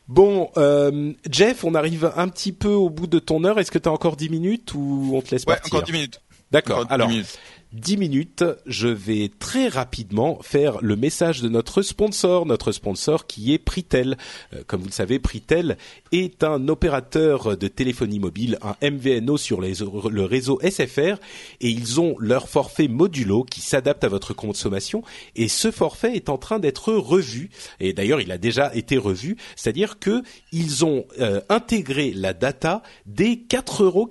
Bon, 0.06 0.50
euh, 0.56 1.12
Jeff, 1.30 1.64
on 1.64 1.74
arrive 1.74 2.12
un 2.16 2.28
petit 2.28 2.52
peu 2.52 2.68
au 2.68 2.90
bout 2.90 3.06
de 3.06 3.18
ton 3.18 3.44
heure. 3.44 3.58
Est-ce 3.58 3.70
que 3.70 3.78
tu 3.78 3.88
as 3.88 3.92
encore 3.92 4.16
10 4.16 4.28
minutes 4.28 4.74
ou 4.74 5.12
on 5.14 5.22
te 5.22 5.30
laisse 5.30 5.44
ouais, 5.44 5.54
partir 5.54 5.74
encore 5.74 5.86
10 5.86 5.92
minutes. 5.92 6.20
D'accord. 6.50 6.84
Alors, 6.90 7.08
minutes. 7.08 7.38
10 7.74 7.96
minutes, 7.96 8.44
je 8.66 8.86
vais 8.86 9.28
très 9.40 9.66
rapidement 9.66 10.38
faire 10.42 10.78
le 10.80 10.94
message 10.94 11.42
de 11.42 11.48
notre 11.48 11.82
sponsor, 11.82 12.46
notre 12.46 12.70
sponsor 12.70 13.26
qui 13.26 13.52
est 13.52 13.58
Pritel. 13.58 14.16
Euh, 14.52 14.62
comme 14.68 14.80
vous 14.80 14.86
le 14.86 14.92
savez, 14.92 15.18
Pritel 15.18 15.76
est 16.12 16.44
un 16.44 16.68
opérateur 16.68 17.56
de 17.56 17.66
téléphonie 17.66 18.20
mobile, 18.20 18.58
un 18.62 18.76
MVNO 18.80 19.36
sur 19.36 19.60
le 19.60 20.24
réseau 20.24 20.60
SFR, 20.62 21.18
et 21.60 21.68
ils 21.68 22.00
ont 22.00 22.14
leur 22.20 22.48
forfait 22.48 22.86
modulo 22.86 23.42
qui 23.42 23.60
s'adapte 23.60 24.04
à 24.04 24.08
votre 24.08 24.34
consommation, 24.34 25.02
et 25.34 25.48
ce 25.48 25.72
forfait 25.72 26.14
est 26.14 26.28
en 26.28 26.38
train 26.38 26.60
d'être 26.60 26.92
revu, 26.92 27.50
et 27.80 27.92
d'ailleurs 27.92 28.20
il 28.20 28.30
a 28.30 28.38
déjà 28.38 28.72
été 28.76 28.98
revu, 28.98 29.36
c'est-à-dire 29.56 29.98
que 29.98 30.22
ils 30.52 30.84
ont 30.84 31.06
euh, 31.18 31.40
intégré 31.48 32.12
la 32.14 32.34
data 32.34 32.82
dès 33.06 33.32
4,90 33.32 33.82
euros 33.82 34.08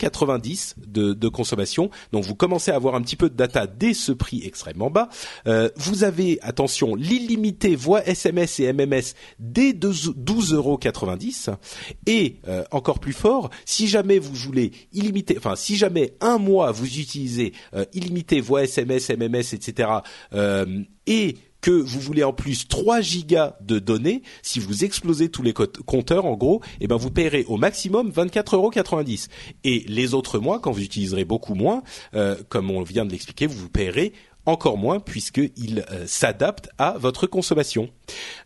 de, 0.85 1.13
de 1.13 1.27
consommation, 1.29 1.89
donc 2.11 2.25
vous 2.25 2.35
commencez 2.35 2.71
à 2.71 2.75
avoir 2.75 2.95
un 2.95 3.01
petit 3.01 3.15
peu 3.15 3.29
de 3.29 3.35
data 3.35 3.52
dès 3.67 3.93
ce 3.93 4.11
prix 4.11 4.41
extrêmement 4.45 4.89
bas. 4.89 5.09
Euh, 5.47 5.69
vous 5.75 6.03
avez, 6.03 6.39
attention, 6.41 6.95
l'illimité 6.95 7.75
voix 7.75 8.05
SMS 8.05 8.59
et 8.59 8.71
MMS 8.73 9.13
dès 9.39 9.71
12,90 9.71 10.53
euros. 10.55 10.79
Et 12.05 12.37
euh, 12.47 12.63
encore 12.71 12.99
plus 12.99 13.13
fort, 13.13 13.49
si 13.65 13.87
jamais 13.87 14.19
vous 14.19 14.33
voulez 14.33 14.71
illimité, 14.91 15.35
enfin 15.37 15.55
si 15.55 15.75
jamais 15.75 16.13
un 16.21 16.37
mois 16.37 16.71
vous 16.71 16.99
utilisez 16.99 17.53
euh, 17.73 17.85
illimité 17.93 18.41
voix 18.41 18.63
SMS, 18.63 19.09
MMS, 19.09 19.53
etc. 19.53 19.89
et 21.05 21.37
que 21.63 21.71
vous 21.71 22.01
voulez 22.01 22.25
en 22.25 22.33
plus 22.33 22.67
3 22.67 22.99
gigas 22.99 23.55
de 23.61 23.79
données, 23.79 24.21
si 24.41 24.59
vous 24.59 24.83
explosez 24.83 25.29
tous 25.29 25.43
les 25.43 25.53
compteurs, 25.53 26.25
en 26.25 26.35
gros, 26.35 26.61
eh 26.81 26.87
ben 26.87 26.97
vous 26.97 27.09
paierez 27.09 27.45
au 27.47 27.55
maximum 27.55 28.11
24,90 28.11 28.55
euros. 28.55 28.71
Et 29.63 29.85
les 29.87 30.13
autres 30.13 30.39
mois, 30.39 30.59
quand 30.59 30.71
vous 30.71 30.83
utiliserez 30.83 31.23
beaucoup 31.23 31.55
moins, 31.55 31.81
euh, 32.15 32.35
comme 32.49 32.69
on 32.69 32.83
vient 32.83 33.05
de 33.05 33.11
l'expliquer, 33.11 33.47
vous 33.47 33.57
vous 33.57 33.69
paierez 33.69 34.11
encore 34.45 34.77
moins 34.77 34.99
puisqu'il 34.99 35.85
euh, 35.91 36.05
s'adapte 36.07 36.69
à 36.77 36.97
votre 36.97 37.27
consommation. 37.27 37.89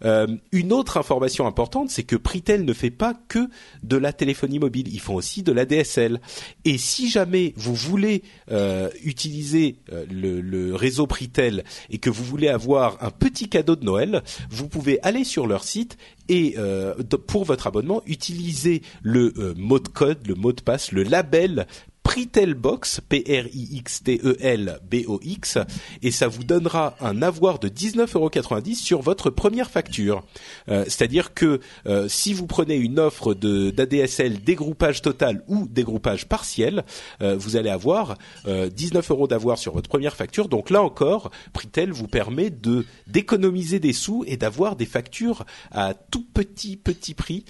Euh, 0.06 0.28
une 0.52 0.72
autre 0.74 0.98
information 0.98 1.48
importante, 1.48 1.90
c'est 1.90 2.04
que 2.04 2.16
Pritel 2.16 2.66
ne 2.66 2.74
fait 2.74 2.92
pas 2.92 3.16
que 3.28 3.50
de 3.84 3.98
la 3.98 4.14
téléphonie 4.14 4.60
mobile, 4.60 4.88
ils 4.88 5.00
font 5.00 5.16
aussi 5.16 5.44
de 5.44 5.52
la 5.52 5.66
DSL. 5.66 6.22
Et 6.66 6.78
si 6.78 7.10
jamais 7.10 7.54
vous 7.58 7.74
voulez 7.74 8.24
euh, 8.52 8.90
utiliser 9.04 9.78
euh, 9.92 10.06
le, 10.12 10.42
le, 10.42 10.76
réseau 10.76 11.08
Pritel 11.08 11.64
et 11.90 11.98
que 11.98 12.10
vous 12.10 12.24
voulez 12.24 12.50
avoir 12.50 13.04
un 13.04 13.12
petit 13.12 13.50
cadeau 13.50 13.76
de 13.76 13.86
Noël, 13.86 14.24
vous 14.50 14.68
pouvez 14.68 15.00
aller 15.02 15.24
sur 15.24 15.48
leur 15.48 15.64
site 15.64 15.98
et 16.30 16.56
euh, 16.58 16.94
pour 17.28 17.46
votre 17.46 17.68
abonnement, 17.68 18.02
utiliser 18.06 18.82
le 19.02 19.34
mot 19.56 19.80
de 19.80 19.88
code, 19.88 20.28
le 20.28 20.36
mot 20.36 20.52
de 20.52 20.62
passe, 20.62 20.92
le 20.92 21.04
label 21.04 21.68
Pritelbox, 22.08 23.02
P-R-I-X-T-E-L-B-O-X, 23.10 25.58
et 26.02 26.12
ça 26.12 26.30
vous 26.30 26.46
donnera 26.46 26.96
un 27.02 27.22
avoir 27.22 27.60
de 27.60 27.68
19,90€ 27.68 28.76
sur 28.76 29.02
votre 29.02 29.30
première 29.30 29.70
facture. 29.70 30.24
Euh, 30.70 30.86
c'est-à-dire 30.86 31.34
que 31.34 31.60
euh, 31.86 32.08
si 32.08 32.32
vous 32.32 32.48
prenez 32.48 32.78
une 32.78 32.98
offre 32.98 33.34
d'ADSL 33.34 34.42
dégroupage 34.42 35.02
total 35.02 35.44
ou 35.50 35.68
dégroupage 35.68 36.30
partiel, 36.30 36.86
euh, 37.22 37.36
vous 37.36 37.58
allez 37.58 37.70
avoir 37.70 38.18
19 38.46 39.12
euros 39.12 39.28
d'avoir 39.28 39.58
sur 39.58 39.74
votre 39.74 39.90
première 39.90 40.16
facture. 40.16 40.48
Donc 40.48 40.70
là 40.70 40.82
encore, 40.82 41.30
Pritel 41.52 41.92
vous 41.92 42.08
permet 42.08 42.50
de 42.50 42.86
d'économiser 43.08 43.82
des 43.82 43.92
sous 43.92 44.24
et 44.28 44.38
d'avoir 44.38 44.78
des 44.78 44.86
factures 44.86 45.46
à 45.72 45.94
tout 45.94 46.26
petit 46.34 46.78
petit 46.78 47.14
prix 47.14 47.44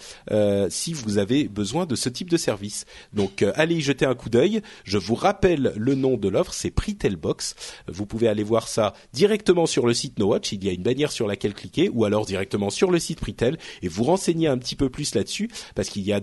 si 0.69 0.93
vous 0.93 1.19
avez 1.19 1.47
besoin 1.47 1.85
de 1.85 1.95
ce 1.95 2.09
type 2.09 2.31
de 2.31 2.37
service. 2.37 2.87
Donc 3.13 3.45
allez 3.55 3.75
y 3.75 3.81
jeter 3.81 4.05
un 4.05 4.15
coup 4.15 4.31
d'œil. 4.31 4.46
Je 4.83 4.97
vous 4.97 5.15
rappelle 5.15 5.73
le 5.75 5.95
nom 5.95 6.17
de 6.17 6.27
l'offre, 6.29 6.53
c'est 6.53 6.71
Pritelbox. 6.71 7.55
Vous 7.87 8.05
pouvez 8.05 8.27
aller 8.27 8.43
voir 8.43 8.67
ça 8.67 8.93
directement 9.13 9.65
sur 9.65 9.85
le 9.85 9.93
site 9.93 10.19
NoWatch. 10.19 10.51
Il 10.51 10.63
y 10.63 10.69
a 10.69 10.71
une 10.71 10.83
bannière 10.83 11.11
sur 11.11 11.27
laquelle 11.27 11.53
cliquer 11.53 11.89
ou 11.89 12.05
alors 12.05 12.25
directement 12.25 12.69
sur 12.69 12.91
le 12.91 12.99
site 12.99 13.19
Pritel 13.19 13.57
et 13.81 13.87
vous 13.87 14.03
renseigner 14.03 14.47
un 14.47 14.57
petit 14.57 14.75
peu 14.75 14.89
plus 14.89 15.15
là-dessus 15.15 15.49
parce 15.75 15.89
qu'il 15.89 16.03
y 16.03 16.13
a 16.13 16.21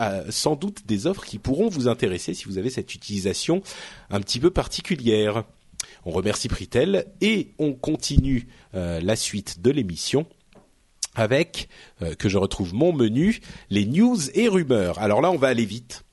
euh, 0.00 0.24
sans 0.30 0.56
doute 0.56 0.86
des 0.86 1.06
offres 1.06 1.24
qui 1.24 1.38
pourront 1.38 1.68
vous 1.68 1.88
intéresser 1.88 2.34
si 2.34 2.44
vous 2.44 2.58
avez 2.58 2.70
cette 2.70 2.94
utilisation 2.94 3.62
un 4.10 4.20
petit 4.20 4.40
peu 4.40 4.50
particulière. 4.50 5.44
On 6.04 6.10
remercie 6.10 6.48
Pritel 6.48 7.06
et 7.20 7.52
on 7.58 7.72
continue 7.72 8.48
euh, 8.74 9.00
la 9.00 9.16
suite 9.16 9.60
de 9.60 9.70
l'émission 9.70 10.26
avec 11.14 11.68
euh, 12.02 12.14
que 12.14 12.28
je 12.28 12.38
retrouve 12.38 12.74
mon 12.74 12.92
menu, 12.92 13.40
les 13.70 13.84
news 13.86 14.16
et 14.34 14.48
rumeurs. 14.48 14.98
Alors 14.98 15.20
là, 15.20 15.30
on 15.30 15.36
va 15.36 15.48
aller 15.48 15.64
vite 15.64 16.04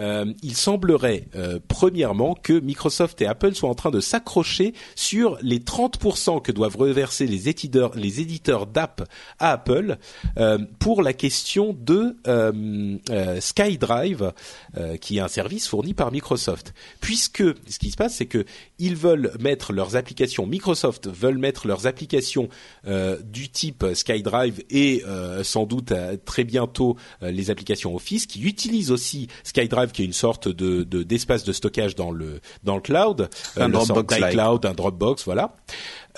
euh, 0.00 0.24
il 0.42 0.56
semblerait 0.56 1.24
euh, 1.34 1.58
premièrement 1.68 2.34
que 2.34 2.58
Microsoft 2.58 3.20
et 3.20 3.26
Apple 3.26 3.54
soient 3.54 3.68
en 3.68 3.74
train 3.74 3.90
de 3.90 4.00
s'accrocher 4.00 4.74
sur 4.94 5.38
les 5.42 5.58
30% 5.58 6.40
que 6.40 6.52
doivent 6.52 6.76
reverser 6.76 7.26
les 7.26 7.48
éditeurs, 7.48 7.94
les 7.94 8.20
éditeurs 8.20 8.66
d'app 8.66 9.08
à 9.38 9.52
Apple 9.52 9.98
euh, 10.38 10.58
pour 10.78 11.02
la 11.02 11.12
question 11.12 11.76
de 11.78 12.16
SkyDrive, 13.40 14.32
qui 15.00 15.18
est 15.18 15.20
un 15.20 15.28
service 15.28 15.68
fourni 15.68 15.94
par 15.94 16.12
Microsoft. 16.12 16.74
Puisque 17.00 17.42
ce 17.68 17.78
qui 17.78 17.90
se 17.90 17.96
passe, 17.96 18.16
c'est 18.16 18.26
que 18.26 18.44
ils 18.78 18.96
veulent 18.96 19.32
mettre 19.40 19.72
leurs 19.72 19.96
applications, 19.96 20.46
Microsoft 20.46 21.08
veulent 21.08 21.38
mettre 21.38 21.66
leurs 21.66 21.86
applications 21.86 22.48
du 22.86 23.48
type 23.50 23.84
SkyDrive 23.94 24.62
et 24.70 25.02
sans 25.42 25.66
doute 25.66 25.92
très 26.24 26.44
bientôt 26.44 26.96
les 27.20 27.50
applications 27.50 27.94
Office 27.94 28.26
qui 28.26 28.42
utilisent 28.42 28.90
aussi 28.90 29.28
SkyDrive 29.44 29.89
qui 29.92 30.02
est 30.02 30.06
une 30.06 30.12
sorte 30.12 30.48
de 30.48 30.82
d'espace 30.82 31.44
de, 31.44 31.52
stockage 31.52 31.94
dans 31.94 32.10
le 32.10 32.40
dans 32.62 32.76
le 32.76 32.80
cloud, 32.80 33.28
un 33.56 33.68
Dropbox, 33.68 34.16
cloud, 34.30 34.66
un 34.66 34.74
Dropbox, 34.74 35.24
voilà. 35.24 35.56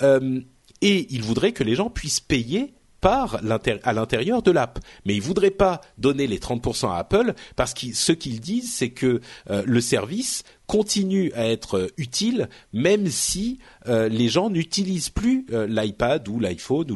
Euh, 0.01 0.39
et 0.81 1.07
il 1.11 1.23
voudrait 1.23 1.53
que 1.53 1.63
les 1.63 1.75
gens 1.75 1.89
puissent 1.89 2.19
payer 2.19 2.73
par 2.99 3.41
à 3.83 3.93
l'intérieur 3.93 4.41
de 4.41 4.51
l'app. 4.51 4.79
Mais 5.05 5.13
ils 5.13 5.21
voudraient 5.21 5.51
pas 5.51 5.81
donner 5.97 6.25
les 6.25 6.39
30% 6.39 6.89
à 6.89 6.95
Apple 6.95 7.33
parce 7.57 7.73
que 7.73 7.93
ce 7.93 8.13
qu'ils 8.13 8.39
disent, 8.39 8.73
c'est 8.73 8.91
que 8.91 9.19
euh, 9.49 9.61
le 9.65 9.81
service 9.81 10.43
continue 10.67 11.29
à 11.33 11.45
être 11.45 11.91
utile 11.97 12.47
même 12.71 13.07
si 13.07 13.59
euh, 13.87 14.07
les 14.07 14.29
gens 14.29 14.49
n'utilisent 14.49 15.09
plus 15.09 15.45
l'iPad 15.49 16.25
ou 16.29 16.39
l'iPhone 16.39 16.89
ou 16.91 16.95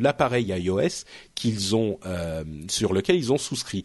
l'appareil 0.00 0.46
le, 0.46 0.58
iOS 0.58 1.04
qu'ils 1.34 1.76
ont 1.76 1.98
sur 2.68 2.94
lequel 2.94 3.16
ils 3.16 3.32
ont 3.32 3.38
souscrit. 3.38 3.84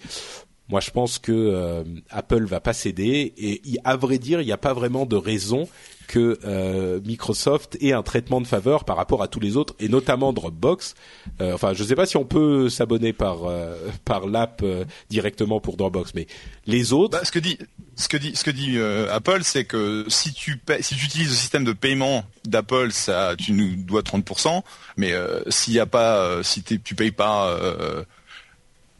Moi, 0.73 0.79
je 0.79 0.89
pense 0.89 1.19
que 1.19 1.31
euh, 1.31 1.83
Apple 2.09 2.45
va 2.45 2.59
pas 2.59 2.73
céder 2.73 3.31
et 3.37 3.61
à 3.83 3.95
vrai 3.95 4.17
dire, 4.17 4.41
il 4.41 4.45
n'y 4.47 4.51
a 4.51 4.57
pas 4.57 4.73
vraiment 4.73 5.05
de 5.05 5.15
raison 5.15 5.69
que 6.07 6.39
euh, 6.45 6.99
Microsoft 7.05 7.77
ait 7.79 7.93
un 7.93 8.01
traitement 8.01 8.41
de 8.41 8.47
faveur 8.47 8.83
par 8.83 8.97
rapport 8.97 9.21
à 9.21 9.27
tous 9.27 9.39
les 9.39 9.55
autres 9.55 9.75
et 9.79 9.87
notamment 9.87 10.33
Dropbox. 10.33 10.95
Euh, 11.41 11.53
enfin, 11.53 11.75
je 11.75 11.83
ne 11.83 11.87
sais 11.87 11.93
pas 11.93 12.07
si 12.07 12.17
on 12.17 12.25
peut 12.25 12.69
s'abonner 12.69 13.13
par 13.13 13.41
par 14.03 14.25
l'app 14.25 14.65
directement 15.11 15.59
pour 15.59 15.77
Dropbox, 15.77 16.15
mais 16.15 16.25
les 16.65 16.91
autres. 16.91 17.19
Bah, 17.19 17.23
ce 17.23 17.31
que 17.31 18.49
dit 18.49 18.79
Apple, 19.11 19.41
c'est 19.43 19.65
que 19.65 20.05
si 20.07 20.33
tu 20.33 20.59
si 20.79 20.95
tu 20.95 21.05
utilises 21.05 21.29
le 21.29 21.35
système 21.35 21.65
de 21.65 21.73
paiement 21.73 22.23
d'Apple, 22.45 22.89
tu 23.37 23.51
nous 23.51 23.75
dois 23.75 24.01
30%, 24.01 24.63
mais 24.97 25.13
s'il 25.49 25.75
y 25.75 25.79
a 25.79 25.85
pas 25.85 26.41
si 26.41 26.63
tu 26.63 26.95
payes 26.95 27.11
pas 27.11 27.59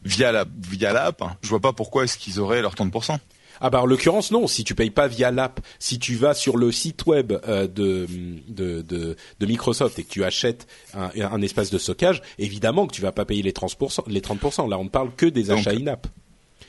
via 0.04 0.32
la 0.32 0.44
via 0.70 0.92
l'app, 0.92 1.22
je 1.42 1.48
vois 1.48 1.60
pas 1.60 1.72
pourquoi 1.72 2.04
est-ce 2.04 2.18
qu'ils 2.18 2.40
auraient 2.40 2.62
leur 2.62 2.74
30%. 2.74 3.18
Ah 3.60 3.70
bah 3.70 3.82
en 3.82 3.86
l'occurrence 3.86 4.30
non, 4.30 4.46
si 4.46 4.64
tu 4.64 4.74
payes 4.74 4.90
pas 4.90 5.06
via 5.06 5.30
l'app, 5.30 5.60
si 5.78 5.98
tu 5.98 6.16
vas 6.16 6.34
sur 6.34 6.56
le 6.56 6.72
site 6.72 7.06
web 7.06 7.32
euh, 7.46 7.66
de, 7.68 8.06
de, 8.48 8.82
de, 8.82 9.16
de, 9.38 9.46
Microsoft 9.46 9.98
et 9.98 10.04
que 10.04 10.10
tu 10.10 10.24
achètes 10.24 10.66
un, 10.92 11.10
un, 11.20 11.40
espace 11.40 11.70
de 11.70 11.78
stockage, 11.78 12.20
évidemment 12.38 12.86
que 12.86 12.94
tu 12.94 13.00
vas 13.00 13.12
pas 13.12 13.24
payer 13.24 13.42
les 13.42 13.52
30%. 13.52 14.04
Les 14.08 14.20
30%. 14.20 14.68
Là 14.68 14.78
on 14.78 14.84
ne 14.84 14.88
parle 14.88 15.12
que 15.16 15.26
des 15.26 15.50
achats 15.50 15.70
in-app. 15.70 16.08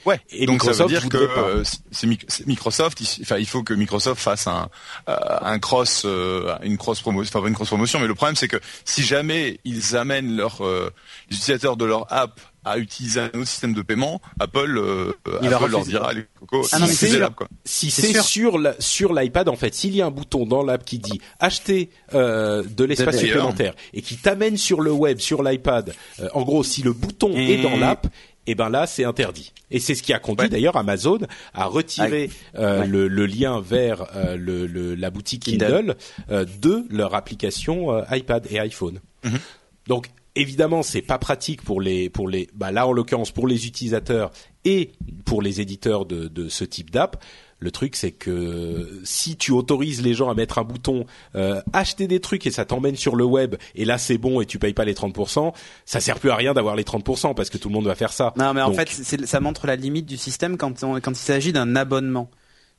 Ouais. 0.06 0.20
Et 0.30 0.46
donc 0.46 0.62
Microsoft 0.62 0.78
ça 0.78 0.84
veut 0.84 1.00
dire 1.00 1.10
que 1.10 1.18
euh, 1.18 1.64
c'est 1.92 2.08
Microsoft. 2.46 3.02
Il, 3.02 3.24
enfin, 3.24 3.38
il 3.38 3.48
faut 3.48 3.64
que 3.64 3.74
Microsoft 3.74 4.22
fasse 4.22 4.48
un, 4.48 4.70
euh, 5.10 5.16
un 5.42 5.58
cross, 5.58 6.04
euh, 6.06 6.56
une 6.64 6.78
cross 6.78 7.02
promotion, 7.02 7.40
enfin 7.40 7.48
une 7.48 7.56
cross 7.56 7.70
promotion. 7.70 8.00
Mais 8.00 8.08
le 8.08 8.14
problème 8.14 8.36
c'est 8.36 8.48
que 8.48 8.60
si 8.86 9.04
jamais 9.04 9.60
ils 9.66 9.96
amènent 9.96 10.36
leurs 10.36 10.62
les 10.64 11.38
utilisateurs 11.38 11.78
de 11.78 11.86
leur 11.86 12.12
app 12.14 12.40
à 12.66 12.78
utiliser 12.78 13.20
un 13.22 13.28
autre 13.28 13.48
système 13.48 13.74
de 13.74 13.82
paiement, 13.82 14.22
Apple, 14.40 14.78
euh, 14.78 15.14
Il 15.42 15.54
Apple 15.54 15.72
leur 15.72 15.86
dira 15.86 16.14
les 16.14 16.26
cocos, 16.40 16.68
ah 16.72 16.88
si 16.88 16.96
c'est 16.96 17.22
Si 17.64 17.92
c'est 17.92 18.22
sur 18.22 18.58
la, 18.58 18.76
sur 18.80 19.14
l'iPad, 19.14 19.48
en 19.50 19.56
fait, 19.56 19.74
s'il 19.74 19.96
y 19.96 20.02
a 20.02 20.08
un 20.08 20.12
bouton 20.12 20.46
dans 20.46 20.64
l'app 20.64 20.84
qui 20.84 21.00
dit 21.00 21.22
acheter 21.40 21.90
euh, 22.14 22.64
de 22.64 22.84
l'espace 22.84 23.20
supplémentaire 23.20 23.74
et 23.94 24.02
qui 24.02 24.18
t'amène 24.18 24.58
sur 24.58 24.82
le 24.82 24.92
web, 24.92 25.20
sur 25.20 25.44
l'iPad, 25.44 25.94
euh, 26.20 26.28
en 26.34 26.42
gros, 26.42 26.64
si 26.64 26.82
le 26.82 26.94
bouton 26.94 27.36
est 27.36 27.62
dans 27.62 27.78
l'app, 27.78 28.08
et 28.48 28.52
eh 28.52 28.56
ben 28.56 28.70
là 28.70 28.86
c'est 28.86 29.04
interdit. 29.04 29.54
Et 29.72 29.80
c'est 29.80 29.96
ce 29.96 30.04
qui 30.04 30.14
a 30.14 30.20
conduit 30.20 30.50
d'ailleurs 30.50 30.78
Amazon 30.78 31.18
à 31.54 31.66
retirer 31.66 32.30
euh, 32.56 32.86
le, 32.86 33.08
le, 33.08 33.26
lien 33.26 33.60
vers 33.60 34.06
euh, 34.16 34.38
le, 34.38 34.68
le, 34.68 34.94
la 34.94 35.10
boutique 35.10 35.46
Kindle, 35.46 35.96
euh, 36.30 36.46
de 36.62 36.86
leur 36.92 37.16
application 37.16 38.04
iPad 38.12 38.46
et 38.52 38.60
iPhone. 38.60 39.00
Mhm. 39.24 39.40
Donc 39.88 40.10
évidemment, 40.36 40.84
c'est 40.84 41.02
pas 41.02 41.18
pratique 41.18 41.62
pour 41.62 41.82
les 41.82 42.10
pour 42.10 42.28
les 42.28 42.48
bah 42.54 42.72
là 42.72 42.88
en 42.88 42.92
l'occurrence 42.92 43.32
pour 43.32 43.48
les 43.48 43.68
utilisateurs 43.68 44.32
et 44.64 44.92
pour 45.26 45.42
les 45.42 45.62
éditeurs 45.62 46.06
de, 46.06 46.28
de 46.28 46.50
ce 46.50 46.64
type 46.64 46.92
d'app. 46.92 47.24
Le 47.58 47.72
truc, 47.72 47.96
c'est 47.96 48.12
que 48.12 49.02
si 49.06 49.38
tu 49.38 49.52
autorises 49.52 50.02
les 50.02 50.14
gens 50.14 50.30
à 50.30 50.34
mettre 50.34 50.60
un 50.60 50.64
bouton 50.64 51.06
euh, 51.36 51.62
acheter 51.72 52.06
des 52.08 52.20
trucs 52.20 52.46
et 52.46 52.52
ça 52.52 52.66
t'emmène 52.66 52.98
sur 52.98 53.16
le 53.16 53.24
web 53.24 53.56
et 53.76 53.86
là 53.86 53.98
c'est 53.98 54.18
bon 54.18 54.42
et 54.42 54.46
tu 54.46 54.60
payes 54.60 54.74
pas 54.74 54.84
les 54.84 54.94
30%, 54.94 55.54
ça 55.86 56.00
sert 56.02 56.20
plus 56.20 56.32
à 56.32 56.36
rien 56.36 56.54
d'avoir 56.54 56.76
les 56.76 56.84
30% 56.84 57.34
parce 57.34 57.50
que 57.50 57.58
tout 57.58 57.70
le 57.70 57.74
monde 57.74 57.86
va 57.86 57.96
faire 57.96 58.12
ça. 58.12 58.34
Non, 58.36 58.54
mais 58.54 58.62
en 58.62 58.74
fait, 58.74 58.90
ça 58.90 59.40
montre 59.40 59.68
la 59.68 59.78
limite 59.78 60.06
du 60.06 60.18
système 60.18 60.58
quand 60.58 60.82
quand 60.82 61.12
il 61.12 61.16
s'agit 61.16 61.54
d'un 61.54 61.76
abonnement. 61.76 62.30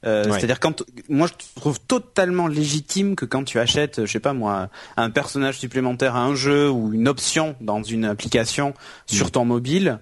Euh, 0.04 0.24
c'est-à-dire 0.24 0.60
quand 0.60 0.84
moi 1.08 1.26
je 1.26 1.32
trouve 1.56 1.80
totalement 1.80 2.46
légitime 2.46 3.16
que 3.16 3.24
quand 3.24 3.44
tu 3.44 3.58
achètes, 3.58 4.04
je 4.04 4.12
sais 4.12 4.20
pas 4.20 4.34
moi, 4.34 4.68
un 4.96 5.10
personnage 5.10 5.58
supplémentaire 5.58 6.16
à 6.16 6.20
un 6.20 6.34
jeu 6.34 6.70
ou 6.70 6.92
une 6.92 7.08
option 7.08 7.56
dans 7.60 7.82
une 7.82 8.04
application 8.04 8.74
sur 9.06 9.28
mm. 9.28 9.30
ton 9.30 9.44
mobile, 9.44 9.98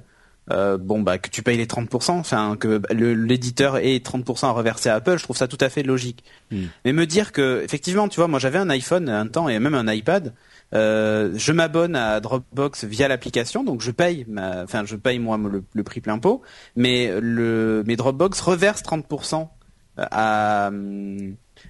euh, 0.50 0.76
bon 0.76 1.00
bah 1.00 1.16
que 1.16 1.30
tu 1.30 1.42
payes 1.42 1.56
les 1.56 1.66
30%, 1.66 2.10
enfin 2.10 2.56
que 2.58 2.82
l'éditeur 2.92 3.78
ait 3.78 3.96
30% 3.98 4.46
à 4.46 4.50
reverser 4.50 4.90
à 4.90 4.96
Apple, 4.96 5.16
je 5.16 5.22
trouve 5.22 5.36
ça 5.36 5.48
tout 5.48 5.58
à 5.60 5.70
fait 5.70 5.82
logique. 5.82 6.24
Mm. 6.50 6.64
Mais 6.84 6.92
me 6.92 7.06
dire 7.06 7.32
que 7.32 7.62
effectivement, 7.62 8.08
tu 8.08 8.16
vois, 8.16 8.28
moi 8.28 8.38
j'avais 8.38 8.58
un 8.58 8.70
iPhone 8.70 9.08
un 9.08 9.26
temps 9.26 9.48
et 9.48 9.58
même 9.58 9.74
un 9.74 9.90
iPad. 9.90 10.34
Euh, 10.74 11.30
je 11.36 11.52
m'abonne 11.52 11.94
à 11.94 12.18
Dropbox 12.18 12.84
via 12.84 13.06
l'application, 13.06 13.62
donc 13.62 13.80
je 13.80 13.92
paye, 13.92 14.26
enfin 14.36 14.84
je 14.84 14.96
paye 14.96 15.20
moi 15.20 15.38
le, 15.38 15.62
le 15.72 15.82
prix 15.84 16.00
plein 16.00 16.18
pot, 16.18 16.42
mais 16.74 17.12
le, 17.20 17.84
mes 17.86 17.94
Dropbox 17.94 18.40
reverse 18.40 18.82
30% 18.82 19.48
à, 19.96 20.70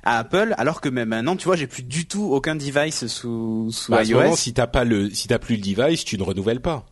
à 0.03 0.19
Apple, 0.19 0.55
alors 0.59 0.81
que 0.81 0.89
même 0.89 1.11
maintenant, 1.11 1.37
tu 1.37 1.45
vois, 1.45 1.57
j'ai 1.57 1.67
plus 1.67 1.83
du 1.83 2.07
tout 2.07 2.25
aucun 2.25 2.55
device 2.55 3.07
sous, 3.07 3.71
sous 3.71 3.93
bah, 3.93 4.05
iOS. 4.05 4.37
si 4.37 4.53
t'as 4.53 4.67
pas 4.67 4.85
le, 4.85 5.11
si 5.11 5.29
t'as 5.29 5.39
plus 5.39 5.57
le 5.57 5.63
device, 5.63 6.05
tu 6.05 6.19
ne 6.19 6.23
renouvelles 6.23 6.61
pas. 6.61 6.87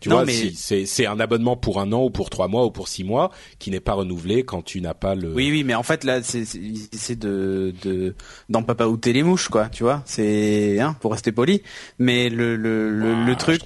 Tu 0.00 0.08
vois, 0.08 0.24
mais... 0.24 0.52
c'est 0.54 0.86
c'est 0.86 1.06
un 1.06 1.20
abonnement 1.20 1.56
pour 1.56 1.80
un 1.80 1.92
an 1.92 2.04
ou 2.04 2.10
pour 2.10 2.30
trois 2.30 2.48
mois 2.48 2.64
ou 2.64 2.70
pour 2.70 2.88
six 2.88 3.04
mois 3.04 3.30
qui 3.58 3.70
n'est 3.70 3.80
pas 3.80 3.92
renouvelé 3.92 4.42
quand 4.42 4.62
tu 4.62 4.80
n'as 4.80 4.94
pas 4.94 5.14
le. 5.14 5.32
Oui, 5.32 5.50
oui, 5.50 5.64
mais 5.64 5.74
en 5.74 5.82
fait 5.82 6.04
là, 6.04 6.22
c'est 6.22 6.44
c'est 6.44 7.18
de 7.18 7.74
de 7.82 8.14
dans 8.48 8.62
papa 8.62 8.86
ou 8.86 8.98
les 9.04 9.22
mouches 9.22 9.48
quoi, 9.48 9.68
tu 9.68 9.82
vois. 9.82 10.02
C'est 10.06 10.80
hein, 10.80 10.96
pour 11.00 11.12
rester 11.12 11.30
poli. 11.30 11.62
Mais 11.98 12.30
le 12.30 12.56
le 12.56 12.90
le, 12.90 13.24
le 13.24 13.36
truc. 13.36 13.62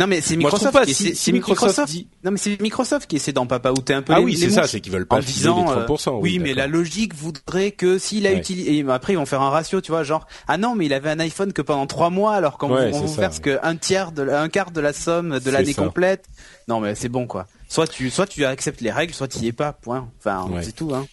Non 0.00 0.06
mais 0.06 0.22
c'est 0.22 0.36
Microsoft, 0.36 0.78
c'est 0.88 1.30
Microsoft, 1.32 1.92
non 2.24 2.30
mais 2.30 2.38
c'est 2.38 2.58
Microsoft 2.58 3.06
qui 3.06 3.16
essaie 3.16 3.34
d'en 3.34 3.46
papaouter 3.46 3.92
un 3.92 4.00
peu. 4.00 4.14
Ah 4.14 4.22
oui 4.22 4.34
c'est 4.34 4.48
ça, 4.48 4.66
c'est 4.66 4.80
qu'ils 4.80 4.92
veulent 4.92 5.06
pas 5.06 5.16
en 5.16 5.20
disant, 5.20 5.74
les 5.76 5.82
30%. 5.82 6.08
Euh, 6.08 6.12
oui, 6.22 6.38
mais 6.38 6.54
la 6.54 6.66
logique 6.66 7.14
voudrait 7.14 7.72
que 7.72 7.98
s'il 7.98 8.26
a 8.26 8.32
utilisé, 8.32 8.78
et 8.78 8.84
après 8.88 9.12
ils 9.12 9.16
vont 9.16 9.26
faire 9.26 9.42
un 9.42 9.50
ratio, 9.50 9.82
tu 9.82 9.92
vois, 9.92 10.02
genre 10.02 10.26
ah 10.48 10.56
non 10.56 10.74
mais 10.74 10.86
il 10.86 10.94
avait 10.94 11.10
un 11.10 11.20
iPhone 11.20 11.52
que 11.52 11.60
pendant 11.60 11.86
trois 11.86 12.08
mois 12.08 12.32
alors 12.32 12.56
qu'on 12.56 12.72
ouais, 12.72 12.90
vous 12.90 13.12
verse 13.12 13.40
que 13.40 13.58
un 13.62 13.76
tiers 13.76 14.10
de 14.12 14.26
un 14.26 14.48
quart 14.48 14.70
de 14.70 14.80
la 14.80 14.94
somme 14.94 15.38
de 15.38 15.50
l'année 15.50 15.74
complète. 15.74 16.24
Non 16.66 16.80
mais 16.80 16.94
c'est 16.94 17.10
bon 17.10 17.26
quoi. 17.26 17.46
Soit 17.68 17.86
tu 17.86 18.08
soit 18.08 18.26
tu 18.26 18.46
acceptes 18.46 18.80
les 18.80 18.90
règles, 18.90 19.12
soit 19.12 19.28
tu 19.28 19.40
y 19.40 19.48
es 19.48 19.52
pas. 19.52 19.74
Point. 19.74 20.08
Enfin 20.18 20.48
c'est 20.62 20.74
tout 20.74 20.94
hein. 20.94 21.06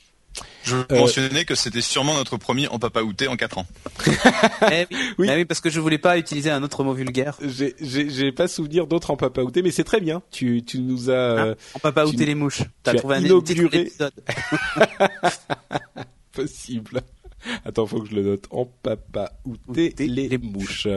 Je 0.64 0.76
euh... 0.76 0.86
mentionnais 0.92 1.46
que 1.46 1.56
c'était 1.56 1.82
sûrement 1.82 2.14
notre 2.14 2.38
premier 2.38 2.68
en 2.68 2.80
papaouté 2.80 3.28
en 3.28 3.36
4 3.36 3.58
ans. 3.60 3.66
eh 4.72 4.88
oui. 5.18 5.28
Eh 5.30 5.36
oui. 5.36 5.46
parce 5.46 5.62
que 5.62 5.70
je 5.70 5.80
voulais 5.80 5.98
pas 5.98 6.18
utiliser 6.18 6.50
un 6.52 6.64
autre 6.64 6.84
mot 6.84 6.94
vulgaire. 6.94 7.38
J'ai 7.42 8.32
pas 8.32 8.48
souvenir 8.48 8.88
d'autres 8.88 9.12
en 9.12 9.18
papaouté, 9.18 9.62
mais 9.62 9.72
c'est 9.72 9.84
très 9.84 10.02
bien. 10.02 10.22
Tu, 10.32 10.64
tu 10.64 10.80
nous 10.80 11.10
as... 11.10 11.42
Hein 11.42 11.56
en 11.74 11.80
papaouté 11.80 12.26
les 12.26 12.36
mouches. 12.36 12.64
T'as 12.84 12.94
trouvé 12.96 13.16
un 13.16 13.22
inauguré... 13.22 13.92
Possible. 16.34 17.02
Attends, 17.66 17.86
faut 17.86 18.02
que 18.02 18.10
je 18.10 18.16
le 18.16 18.24
note. 18.24 18.46
En 18.52 18.66
papa 18.66 19.34
outé 19.46 19.94
les, 20.00 20.28
les 20.28 20.38
mouches. 20.38 20.88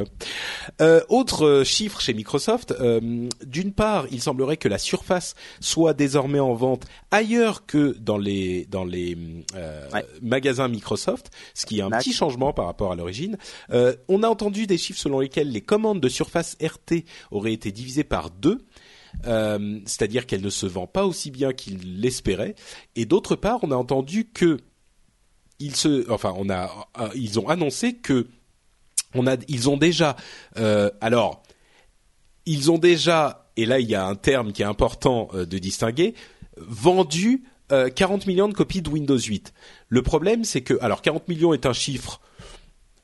Euh, 0.80 1.01
autre 1.09 1.62
chiffre 1.64 2.01
chez 2.01 2.14
Microsoft. 2.14 2.72
Euh, 2.80 3.28
D'une 3.45 3.72
part, 3.72 4.07
il 4.11 4.20
semblerait 4.20 4.57
que 4.57 4.68
la 4.68 4.78
Surface 4.78 5.34
soit 5.61 5.95
désormais 5.95 6.41
en 6.41 6.55
vente 6.55 6.86
ailleurs 7.11 7.66
que 7.66 7.97
dans 7.99 8.18
les 8.18 8.66
dans 8.66 8.84
les 8.84 9.16
euh, 9.55 9.88
magasins 10.22 10.68
Microsoft, 10.68 11.30
ce 11.55 11.66
qui 11.66 11.78
est 11.78 11.82
un 11.82 11.91
petit 11.91 12.12
changement 12.12 12.53
par 12.53 12.66
rapport 12.66 12.93
à 12.93 12.97
l'origine. 12.97 13.36
Euh, 13.70 13.95
on 14.09 14.22
a 14.22 14.28
entendu 14.28 14.66
des 14.66 14.78
chiffres 14.78 15.01
selon 15.01 15.20
lesquels 15.20 15.51
les 15.51 15.61
commandes 15.61 16.01
de 16.01 16.09
Surface 16.09 16.57
RT 16.62 17.05
auraient 17.30 17.53
été 17.53 17.72
divisées 17.72 18.05
par 18.05 18.30
deux. 18.30 18.66
Euh, 19.26 19.80
c'est-à-dire 19.86 20.26
qu'elle 20.26 20.43
ne 20.43 20.51
se 20.51 20.66
vend 20.66 20.86
pas 20.86 21.05
aussi 21.05 21.30
bien 21.30 21.53
qu'il 21.53 22.01
l'espérait. 22.01 22.55
Et 22.97 23.07
d'autre 23.07 23.36
part, 23.36 23.59
on 23.62 23.70
a 23.70 23.76
entendu 23.76 24.24
que 24.24 24.59
euh, 25.61 27.09
ils 27.15 27.39
ont 27.39 27.49
annoncé 27.49 27.95
que 27.95 28.27
ont 29.15 29.77
déjà, 29.77 30.17
euh, 30.59 30.91
alors, 31.01 31.43
ils 32.47 32.71
ont 32.71 32.79
déjà, 32.79 33.51
et 33.57 33.67
là 33.67 33.81
il 33.81 33.89
y 33.89 33.95
a 33.95 34.07
un 34.07 34.15
terme 34.15 34.53
qui 34.53 34.63
est 34.63 34.67
important 34.67 35.29
euh, 35.35 35.47
de 35.47 35.59
distinguer, 35.59 36.15
vendu 36.57 37.45
40 37.95 38.27
millions 38.27 38.49
de 38.49 38.53
copies 38.53 38.83
de 38.83 38.91
Windows 38.91 39.17
8. 39.17 39.53
Le 39.89 40.03
problème, 40.03 40.43
c'est 40.43 40.61
que 40.61 40.75
alors 40.81 41.03
40 41.03 41.29
millions 41.29 41.55
est 41.55 41.67
un 41.67 41.73
chiffre 41.73 42.21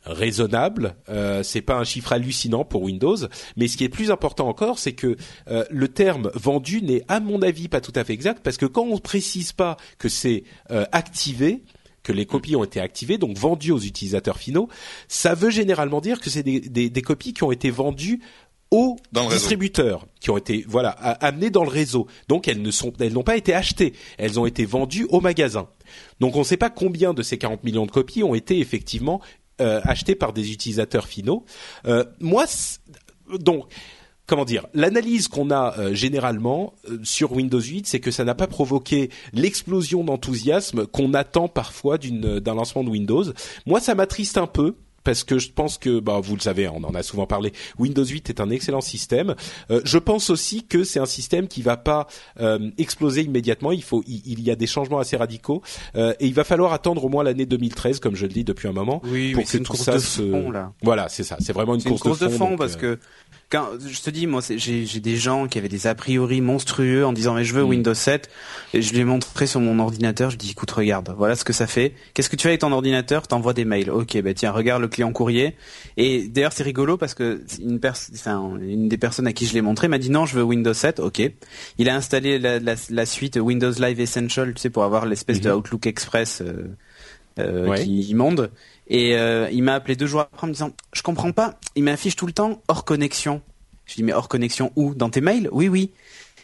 raisonnable. 0.02 0.96
C'est 1.44 1.62
pas 1.62 1.76
un 1.76 1.84
chiffre 1.84 2.12
hallucinant 2.12 2.64
pour 2.64 2.82
Windows, 2.82 3.16
mais 3.56 3.68
ce 3.68 3.76
qui 3.76 3.84
est 3.84 3.88
plus 3.88 4.10
important 4.10 4.48
encore, 4.48 4.80
c'est 4.80 4.94
que 4.94 5.16
le 5.46 5.86
terme 5.86 6.32
vendu 6.34 6.82
n'est, 6.82 7.04
à 7.06 7.20
mon 7.20 7.42
avis, 7.42 7.68
pas 7.68 7.80
tout 7.80 7.92
à 7.94 8.02
fait 8.02 8.12
exact 8.12 8.40
parce 8.42 8.56
que 8.56 8.66
quand 8.66 8.82
on 8.82 8.98
précise 8.98 9.52
pas 9.52 9.76
que 9.98 10.08
c'est 10.08 10.42
activé, 10.90 11.62
que 12.06 12.12
les 12.12 12.24
copies 12.24 12.54
ont 12.54 12.62
été 12.62 12.78
activées, 12.78 13.18
donc 13.18 13.36
vendues 13.36 13.72
aux 13.72 13.80
utilisateurs 13.80 14.38
finaux, 14.38 14.68
ça 15.08 15.34
veut 15.34 15.50
généralement 15.50 16.00
dire 16.00 16.20
que 16.20 16.30
c'est 16.30 16.44
des, 16.44 16.60
des, 16.60 16.88
des 16.88 17.02
copies 17.02 17.32
qui 17.32 17.42
ont 17.42 17.50
été 17.50 17.68
vendues 17.68 18.20
aux 18.70 18.96
distributeurs 19.12 20.06
qui 20.20 20.30
ont 20.30 20.36
été 20.36 20.64
voilà 20.68 20.90
amenées 20.90 21.50
dans 21.50 21.64
le 21.64 21.70
réseau. 21.70 22.06
Donc 22.28 22.46
elles 22.46 22.62
ne 22.62 22.70
sont 22.70 22.92
elles 23.00 23.12
n'ont 23.12 23.24
pas 23.24 23.36
été 23.36 23.54
achetées, 23.54 23.92
elles 24.18 24.38
ont 24.38 24.46
été 24.46 24.64
vendues 24.64 25.06
au 25.10 25.20
magasin. 25.20 25.68
Donc 26.20 26.36
on 26.36 26.40
ne 26.40 26.44
sait 26.44 26.56
pas 26.56 26.70
combien 26.70 27.12
de 27.12 27.22
ces 27.22 27.38
40 27.38 27.64
millions 27.64 27.86
de 27.86 27.90
copies 27.90 28.22
ont 28.22 28.34
été 28.34 28.60
effectivement 28.60 29.20
euh, 29.60 29.80
achetés 29.84 30.14
par 30.14 30.32
des 30.32 30.52
utilisateurs 30.52 31.06
finaux. 31.06 31.44
Euh, 31.86 32.04
moi, 32.20 32.46
donc 33.38 33.66
comment 34.26 34.44
dire, 34.44 34.66
l'analyse 34.74 35.28
qu'on 35.28 35.50
a 35.50 35.74
euh, 35.78 35.94
généralement 35.94 36.74
sur 37.02 37.32
Windows 37.32 37.60
8, 37.60 37.86
c'est 37.86 38.00
que 38.00 38.10
ça 38.10 38.24
n'a 38.24 38.34
pas 38.34 38.46
provoqué 38.46 39.10
l'explosion 39.32 40.04
d'enthousiasme 40.04 40.86
qu'on 40.86 41.14
attend 41.14 41.48
parfois 41.48 41.98
d'un 41.98 42.54
lancement 42.54 42.84
de 42.84 42.90
Windows. 42.90 43.24
Moi, 43.66 43.80
ça 43.80 43.94
m'attriste 43.94 44.38
un 44.38 44.46
peu 44.46 44.74
parce 45.06 45.22
que 45.22 45.38
je 45.38 45.50
pense 45.52 45.78
que, 45.78 46.00
bah, 46.00 46.20
vous 46.20 46.34
le 46.34 46.40
savez, 46.40 46.66
on 46.66 46.82
en 46.82 46.92
a 46.94 47.02
souvent 47.04 47.26
parlé. 47.26 47.52
Windows 47.78 48.04
8 48.04 48.28
est 48.28 48.40
un 48.40 48.50
excellent 48.50 48.80
système. 48.80 49.36
Euh, 49.70 49.80
je 49.84 49.98
pense 49.98 50.30
aussi 50.30 50.64
que 50.64 50.82
c'est 50.82 50.98
un 50.98 51.06
système 51.06 51.46
qui 51.46 51.62
va 51.62 51.76
pas 51.76 52.08
euh, 52.40 52.70
exploser 52.76 53.22
immédiatement. 53.22 53.70
Il 53.70 53.84
faut, 53.84 54.02
il, 54.08 54.40
y 54.40 54.50
a 54.50 54.56
des 54.56 54.66
changements 54.66 54.98
assez 54.98 55.16
radicaux 55.16 55.62
euh, 55.94 56.12
et 56.18 56.26
il 56.26 56.34
va 56.34 56.42
falloir 56.42 56.72
attendre 56.72 57.04
au 57.04 57.08
moins 57.08 57.22
l'année 57.22 57.46
2013, 57.46 58.00
comme 58.00 58.16
je 58.16 58.26
le 58.26 58.32
dis 58.32 58.42
depuis 58.42 58.66
un 58.66 58.72
moment, 58.72 59.00
oui, 59.04 59.32
pour 59.32 59.44
que 59.44 59.58
tout 59.58 59.76
ça 59.76 60.00
se. 60.00 60.28
Fond, 60.28 60.50
là. 60.50 60.72
Voilà, 60.82 61.08
c'est 61.08 61.22
ça. 61.22 61.36
C'est 61.38 61.52
vraiment 61.52 61.76
une 61.76 61.84
course, 61.84 62.00
une 62.00 62.10
course 62.10 62.18
de 62.18 62.28
fond, 62.28 62.56
parce 62.56 62.74
que 62.74 62.98
quand 63.50 63.68
je 63.78 64.00
te 64.00 64.10
dis 64.10 64.26
moi 64.26 64.40
j'ai 64.56 65.00
des 65.00 65.16
gens 65.16 65.46
qui 65.46 65.58
avaient 65.58 65.68
des 65.68 65.86
a 65.86 65.94
priori 65.94 66.40
monstrueux 66.40 67.06
en 67.06 67.12
disant 67.12 67.34
mais 67.34 67.44
je 67.44 67.54
veux 67.54 67.62
mm. 67.62 67.68
Windows 67.68 67.94
7 67.94 68.28
et 68.74 68.82
je 68.82 68.92
lui 68.92 69.00
ai 69.00 69.04
montré 69.04 69.46
sur 69.46 69.60
mon 69.60 69.78
ordinateur. 69.78 70.30
Je 70.30 70.36
dis 70.36 70.50
écoute 70.50 70.70
regarde 70.72 71.14
voilà 71.16 71.36
ce 71.36 71.44
que 71.44 71.52
ça 71.52 71.66
fait. 71.66 71.94
Qu'est-ce 72.12 72.28
que 72.28 72.36
tu 72.36 72.42
fais 72.42 72.50
avec 72.50 72.62
ton 72.62 72.72
ordinateur? 72.72 73.28
T'envoies 73.28 73.52
des 73.52 73.64
mails. 73.64 73.90
Ok 73.90 74.20
ben 74.20 74.34
tiens 74.34 74.50
regarde 74.50 74.82
le 74.82 74.88
client 74.88 75.12
courrier. 75.12 75.54
Et 75.96 76.26
d'ailleurs 76.26 76.52
c'est 76.52 76.64
rigolo 76.64 76.96
parce 76.96 77.14
que 77.14 77.44
une 77.60 77.78
enfin, 77.84 78.58
une 78.60 78.88
des 78.88 78.98
personnes 78.98 79.28
à 79.28 79.32
qui 79.32 79.46
je 79.46 79.54
l'ai 79.54 79.62
montré 79.62 79.86
m'a 79.86 79.98
dit 79.98 80.10
non 80.10 80.26
je 80.26 80.34
veux 80.34 80.42
Windows 80.42 80.74
7 80.74 80.98
ok. 80.98 81.22
Il 81.78 81.88
a 81.88 81.94
installé 81.94 82.40
la, 82.40 82.58
la, 82.58 82.74
la 82.90 83.06
suite 83.06 83.36
Windows 83.36 83.72
Live 83.78 84.00
Essential 84.00 84.54
tu 84.54 84.60
sais 84.60 84.70
pour 84.70 84.82
avoir 84.82 85.06
l'espèce 85.06 85.40
de 85.40 85.50
mm-hmm. 85.50 85.54
Outlook 85.54 85.86
Express 85.86 86.42
euh, 86.42 86.76
euh, 87.38 87.74
qui 87.74 88.00
immonde 88.00 88.50
et 88.88 89.16
euh, 89.16 89.48
il 89.52 89.62
m'a 89.62 89.74
appelé 89.74 89.96
deux 89.96 90.06
jours 90.06 90.20
après 90.20 90.44
en 90.44 90.48
me 90.48 90.52
disant, 90.52 90.72
je 90.92 91.02
comprends 91.02 91.32
pas, 91.32 91.58
il 91.74 91.84
m'affiche 91.84 92.16
tout 92.16 92.26
le 92.26 92.32
temps 92.32 92.62
hors 92.68 92.84
connexion. 92.84 93.42
Je 93.84 93.92
lui 93.92 93.96
dis, 93.96 94.02
mais 94.04 94.12
hors 94.12 94.28
connexion 94.28 94.72
où? 94.76 94.94
Dans 94.94 95.10
tes 95.10 95.20
mails? 95.20 95.48
Oui, 95.52 95.68
oui. 95.68 95.90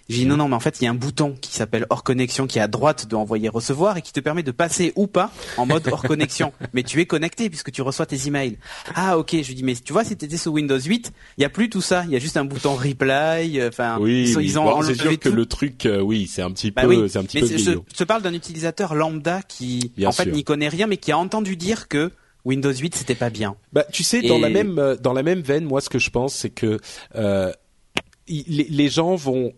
J'ai 0.09 0.19
dit 0.19 0.27
non, 0.27 0.36
non, 0.36 0.48
mais 0.48 0.56
en 0.56 0.60
fait, 0.60 0.81
il 0.81 0.85
y 0.85 0.86
a 0.89 0.90
un 0.90 0.94
bouton 0.94 1.36
qui 1.40 1.55
s'appelle 1.55 1.86
hors 1.89 2.02
connexion 2.02 2.47
qui 2.47 2.59
est 2.59 2.62
à 2.62 2.69
droite 2.69 3.06
de 3.09 3.14
envoyer 3.14 3.48
recevoir 3.48 3.97
et 3.97 4.02
qui 4.02 4.12
te 4.12 4.20
permet 4.20 4.43
de 4.43 4.51
passer 4.51 4.93
ou 4.97 5.06
pas 5.06 5.31
en 5.56 5.64
mode 5.64 5.89
hors 5.90 6.02
connexion. 6.02 6.52
Mais 6.73 6.82
tu 6.82 7.01
es 7.01 7.06
connecté 7.06 7.48
puisque 7.48 7.70
tu 7.70 7.82
reçois 7.82 8.05
tes 8.05 8.27
emails. 8.27 8.59
Ah, 8.94 9.16
ok. 9.16 9.31
Je 9.31 9.48
lui 9.48 9.55
dis, 9.55 9.62
mais 9.62 9.74
tu 9.74 9.93
vois, 9.93 10.05
si 10.05 10.16
tu 10.16 10.24
étais 10.24 10.36
sous 10.36 10.51
Windows 10.51 10.78
8, 10.78 11.12
il 11.39 11.43
y 11.43 11.44
a 11.44 11.48
plus 11.48 11.70
tout 11.70 11.81
ça. 11.81 12.05
Il 12.06 12.10
y 12.10 12.16
a 12.16 12.19
juste 12.19 12.36
un 12.36 12.44
bouton 12.44 12.74
reply. 12.74 13.60
Euh, 13.60 13.69
enfin, 13.69 13.98
oui, 14.01 14.35
ils, 14.39 14.59
ont 14.59 14.82
C'est 14.82 14.94
sûr 14.94 15.19
que 15.19 15.28
le 15.28 15.47
truc, 15.47 15.86
euh, 15.86 16.01
oui, 16.01 16.27
c'est 16.27 16.43
un 16.43 16.51
petit 16.51 16.70
bah 16.70 16.82
peu, 16.82 17.09
c'est 17.09 17.19
un 17.19 17.24
petit 17.24 17.40
mais 17.40 17.48
peu. 17.48 17.56
Je, 17.56 17.70
je, 17.70 17.97
te 17.97 18.05
parle 18.05 18.23
d'un 18.23 18.35
utilisateur 18.35 18.94
lambda 18.94 19.40
qui, 19.43 19.93
en 20.05 20.12
fait, 20.12 20.27
n'y 20.27 20.44
connaît 20.44 20.69
rien, 20.69 20.86
mais 20.86 20.97
qui 20.97 21.12
a 21.12 21.19
entendu 21.19 21.56
dire 21.56 21.89
que 21.89 22.10
Windows 22.44 22.73
8 22.73 22.94
c'était 22.94 23.14
pas 23.14 23.31
bien. 23.31 23.56
Bah 23.73 23.85
tu 23.93 24.02
sais 24.02 24.23
dans 24.23 24.39
la 24.39 24.48
même 24.48 24.78
euh, 24.78 24.97
dans 24.97 25.12
la 25.12 25.23
même 25.23 25.40
veine 25.40 25.64
moi 25.64 25.81
ce 25.81 25.89
que 25.89 25.98
je 25.98 26.10
pense 26.10 26.35
c'est 26.35 26.51
que 26.51 26.78
euh, 27.14 27.52
les, 28.28 28.66
les 28.69 28.89
gens 28.89 29.14
vont 29.14 29.52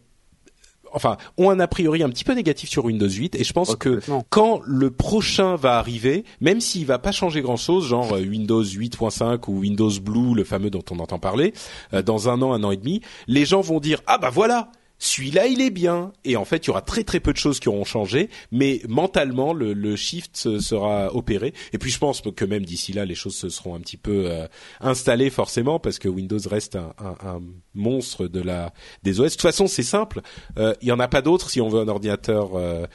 enfin 0.93 1.17
ont 1.39 1.51
un 1.51 1.59
a 1.61 1.67
priori 1.67 2.03
un 2.03 2.09
petit 2.11 2.25
peu 2.25 2.35
négatif 2.35 2.69
sur 2.69 2.85
Windows 2.85 3.09
8 3.09 3.35
et 3.35 3.45
je 3.45 3.53
pense 3.53 3.75
que 3.77 4.01
quand 4.31 4.61
le 4.65 4.91
prochain 4.91 5.57
va 5.57 5.79
arriver, 5.79 6.25
même 6.41 6.61
s'il 6.61 6.87
va 6.87 6.99
pas 6.99 7.13
changer 7.13 7.41
grand 7.41 7.57
chose, 7.57 7.87
genre 7.89 8.13
euh, 8.13 8.21
Windows 8.21 8.63
8.5 8.63 9.41
ou 9.49 9.61
Windows 9.61 9.91
Blue, 10.01 10.35
le 10.35 10.45
fameux 10.45 10.71
dont 10.71 10.85
on 10.91 10.99
entend 11.01 11.19
parler, 11.19 11.53
dans 12.05 12.29
un 12.29 12.41
an, 12.43 12.53
un 12.53 12.63
an 12.63 12.71
et 12.71 12.77
demi, 12.77 13.01
les 13.27 13.45
gens 13.45 13.61
vont 13.61 13.81
dire 13.81 14.01
ah 14.07 14.19
bah 14.19 14.31
voilà, 14.31 14.71
celui-là 15.05 15.47
il 15.47 15.61
est 15.61 15.71
bien 15.71 16.13
et 16.25 16.37
en 16.37 16.45
fait 16.45 16.65
il 16.65 16.69
y 16.69 16.71
aura 16.71 16.81
très 16.81 17.05
très 17.05 17.21
peu 17.21 17.33
de 17.33 17.39
choses 17.39 17.61
qui 17.61 17.69
auront 17.69 17.85
changé 17.85 18.31
mais 18.51 18.81
mentalement 18.89 19.53
le, 19.53 19.97
shift 19.97 20.59
sera 20.59 21.15
opéré 21.15 21.53
et 21.73 21.79
puis 21.79 21.91
je 21.91 21.99
pense 21.99 22.23
que 22.23 22.45
même 22.45 22.65
d'ici 22.65 22.93
là 22.93 23.05
les 23.05 23.15
choses 23.15 23.37
se 23.37 23.49
seront 23.49 23.75
un 23.75 23.81
petit 23.81 23.97
peu 23.97 24.25
euh, 24.27 24.47
installées 24.81 25.31
forcément 25.31 25.79
parce 25.79 25.99
que 25.99 26.09
Windows 26.09 26.39
reste 26.51 26.77
un, 26.77 27.41
monstre 27.75 28.27
de 28.29 28.41
la 28.41 28.73
des 29.03 29.21
OS 29.21 29.27
de 29.27 29.31
toute 29.33 29.43
façon 29.43 29.67
c'est 29.67 29.83
simple 29.83 30.21
euh, 30.59 30.75
il 30.81 30.89
y 30.89 30.93
en 30.93 31.01
a 31.01 31.09
pas 31.09 31.23
d'autres 31.23 31.51
si 31.51 31.61
on 31.61 31.69
veut 31.69 31.81
un 31.81 31.89
ordinateur 31.89 32.57
euh, 32.57 32.87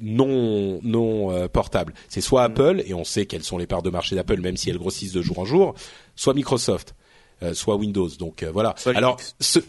non 0.00 0.80
non 0.82 1.48
portable. 1.48 1.94
C'est 2.08 2.20
soit 2.20 2.42
mm. 2.48 2.50
Apple 2.50 2.82
et 2.86 2.94
on 2.94 3.04
sait 3.04 3.26
quelles 3.26 3.44
sont 3.44 3.56
les 3.56 3.68
parts 3.68 3.82
de 3.82 3.90
marché 3.90 4.16
d'Apple 4.16 4.40
même 4.40 4.56
si 4.56 4.68
elles 4.68 4.78
grossissent 4.78 5.12
de 5.12 5.22
jour 5.22 5.38
en 5.38 5.44
jour, 5.44 5.74
soit 6.16 6.34
Microsoft. 6.34 6.94
Euh, 7.42 7.54
soit 7.54 7.76
Windows. 7.76 8.08
Donc 8.18 8.42
euh, 8.42 8.50
voilà. 8.50 8.74
alors 8.94 9.18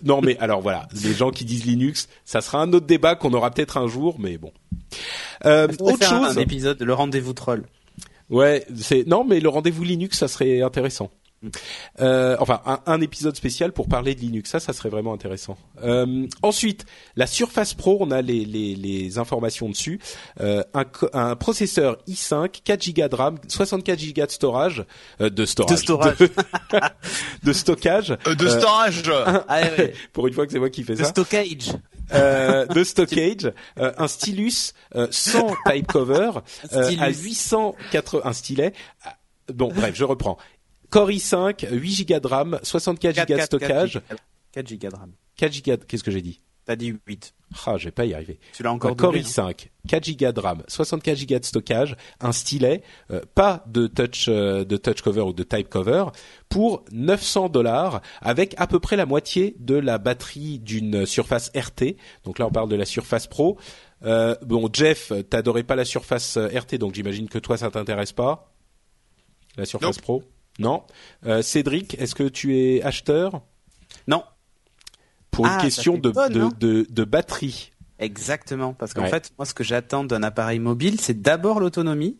non 0.04 0.22
mais 0.22 0.38
alors 0.40 0.62
voilà, 0.62 0.88
les 1.04 1.14
gens 1.14 1.32
qui 1.32 1.46
disent 1.46 1.66
Linux, 1.66 2.10
ça 2.26 2.42
sera 2.42 2.62
un 2.62 2.74
autre 2.74 2.86
débat 2.86 3.16
qu'on 3.16 3.34
aura 3.34 3.50
peut-être 3.52 3.78
un 3.78 3.88
jour, 3.88 4.18
mais 4.20 4.38
bon. 4.38 4.52
Euh, 5.46 5.68
autre 5.80 6.06
chose. 6.06 6.38
Un 6.38 6.42
épisode, 6.42 6.82
le 6.82 6.94
rendez-vous 6.94 7.34
troll? 7.34 7.64
Ouais, 8.30 8.66
c'est 8.78 9.08
non 9.08 9.24
mais 9.24 9.40
le 9.40 9.48
rendez-vous 9.50 9.84
Linux, 9.84 10.18
ça 10.18 10.28
serait 10.28 10.62
intéressant. 10.62 11.12
Euh, 12.00 12.38
enfin, 12.40 12.62
un, 12.86 13.02
épisode 13.02 13.36
spécial 13.36 13.72
pour 13.72 13.88
parler 13.88 14.16
de 14.16 14.20
Linux, 14.20 14.52
ça, 14.52 14.60
ça 14.60 14.74
serait 14.74 14.90
vraiment 14.90 15.14
intéressant. 15.14 15.58
Euh, 15.84 16.28
ensuite, 16.42 16.86
la 17.16 17.28
Surface 17.28 17.74
Pro, 17.74 17.98
on 18.00 18.12
a 18.12 18.22
les, 18.22 18.46
les, 18.46 18.76
les 18.76 19.18
informations 19.18 19.70
dessus. 19.70 20.00
Euh, 20.40 20.64
un, 20.74 20.86
un, 21.14 21.36
processeur 21.36 21.98
i5, 22.08 22.62
4 22.64 22.94
Go 22.94 23.08
de 23.08 23.16
RAM, 23.16 23.38
64 23.48 24.14
Go 24.14 24.26
de 24.26 24.32
storage, 24.32 24.86
euh, 25.20 25.30
de 25.30 25.46
storage, 25.46 25.72
de, 25.72 25.76
storage. 25.78 26.18
de, 27.44 27.54
stockage, 27.54 28.18
euh, 28.28 28.36
de 28.36 28.48
storage. 28.48 29.04
Ah, 29.48 29.62
pour 30.14 30.28
une 30.28 30.34
fois 30.34 30.46
que 30.46 30.52
c'est 30.52 30.60
moi 30.60 30.70
qui 30.70 30.84
fais 30.84 30.96
ça. 30.96 31.04
De 31.04 31.08
stockage. 31.08 31.74
Euh, 32.14 32.66
de 32.66 32.84
stockage, 32.84 33.52
euh, 33.80 33.94
un 33.98 34.08
stylus 34.08 34.74
euh, 34.96 35.08
sans 35.12 35.56
type 35.66 35.88
cover 35.88 36.32
à 36.72 37.10
880, 37.10 38.22
un 38.24 38.34
stylet. 38.34 38.74
Bon, 39.54 39.72
bref, 39.74 39.96
je 39.96 40.04
reprends. 40.04 40.38
Core 40.92 41.10
i5, 41.10 41.68
8 41.72 42.06
Go 42.06 42.20
de 42.20 42.28
RAM, 42.28 42.60
64 42.62 43.26
Go 43.26 43.36
de 43.36 43.42
stockage. 43.42 44.02
4 44.52 44.74
Go 44.74 44.90
de 44.90 44.96
RAM. 44.96 45.12
4 45.38 45.64
Go, 45.64 45.78
qu'est-ce 45.88 46.04
que 46.04 46.12
j'ai 46.12 46.22
dit? 46.22 46.42
T'as 46.66 46.76
dit 46.76 46.94
8. 47.08 47.34
Ah, 47.66 47.78
je 47.78 47.86
vais 47.86 47.92
pas 47.92 48.06
y 48.06 48.14
arriver. 48.14 48.40
Tu 48.54 48.62
l'as 48.62 48.74
encore 48.74 48.96
Core 48.98 49.16
i5, 49.16 49.70
4 49.88 50.18
Go 50.18 50.32
de 50.34 50.40
RAM, 50.42 50.64
64 50.68 51.26
Go 51.26 51.40
de 51.40 51.46
stockage, 51.46 51.96
un 52.20 52.34
stylet, 52.34 52.84
euh, 53.10 53.22
pas 53.34 53.64
de 53.68 53.88
touch 53.88 54.26
euh, 54.28 54.66
de 54.66 54.76
touch 54.76 55.02
cover 55.02 55.22
ou 55.22 55.32
de 55.32 55.44
type 55.44 55.70
cover 55.70 56.06
pour 56.50 56.84
900 56.92 57.48
dollars 57.48 58.02
avec 58.22 58.54
à 58.58 58.68
peu 58.68 58.80
près 58.80 58.98
la 58.98 59.06
moitié 59.06 59.56
de 59.60 59.76
la 59.76 59.98
batterie 59.98 60.60
d'une 60.60 61.06
Surface 61.06 61.52
RT. 61.56 61.96
Donc 62.26 62.38
là 62.38 62.48
on 62.48 62.52
parle 62.52 62.70
de 62.70 62.76
la 62.76 62.86
Surface 62.86 63.28
Pro. 63.28 63.58
Euh, 64.04 64.36
bon 64.46 64.70
Jeff, 64.72 65.14
t'adorais 65.30 65.64
pas 65.64 65.76
la 65.76 65.86
Surface 65.86 66.38
RT 66.38 66.76
donc 66.76 66.96
j'imagine 66.96 67.30
que 67.30 67.40
toi 67.40 67.56
ça 67.56 67.72
t'intéresse 67.72 68.12
pas. 68.12 68.54
La 69.58 69.66
Surface 69.66 70.00
Pro 70.00 70.24
non. 70.60 70.84
Euh, 71.26 71.42
Cédric, 71.42 72.00
est-ce 72.00 72.16
que 72.16 72.24
tu 72.24 72.58
es 72.58 72.82
acheteur? 72.84 73.42
Non. 74.08 74.24
Pour 75.32 75.46
une 75.46 75.54
ah, 75.58 75.62
question 75.62 75.98
de, 75.98 76.12
de, 76.30 76.86
de, 76.90 77.04
batterie. 77.04 77.72
Exactement, 78.00 78.74
parce 78.74 78.94
qu'en 78.94 79.06
fait, 79.06 79.32
moi, 79.38 79.46
ce 79.46 79.54
que 79.54 79.64
j'attends 79.64 80.04
d'un 80.04 80.24
appareil 80.24 80.60
mobile, 80.60 81.00
c'est 81.00 81.22
d'abord 81.22 81.60
l'autonomie. 81.60 82.18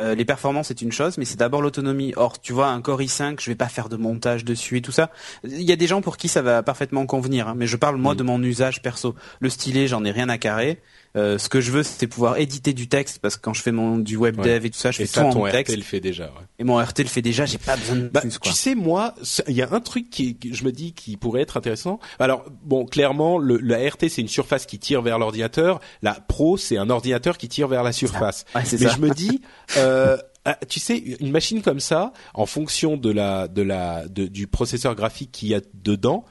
Euh, 0.00 0.14
les 0.14 0.24
performances 0.24 0.68
c'est 0.68 0.80
une 0.80 0.92
chose, 0.92 1.18
mais 1.18 1.24
c'est 1.24 1.38
d'abord 1.38 1.60
l'autonomie. 1.60 2.12
Or, 2.16 2.40
tu 2.40 2.52
vois, 2.52 2.68
un 2.68 2.80
Core 2.80 3.00
i5, 3.00 3.40
je 3.40 3.50
vais 3.50 3.56
pas 3.56 3.68
faire 3.68 3.88
de 3.88 3.96
montage 3.96 4.44
dessus 4.44 4.76
et 4.76 4.82
tout 4.82 4.92
ça. 4.92 5.10
Il 5.42 5.62
y 5.62 5.72
a 5.72 5.76
des 5.76 5.88
gens 5.88 6.00
pour 6.00 6.16
qui 6.16 6.28
ça 6.28 6.42
va 6.42 6.62
parfaitement 6.62 7.04
convenir, 7.06 7.48
hein, 7.48 7.54
mais 7.56 7.66
je 7.66 7.76
parle 7.76 7.96
moi 7.96 8.14
mm. 8.14 8.16
de 8.18 8.22
mon 8.22 8.42
usage 8.42 8.82
perso. 8.82 9.16
Le 9.40 9.48
stylet, 9.48 9.88
j'en 9.88 10.04
ai 10.04 10.12
rien 10.12 10.28
à 10.28 10.38
carrer. 10.38 10.80
Euh, 11.14 11.36
ce 11.36 11.48
que 11.48 11.60
je 11.60 11.70
veux, 11.72 11.82
c'est 11.82 12.06
pouvoir 12.06 12.38
éditer 12.38 12.72
du 12.72 12.88
texte 12.88 13.18
parce 13.18 13.36
que 13.36 13.42
quand 13.42 13.52
je 13.52 13.60
fais 13.60 13.72
mon 13.72 13.98
du 13.98 14.16
web 14.16 14.40
dev 14.40 14.64
et 14.64 14.70
tout 14.70 14.78
ça, 14.78 14.90
je 14.90 15.04
fais 15.04 15.06
tout 15.06 15.20
en 15.20 15.50
texte. 15.50 15.74
RT 15.74 15.76
le 15.76 15.82
fait 15.82 16.00
déjà. 16.00 16.24
Ouais. 16.24 16.46
Et 16.58 16.64
mon 16.64 16.76
RT 16.76 17.00
le 17.00 17.04
fait 17.04 17.20
déjà. 17.20 17.44
J'ai 17.44 17.58
pas 17.58 17.76
besoin 17.76 17.96
de 17.96 18.08
bah, 18.08 18.20
plus. 18.20 18.38
Quoi. 18.38 18.50
Tu 18.50 18.56
sais, 18.56 18.74
moi, 18.74 19.14
il 19.46 19.54
y 19.54 19.62
a 19.62 19.68
un 19.70 19.80
truc 19.80 20.08
qui, 20.08 20.38
je 20.50 20.64
me 20.64 20.72
dis, 20.72 20.94
qui 20.94 21.16
pourrait 21.18 21.42
être 21.42 21.58
intéressant. 21.58 22.00
Alors, 22.18 22.46
bon, 22.64 22.86
clairement, 22.86 23.38
le, 23.38 23.58
la 23.58 23.78
RT 23.78 24.08
c'est 24.08 24.22
une 24.22 24.28
surface 24.28 24.64
qui 24.64 24.78
tire 24.78 25.02
vers 25.02 25.18
l'ordinateur. 25.18 25.80
La 26.00 26.14
Pro, 26.14 26.56
c'est 26.56 26.78
un 26.78 26.88
ordinateur 26.88 27.36
qui 27.36 27.48
tire 27.48 27.68
vers 27.68 27.82
la 27.82 27.92
surface. 27.92 28.46
Ouais, 28.54 28.62
Mais 28.72 28.88
je 28.88 29.00
me 29.00 29.10
dis. 29.10 29.40
Euh, 29.78 30.18
ah, 30.44 30.58
tu 30.68 30.80
sais, 30.80 30.96
une 30.96 31.30
machine 31.30 31.62
comme 31.62 31.78
ça, 31.78 32.12
en 32.34 32.46
fonction 32.46 32.96
de 32.96 33.10
la, 33.10 33.46
de 33.46 33.62
la, 33.62 34.08
de, 34.08 34.26
du 34.26 34.48
processeur 34.48 34.96
graphique 34.96 35.30
qu'il 35.30 35.48
y 35.48 35.54
a 35.54 35.60
dedans, 35.72 36.24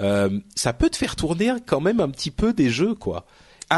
euh, 0.00 0.38
ça 0.54 0.74
peut 0.74 0.90
te 0.90 0.96
faire 0.96 1.16
tourner 1.16 1.52
quand 1.66 1.80
même 1.80 2.00
un 2.00 2.10
petit 2.10 2.30
peu 2.30 2.52
des 2.52 2.68
jeux, 2.68 2.94
quoi. 2.94 3.26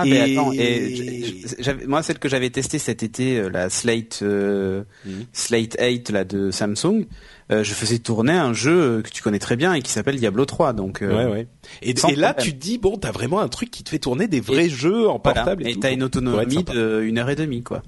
Ah 0.02 0.04
mais 0.04 0.32
attends, 0.32 0.52
et 0.52 1.42
moi 1.86 2.02
celle 2.02 2.18
que 2.18 2.28
j'avais 2.28 2.50
testée 2.50 2.78
cet 2.78 3.02
été, 3.02 3.38
euh, 3.38 3.48
la 3.48 3.70
Slate 3.70 4.20
euh, 4.22 4.84
mhm. 5.04 5.26
Slate 5.32 5.76
8 5.80 6.10
là 6.10 6.24
de 6.24 6.50
Samsung, 6.50 7.06
euh, 7.50 7.62
je 7.62 7.74
faisais 7.74 7.98
tourner 7.98 8.32
un 8.32 8.52
jeu 8.52 9.02
que 9.02 9.10
tu 9.10 9.22
connais 9.22 9.38
très 9.38 9.56
bien 9.56 9.74
et 9.74 9.82
qui 9.82 9.90
s'appelle 9.90 10.16
Diablo 10.16 10.44
3. 10.44 10.72
Donc 10.72 10.98
ouais 11.02 11.26
ouais. 11.26 11.46
Et, 11.82 11.94
là 12.16 12.34
tu 12.34 12.52
te 12.52 12.58
dis 12.58 12.78
bon 12.78 12.96
t'as 12.96 13.12
vraiment 13.12 13.40
un 13.40 13.48
truc 13.48 13.70
qui 13.70 13.84
te 13.84 13.90
fait 13.90 13.98
tourner 13.98 14.28
des 14.28 14.40
vrais 14.40 14.68
jeux 14.68 15.08
en 15.08 15.18
portable 15.18 15.66
et, 15.66 15.76
t'as 15.76 15.92
une 15.92 16.02
autonomie 16.02 16.64
d'une 16.64 17.18
heure 17.18 17.30
et 17.30 17.36
demie 17.36 17.62
quoi. 17.62 17.82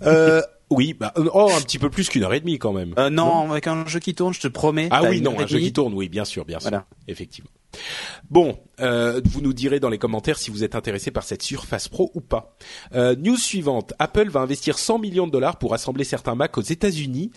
Oui, 0.72 0.94
bah, 0.98 1.12
oh, 1.16 1.50
un 1.54 1.60
petit 1.60 1.78
peu 1.78 1.90
plus 1.90 2.08
qu'une 2.08 2.24
heure 2.24 2.32
et 2.32 2.40
demie 2.40 2.58
quand 2.58 2.72
même. 2.72 2.94
Euh, 2.98 3.10
non, 3.10 3.50
avec 3.50 3.66
un 3.66 3.86
jeu 3.86 4.00
qui 4.00 4.14
tourne, 4.14 4.32
je 4.32 4.40
te 4.40 4.48
promets. 4.48 4.88
Ah 4.90 5.02
oui, 5.04 5.20
non, 5.20 5.38
un 5.38 5.46
jeu 5.46 5.58
qui 5.58 5.72
tourne, 5.72 5.92
oui, 5.94 6.08
bien 6.08 6.24
sûr, 6.24 6.44
bien 6.44 6.58
sûr, 6.60 6.70
voilà. 6.70 6.86
effectivement. 7.08 7.50
Bon, 8.30 8.58
euh, 8.80 9.20
vous 9.24 9.40
nous 9.40 9.52
direz 9.52 9.80
dans 9.80 9.90
les 9.90 9.98
commentaires 9.98 10.38
si 10.38 10.50
vous 10.50 10.64
êtes 10.64 10.74
intéressé 10.74 11.10
par 11.10 11.24
cette 11.24 11.42
Surface 11.42 11.88
Pro 11.88 12.10
ou 12.14 12.20
pas. 12.20 12.56
Euh, 12.94 13.14
news 13.16 13.36
suivante 13.36 13.92
Apple 13.98 14.30
va 14.30 14.40
investir 14.40 14.78
100 14.78 14.98
millions 14.98 15.26
de 15.26 15.32
dollars 15.32 15.58
pour 15.58 15.74
assembler 15.74 16.04
certains 16.04 16.34
Mac 16.34 16.56
aux 16.56 16.62
États-Unis. 16.62 17.30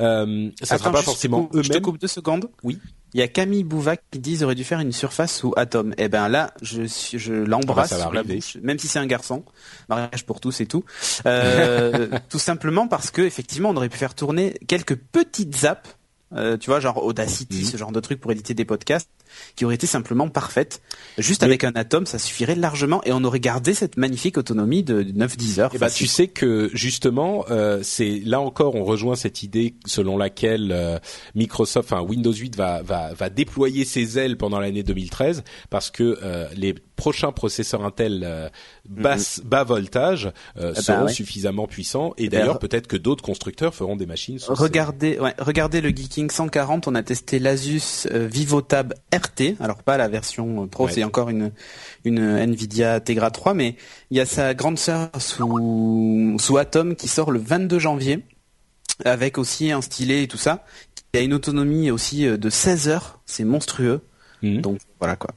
Euh, 0.00 0.50
ça 0.62 0.78
sera 0.78 0.92
pas 0.92 1.02
forcément 1.02 1.48
eux-mêmes. 1.52 1.64
Je 1.64 1.70
te 1.70 1.78
coupe 1.78 1.98
deux 1.98 2.06
secondes. 2.06 2.50
Oui. 2.62 2.78
Il 3.14 3.20
y 3.20 3.22
a 3.22 3.28
Camille 3.28 3.64
Bouvac 3.64 4.02
qui 4.10 4.18
dit 4.18 4.32
ils 4.32 4.44
auraient 4.44 4.54
dû 4.54 4.64
faire 4.64 4.80
une 4.80 4.92
surface 4.92 5.36
sous 5.36 5.52
Atom. 5.56 5.94
Eh 5.98 6.08
ben 6.08 6.28
là, 6.28 6.54
je, 6.62 6.84
je 6.84 7.34
l'embrasse 7.34 7.92
ah 7.92 8.10
bah 8.10 8.22
même 8.62 8.78
si 8.78 8.88
c'est 8.88 8.98
un 8.98 9.06
garçon. 9.06 9.44
Mariage 9.90 10.24
pour 10.24 10.40
tous 10.40 10.62
et 10.62 10.66
tout. 10.66 10.84
Euh, 11.26 12.08
tout 12.30 12.38
simplement 12.38 12.88
parce 12.88 13.10
que 13.10 13.20
effectivement, 13.20 13.68
on 13.68 13.76
aurait 13.76 13.90
pu 13.90 13.98
faire 13.98 14.14
tourner 14.14 14.54
quelques 14.66 14.96
petites 14.96 15.64
apps 15.64 15.96
euh, 16.34 16.56
tu 16.56 16.70
vois, 16.70 16.80
genre 16.80 17.04
Audacity, 17.04 17.58
mhm. 17.58 17.64
ce 17.64 17.76
genre 17.76 17.92
de 17.92 18.00
truc 18.00 18.20
pour 18.20 18.32
éditer 18.32 18.54
des 18.54 18.64
podcasts, 18.64 19.10
qui 19.56 19.64
auraient 19.64 19.74
été 19.74 19.86
simplement 19.86 20.28
parfaites. 20.28 20.82
Juste 21.18 21.42
avec 21.42 21.64
un 21.64 21.72
atome, 21.74 22.06
ça 22.06 22.18
suffirait 22.18 22.54
largement 22.54 23.02
et 23.04 23.12
on 23.12 23.22
aurait 23.24 23.40
gardé 23.40 23.74
cette 23.74 23.96
magnifique 23.96 24.38
autonomie 24.38 24.82
de 24.82 25.02
9-10 25.02 25.60
heures. 25.60 25.72
Et 25.72 25.76
eh 25.76 25.78
bah, 25.78 25.90
tu 25.90 26.06
sais 26.06 26.28
que 26.28 26.70
justement, 26.72 27.44
euh, 27.50 27.80
c'est 27.82 28.20
là 28.24 28.40
encore, 28.40 28.74
on 28.74 28.84
rejoint 28.84 29.16
cette 29.16 29.42
idée 29.42 29.74
selon 29.86 30.16
laquelle 30.16 30.70
euh, 30.72 30.98
Microsoft, 31.34 31.92
enfin 31.92 32.02
Windows 32.02 32.32
8 32.32 32.56
va, 32.56 32.82
va, 32.82 33.14
va 33.14 33.30
déployer 33.30 33.84
ses 33.84 34.18
ailes 34.18 34.36
pendant 34.36 34.60
l'année 34.60 34.82
2013 34.82 35.44
parce 35.70 35.90
que 35.90 36.18
euh, 36.22 36.48
les 36.56 36.74
prochains 36.96 37.32
processeurs 37.32 37.84
Intel 37.84 38.50
basse, 38.88 39.40
bas 39.44 39.64
voltage 39.64 40.30
ah 40.56 40.60
bah 40.60 40.74
seront 40.74 41.08
suffisamment 41.08 41.66
puissants 41.66 42.12
et, 42.16 42.28
d'ailleurs 42.28 42.60
peut-être 42.60 42.86
que 42.86 42.96
d'autres 42.96 43.24
constructeurs 43.24 43.74
feront 43.74 43.96
des 43.96 44.06
machines. 44.06 44.38
regardez, 44.48 45.18
ouais, 45.18 45.34
regardez 45.38 45.80
le 45.80 45.88
Geeking 45.88 46.30
140, 46.30 46.86
on 46.86 46.94
a 46.94 47.02
testé 47.02 47.40
l'Asus 47.40 48.06
VivoTab 48.08 48.94
RT, 49.22 49.56
alors 49.60 49.82
pas 49.82 49.96
la 49.96 50.08
version 50.08 50.66
Pro, 50.66 50.88
c'est 50.88 51.04
encore 51.04 51.28
une 51.28 51.52
une 52.04 52.18
Nvidia 52.18 53.00
Tegra 53.00 53.30
3, 53.30 53.54
mais 53.54 53.76
il 54.10 54.16
y 54.16 54.20
a 54.20 54.26
sa 54.26 54.54
grande 54.54 54.78
sœur 54.78 55.10
sous 55.18 56.36
sous 56.38 56.56
Atom 56.58 56.96
qui 56.96 57.08
sort 57.08 57.30
le 57.30 57.38
22 57.38 57.78
janvier 57.78 58.24
avec 59.04 59.38
aussi 59.38 59.72
un 59.72 59.80
stylet 59.80 60.24
et 60.24 60.28
tout 60.28 60.36
ça. 60.36 60.64
Il 61.14 61.18
y 61.18 61.20
a 61.20 61.24
une 61.24 61.34
autonomie 61.34 61.90
aussi 61.90 62.24
de 62.24 62.50
16 62.50 62.88
heures, 62.88 63.20
c'est 63.26 63.44
monstrueux. 63.44 64.00
Mhm. 64.42 64.60
Donc 64.60 64.78
voilà 64.98 65.16
quoi. 65.16 65.30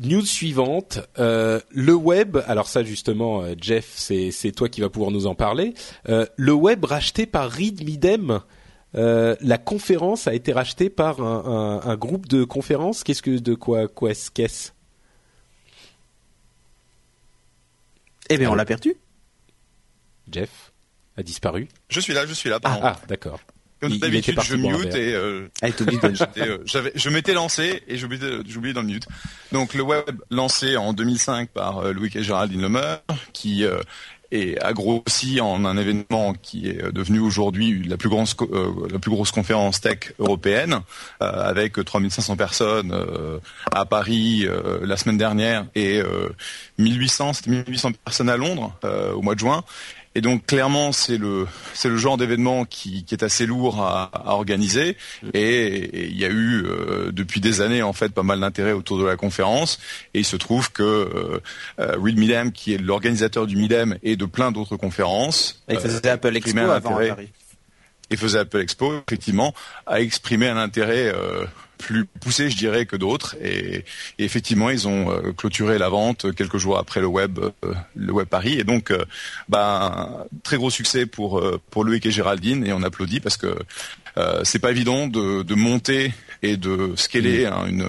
News 0.00 0.24
suivante, 0.24 1.00
euh, 1.18 1.60
le 1.70 1.94
web. 1.94 2.38
Alors 2.46 2.68
ça 2.68 2.84
justement, 2.84 3.42
euh, 3.42 3.54
Jeff, 3.60 3.90
c'est 3.94 4.30
c'est 4.30 4.52
toi 4.52 4.68
qui 4.68 4.80
vas 4.80 4.88
pouvoir 4.88 5.10
nous 5.10 5.26
en 5.26 5.34
parler. 5.34 5.74
Euh, 6.08 6.24
le 6.36 6.52
web 6.52 6.84
racheté 6.84 7.26
par 7.26 7.50
Reed 7.50 7.84
Midem. 7.84 8.40
La 8.94 9.58
conférence 9.58 10.26
a 10.26 10.34
été 10.34 10.52
rachetée 10.52 10.90
par 10.90 11.20
un, 11.20 11.80
un, 11.84 11.96
groupe 11.96 12.28
de 12.28 12.44
conférences. 12.44 13.04
Qu'est-ce 13.04 13.22
que 13.22 13.38
de 13.38 13.54
quoi 13.54 13.88
quoi 13.88 14.12
qu'est-ce? 14.34 14.72
Eh 18.30 18.36
bien, 18.36 18.50
on 18.50 18.54
l'a 18.54 18.64
perdu. 18.64 18.94
Jeff 20.30 20.72
a 21.16 21.22
disparu. 21.22 21.68
Je 21.88 22.00
suis 22.00 22.12
là, 22.12 22.26
je 22.26 22.34
suis 22.34 22.50
là. 22.50 22.58
Ah, 22.64 22.80
ah 22.82 23.00
d'accord. 23.08 23.40
Comme 23.80 23.96
d'habitude, 23.98 24.40
je 24.42 24.56
mute 24.56 24.94
et 24.94 25.14
euh, 25.14 25.48
ah, 25.62 25.68
euh, 26.38 26.58
j'avais, 26.64 26.90
je 26.96 27.10
m'étais 27.10 27.32
lancé 27.32 27.82
et 27.86 27.96
j'oubliais 27.96 28.72
dans 28.72 28.82
le 28.82 28.88
mute. 28.88 29.06
Donc 29.52 29.74
le 29.74 29.82
web 29.82 30.20
lancé 30.30 30.76
en 30.76 30.92
2005 30.92 31.50
par 31.50 31.78
euh, 31.78 31.92
Louis 31.92 32.10
et 32.16 32.24
Géraldine 32.24 32.60
Lemeur, 32.60 33.02
qui 33.32 33.64
euh, 34.32 34.36
est 34.36 34.58
a 34.62 34.72
grossi 34.72 35.40
en 35.40 35.64
un 35.64 35.76
événement 35.76 36.34
qui 36.34 36.68
est 36.68 36.92
devenu 36.92 37.18
aujourd'hui 37.18 37.82
la 37.84 37.96
plus 37.96 38.08
grosse 38.08 38.36
la 38.90 38.98
plus 38.98 39.10
grosse 39.10 39.30
conférence 39.30 39.80
tech 39.80 40.12
européenne 40.18 40.80
avec 41.20 41.82
3500 41.82 42.36
personnes 42.36 42.94
à 43.72 43.84
Paris 43.84 44.46
la 44.82 44.96
semaine 44.96 45.18
dernière 45.18 45.66
et 45.74 46.02
1800 46.78 47.32
c'était 47.34 47.50
1800 47.50 47.92
personnes 48.04 48.28
à 48.28 48.36
Londres 48.36 48.72
au 49.14 49.22
mois 49.22 49.34
de 49.34 49.40
juin 49.40 49.64
et 50.18 50.20
donc 50.20 50.46
clairement, 50.46 50.90
c'est 50.90 51.16
le 51.16 51.46
c'est 51.74 51.88
le 51.88 51.96
genre 51.96 52.16
d'événement 52.16 52.64
qui, 52.64 53.04
qui, 53.04 53.14
est 53.14 53.22
assez 53.22 53.46
lourd 53.46 53.80
à, 53.84 54.10
à 54.12 54.32
organiser. 54.32 54.96
Et, 55.32 56.08
il 56.08 56.18
y 56.18 56.24
a 56.24 56.28
eu 56.28 56.64
euh, 56.64 57.12
depuis 57.12 57.40
des 57.40 57.60
années 57.60 57.82
en 57.82 57.92
fait 57.92 58.12
pas 58.12 58.24
mal 58.24 58.40
d'intérêt 58.40 58.72
autour 58.72 58.98
de 58.98 59.04
la 59.04 59.14
conférence. 59.14 59.78
Et 60.14 60.18
il 60.18 60.24
se 60.24 60.34
trouve 60.34 60.72
que 60.72 60.82
euh, 60.82 61.40
euh 61.78 61.94
Reed 62.02 62.18
Midem, 62.18 62.50
qui 62.50 62.74
est 62.74 62.78
l'organisateur 62.78 63.46
du 63.46 63.54
Midem 63.54 63.96
et 64.02 64.16
de 64.16 64.24
plein 64.24 64.50
d'autres 64.50 64.76
conférences, 64.76 65.62
il 65.68 65.78
faisait 65.78 66.08
Apple 66.08 66.36
Expo 66.36 66.58
avant 66.58 66.72
à 66.72 66.80
Paris. 66.80 67.28
Et 68.10 68.16
faisait 68.16 68.40
Apple 68.40 68.60
Expo, 68.60 68.94
effectivement, 69.06 69.54
a 69.86 70.00
exprimé 70.00 70.48
un 70.48 70.56
intérêt 70.56 71.14
euh, 71.14 71.44
plus 71.78 72.04
poussés, 72.04 72.50
je 72.50 72.56
dirais, 72.56 72.84
que 72.84 72.96
d'autres. 72.96 73.36
Et, 73.42 73.84
effectivement, 74.18 74.70
ils 74.70 74.86
ont 74.86 75.10
euh, 75.10 75.32
clôturé 75.32 75.78
la 75.78 75.88
vente 75.88 76.34
quelques 76.34 76.58
jours 76.58 76.78
après 76.78 77.00
le 77.00 77.06
web, 77.06 77.38
euh, 77.38 77.74
le 77.94 78.12
web 78.12 78.28
Paris. 78.28 78.58
Et 78.58 78.64
donc, 78.64 78.90
euh, 78.90 79.04
bah, 79.48 80.26
très 80.42 80.56
gros 80.56 80.70
succès 80.70 81.06
pour 81.06 81.42
pour 81.70 81.84
Loïc 81.84 82.04
et 82.06 82.10
Géraldine. 82.10 82.66
Et 82.66 82.72
on 82.72 82.82
applaudit 82.82 83.20
parce 83.20 83.36
que 83.36 83.56
c'est 84.42 84.58
pas 84.58 84.72
évident 84.72 85.06
de, 85.06 85.44
de 85.44 85.54
monter 85.54 86.12
et 86.42 86.56
de 86.56 86.92
scaler 86.96 87.46
une 87.68 87.86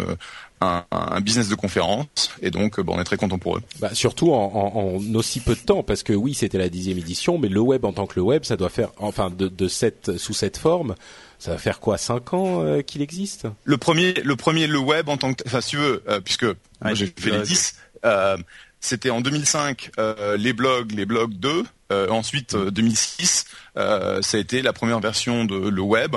un, 0.62 0.84
un, 0.92 1.22
business 1.22 1.50
de 1.50 1.56
conférence 1.56 2.32
et 2.42 2.52
donc 2.52 2.80
bon, 2.82 2.96
on 2.98 3.02
est 3.02 3.06
très 3.06 3.18
content 3.18 3.38
pour 3.38 3.58
eux. 3.58 3.62
Bah, 3.80 3.94
surtout 3.94 4.34
en, 4.34 4.98
en, 5.00 5.16
aussi 5.16 5.40
peu 5.40 5.56
de 5.56 5.60
temps 5.60 5.84
parce 5.84 6.04
que 6.04 6.14
oui 6.14 6.34
c'était 6.34 6.58
la 6.58 6.70
dixième 6.70 6.98
édition 6.98 7.38
mais 7.38 7.48
le 7.48 7.62
web 7.62 7.86
en 7.86 7.94
tant 7.94 8.08
que 8.08 8.16
le 8.18 8.22
web 8.22 8.44
ça 8.44 8.58
doit 8.58 8.70
faire 8.70 8.90
enfin 8.98 9.30
de, 9.30 9.48
de 9.48 9.68
cette 9.68 10.18
sous 10.18 10.34
cette 10.34 10.58
forme 10.58 10.96
ça 11.40 11.52
va 11.52 11.58
faire 11.58 11.80
quoi, 11.80 11.98
cinq 11.98 12.34
ans 12.34 12.62
euh, 12.64 12.82
qu'il 12.82 13.02
existe? 13.02 13.48
Le 13.64 13.78
premier, 13.78 14.14
le 14.14 14.36
premier, 14.36 14.68
le 14.68 14.78
web 14.78 15.08
en 15.08 15.16
tant 15.16 15.34
que, 15.34 15.42
enfin, 15.48 15.62
si 15.62 15.72
tu 15.72 15.78
veux, 15.78 16.04
euh, 16.10 16.20
puisque 16.20 16.46
j'ai 16.94 17.14
fait 17.18 17.32
les 17.32 17.42
10, 17.42 17.76
euh, 18.06 18.38
c'était 18.82 19.10
en 19.10 19.22
2005 19.22 19.92
les 20.38 20.54
blogs, 20.54 20.92
les 20.92 21.06
blogs 21.06 21.34
2. 21.34 21.64
ensuite, 22.10 22.56
2006, 22.56 23.46
ça 23.76 24.20
a 24.20 24.38
été 24.38 24.62
la 24.62 24.74
première 24.74 25.00
version 25.00 25.46
de 25.46 25.70
le 25.70 25.82
web. 25.82 26.16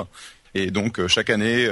Et 0.55 0.71
donc 0.71 1.05
chaque 1.07 1.29
année, 1.29 1.67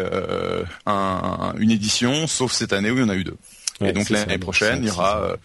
un, 0.86 1.54
une 1.58 1.72
édition, 1.72 2.28
sauf 2.28 2.52
cette 2.52 2.74
année 2.74 2.90
où 2.92 2.98
il 2.98 3.02
y 3.02 3.04
en 3.04 3.10
a 3.10 3.16
eu 3.16 3.24
deux. 3.24 3.38
et 3.82 3.94
donc 3.94 4.10
l'année 4.10 4.38
prochaine, 4.38 4.80
il 4.84 4.88
y 4.88 4.92
aura 4.92 5.38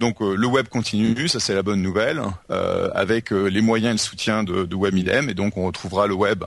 donc 0.00 0.22
euh, 0.22 0.34
le 0.34 0.46
web 0.46 0.66
continue, 0.68 1.28
ça 1.28 1.38
c'est 1.38 1.54
la 1.54 1.62
bonne 1.62 1.82
nouvelle, 1.82 2.20
euh, 2.50 2.88
avec 2.94 3.32
euh, 3.32 3.46
les 3.46 3.60
moyens 3.60 3.90
et 3.90 3.92
le 3.92 3.98
soutien 3.98 4.42
de, 4.42 4.64
de. 4.64 5.30
Et 5.30 5.34
donc 5.34 5.58
on 5.58 5.66
retrouvera 5.66 6.06
le 6.06 6.14
web 6.14 6.44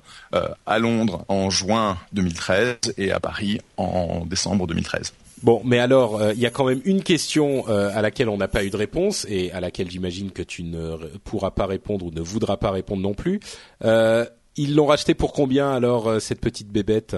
à 0.65 0.79
Londres 0.79 1.23
en 1.27 1.51
juin 1.51 1.97
2013 2.13 2.77
et 2.97 3.11
à 3.11 3.19
Paris 3.19 3.59
en 3.77 4.25
décembre 4.25 4.65
2013. 4.65 5.13
Bon, 5.43 5.61
mais 5.63 5.77
alors, 5.77 6.19
il 6.31 6.39
y 6.39 6.47
a 6.47 6.49
quand 6.49 6.65
même 6.65 6.81
une 6.83 7.03
question 7.03 7.67
à 7.67 8.01
laquelle 8.01 8.27
on 8.27 8.37
n'a 8.37 8.47
pas 8.47 8.63
eu 8.63 8.71
de 8.71 8.75
réponse 8.75 9.27
et 9.29 9.51
à 9.51 9.59
laquelle 9.59 9.91
j'imagine 9.91 10.31
que 10.31 10.41
tu 10.41 10.63
ne 10.63 10.95
pourras 11.23 11.51
pas 11.51 11.67
répondre 11.67 12.07
ou 12.07 12.11
ne 12.11 12.21
voudras 12.21 12.57
pas 12.57 12.71
répondre 12.71 13.03
non 13.03 13.13
plus. 13.13 13.39
ils 13.83 14.75
l'ont 14.75 14.87
racheté 14.87 15.13
pour 15.13 15.31
combien 15.31 15.71
alors 15.71 16.19
cette 16.19 16.41
petite 16.41 16.69
bébête? 16.69 17.15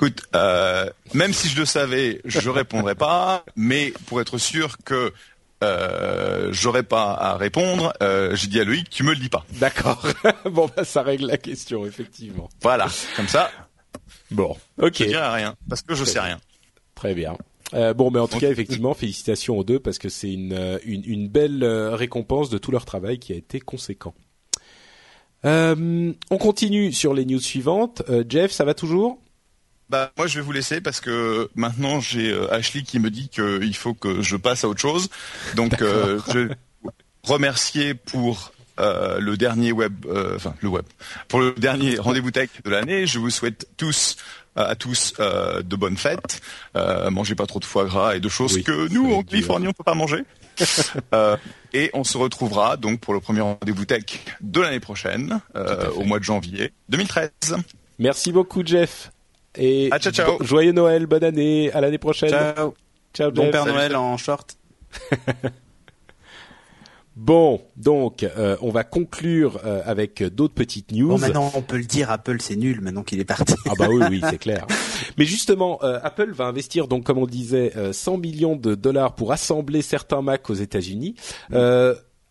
Écoute, 0.00 0.22
euh, 0.36 0.88
même 1.12 1.32
si 1.32 1.48
je 1.48 1.58
le 1.58 1.64
savais, 1.64 2.20
je 2.24 2.50
répondrais 2.50 2.94
pas. 2.94 3.44
Mais 3.56 3.92
pour 4.06 4.20
être 4.20 4.38
sûr 4.38 4.78
que 4.84 5.12
euh, 5.64 6.50
j'aurais 6.52 6.84
pas 6.84 7.14
à 7.14 7.36
répondre, 7.36 7.92
euh, 8.00 8.36
j'ai 8.36 8.46
dit 8.46 8.60
à 8.60 8.64
Loïc, 8.64 8.88
tu 8.90 9.02
me 9.02 9.10
le 9.10 9.18
dis 9.18 9.28
pas. 9.28 9.44
D'accord. 9.54 10.06
bon, 10.44 10.70
bah, 10.76 10.84
ça 10.84 11.02
règle 11.02 11.26
la 11.26 11.36
question, 11.36 11.84
effectivement. 11.84 12.48
Voilà, 12.62 12.86
comme 13.16 13.26
ça. 13.26 13.50
Bon, 14.30 14.56
ok. 14.80 14.98
Je 14.98 15.04
dirai 15.06 15.28
rien 15.30 15.56
parce 15.68 15.82
que 15.82 15.96
je 15.96 16.04
sais 16.04 16.20
rien. 16.20 16.38
Très 16.94 17.14
bien. 17.14 17.36
Euh, 17.74 17.92
bon, 17.92 18.12
mais 18.12 18.20
en 18.20 18.28
tout 18.28 18.38
cas, 18.38 18.50
effectivement, 18.50 18.94
félicitations 18.94 19.58
aux 19.58 19.64
deux 19.64 19.80
parce 19.80 19.98
que 19.98 20.08
c'est 20.08 20.32
une, 20.32 20.52
euh, 20.52 20.78
une, 20.84 21.02
une 21.06 21.28
belle 21.28 21.64
euh, 21.64 21.96
récompense 21.96 22.50
de 22.50 22.58
tout 22.58 22.70
leur 22.70 22.84
travail 22.84 23.18
qui 23.18 23.32
a 23.32 23.36
été 23.36 23.58
conséquent. 23.58 24.14
Euh, 25.44 26.12
on 26.30 26.38
continue 26.38 26.92
sur 26.92 27.14
les 27.14 27.24
news 27.24 27.40
suivantes. 27.40 28.02
Jeff, 28.28 28.52
ça 28.52 28.64
va 28.64 28.74
toujours? 28.74 29.20
Bah 29.90 30.12
moi 30.18 30.26
je 30.26 30.38
vais 30.38 30.44
vous 30.44 30.52
laisser 30.52 30.80
parce 30.80 31.00
que 31.00 31.50
maintenant 31.54 32.00
j'ai 32.00 32.30
euh, 32.30 32.52
Ashley 32.52 32.82
qui 32.82 32.98
me 32.98 33.10
dit 33.10 33.28
qu'il 33.28 33.76
faut 33.76 33.94
que 33.94 34.20
je 34.20 34.36
passe 34.36 34.64
à 34.64 34.68
autre 34.68 34.80
chose. 34.80 35.08
Donc 35.54 35.80
euh, 35.80 36.20
je 36.28 36.38
vais 36.40 36.56
remercier 37.22 37.94
pour 37.94 38.52
euh, 38.80 39.18
le 39.18 39.36
dernier 39.36 39.72
web, 39.72 40.04
euh, 40.06 40.36
enfin 40.36 40.54
le 40.60 40.68
web, 40.68 40.84
pour 41.28 41.40
le 41.40 41.52
dernier 41.52 41.96
rendez-vous 41.96 42.30
tech 42.30 42.50
de 42.64 42.70
l'année. 42.70 43.06
Je 43.06 43.18
vous 43.18 43.30
souhaite 43.30 43.66
tous 43.76 44.16
à 44.56 44.74
tous 44.74 45.14
de 45.18 45.76
bonnes 45.76 45.96
fêtes. 45.96 46.42
mangez 46.74 47.36
pas 47.36 47.46
trop 47.46 47.60
de 47.60 47.64
foie 47.64 47.84
gras 47.84 48.16
et 48.16 48.20
de 48.20 48.28
choses 48.28 48.62
que 48.62 48.88
nous 48.92 49.14
en 49.14 49.22
Californie 49.22 49.68
on 49.68 49.72
peut 49.72 49.84
pas 49.84 49.94
manger. 49.94 50.24
et 51.72 51.90
on 51.94 52.02
se 52.02 52.18
retrouvera 52.18 52.76
donc 52.76 52.98
pour 52.98 53.14
le 53.14 53.20
premier 53.20 53.40
rendez-vous 53.40 53.84
tech 53.84 54.02
de 54.40 54.60
l'année 54.60 54.80
prochaine, 54.80 55.40
au 55.94 56.02
mois 56.02 56.18
de 56.18 56.24
janvier 56.24 56.72
2013. 56.88 57.30
Merci 58.00 58.32
beaucoup 58.32 58.66
Jeff. 58.66 59.12
Et 59.58 59.88
ah, 59.90 59.98
ciao, 59.98 60.12
ciao. 60.12 60.42
joyeux 60.42 60.72
Noël, 60.72 61.06
bonne 61.06 61.24
année, 61.24 61.70
à 61.72 61.80
l'année 61.80 61.98
prochaine. 61.98 62.30
Ciao. 62.30 62.74
Ciao 63.12 63.30
Bon 63.30 63.50
Père 63.50 63.66
Noël 63.66 63.96
en 63.96 64.16
short. 64.16 64.56
Bon, 67.18 67.60
donc 67.76 68.22
euh, 68.22 68.56
on 68.62 68.70
va 68.70 68.84
conclure 68.84 69.58
euh, 69.64 69.82
avec 69.84 70.22
d'autres 70.22 70.54
petites 70.54 70.92
news. 70.92 71.08
Bon, 71.08 71.18
maintenant 71.18 71.50
on 71.56 71.62
peut 71.62 71.76
le 71.76 71.84
dire, 71.84 72.12
Apple 72.12 72.36
c'est 72.38 72.54
nul 72.54 72.80
maintenant 72.80 73.02
qu'il 73.02 73.18
est 73.18 73.24
parti. 73.24 73.54
ah 73.68 73.72
bah 73.76 73.88
oui, 73.90 74.04
oui, 74.08 74.20
c'est 74.30 74.38
clair. 74.38 74.68
Mais 75.16 75.24
justement, 75.24 75.80
euh, 75.82 75.98
Apple 76.04 76.30
va 76.30 76.44
investir 76.44 76.86
donc 76.86 77.02
comme 77.02 77.18
on 77.18 77.26
disait 77.26 77.72
100 77.90 78.18
millions 78.18 78.54
de 78.54 78.76
dollars 78.76 79.16
pour 79.16 79.32
assembler 79.32 79.82
certains 79.82 80.22
Mac 80.22 80.48
aux 80.48 80.54
États-Unis. 80.54 81.16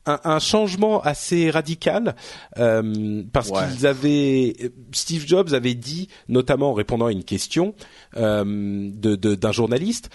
Un, 0.08 0.20
un, 0.24 0.40
changement 0.40 1.02
assez 1.02 1.50
radical 1.50 2.16
parce 2.56 3.52
qu'ils 3.52 3.86
avaient 3.86 4.56
Steve 4.92 5.28
Jobs 5.28 5.54
avait 5.54 5.76
dit 5.76 6.08
notamment 6.30 6.72
en 6.72 6.74
répondant 6.74 7.08
à 7.08 7.12
une 7.12 7.24
question 7.24 7.76
euh, 8.16 8.44
d'un 8.92 9.52
journaliste 9.52 10.10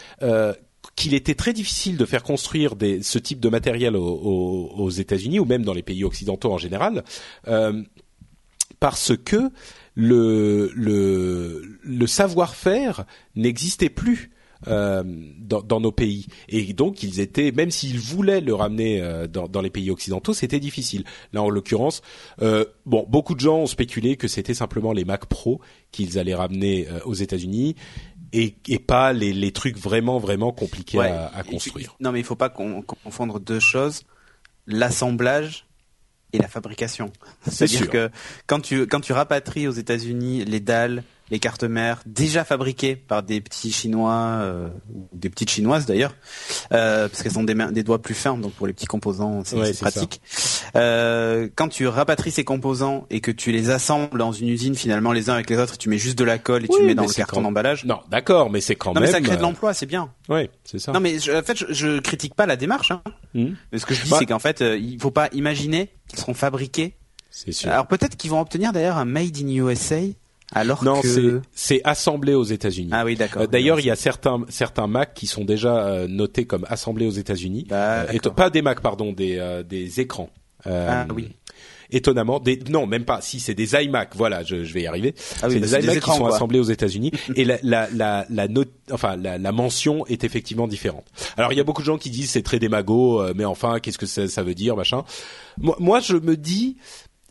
qu'il 0.96 1.14
était 1.14 1.34
très 1.34 1.52
difficile 1.52 1.96
de 1.96 2.04
faire 2.04 2.22
construire 2.22 2.76
des, 2.76 3.02
ce 3.02 3.18
type 3.18 3.40
de 3.40 3.48
matériel 3.48 3.96
aux, 3.96 4.70
aux, 4.76 4.90
États-Unis 4.90 5.38
ou 5.38 5.44
même 5.44 5.64
dans 5.64 5.72
les 5.72 5.82
pays 5.82 6.04
occidentaux 6.04 6.52
en 6.52 6.58
général, 6.58 7.04
euh, 7.48 7.82
parce 8.80 9.16
que 9.16 9.50
le, 9.94 10.72
le, 10.74 11.78
le 11.82 12.06
savoir-faire 12.06 13.04
n'existait 13.36 13.90
plus. 13.90 14.30
Euh, 14.68 15.02
dans, 15.38 15.60
dans, 15.60 15.80
nos 15.80 15.90
pays 15.90 16.26
et 16.48 16.72
donc 16.72 17.02
ils 17.02 17.18
étaient 17.18 17.50
même 17.50 17.72
s'ils 17.72 17.98
voulaient 17.98 18.40
le 18.40 18.54
ramener 18.54 19.02
euh, 19.02 19.26
dans, 19.26 19.48
dans, 19.48 19.60
les 19.60 19.70
pays 19.70 19.90
occidentaux 19.90 20.34
c'était 20.34 20.60
difficile 20.60 21.02
là 21.32 21.42
en 21.42 21.50
l'occurrence 21.50 22.00
euh, 22.42 22.64
bon 22.86 23.04
beaucoup 23.08 23.34
de 23.34 23.40
gens 23.40 23.58
ont 23.58 23.66
spéculé 23.66 24.16
que 24.16 24.28
c'était 24.28 24.54
simplement 24.54 24.92
les 24.92 25.04
Mac 25.04 25.26
Pro 25.26 25.60
qu'ils 25.90 26.16
allaient 26.16 26.34
ramener 26.34 26.86
aux 27.04 27.14
États-Unis 27.14 27.74
et, 28.32 28.54
et 28.68 28.78
pas 28.78 29.12
les, 29.12 29.32
les, 29.32 29.50
trucs 29.50 29.76
vraiment 29.76 30.18
vraiment 30.18 30.52
compliqués 30.52 31.00
à, 31.00 31.32
à, 31.34 31.42
construire. 31.42 31.96
Non 31.98 32.12
mais 32.12 32.20
il 32.20 32.24
faut 32.24 32.36
pas 32.36 32.48
confondre 32.48 33.40
deux 33.40 33.60
choses 33.60 34.04
l'assemblage 34.66 35.66
et 36.32 36.38
la 36.38 36.48
fabrication. 36.48 37.12
C'est-à-dire 37.48 37.90
que 37.90 38.10
quand 38.46 38.60
tu 38.60 38.86
quand 38.86 39.00
tu 39.00 39.12
rapatries 39.12 39.68
aux 39.68 39.72
États-Unis 39.72 40.44
les 40.44 40.60
dalles, 40.60 41.02
les 41.32 41.38
cartes 41.38 41.64
mères 41.64 42.02
déjà 42.04 42.44
fabriquées 42.44 42.94
par 42.94 43.22
des 43.22 43.40
petits 43.40 43.72
chinois 43.72 44.12
euh, 44.12 44.68
ou 44.94 45.08
des 45.14 45.30
petites 45.30 45.48
chinoises 45.48 45.86
d'ailleurs 45.86 46.14
euh, 46.72 47.08
parce 47.08 47.22
qu'elles 47.22 47.38
ont 47.38 47.42
des, 47.42 47.54
des 47.54 47.82
doigts 47.82 48.02
plus 48.02 48.14
fins 48.14 48.36
donc 48.36 48.52
pour 48.52 48.66
les 48.66 48.74
petits 48.74 48.86
composants 48.86 49.42
c'est 49.42 49.80
pratique. 49.80 50.20
Euh, 50.76 51.48
quand 51.56 51.68
tu 51.68 51.88
rapatries 51.88 52.32
ces 52.32 52.44
composants 52.44 53.06
et 53.08 53.20
que 53.20 53.30
tu 53.30 53.50
les 53.50 53.70
assembles 53.70 54.18
dans 54.18 54.32
une 54.32 54.48
usine 54.48 54.74
finalement 54.74 55.12
les 55.12 55.30
uns 55.30 55.34
avec 55.34 55.48
les 55.48 55.56
autres 55.56 55.78
tu 55.78 55.88
mets 55.88 55.96
juste 55.96 56.18
de 56.18 56.24
la 56.24 56.36
colle 56.36 56.66
et 56.66 56.68
tu 56.68 56.78
le 56.78 56.86
mets 56.86 56.94
dans 56.94 57.06
le 57.06 57.12
carton 57.12 57.40
d'emballage. 57.40 57.86
Non 57.86 58.00
d'accord 58.10 58.50
mais 58.50 58.60
c'est 58.60 58.76
quand 58.76 58.92
non, 58.92 59.00
même 59.00 59.08
mais 59.08 59.12
ça 59.12 59.22
crée 59.22 59.38
de 59.38 59.42
l'emploi 59.42 59.72
c'est 59.72 59.86
bien. 59.86 60.10
Oui 60.28 60.50
c'est 60.64 60.78
ça. 60.78 60.92
Non 60.92 61.00
mais 61.00 61.16
en 61.30 61.42
fait 61.42 61.56
je, 61.56 61.72
je, 61.72 61.98
critique 62.00 62.34
pas 62.34 62.44
la 62.44 62.56
démarche 62.56 62.90
hein. 62.90 63.02
Hmm. 63.32 63.54
mais 63.72 63.78
ce 63.78 63.86
que 63.86 63.94
je 63.94 64.02
dis 64.02 64.10
bah 64.10 64.16
c'est 64.18 64.26
qu'en 64.26 64.38
fait 64.38 64.60
il 64.60 65.00
faut 65.00 65.10
pas 65.10 65.30
imaginer 65.32 65.88
qu'ils 66.08 66.18
seront 66.18 66.34
fabriqués. 66.34 66.94
C'est 67.30 67.52
sûr. 67.52 67.70
Alors 67.70 67.86
peut-être 67.86 68.16
qu'ils 68.18 68.30
vont 68.30 68.40
obtenir 68.42 68.74
d'ailleurs 68.74 68.98
un 68.98 69.06
made 69.06 69.38
in 69.38 69.48
USA 69.48 70.02
alors 70.54 70.84
non, 70.84 71.00
que... 71.00 71.40
c'est 71.52 71.80
assemblé 71.84 72.34
aux 72.34 72.44
États-Unis. 72.44 72.90
Ah 72.92 73.04
oui, 73.04 73.16
d'accord. 73.16 73.42
Euh, 73.42 73.46
d'ailleurs, 73.46 73.80
il 73.80 73.86
y 73.86 73.90
a 73.90 73.96
certains 73.96 74.40
certains 74.48 74.86
Mac 74.86 75.14
qui 75.14 75.26
sont 75.26 75.44
déjà 75.44 75.86
euh, 75.86 76.06
notés 76.08 76.44
comme 76.44 76.66
assemblés 76.68 77.06
aux 77.06 77.10
États-Unis. 77.10 77.66
Euh, 77.72 78.06
pas 78.36 78.50
des 78.50 78.62
Mac, 78.62 78.80
pardon, 78.80 79.12
des 79.12 79.62
des 79.68 80.00
écrans. 80.00 80.30
ah 80.66 81.06
oui. 81.14 81.30
Étonnamment, 81.94 82.40
des 82.40 82.58
non, 82.70 82.86
même 82.86 83.04
pas. 83.04 83.20
Si 83.20 83.38
c'est 83.38 83.52
des 83.52 83.74
iMac, 83.74 84.16
voilà, 84.16 84.42
je, 84.44 84.64
je 84.64 84.72
vais 84.72 84.82
y 84.82 84.86
arriver. 84.86 85.14
Ah 85.42 85.48
oui, 85.48 85.54
c'est 85.54 85.60
des 85.60 85.84
iMac 85.84 86.00
qui 86.00 86.10
sont 86.10 86.24
assemblés 86.24 86.58
aux 86.58 86.62
États-Unis 86.62 87.12
et 87.36 87.44
la 87.44 87.58
la 87.62 87.86
la, 87.90 88.24
la 88.30 88.48
note, 88.48 88.70
enfin 88.90 89.16
la, 89.16 89.36
la, 89.36 89.52
mention 89.52 90.06
est 90.06 90.24
effectivement 90.24 90.66
différente. 90.66 91.04
Alors 91.36 91.52
il 91.52 91.56
y 91.56 91.60
a 91.60 91.64
beaucoup 91.64 91.82
de 91.82 91.86
gens 91.86 91.98
qui 91.98 92.08
disent 92.08 92.30
c'est 92.30 92.42
très 92.42 92.58
démago, 92.58 93.22
mais 93.34 93.44
enfin 93.44 93.78
qu'est-ce 93.78 93.98
que 93.98 94.06
ça, 94.06 94.26
ça 94.26 94.42
veut 94.42 94.54
dire, 94.54 94.74
machin. 94.74 95.04
Moi, 95.58 95.76
moi, 95.78 96.00
je 96.00 96.16
me 96.16 96.34
dis 96.34 96.78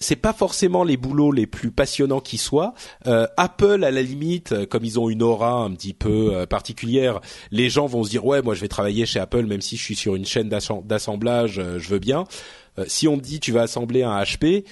c'est 0.02 0.16
pas 0.16 0.34
forcément 0.34 0.84
les 0.84 0.98
boulots 0.98 1.32
les 1.32 1.48
plus 1.48 1.72
passionnants 1.72 2.20
qui 2.20 2.38
soient. 2.38 2.74
Euh, 3.08 3.28
Apple, 3.38 3.84
à 3.84 3.92
la 3.92 4.02
limite, 4.02 4.52
euh, 4.52 4.66
comme 4.66 4.84
ils 4.84 5.00
ont 5.00 5.10
une 5.10 5.24
aura 5.24 5.54
un 5.54 5.72
petit 5.72 5.94
peu 5.94 6.36
euh, 6.36 6.46
particulière, 6.46 7.22
les 7.52 7.70
gens 7.70 7.86
vont 7.86 8.04
se 8.04 8.10
dire 8.10 8.26
ouais, 8.26 8.42
moi 8.42 8.56
je 8.56 8.62
vais 8.62 8.68
travailler 8.68 9.06
chez 9.06 9.20
Apple, 9.20 9.46
même 9.46 9.62
si 9.62 9.78
je 9.78 9.84
suis 9.84 9.96
sur 9.96 10.16
une 10.16 10.26
chaîne 10.26 10.50
d'assemblage, 10.50 11.62
je 11.78 11.90
veux 11.90 12.00
bien. 12.00 12.26
si 12.88 13.08
on 13.08 13.16
me 13.16 13.22
dit 13.22 13.40
tu 13.40 13.52
vas 13.52 13.62
assembler 13.64 14.02
un 14.02 14.22
HP, 14.24 14.64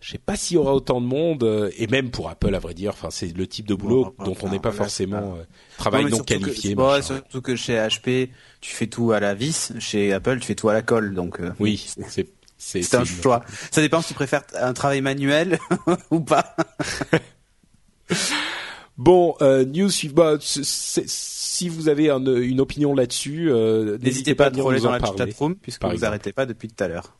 je 0.00 0.10
sais 0.10 0.18
pas 0.18 0.36
s'il 0.36 0.56
y 0.56 0.58
aura 0.58 0.74
autant 0.74 1.00
de 1.00 1.06
monde 1.06 1.70
et 1.78 1.86
même 1.86 2.10
pour 2.10 2.28
Apple 2.28 2.54
à 2.54 2.58
vrai 2.58 2.74
dire 2.74 2.90
enfin 2.90 3.08
c'est 3.10 3.34
le 3.34 3.46
type 3.46 3.66
de 3.66 3.74
boulot 3.74 4.14
dont 4.22 4.36
on 4.42 4.50
n'est 4.50 4.58
pas 4.58 4.72
forcément 4.72 5.38
travail 5.78 6.04
non, 6.06 6.18
qualifié 6.18 6.74
que, 6.74 7.00
surtout 7.00 7.40
que 7.40 7.56
chez 7.56 7.76
HP 7.76 8.28
tu 8.60 8.74
fais 8.74 8.86
tout 8.86 9.12
à 9.12 9.20
la 9.20 9.32
vis 9.32 9.72
chez 9.78 10.12
Apple 10.12 10.38
tu 10.40 10.46
fais 10.46 10.54
tout 10.54 10.68
à 10.68 10.74
la 10.74 10.82
colle 10.82 11.14
donc 11.14 11.40
oui 11.58 11.86
c'est 12.08 12.28
c'est 12.64 12.94
un 12.94 13.04
choix. 13.04 13.44
Ça 13.70 13.80
dépend 13.80 14.00
si 14.00 14.08
tu 14.08 14.14
préfères 14.14 14.42
un 14.54 14.72
travail 14.72 15.00
manuel 15.00 15.58
ou 16.10 16.20
pas. 16.20 16.56
bon, 18.96 19.34
euh, 19.42 19.64
news 19.64 19.90
suivante. 19.90 20.40
Si 20.42 21.68
vous 21.68 21.88
avez 21.88 22.08
une 22.10 22.60
opinion 22.60 22.94
là-dessus, 22.94 23.50
euh, 23.50 23.98
n'hésitez 24.00 24.34
pas 24.34 24.46
à 24.46 24.50
troller 24.50 24.80
dans 24.80 24.90
la 24.90 25.00
chatroom 25.00 25.56
puisque 25.56 25.84
vous 25.84 26.04
arrêtez 26.04 26.32
pas 26.32 26.46
depuis 26.46 26.68
tout 26.68 26.82
à 26.82 26.88
l'heure. 26.88 27.16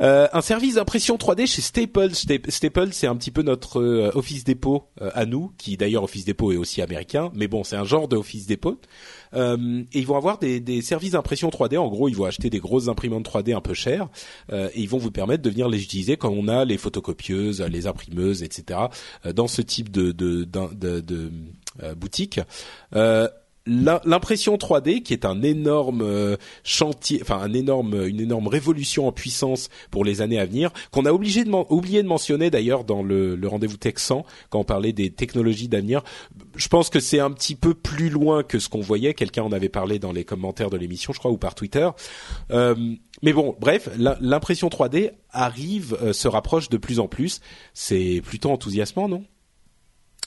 Euh, 0.00 0.28
un 0.32 0.40
service 0.40 0.74
d'impression 0.76 1.16
3D 1.16 1.46
chez 1.46 1.62
Staples. 1.62 2.14
Staples, 2.14 2.88
c'est 2.92 3.06
un 3.06 3.16
petit 3.16 3.30
peu 3.30 3.42
notre 3.42 3.80
euh, 3.80 4.10
Office 4.14 4.44
Depot 4.44 4.88
euh, 5.00 5.10
à 5.14 5.26
nous, 5.26 5.52
qui 5.58 5.76
d'ailleurs 5.76 6.04
Office 6.04 6.24
Depot 6.24 6.52
est 6.52 6.56
aussi 6.56 6.82
américain, 6.82 7.30
mais 7.34 7.48
bon, 7.48 7.64
c'est 7.64 7.76
un 7.76 7.84
genre 7.84 8.08
de 8.08 8.16
Office 8.16 8.46
Depot. 8.46 8.80
Et 9.34 9.98
ils 9.98 10.06
vont 10.06 10.16
avoir 10.16 10.38
des, 10.38 10.82
services 10.82 11.12
d'impression 11.12 11.48
3D. 11.48 11.78
En 11.78 11.88
gros, 11.88 12.08
ils 12.10 12.16
vont 12.16 12.26
acheter 12.26 12.50
des 12.50 12.58
grosses 12.58 12.88
imprimantes 12.88 13.26
3D 13.26 13.56
un 13.56 13.62
peu 13.62 13.72
chères 13.72 14.08
et 14.52 14.78
ils 14.78 14.88
vont 14.88 14.98
vous 14.98 15.10
permettre 15.10 15.42
de 15.42 15.48
venir 15.48 15.70
les 15.70 15.82
utiliser 15.82 16.18
quand 16.18 16.28
on 16.28 16.48
a 16.48 16.66
les 16.66 16.76
photocopieuses, 16.76 17.62
les 17.62 17.86
imprimeuses, 17.86 18.42
etc. 18.42 18.78
dans 19.34 19.48
ce 19.48 19.62
type 19.62 19.90
de, 19.90 20.46
boutique. 21.96 22.40
L'impression 23.66 24.56
3D 24.56 25.02
qui 25.02 25.12
est 25.12 25.24
un 25.24 25.42
énorme 25.42 26.02
euh, 26.02 26.36
chantier 26.64 27.20
enfin 27.22 27.38
un 27.38 27.52
énorme 27.52 28.06
une 28.06 28.20
énorme 28.20 28.48
révolution 28.48 29.06
en 29.06 29.12
puissance 29.12 29.68
pour 29.90 30.04
les 30.04 30.20
années 30.20 30.40
à 30.40 30.46
venir 30.46 30.70
qu'on 30.90 31.04
a 31.04 31.12
obligé 31.12 31.44
oublié 31.70 32.02
de 32.02 32.08
mentionner 32.08 32.50
d'ailleurs 32.50 32.84
dans 32.84 33.02
le, 33.02 33.36
le 33.36 33.48
rendez-vous 33.48 33.76
Texan 33.76 34.24
quand 34.50 34.60
on 34.60 34.64
parlait 34.64 34.92
des 34.92 35.10
technologies 35.10 35.68
d'avenir. 35.68 36.02
Je 36.56 36.68
pense 36.68 36.90
que 36.90 37.00
c'est 37.00 37.20
un 37.20 37.30
petit 37.30 37.54
peu 37.54 37.74
plus 37.74 38.10
loin 38.10 38.42
que 38.42 38.58
ce 38.58 38.68
qu'on 38.68 38.80
voyait. 38.80 39.14
Quelqu'un 39.14 39.42
en 39.44 39.52
avait 39.52 39.68
parlé 39.68 39.98
dans 39.98 40.12
les 40.12 40.24
commentaires 40.24 40.70
de 40.70 40.76
l'émission 40.76 41.12
je 41.12 41.18
crois 41.18 41.30
ou 41.30 41.38
par 41.38 41.54
Twitter. 41.54 41.88
Euh, 42.50 42.74
mais 43.22 43.32
bon 43.32 43.56
bref 43.60 43.88
l'impression 43.96 44.68
3D 44.68 45.12
arrive 45.30 45.96
euh, 46.02 46.12
se 46.12 46.26
rapproche 46.26 46.68
de 46.68 46.76
plus 46.76 46.98
en 46.98 47.06
plus. 47.06 47.40
C'est 47.74 48.20
plutôt 48.24 48.50
enthousiasmant 48.50 49.08
non? 49.08 49.24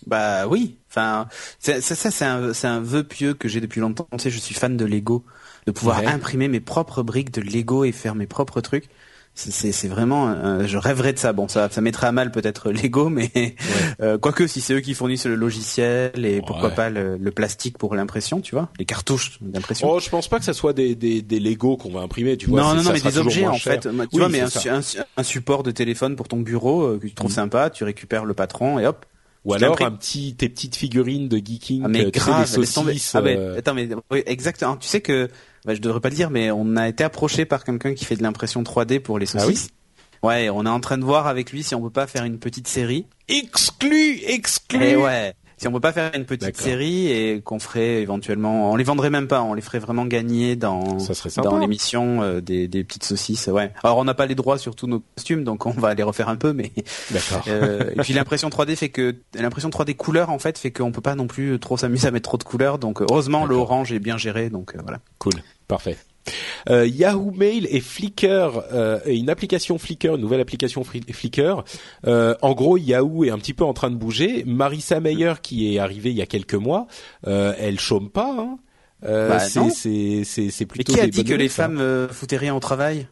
Bah 0.08 0.48
oui, 0.48 0.78
enfin 0.90 1.28
ça, 1.60 1.82
ça 1.82 2.12
c'est 2.12 2.26
un 2.26 2.54
c'est 2.54 2.68
un 2.68 2.80
vœu 2.80 3.04
pieux 3.04 3.34
que 3.34 3.48
j'ai 3.48 3.62
depuis 3.62 3.82
longtemps. 3.82 4.08
Tu 4.12 4.20
sais, 4.20 4.30
je 4.30 4.40
suis 4.40 4.56
fan 4.56 4.78
de 4.78 4.86
Lego, 4.86 5.24
de 5.66 5.72
pouvoir 5.72 6.00
imprimer 6.08 6.48
mes 6.48 6.60
propres 6.60 7.04
briques 7.04 7.32
de 7.32 7.42
Lego 7.42 7.84
et 7.84 7.92
faire 7.92 8.16
mes 8.16 8.28
propres 8.28 8.62
trucs. 8.62 8.90
C'est 9.38 9.74
c'est 9.74 9.88
vraiment, 9.90 10.30
euh, 10.30 10.66
je 10.66 10.78
rêverais 10.78 11.12
de 11.12 11.20
ça. 11.20 11.34
Bon, 11.34 11.50
ça 11.50 11.68
ça 11.70 11.82
mettrait 11.82 12.08
à 12.08 12.14
mal 12.14 12.32
peut-être 12.32 12.72
Lego, 12.72 13.10
mais 13.10 13.56
euh, 14.02 14.18
quoique 14.18 14.48
si 14.48 14.62
c'est 14.62 14.76
eux 14.76 14.80
qui 14.80 14.94
fournissent 14.94 15.26
le 15.26 15.36
logiciel 15.36 16.26
et 16.26 16.42
pourquoi 16.42 16.70
pas 16.70 16.90
le, 16.90 17.18
le, 17.18 17.32
plastique 17.32 17.78
pour 17.78 17.96
l'impression, 17.96 18.40
tu 18.40 18.56
vois, 18.56 18.70
les 18.80 18.86
cartouches 18.86 19.40
d'impression. 19.42 19.90
Oh, 19.90 20.00
je 20.00 20.10
pense 20.10 20.30
pas 20.30 20.40
que 20.40 20.46
ça 20.46 20.54
soit 20.54 20.72
des 20.72 20.96
des, 20.96 21.22
des 21.22 21.42
Lego 21.42 21.76
qu'on 21.76 21.92
va 21.92 22.00
imprimer, 22.00 22.38
tu 22.38 22.50
vois. 22.50 22.62
Non 22.62 22.76
non 22.76 22.84
non, 22.84 22.92
mais 22.94 23.02
des 23.02 23.18
objets 23.18 23.46
en 23.46 23.58
fait. 23.58 23.90
Tu 24.10 24.18
vois, 24.18 24.30
mais 24.30 24.40
un, 24.40 24.82
un, 25.18 25.24
support 25.24 25.64
de 25.64 25.72
téléphone 25.72 26.16
pour 26.16 26.30
ton 26.30 26.38
bureau 26.38 26.84
euh, 26.84 26.98
que 26.98 27.08
tu 27.08 27.14
trouves 27.14 27.32
mm. 27.32 27.36
sympa, 27.36 27.70
tu 27.70 27.84
récupères 27.84 28.24
le 28.24 28.36
patron 28.36 28.80
et 28.80 28.88
hop 28.88 29.06
ou 29.46 29.54
alors 29.54 29.82
un 29.82 29.92
petit 29.92 30.36
tes 30.36 30.50
petites 30.50 30.76
figurines 30.76 31.30
de 31.30 31.38
geeking 31.38 31.84
ah, 31.86 31.88
mais 31.88 32.12
grave, 32.12 32.42
des 32.42 32.66
saucisses, 32.66 33.16
ah, 33.16 33.22
mais, 33.22 33.38
euh. 33.38 33.58
attends 33.58 33.74
mais 33.74 33.88
exactement. 34.26 34.76
Tu 34.76 34.88
sais 34.88 35.02
que 35.02 35.30
bah, 35.66 35.76
je 35.76 35.82
devrais 35.82 36.02
pas 36.02 36.10
le 36.10 36.16
dire 36.16 36.30
mais 36.30 36.52
on 36.52 36.76
a 36.76 36.88
été 36.88 37.04
approché 37.04 37.46
par 37.46 37.64
quelqu'un 37.64 37.94
qui 37.94 38.06
fait 38.06 38.16
de 38.16 38.24
l'impression 38.24 38.64
3D 38.64 39.00
pour 39.00 39.20
les 39.20 39.26
saucisses 39.26 39.70
ah 39.70 39.74
oui 40.24 40.30
ouais 40.30 40.50
on 40.50 40.66
est 40.66 40.70
en 40.70 40.80
train 40.80 40.98
de 40.98 41.04
voir 41.04 41.28
avec 41.28 41.52
lui 41.52 41.64
si 41.64 41.76
on 41.76 41.82
peut 41.82 41.90
pas 41.90 42.08
faire 42.08 42.26
une 42.26 42.40
petite 42.40 42.68
série. 42.68 43.06
Exclu 43.28 44.20
exclu 44.26 44.84
et 44.84 44.96
ouais 44.96 45.34
si 45.58 45.68
on 45.68 45.72
peut 45.72 45.80
pas 45.80 45.94
faire 45.94 46.12
une 46.14 46.26
petite 46.26 46.58
série 46.58 47.12
et 47.12 47.42
qu'on 47.42 47.60
ferait 47.60 48.02
éventuellement, 48.02 48.72
on 48.72 48.76
les 48.76 48.84
vendrait 48.84 49.10
même 49.10 49.28
pas, 49.28 49.42
on 49.42 49.54
les 49.54 49.62
ferait 49.62 49.80
vraiment 49.80 50.06
gagner 50.06 50.56
dans 50.56 50.98
dans 51.44 51.58
l'émission 51.58 52.22
euh, 52.22 52.42
des, 52.42 52.68
des 52.68 52.84
petites 52.84 53.04
saucisses. 53.06 53.48
Ouais. 53.48 53.72
Alors 53.84 53.98
on 53.98 54.04
n'a 54.04 54.14
pas 54.14 54.26
les 54.26 54.36
droits 54.36 54.58
sur 54.58 54.76
tous 54.76 54.88
nos 54.88 55.02
costumes, 55.16 55.44
donc 55.44 55.66
on 55.66 55.72
va 55.72 55.94
les 55.94 56.04
refaire 56.04 56.30
un 56.30 56.36
peu, 56.36 56.54
mais 56.54 56.72
D'accord. 57.12 57.44
euh, 57.48 57.92
et 57.96 58.02
puis 58.02 58.14
l'impression 58.14 58.50
3D 58.50 58.76
fait 58.76 58.90
que 58.90 59.16
l'impression 59.34 59.70
3D 59.70 59.96
couleur 59.96 60.30
en 60.30 60.40
fait 60.40 60.58
fait 60.58 60.72
qu'on 60.72 60.92
peut 60.92 61.02
pas 61.02 61.16
non 61.16 61.28
plus 61.28 61.60
trop 61.60 61.78
s'amuser 61.78 62.08
à 62.08 62.12
mettre 62.12 62.30
trop 62.30 62.38
de 62.38 62.44
couleurs. 62.44 62.78
Donc 62.78 63.02
heureusement 63.02 63.46
le 63.46 63.56
D'accord. 63.56 63.72
orange 63.72 63.94
est 63.94 64.00
bien 64.00 64.18
géré, 64.18 64.50
donc 64.50 64.76
euh, 64.76 64.80
voilà. 64.84 65.00
Cool, 65.20 65.34
parfait. 65.68 65.98
Euh, 66.70 66.88
Yahoo 66.88 67.32
Mail 67.32 67.68
et 67.70 67.82
Flickr, 67.82 68.62
euh, 68.74 69.00
et 69.06 69.16
une 69.16 69.30
application 69.30 69.78
Flickr, 69.78 70.16
une 70.16 70.22
nouvelle 70.22 70.42
application 70.42 70.84
Flickr. 70.84 71.64
Euh, 72.08 72.36
en 72.42 72.54
gros, 72.54 72.78
Yahoo 72.78 73.24
est 73.26 73.30
un 73.30 73.38
petit 73.38 73.54
peu 73.54 73.64
en 73.64 73.74
train 73.74 73.92
de 73.92 73.96
bouger. 73.96 74.44
Marissa 74.46 75.00
Meyer, 75.00 75.34
qui 75.42 75.76
est 75.76 75.80
arrivée 75.80 76.10
il 76.12 76.18
y 76.18 76.22
a 76.22 76.26
quelques 76.26 76.56
mois, 76.56 76.88
elle 77.26 77.80
chôme 77.80 78.10
pas. 78.10 78.36
Hein. 78.40 78.58
Bah, 79.02 79.40
c'est 79.40 79.70
c'est 79.70 80.24
c'est 80.24 80.60
Mais 80.62 80.66
plutôt. 80.66 80.94
qui 80.94 81.00
a 81.00 81.08
dit 81.08 81.24
que 81.24 81.34
les 81.34 81.50
ça. 81.50 81.64
femmes 81.64 82.08
foutaient 82.10 82.38
rien 82.38 82.56
au 82.56 82.60
travail? 82.60 83.08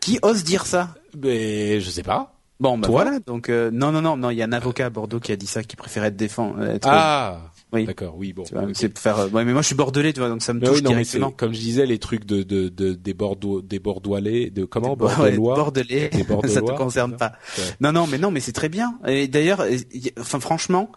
Qui 0.00 0.18
ose 0.22 0.44
dire 0.44 0.66
ça? 0.66 0.94
Mais 1.20 1.80
je 1.80 1.90
sais 1.90 2.04
pas. 2.04 2.34
Bon, 2.60 2.78
bah 2.78 2.86
Toi 2.86 3.02
voilà. 3.02 3.18
Donc 3.26 3.48
non, 3.48 3.90
non, 3.90 4.00
non, 4.02 4.16
non. 4.16 4.30
Il 4.30 4.36
y 4.38 4.42
a 4.42 4.44
un 4.44 4.52
avocat 4.52 4.86
à 4.86 4.90
Bordeaux 4.90 5.18
qui 5.18 5.32
a 5.32 5.36
dit 5.36 5.46
ça, 5.48 5.64
qui 5.64 5.74
préférait 5.74 6.08
être 6.08 6.16
défend. 6.16 6.54
Être, 6.62 6.86
Ah, 6.88 7.40
oui. 7.76 7.84
d'accord, 7.86 8.14
oui, 8.16 8.32
bon. 8.32 8.42
Tu 8.44 8.54
vois, 8.54 8.64
ok. 8.64 8.70
c'est 8.74 8.88
pour 8.88 9.02
faire. 9.02 9.18
euh, 9.18 9.28
ouais, 9.28 9.44
mais 9.44 9.52
moi 9.52 9.62
je 9.62 9.66
suis 9.66 9.74
bordelais, 9.76 10.12
tu 10.12 10.20
vois, 10.20 10.28
donc 10.28 10.42
ça 10.42 10.52
me 10.52 10.60
Mais 10.60 10.66
touche 10.66 10.76
oui, 10.78 10.82
non, 10.82 10.90
directement. 10.90 11.30
comme 11.30 11.54
je 11.54 11.60
disais, 11.60 11.86
les 11.86 11.98
trucs 11.98 12.24
de 12.24 12.42
de, 12.42 12.68
de 12.68 12.92
des 12.94 13.14
Bordeaux, 13.14 13.62
des 13.62 13.78
Bordelais, 13.78 14.50
de 14.50 14.64
comment? 14.64 14.90
Ouais, 14.90 14.96
Bordelois. 14.96 15.54
bordelais, 15.56 16.08
Des 16.10 16.24
Bordelois, 16.24 16.54
ça 16.54 16.62
te 16.62 16.72
concerne 16.72 17.16
pas. 17.16 17.32
Ouais. 17.58 17.64
Non, 17.80 17.92
non, 17.92 18.06
mais 18.06 18.18
non, 18.18 18.30
mais 18.30 18.40
c'est 18.40 18.52
très 18.52 18.68
bien. 18.68 18.98
Et 19.06 19.28
d'ailleurs, 19.28 19.64
enfin 20.18 20.40
franchement, 20.40 20.90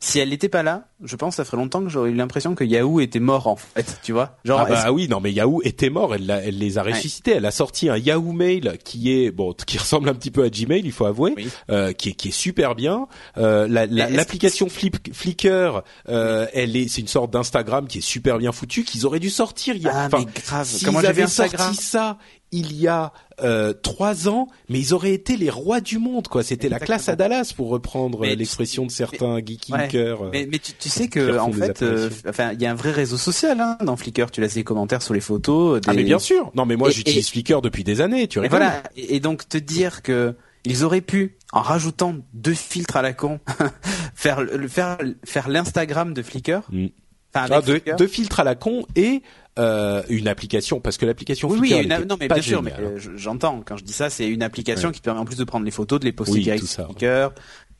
si 0.00 0.18
elle 0.20 0.28
n'était 0.30 0.48
pas 0.48 0.62
là, 0.62 0.84
je 1.02 1.16
pense 1.16 1.34
que 1.34 1.36
ça 1.36 1.44
ferait 1.44 1.56
longtemps 1.56 1.82
que 1.82 1.88
j'aurais 1.88 2.10
eu 2.10 2.14
l'impression 2.14 2.54
que 2.54 2.62
Yahoo 2.64 3.00
était 3.00 3.18
mort 3.20 3.46
en 3.48 3.56
fait, 3.56 3.98
tu 4.02 4.12
vois. 4.12 4.36
Genre, 4.44 4.60
ah 4.60 4.64
bah 4.66 4.92
oui, 4.92 5.08
non 5.08 5.20
mais 5.20 5.32
Yahoo 5.32 5.60
était 5.64 5.90
mort, 5.90 6.14
elle, 6.14 6.26
l'a- 6.26 6.42
elle 6.44 6.58
les 6.58 6.78
a 6.78 6.82
ressuscités. 6.82 7.32
Elle 7.32 7.46
a 7.46 7.50
sorti 7.50 7.88
un 7.88 7.96
Yahoo 7.96 8.32
Mail 8.32 8.78
qui 8.84 9.12
est 9.12 9.30
bon, 9.30 9.52
qui 9.66 9.78
ressemble 9.78 10.08
un 10.08 10.14
petit 10.14 10.30
peu 10.30 10.44
à 10.44 10.50
Gmail, 10.50 10.82
il 10.84 10.92
faut 10.92 11.06
avouer, 11.06 11.34
Oui. 11.36 11.48
euh, 11.70 11.92
qui 11.92 12.10
est 12.10 12.12
qui 12.12 12.28
est 12.28 12.32
super 12.32 12.74
bien. 12.74 13.06
Euh, 13.38 13.66
la- 13.68 13.86
la- 13.86 14.08
L'application 14.10 14.68
Flip, 14.68 14.96
Flickr, 15.14 15.82
euh, 16.08 16.46
elle 16.52 16.76
est, 16.76 16.88
c'est 16.88 17.00
une 17.00 17.08
sorte 17.08 17.30
d'Instagram 17.32 17.86
qui 17.88 17.98
est 17.98 18.02
super 18.02 18.38
bien 18.38 18.52
foutue, 18.52 18.84
qu'ils 18.84 19.06
auraient 19.06 19.20
dû 19.20 19.30
sortir. 19.30 19.74
Il 19.76 19.82
y 19.82 19.88
a, 19.88 19.92
ah 19.94 20.08
mais 20.12 20.26
grave. 20.44 20.68
Comment 20.84 21.00
j'avais 21.00 21.26
sorti 21.26 21.74
ça 21.76 22.18
il 22.50 22.74
y 22.76 22.88
a 22.88 23.12
euh, 23.42 23.72
trois 23.72 24.28
ans, 24.28 24.48
mais 24.68 24.78
ils 24.80 24.94
auraient 24.94 25.12
été 25.12 25.36
les 25.36 25.50
rois 25.50 25.80
du 25.80 25.98
monde, 25.98 26.28
quoi. 26.28 26.42
C'était 26.42 26.68
la 26.68 26.80
classe 26.80 27.08
à 27.08 27.16
Dallas, 27.16 27.52
pour 27.54 27.68
reprendre 27.68 28.24
euh, 28.24 28.34
l'expression 28.34 28.86
de 28.86 28.90
certains 28.90 29.38
geeky 29.38 29.72
Ouais. 29.72 29.88
euh. 29.94 30.16
Mais, 30.32 30.48
mais 30.50 30.58
tu, 30.58 30.72
tu 30.72 30.88
sais 30.88 31.04
qui 31.04 31.10
que 31.10 31.38
en 31.38 31.52
fait, 31.52 31.82
euh, 31.82 32.10
enfin, 32.28 32.52
il 32.52 32.60
y 32.62 32.66
a 32.66 32.70
un 32.70 32.74
vrai 32.74 32.90
réseau 32.90 33.16
social 33.16 33.60
hein, 33.60 33.76
dans 33.84 33.96
Flickr. 33.96 34.30
Tu 34.30 34.40
laisses 34.40 34.54
des 34.54 34.64
commentaires 34.64 35.02
sur 35.02 35.14
les 35.14 35.20
photos. 35.20 35.80
Des... 35.80 35.90
Ah 35.90 35.94
mais 35.94 36.04
bien 36.04 36.18
sûr. 36.18 36.50
Non 36.54 36.64
mais 36.64 36.76
moi 36.76 36.90
j'utilise 36.90 37.28
Flickr 37.28 37.60
depuis 37.60 37.84
des 37.84 38.00
années. 38.00 38.28
Tu 38.28 38.42
Et 38.44 38.48
voilà. 38.48 38.82
Et, 38.96 39.20
donc 39.20 39.48
te 39.48 39.58
dire 39.58 40.02
que 40.02 40.34
ils 40.64 40.84
auraient 40.84 41.00
pu, 41.00 41.36
en 41.52 41.60
rajoutant 41.62 42.16
deux 42.34 42.54
filtres 42.54 42.96
à 42.96 43.02
la 43.02 43.12
con, 43.12 43.40
faire 44.14 44.40
le- 44.42 44.68
faire 44.68 44.98
faire 45.24 45.48
l'Instagram 45.48 46.14
de 46.14 46.22
Flickr. 46.22 46.60
Mm. 46.70 46.86
Enfin, 47.34 47.46
Ah, 47.50 47.60
deux, 47.96 48.06
filtres 48.06 48.40
à 48.40 48.44
la 48.44 48.54
con 48.54 48.86
et 48.96 49.22
euh, 49.58 50.02
une 50.08 50.28
application 50.28 50.80
parce 50.80 50.96
que 50.96 51.04
l'application 51.04 51.48
Oui, 51.48 51.58
oui, 51.60 51.72
une- 51.74 52.06
non, 52.06 52.16
mais 52.18 52.26
pas 52.28 52.36
bien 52.36 52.42
sûr, 52.42 52.62
mais 52.62 52.70
géniale. 52.70 52.92
euh, 52.94 52.98
je- 52.98 53.16
j'entends. 53.16 53.62
Quand 53.64 53.76
je 53.76 53.84
dis 53.84 53.92
ça, 53.92 54.08
c'est 54.08 54.26
une 54.28 54.42
application 54.42 54.88
Ouais. 54.88 54.94
qui 54.94 55.00
te 55.00 55.04
permet 55.04 55.20
en 55.20 55.24
plus 55.24 55.36
de 55.36 55.44
prendre 55.44 55.64
les 55.64 55.70
photos, 55.70 56.00
de 56.00 56.04
les 56.06 56.12
poster 56.12 56.34
Oui, 56.36 56.42
direct 56.44 56.64
sur. 56.64 56.86
Flickr, 56.86 57.32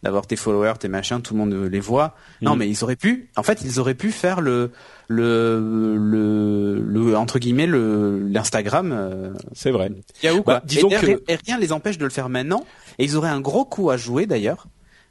d'avoir 0.03 0.27
tes 0.27 0.37
followers, 0.37 0.75
tes 0.79 0.89
machins, 0.89 1.21
tout 1.23 1.35
le 1.35 1.41
monde 1.41 1.53
euh, 1.55 1.69
les 1.69 1.81
voit. 1.81 2.15
Non, 2.43 2.55
Mm. 2.55 2.59
mais 2.59 2.69
ils 2.69 2.85
auraient 2.85 2.97
pu. 2.97 3.31
En 3.37 3.43
fait, 3.43 3.63
ils 3.65 3.81
auraient 3.81 3.95
pu 3.95 4.11
faire 4.13 4.41
le 4.41 4.71
le 5.09 5.97
le, 5.97 6.81
le 6.81 7.17
entre 7.17 7.39
guillemets 7.39 7.67
le 7.67 8.19
l'Instagram 8.29 8.93
euh, 8.93 9.33
C'est 9.55 9.71
vrai. 9.71 9.91
Yahoo 10.23 10.43
quoi. 10.43 10.55
Bah, 10.57 10.63
disons 10.67 10.89
et, 10.91 10.97
que- 10.97 11.07
rien- 11.07 11.17
et 11.29 11.37
rien 11.47 11.59
les 11.59 11.73
empêche 11.73 11.97
de 11.99 12.05
le 12.05 12.11
faire 12.11 12.29
maintenant. 12.29 12.65
Et 12.99 13.05
ils 13.05 13.17
auraient 13.17 13.31
un 13.31 13.41
gros 13.41 13.65
coup 13.65 13.91
à 13.91 13.97
jouer 13.97 14.27
d'ailleurs. 14.27 14.67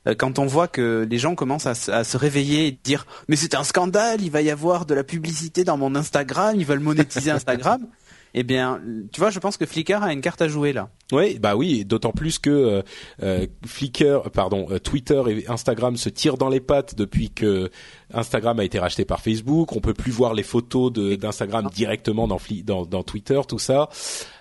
Euh, 0.07 0.15
Quand 0.17 0.39
on 0.39 0.45
voit 0.47 0.67
que 0.67 1.05
les 1.07 1.17
gens 1.19 1.35
commencent 1.35 1.67
à, 1.67 1.75
se- 1.75 1.91
à 1.91 2.03
se 2.03 2.17
réveiller 2.17 2.67
et 2.67 2.79
dire 2.83 3.05
mais 3.27 3.35
c'est 3.35 3.53
un 3.53 3.63
scandale, 3.63 4.21
il 4.21 4.31
va 4.31 4.41
y 4.41 4.49
avoir 4.49 4.85
de 4.87 4.95
la 4.95 5.03
publicité 5.03 5.63
dans 5.63 5.77
mon 5.77 5.93
Instagram, 5.95 6.55
ils 6.57 6.65
veulent 6.65 6.79
monétiser 6.79 7.29
Instagram. 7.31 7.85
Eh 8.33 8.43
bien, 8.43 8.81
tu 9.13 9.19
vois, 9.21 9.31
je 9.31 9.39
pense 9.39 9.57
que 9.57 9.65
Flickr 9.65 10.03
a 10.03 10.11
une 10.13 10.19
carte 10.21 10.41
à 10.43 10.47
jouer 10.47 10.71
là. 10.73 10.89
Oui, 11.11 11.39
bah 11.39 11.55
oui, 11.55 11.85
d'autant 11.85 12.11
plus 12.11 12.37
que 12.37 12.49
euh, 12.51 12.81
euh, 13.23 13.47
Flickr, 13.65 14.29
pardon, 14.31 14.67
Twitter 14.83 15.23
et 15.29 15.49
Instagram 15.49 15.95
se 15.97 16.09
tirent 16.09 16.37
dans 16.37 16.49
les 16.49 16.59
pattes 16.59 16.93
depuis 16.93 17.31
que 17.31 17.71
Instagram 18.13 18.59
a 18.59 18.65
été 18.65 18.77
racheté 18.79 19.05
par 19.05 19.21
Facebook. 19.21 19.71
On 19.75 19.79
peut 19.79 19.93
plus 19.93 20.11
voir 20.11 20.33
les 20.35 20.43
photos 20.43 20.91
d'Instagram 20.91 21.69
directement 21.73 22.27
dans 22.27 22.37
dans 22.85 23.01
Twitter, 23.03 23.39
tout 23.47 23.59
ça. 23.59 23.89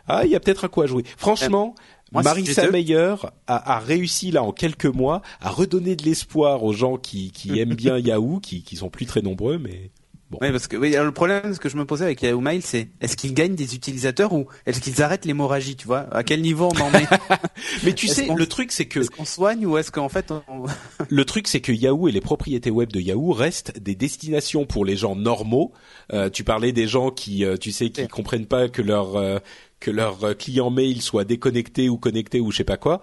Ah, 0.09 0.25
il 0.27 0.31
y 0.31 0.37
a 0.37 0.41
peut-être 0.41 0.65
un 0.65 0.69
coup 0.69 0.83
à 0.83 0.87
jouer. 0.87 1.05
Franchement. 1.17 1.75
Moi, 2.13 2.23
Marissa 2.23 2.71
Meyer 2.71 3.15
a, 3.47 3.75
a 3.75 3.79
réussi 3.81 4.31
là 4.31 4.43
en 4.43 4.53
quelques 4.53 4.87
mois 4.87 5.23
à 5.41 5.51
redonner 5.51 5.97
de 5.97 6.05
l'espoir 6.05 6.63
aux 6.65 6.73
gens 6.73 6.97
qui, 6.97 7.31
qui 7.33 7.59
aiment 7.59 7.75
bien 7.75 7.99
Yahoo, 7.99 8.39
qui, 8.41 8.63
qui 8.63 8.77
sont 8.77 8.91
plus 8.91 9.07
très 9.07 9.23
nombreux, 9.23 9.59
mais 9.59 9.91
Bon. 10.29 10.39
Oui, 10.41 10.51
parce 10.51 10.67
que 10.67 10.77
oui, 10.77 10.93
alors 10.95 11.07
le 11.07 11.13
problème, 11.13 11.55
ce 11.55 11.61
que 11.61 11.69
je 11.69 11.77
me 11.77 11.85
posais 11.85 12.05
avec 12.05 12.21
Yahoo 12.21 12.41
Mail, 12.41 12.61
c'est 12.61 12.89
est-ce 13.01 13.17
qu'ils 13.17 13.33
gagnent 13.33 13.55
des 13.55 13.77
utilisateurs 13.77 14.33
ou 14.33 14.49
est-ce 14.67 14.81
qu'ils 14.81 15.01
arrêtent 15.01 15.25
l'hémorragie, 15.25 15.77
tu 15.77 15.87
vois? 15.87 16.13
À 16.13 16.25
quel 16.25 16.43
niveau 16.43 16.69
on 16.77 16.81
en 16.81 16.93
est? 16.95 17.07
Mais 17.85 17.93
tu 17.93 18.07
Est-ce 18.07 18.15
sais, 18.25 18.29
le 18.35 18.47
truc 18.49 18.73
c'est 18.73 18.87
que 18.87 18.99
Est-ce 18.99 19.11
qu'on 19.13 19.25
soigne 19.25 19.65
ou 19.67 19.79
est-ce 19.79 19.93
qu'en 19.93 20.09
fait 20.09 20.33
on... 20.33 20.65
le 21.09 21.25
truc 21.25 21.47
c'est 21.47 21.61
que 21.61 21.71
Yahoo 21.71 22.09
et 22.09 22.11
les 22.11 22.21
propriétés 22.21 22.73
web 22.73 22.91
de 22.91 22.99
Yahoo 22.99 23.31
restent 23.33 23.79
des 23.79 23.95
destinations 23.95 24.67
pour 24.67 24.85
les 24.85 24.97
gens 24.97 25.15
normaux. 25.15 25.71
Euh, 26.13 26.29
tu 26.29 26.43
parlais 26.43 26.73
des 26.73 26.89
gens 26.89 27.13
qui, 27.13 27.45
euh, 27.45 27.57
tu 27.57 27.71
sais, 27.71 27.91
qui 27.91 28.01
Ouais. 28.01 28.09
comprennent 28.09 28.47
pas 28.47 28.69
que 28.69 28.83
leur 28.83 29.15
euh, 29.15 29.39
que 29.81 29.91
leur 29.91 30.23
euh, 30.25 30.35
client 30.35 30.71
mail 30.71 31.03
soit 31.03 31.25
déconnecté 31.25 31.89
ou 31.89 31.99
connecté 31.99 32.41
ou 32.41 32.51
je 32.51 32.59
sais 32.59 32.65
pas 32.65 32.77
quoi. 32.77 33.03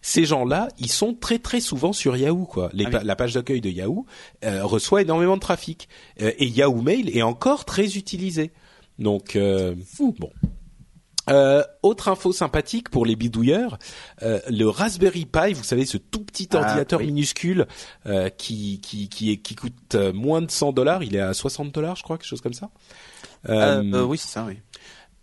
Ces 0.00 0.24
gens-là, 0.24 0.68
ils 0.78 0.90
sont 0.90 1.12
très 1.14 1.38
très 1.38 1.60
souvent 1.60 1.92
sur 1.92 2.16
Yahoo 2.16 2.46
quoi. 2.46 2.70
Les 2.72 2.86
Ah 2.86 2.90
oui. 3.00 3.04
La 3.04 3.16
page 3.16 3.34
d'accueil 3.34 3.60
de 3.60 3.68
Yahoo 3.68 4.06
euh, 4.44 4.64
reçoit 4.64 5.02
énormément 5.02 5.34
de 5.36 5.40
trafic 5.40 5.88
Euh, 6.22 6.32
et 6.38 6.46
Yahoo 6.46 6.82
Mail 6.82 7.16
est 7.16 7.22
encore 7.22 7.64
très 7.64 7.96
utilisé. 7.96 8.52
Donc 8.98 9.36
euh, 9.36 9.74
bon. 10.18 10.30
Euh, 11.30 11.62
autre 11.82 12.08
info 12.08 12.32
sympathique 12.32 12.88
pour 12.88 13.04
les 13.04 13.14
bidouilleurs, 13.14 13.78
euh, 14.22 14.40
le 14.48 14.64
Raspberry 14.66 15.26
Pi, 15.26 15.52
vous 15.52 15.62
savez 15.62 15.84
ce 15.84 15.98
tout 15.98 16.24
petit 16.24 16.48
Ah, 16.52 16.56
ordinateur 16.60 17.00
oui. 17.00 17.06
minuscule 17.08 17.66
euh, 18.06 18.30
qui 18.30 18.80
qui 18.80 19.10
qui, 19.10 19.32
est, 19.32 19.36
qui 19.36 19.54
coûte 19.54 19.94
euh, 19.94 20.10
moins 20.14 20.40
de 20.40 20.50
100 20.50 20.72
dollars, 20.72 21.02
il 21.02 21.14
est 21.16 21.20
à 21.20 21.34
60 21.34 21.70
dollars 21.70 21.96
je 21.96 22.02
crois, 22.02 22.16
quelque 22.16 22.26
chose 22.28 22.40
comme 22.40 22.54
ça. 22.54 22.70
Euh, 23.50 24.04
oui, 24.04 24.16
c'est 24.16 24.28
ça, 24.28 24.44
oui. 24.48 24.54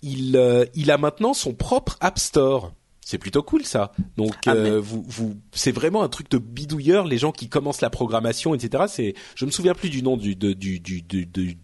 Il 0.06 0.38
euh, 0.38 0.65
il 0.76 0.91
a 0.91 0.98
maintenant 0.98 1.34
son 1.34 1.53
propre 1.53 1.98
App 1.99 2.19
Store. 2.19 2.72
C'est 3.07 3.18
plutôt 3.19 3.44
cool 3.44 3.65
ça. 3.65 3.91
Donc 4.18 4.34
Ah, 4.48 4.53
euh, 4.56 4.80
vous 4.82 5.03
vous 5.07 5.36
c'est 5.52 5.72
vraiment 5.72 6.02
un 6.02 6.10
truc 6.10 6.30
de 6.32 6.38
bidouilleur. 6.40 7.06
Les 7.06 7.18
gens 7.19 7.32
qui 7.32 7.49
commencent 7.49 7.82
la 7.82 7.90
programmation, 7.91 8.56
etc. 8.56 8.86
C'est 8.88 9.14
je 9.36 9.45
me 9.45 9.52
souviens 9.52 9.76
plus 9.76 9.90
du 9.91 10.02
nom 10.02 10.18
du 10.18 10.36
de, 10.36 10.53
du 10.53 10.80
du 10.80 11.02
du, 11.03 11.26
du- 11.27 11.57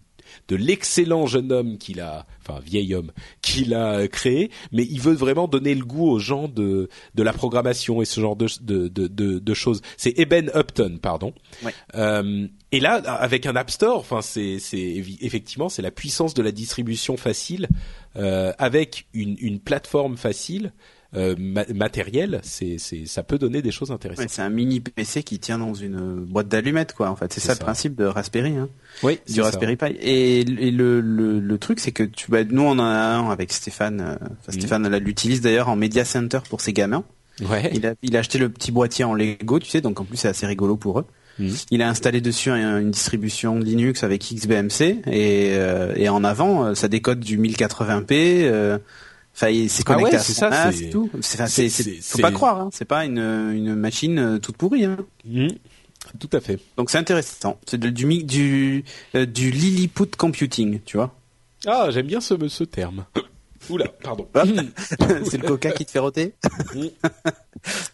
de 0.48 0.56
l'excellent 0.56 1.26
jeune 1.26 1.52
homme 1.52 1.78
qu'il 1.78 2.00
a, 2.00 2.26
enfin 2.40 2.60
vieil 2.60 2.94
homme 2.94 3.12
qu'il 3.40 3.74
a 3.74 3.92
euh, 3.92 4.06
créé, 4.06 4.50
mais 4.72 4.84
il 4.84 5.00
veut 5.00 5.14
vraiment 5.14 5.48
donner 5.48 5.74
le 5.74 5.84
goût 5.84 6.08
aux 6.08 6.18
gens 6.18 6.48
de 6.48 6.88
de 7.14 7.22
la 7.22 7.32
programmation 7.32 8.02
et 8.02 8.04
ce 8.04 8.20
genre 8.20 8.36
de 8.36 8.46
de 8.60 8.88
de, 8.88 9.38
de, 9.38 9.54
choses. 9.54 9.82
C'est 9.96 10.18
Eben 10.18 10.50
Upton, 10.54 10.98
pardon. 11.00 11.32
Ouais. 11.62 11.74
Euh, 11.94 12.46
et 12.70 12.80
là, 12.80 12.94
avec 12.94 13.46
un 13.46 13.56
App 13.56 13.70
Store, 13.70 13.98
enfin 13.98 14.22
c'est 14.22 14.58
c'est 14.58 15.02
effectivement 15.20 15.68
c'est 15.68 15.82
la 15.82 15.90
puissance 15.90 16.34
de 16.34 16.42
la 16.42 16.52
distribution 16.52 17.16
facile 17.16 17.68
euh, 18.16 18.52
avec 18.58 19.06
une 19.12 19.36
une 19.40 19.60
plateforme 19.60 20.16
facile. 20.16 20.72
Euh, 21.14 21.34
ma- 21.38 21.66
matérielle, 21.74 22.40
c'est 22.42 22.76
c'est 22.78 23.04
ça 23.04 23.22
peut 23.22 23.36
donner 23.36 23.60
des 23.60 23.70
choses 23.70 23.90
Ouais, 23.90 23.96
intéressantes. 23.96 24.30
c'est 24.30 24.40
un 24.40 24.48
mini 24.48 24.80
PC 24.80 25.22
qui 25.22 25.38
tient 25.38 25.58
dans 25.58 25.74
une 25.74 25.96
euh, 25.96 26.24
boîte 26.26 26.48
d'allumettes, 26.48 26.94
quoi. 26.94 27.10
En 27.10 27.16
fait, 27.16 27.30
c'est 27.32 27.40
ça, 27.40 27.48
ça. 27.48 27.52
le 27.54 27.58
principe 27.58 27.96
de 27.96 28.04
Raspberry, 28.06 28.56
hein, 28.56 28.70
Oui, 29.02 29.18
du 29.28 29.42
Raspberry 29.42 29.76
Pi. 29.76 29.94
Et, 30.00 30.40
et 30.40 30.70
le, 30.70 31.02
le, 31.02 31.38
le 31.38 31.58
truc, 31.58 31.80
c'est 31.80 31.92
que 31.92 32.02
tu, 32.02 32.30
bah, 32.30 32.44
nous, 32.44 32.62
on 32.62 32.70
en 32.70 32.78
a 32.80 32.84
un 32.86 33.30
avec 33.30 33.52
Stéphane. 33.52 34.00
euh, 34.00 34.14
Enfin, 34.14 34.30
Mhm. 34.48 34.52
Stéphane 34.60 34.96
l'utilise 34.98 35.42
d'ailleurs 35.42 35.68
en 35.68 35.76
Media 35.76 36.06
Center 36.06 36.38
pour 36.48 36.62
ses 36.62 36.72
gamins. 36.72 37.04
Ouais. 37.46 37.70
Il 37.74 37.86
a, 37.86 37.94
il 38.02 38.16
a 38.16 38.20
acheté 38.20 38.38
le 38.38 38.48
petit 38.48 38.72
boîtier 38.72 39.04
en 39.04 39.12
Lego, 39.14 39.58
tu 39.58 39.68
sais, 39.68 39.80
donc 39.82 40.00
en 40.00 40.04
plus 40.04 40.16
c'est 40.16 40.28
assez 40.28 40.46
rigolo 40.46 40.76
pour 40.76 41.00
eux. 41.00 41.04
Mhm. 41.38 41.50
Il 41.70 41.82
a 41.82 41.88
installé 41.90 42.20
dessus 42.22 42.50
un- 42.50 42.78
une 42.78 42.90
distribution 42.90 43.58
Linux 43.58 44.02
avec 44.02 44.22
XBMC 44.22 45.02
et, 45.06 45.54
euh, 45.56 45.92
et 45.96 46.08
en 46.08 46.24
avant 46.24 46.74
ça 46.74 46.88
décode 46.88 47.20
du 47.20 47.36
1080p. 47.38 48.44
euh, 48.44 48.78
Enfin, 49.34 49.48
il 49.48 49.70
s'est 49.70 49.82
Ah 49.86 49.94
connecté 49.94 50.12
ouais, 50.12 50.18
à 50.18 50.22
c'est 50.22 50.32
son 50.34 50.40
ça, 50.40 50.72
c'est- 50.72 50.90
tout. 50.90 51.10
C'est, 51.22 51.36
c'est- 51.38 51.46
c'est, 51.46 51.68
c'est- 51.68 51.82
c'est- 52.00 52.02
faut 52.16 52.18
pas 52.18 52.28
c'est- 52.28 52.34
croire, 52.34 52.60
hein. 52.60 52.68
c'est 52.72 52.84
pas 52.84 53.04
une, 53.06 53.18
une 53.18 53.74
machine 53.74 54.18
euh, 54.18 54.38
toute 54.38 54.56
pourrie. 54.56 54.84
Hein. 54.84 54.98
Mhm. 55.24 55.48
Tout 56.18 56.28
à 56.32 56.40
fait. 56.40 56.58
Donc 56.76 56.90
c'est 56.90 56.98
intéressant. 56.98 57.58
C'est 57.66 57.78
du 57.78 57.90
du 58.24 58.84
euh, 59.14 59.24
du 59.24 59.50
Lilliput 59.50 60.16
computing, 60.18 60.80
tu 60.84 60.96
vois. 60.96 61.14
Ah, 61.66 61.88
j'aime 61.90 62.06
bien 62.06 62.20
ce 62.20 62.34
ce 62.48 62.64
terme. 62.64 63.04
Oula, 63.70 63.86
pardon. 64.02 64.28
c'est 65.24 65.38
le 65.38 65.46
coca 65.46 65.72
qui 65.72 65.84
te 65.84 65.90
fait 65.90 65.98
roter 65.98 66.34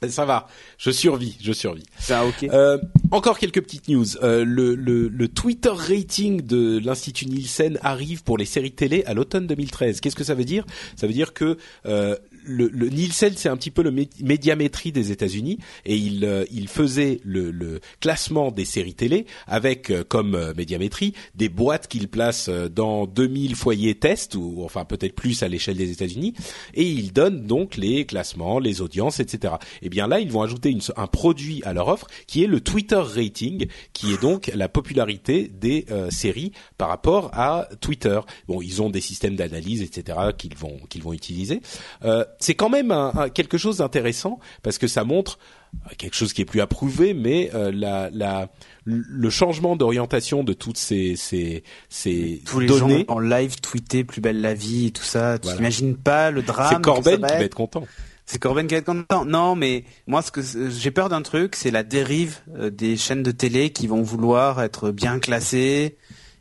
Ça 0.09 0.25
va, 0.25 0.49
je 0.79 0.91
survis, 0.91 1.37
je 1.43 1.53
survis. 1.53 1.85
Ah, 2.11 2.25
ok. 2.25 2.45
Euh, 2.45 2.79
encore 3.11 3.39
quelques 3.39 3.63
petites 3.63 3.89
news. 3.89 4.17
Euh, 4.23 4.45
le, 4.45 4.75
le, 4.75 5.09
le 5.09 5.29
Twitter 5.29 5.73
rating 5.73 6.43
de 6.43 6.79
l'Institut 6.79 7.27
Nielsen 7.27 7.79
arrive 7.83 8.23
pour 8.23 8.39
les 8.39 8.45
séries 8.47 8.73
télé 8.73 9.05
à 9.05 9.15
l'automne 9.15 9.47
2013. 9.47 10.01
Qu'est-ce 10.01 10.17
que 10.17 10.25
ça 10.25 10.35
veut 10.35 10.45
dire? 10.45 10.65
Ça 10.97 11.07
veut 11.07 11.13
dire 11.13 11.35
que 11.35 11.59
euh, 11.87 12.17
le, 12.49 12.69
le 12.73 12.89
Nielsen, 12.89 13.35
c'est 13.37 13.49
un 13.49 13.57
petit 13.57 13.71
peu 13.71 13.83
le 13.83 13.93
médiamétrie 14.21 14.91
des 14.91 15.13
États-Unis, 15.13 15.59
et 15.85 15.97
il, 15.97 16.25
euh, 16.25 16.45
il 16.51 16.69
faisait 16.69 17.21
le, 17.25 17.51
le, 17.51 17.81
classement 18.01 18.51
des 18.51 18.65
séries 18.65 18.95
télé 18.95 19.27
avec 19.47 19.91
euh, 19.91 20.03
comme 20.03 20.35
euh, 20.35 20.55
médiamétrie 20.57 21.13
des 21.35 21.49
boîtes 21.49 21.89
qu'il 21.89 22.09
place 22.09 22.49
dans 22.49 23.07
2000 23.07 23.55
foyers 23.55 23.95
test, 23.95 24.35
ou 24.35 24.63
enfin 24.65 24.85
peut-être 24.85 25.15
plus 25.15 25.43
à 25.43 25.49
l'échelle 25.49 25.77
des 25.77 25.91
États-Unis, 25.91 26.35
et 26.75 26.85
il 26.85 27.13
donne 27.13 27.47
donc 27.47 27.77
les 27.77 28.07
classements, 28.07 28.59
les 28.59 28.81
audiences, 28.81 29.21
etc. 29.21 29.55
Et 29.83 29.87
eh 29.87 29.89
bien 29.89 30.09
là, 30.09 30.21
ils 30.21 30.33
vont 30.33 30.43
ajouter 30.43 30.71
une, 30.71 30.81
un 30.97 31.07
produit 31.07 31.63
à 31.65 31.73
leur 31.73 31.89
offre 31.89 32.07
qui 32.27 32.43
est 32.43 32.47
le 32.47 32.61
Twitter 32.61 32.97
rating, 33.01 33.67
qui 33.93 34.13
est 34.13 34.21
donc 34.21 34.51
la 34.55 34.69
popularité 34.69 35.49
des 35.49 35.87
séries 36.11 36.53
par 36.79 36.89
rapport 36.89 37.31
à 37.35 37.69
Twitter. 37.81 38.19
Bon, 38.47 38.63
ils 38.63 38.81
ont 38.83 38.91
des 38.91 39.01
systèmes 39.01 39.37
d'analyse, 39.37 39.83
etc. 39.83 40.19
qu'ils 40.37 40.57
vont 40.57 40.79
qu'ils 40.89 41.03
vont 41.03 41.13
utiliser. 41.13 41.61
Euh, 42.05 42.25
c'est 42.39 42.55
quand 42.55 42.69
même 42.69 42.91
un, 42.91 43.29
quelque 43.29 43.59
chose 43.59 43.79
d'intéressant 43.79 44.39
parce 44.63 44.79
que 44.79 44.87
ça 44.87 45.05
montre 45.05 45.39
euh, 45.87 45.91
quelque 45.99 46.15
chose 46.15 46.33
qui 46.33 46.43
est 46.43 46.45
plus 46.45 46.61
approuvé, 46.61 47.15
mais 47.15 47.51
euh, 47.55 47.71
la, 47.75 48.11
la, 48.11 48.49
le 48.85 49.31
changement 49.31 49.77
d'orientation 49.77 50.45
de 50.45 50.53
toutes 50.53 50.79
ces 50.79 51.17
ces, 51.17 51.65
ces 51.89 52.43
tous 52.47 52.61
les 52.61 52.67
données 52.67 53.05
gens 53.09 53.15
en 53.15 53.19
live 53.19 53.61
tweeter 53.61 54.05
plus 54.05 54.21
belle 54.21 54.41
la 54.41 54.55
vie 54.55 54.87
et 54.87 54.91
tout 54.91 55.03
ça. 55.03 55.39
Tu 55.39 55.49
t'imagines 55.55 55.97
pas 55.97 56.31
le 56.31 56.43
drame 56.43 56.69
C'est 56.71 56.83
Corben 56.83 57.17
qui 57.17 57.21
va 57.21 57.41
être 57.41 57.55
content. 57.55 57.87
C'est 58.25 58.39
Corben 58.39 58.67
qui 58.67 58.75
va 58.75 58.79
être 58.79 58.87
content. 58.87 59.25
Non, 59.25 59.57
mais 59.57 59.85
moi, 60.07 60.23
ce 60.23 60.31
que 60.31 60.43
j'ai 60.71 60.91
peur 60.91 61.09
d'un 61.09 61.23
truc, 61.23 61.57
c'est 61.57 61.71
la 61.71 61.83
dérive 61.83 62.41
euh, 62.57 62.71
des 62.71 62.97
chaînes 62.97 63.23
de 63.23 63.31
télé 63.31 63.71
qui 63.71 63.87
vont 63.87 64.03
vouloir 64.03 64.63
être 64.63 64.91
bien 64.91 65.19
classées 65.19 65.97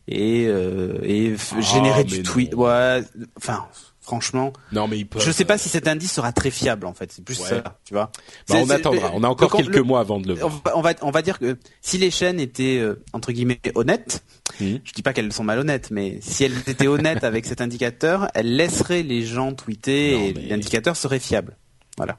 et 0.10 0.44
et 0.44 1.36
ah, 1.36 1.60
générer 1.60 2.06
du 2.06 2.24
tweet. 2.24 2.54
Ouais, 2.56 3.02
enfin 3.36 3.66
franchement. 4.08 4.54
Non, 4.72 4.88
mais 4.88 5.06
Je 5.18 5.32
sais 5.32 5.44
pas 5.44 5.58
si 5.58 5.68
cet 5.68 5.86
indice 5.86 6.14
sera 6.14 6.32
très 6.32 6.50
fiable 6.50 6.86
en 6.86 6.94
fait. 6.94 7.12
C'est 7.12 7.24
plus 7.24 7.36
ça, 7.36 7.78
tu 7.84 7.94
vois. 7.94 8.10
Bah, 8.48 8.56
on 8.58 8.70
attendra. 8.70 9.12
On 9.14 9.22
a 9.24 9.28
encore 9.28 9.52
quelques 9.52 9.78
mois 9.78 10.00
avant 10.00 10.22
de 10.22 10.30
le 10.30 10.34
voir. 10.34 10.62
On 10.74 10.82
va, 10.82 10.94
on 11.02 11.12
va 11.12 11.22
dire 11.22 11.40
que 11.40 11.58
si 11.82 11.98
les 11.98 12.10
chaînes 12.10 12.40
étaient 12.40 12.80
euh, 12.80 13.04
entre 13.12 13.34
guillemets 13.34 13.60
honnêtes, 13.76 14.24
mmh. 14.62 14.76
je 14.82 14.94
dis 14.94 15.02
pas 15.02 15.12
qu'elles 15.12 15.34
sont 15.34 15.44
malhonnêtes, 15.44 15.92
mais 15.92 16.20
si 16.22 16.46
elles 16.46 16.58
étaient 16.68 16.88
honnêtes 16.88 17.24
avec 17.26 17.46
cet 17.46 17.60
indicateur, 17.60 18.30
elles 18.34 18.56
laisseraient 18.56 19.04
les 19.04 19.24
gens 19.24 19.52
tweeter 19.54 20.30
et 20.30 20.34
l'indicateur 20.34 20.96
serait 20.96 21.20
fiable. 21.20 21.58
Voilà. 21.98 22.18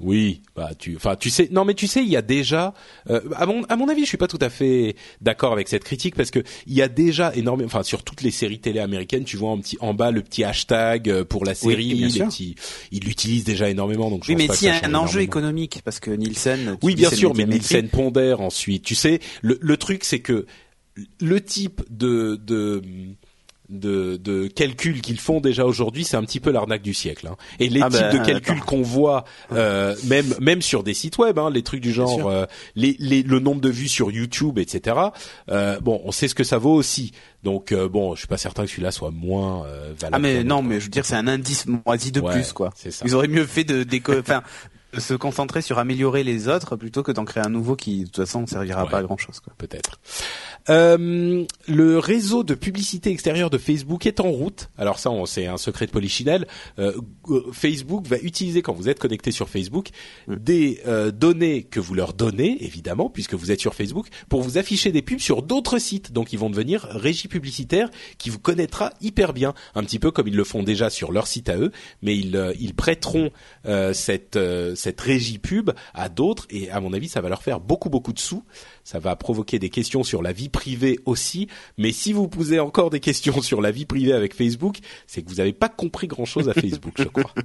Oui, 0.00 0.42
bah 0.54 0.70
tu, 0.78 0.94
enfin 0.94 1.16
tu 1.16 1.28
sais, 1.28 1.48
non 1.50 1.64
mais 1.64 1.74
tu 1.74 1.88
sais, 1.88 2.02
il 2.02 2.08
y 2.08 2.16
a 2.16 2.22
déjà, 2.22 2.72
euh, 3.10 3.20
à 3.34 3.46
mon 3.46 3.64
à 3.64 3.76
mon 3.76 3.88
avis, 3.88 4.02
je 4.02 4.06
suis 4.06 4.16
pas 4.16 4.28
tout 4.28 4.38
à 4.40 4.48
fait 4.48 4.94
d'accord 5.20 5.52
avec 5.52 5.66
cette 5.66 5.82
critique 5.82 6.14
parce 6.14 6.30
que 6.30 6.38
il 6.66 6.74
y 6.74 6.82
a 6.82 6.88
déjà 6.88 7.34
énormément, 7.34 7.66
enfin 7.66 7.82
sur 7.82 8.04
toutes 8.04 8.22
les 8.22 8.30
séries 8.30 8.60
télé 8.60 8.78
américaines, 8.78 9.24
tu 9.24 9.36
vois 9.36 9.50
en 9.50 9.58
petit 9.58 9.76
en 9.80 9.94
bas 9.94 10.12
le 10.12 10.22
petit 10.22 10.44
hashtag 10.44 11.10
euh, 11.10 11.24
pour 11.24 11.44
la 11.44 11.54
série, 11.54 11.94
oui, 11.94 12.12
les 12.12 12.24
petits, 12.24 12.54
ils 12.92 13.02
l'utilisent 13.02 13.44
déjà 13.44 13.68
énormément 13.68 14.08
donc. 14.08 14.24
Je 14.24 14.32
oui, 14.32 14.36
mais 14.36 14.54
s'il 14.54 14.68
y 14.68 14.70
a 14.70 14.80
un 14.84 14.94
enjeu 14.94 15.20
économique 15.20 15.80
parce 15.84 15.98
que 15.98 16.12
Nielsen. 16.12 16.78
Oui, 16.82 16.94
bien 16.94 17.10
sûr, 17.10 17.34
mais 17.34 17.44
Nielsen 17.44 17.88
pondère 17.88 18.40
ensuite. 18.40 18.84
Tu 18.84 18.94
sais, 18.94 19.18
le 19.42 19.58
le 19.60 19.76
truc 19.76 20.04
c'est 20.04 20.20
que 20.20 20.46
le 21.20 21.40
type 21.40 21.82
de 21.90 22.36
de 22.36 22.82
de, 23.68 24.16
de 24.16 24.46
calculs 24.46 25.00
qu'ils 25.00 25.20
font 25.20 25.40
déjà 25.40 25.64
aujourd'hui, 25.64 26.04
c'est 26.04 26.16
un 26.16 26.22
petit 26.22 26.40
peu 26.40 26.50
l'arnaque 26.50 26.82
du 26.82 26.94
siècle. 26.94 27.26
Hein. 27.26 27.36
Et 27.58 27.68
les 27.68 27.82
ah 27.82 27.90
types 27.90 28.00
ben, 28.00 28.18
de 28.18 28.24
calculs 28.24 28.60
qu'on 28.60 28.82
voit, 28.82 29.24
euh, 29.52 29.94
même 30.04 30.34
même 30.40 30.62
sur 30.62 30.82
des 30.82 30.94
sites 30.94 31.18
web, 31.18 31.38
hein, 31.38 31.50
les 31.50 31.62
trucs 31.62 31.80
du 31.80 31.92
genre, 31.92 32.28
euh, 32.28 32.46
les, 32.76 32.96
les, 32.98 33.22
le 33.22 33.40
nombre 33.40 33.60
de 33.60 33.68
vues 33.68 33.88
sur 33.88 34.10
YouTube, 34.10 34.58
etc. 34.58 34.96
Euh, 35.50 35.80
bon, 35.80 36.00
on 36.04 36.12
sait 36.12 36.28
ce 36.28 36.34
que 36.34 36.44
ça 36.44 36.58
vaut 36.58 36.74
aussi. 36.74 37.12
Donc 37.44 37.72
euh, 37.72 37.88
bon, 37.88 38.14
je 38.14 38.20
suis 38.20 38.28
pas 38.28 38.36
certain 38.36 38.64
que 38.64 38.70
celui-là 38.70 38.90
soit 38.90 39.10
moins 39.10 39.64
euh, 39.66 39.92
valable. 39.98 40.14
Ah 40.16 40.18
mais 40.18 40.44
non, 40.44 40.62
mais 40.62 40.80
je 40.80 40.84
veux 40.84 40.90
dire, 40.90 41.04
c'est 41.04 41.14
un 41.14 41.28
indice 41.28 41.66
moisi 41.66 42.10
de 42.10 42.20
plus, 42.20 42.52
quoi. 42.52 42.70
Ça. 42.74 43.04
Ils 43.04 43.14
auraient 43.14 43.28
mieux 43.28 43.46
fait 43.46 43.64
de, 43.64 43.86
enfin, 44.20 44.42
se 44.96 45.14
concentrer 45.14 45.62
sur 45.62 45.78
améliorer 45.78 46.24
les 46.24 46.48
autres 46.48 46.76
plutôt 46.76 47.02
que 47.02 47.12
d'en 47.12 47.24
créer 47.24 47.44
un 47.44 47.50
nouveau 47.50 47.76
qui 47.76 48.00
de 48.00 48.04
toute 48.06 48.16
façon 48.16 48.42
ne 48.42 48.46
servira 48.46 48.86
pas 48.86 48.98
à 48.98 49.02
grand 49.02 49.18
chose. 49.18 49.40
Peut-être. 49.56 50.00
Euh, 50.70 51.44
le 51.66 51.98
réseau 51.98 52.44
de 52.44 52.54
publicité 52.54 53.10
extérieure 53.10 53.50
de 53.50 53.58
Facebook 53.58 54.06
est 54.06 54.20
en 54.20 54.30
route. 54.30 54.70
Alors 54.76 54.98
ça, 54.98 55.10
c'est 55.26 55.46
un 55.46 55.56
secret 55.56 55.86
de 55.86 55.90
polichinelle. 55.90 56.46
Euh, 56.78 56.92
Facebook 57.52 58.06
va 58.06 58.18
utiliser 58.18 58.62
quand 58.62 58.72
vous 58.72 58.88
êtes 58.88 58.98
connecté 58.98 59.30
sur 59.30 59.48
Facebook 59.48 59.90
mm. 60.26 60.36
des 60.36 60.80
euh, 60.86 61.10
données 61.10 61.62
que 61.62 61.80
vous 61.80 61.94
leur 61.94 62.12
donnez, 62.12 62.62
évidemment, 62.64 63.10
puisque 63.10 63.34
vous 63.34 63.50
êtes 63.50 63.60
sur 63.60 63.74
Facebook, 63.74 64.08
pour 64.28 64.42
vous 64.42 64.58
afficher 64.58 64.92
des 64.92 65.02
pubs 65.02 65.20
sur 65.20 65.42
d'autres 65.42 65.78
sites. 65.78 66.12
Donc 66.12 66.32
ils 66.32 66.38
vont 66.38 66.50
devenir 66.50 66.82
régie 66.82 67.28
publicitaire 67.28 67.90
qui 68.18 68.30
vous 68.30 68.38
connaîtra 68.38 68.92
hyper 69.00 69.32
bien, 69.32 69.54
un 69.74 69.82
petit 69.82 69.98
peu 69.98 70.10
comme 70.10 70.28
ils 70.28 70.36
le 70.36 70.44
font 70.44 70.62
déjà 70.62 70.90
sur 70.90 71.12
leur 71.12 71.26
site 71.26 71.48
à 71.48 71.56
eux, 71.56 71.72
mais 72.02 72.16
ils, 72.16 72.54
ils 72.60 72.74
prêteront 72.74 73.30
cette 73.92 74.38
cette 74.74 75.00
régie 75.00 75.38
pub 75.38 75.70
à 75.94 76.08
d'autres 76.08 76.46
et 76.50 76.70
à 76.70 76.80
mon 76.80 76.92
avis, 76.92 77.08
ça 77.08 77.20
va 77.20 77.28
leur 77.28 77.42
faire 77.42 77.60
beaucoup 77.60 77.90
beaucoup 77.90 78.12
de 78.12 78.18
sous 78.18 78.42
ça 78.88 78.98
va 78.98 79.14
provoquer 79.16 79.58
des 79.58 79.68
questions 79.68 80.02
sur 80.02 80.22
la 80.22 80.32
vie 80.32 80.48
privée 80.48 80.98
aussi. 81.04 81.46
Mais 81.76 81.92
si 81.92 82.14
vous 82.14 82.26
posez 82.26 82.58
encore 82.58 82.88
des 82.88 83.00
questions 83.00 83.42
sur 83.42 83.60
la 83.60 83.70
vie 83.70 83.84
privée 83.84 84.14
avec 84.14 84.34
Facebook, 84.34 84.78
c'est 85.06 85.20
que 85.20 85.28
vous 85.28 85.36
n'avez 85.36 85.52
pas 85.52 85.68
compris 85.68 86.06
grand-chose 86.06 86.48
à 86.48 86.54
Facebook, 86.54 86.94
je 86.96 87.04
crois. 87.04 87.34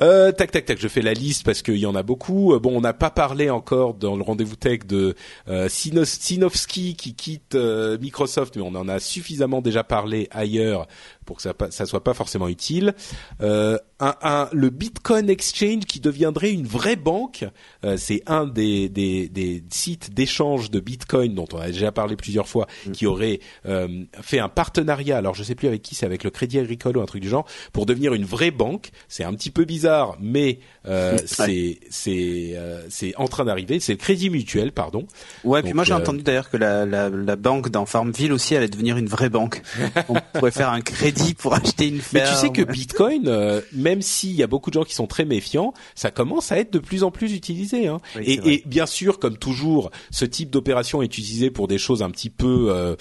Euh, 0.00 0.32
tac 0.32 0.50
tac 0.50 0.64
tac, 0.64 0.78
je 0.80 0.88
fais 0.88 1.02
la 1.02 1.12
liste 1.12 1.44
parce 1.44 1.60
qu'il 1.62 1.76
y 1.76 1.84
en 1.84 1.94
a 1.94 2.02
beaucoup. 2.02 2.54
Euh, 2.54 2.58
bon, 2.58 2.76
on 2.76 2.80
n'a 2.80 2.94
pas 2.94 3.10
parlé 3.10 3.50
encore 3.50 3.92
dans 3.92 4.16
le 4.16 4.22
rendez-vous 4.22 4.56
tech 4.56 4.80
de 4.86 5.14
euh, 5.48 5.68
Sinovsky 5.68 6.96
qui 6.96 7.14
quitte 7.14 7.54
euh, 7.54 7.98
Microsoft, 7.98 8.56
mais 8.56 8.62
on 8.62 8.74
en 8.74 8.88
a 8.88 8.98
suffisamment 8.98 9.60
déjà 9.60 9.84
parlé 9.84 10.28
ailleurs 10.30 10.86
pour 11.26 11.36
que 11.36 11.42
ça 11.42 11.52
ça 11.70 11.84
soit 11.84 12.02
pas 12.02 12.14
forcément 12.14 12.48
utile. 12.48 12.94
Euh, 13.42 13.78
un, 14.00 14.14
un, 14.22 14.48
le 14.52 14.70
Bitcoin 14.70 15.30
Exchange 15.30 15.84
qui 15.84 16.00
deviendrait 16.00 16.52
une 16.52 16.66
vraie 16.66 16.96
banque, 16.96 17.44
euh, 17.84 17.96
c'est 17.96 18.22
un 18.26 18.46
des, 18.46 18.88
des, 18.88 19.28
des 19.28 19.62
sites 19.70 20.12
d'échange 20.12 20.70
de 20.70 20.80
Bitcoin 20.80 21.34
dont 21.34 21.46
on 21.52 21.58
a 21.58 21.68
déjà 21.68 21.92
parlé 21.92 22.16
plusieurs 22.16 22.48
fois, 22.48 22.66
mm. 22.86 22.92
qui 22.92 23.06
aurait 23.06 23.40
euh, 23.66 24.04
fait 24.20 24.38
un 24.38 24.48
partenariat. 24.48 25.16
Alors 25.16 25.34
je 25.34 25.42
sais 25.42 25.54
plus 25.54 25.68
avec 25.68 25.82
qui, 25.82 25.94
c'est 25.94 26.06
avec 26.06 26.24
le 26.24 26.30
Crédit 26.30 26.58
Agricole 26.58 26.98
ou 26.98 27.00
un 27.00 27.06
truc 27.06 27.22
du 27.22 27.28
genre, 27.28 27.46
pour 27.72 27.86
devenir 27.86 28.12
une 28.14 28.24
vraie 28.24 28.50
banque. 28.50 28.90
C'est 29.08 29.24
un 29.24 29.32
petit 29.32 29.50
peu 29.50 29.64
bizarre, 29.64 30.16
mais 30.20 30.58
euh, 30.86 31.16
c'est 31.26 31.80
c'est 31.88 32.52
euh, 32.54 32.82
c'est 32.90 33.14
en 33.16 33.28
train 33.28 33.44
d'arriver. 33.44 33.80
C'est 33.80 33.92
le 33.92 33.98
Crédit 33.98 34.28
Mutuel, 34.30 34.72
pardon. 34.72 35.06
Ouais, 35.44 35.62
puis 35.62 35.72
moi 35.72 35.84
j'ai 35.84 35.94
entendu 35.94 36.22
d'ailleurs 36.22 36.50
que 36.50 36.56
la, 36.56 36.84
la, 36.84 37.08
la 37.08 37.36
banque 37.36 37.70
dans 37.70 37.86
Farmville 37.86 38.32
aussi 38.32 38.54
allait 38.56 38.68
devenir 38.68 38.96
une 38.96 39.08
vraie 39.08 39.30
banque. 39.30 39.62
on 40.08 40.16
pourrait 40.34 40.50
faire 40.50 40.70
un 40.70 40.80
crédit 40.80 41.34
pour 41.34 41.54
acheter 41.54 41.88
une 41.88 42.00
ferme. 42.00 42.24
Mais 42.24 42.30
tu 42.30 42.36
sais 42.36 42.50
que 42.50 42.62
Bitcoin, 42.62 43.24
euh, 43.26 43.60
même 43.86 44.02
s'il 44.02 44.32
y 44.32 44.42
a 44.42 44.48
beaucoup 44.48 44.70
de 44.70 44.74
gens 44.74 44.82
qui 44.82 44.94
sont 44.94 45.06
très 45.06 45.24
méfiants, 45.24 45.72
ça 45.94 46.10
commence 46.10 46.50
à 46.50 46.58
être 46.58 46.72
de 46.72 46.80
plus 46.80 47.04
en 47.04 47.12
plus 47.12 47.32
utilisé. 47.34 47.86
Hein. 47.86 48.00
et, 48.20 48.54
et, 48.54 48.62
bien 48.66 48.84
sûr, 48.84 49.20
comme 49.20 49.38
toujours, 49.38 49.92
ce 50.10 50.24
type 50.24 50.50
d'opération 50.50 51.02
est 51.02 51.06
utilisé 51.06 51.52
pour 51.52 51.68
des 51.68 51.78
choses 51.78 52.02
un 52.02 52.10
petit 52.10 52.28
peu 52.30 52.66
euh, 52.70 52.96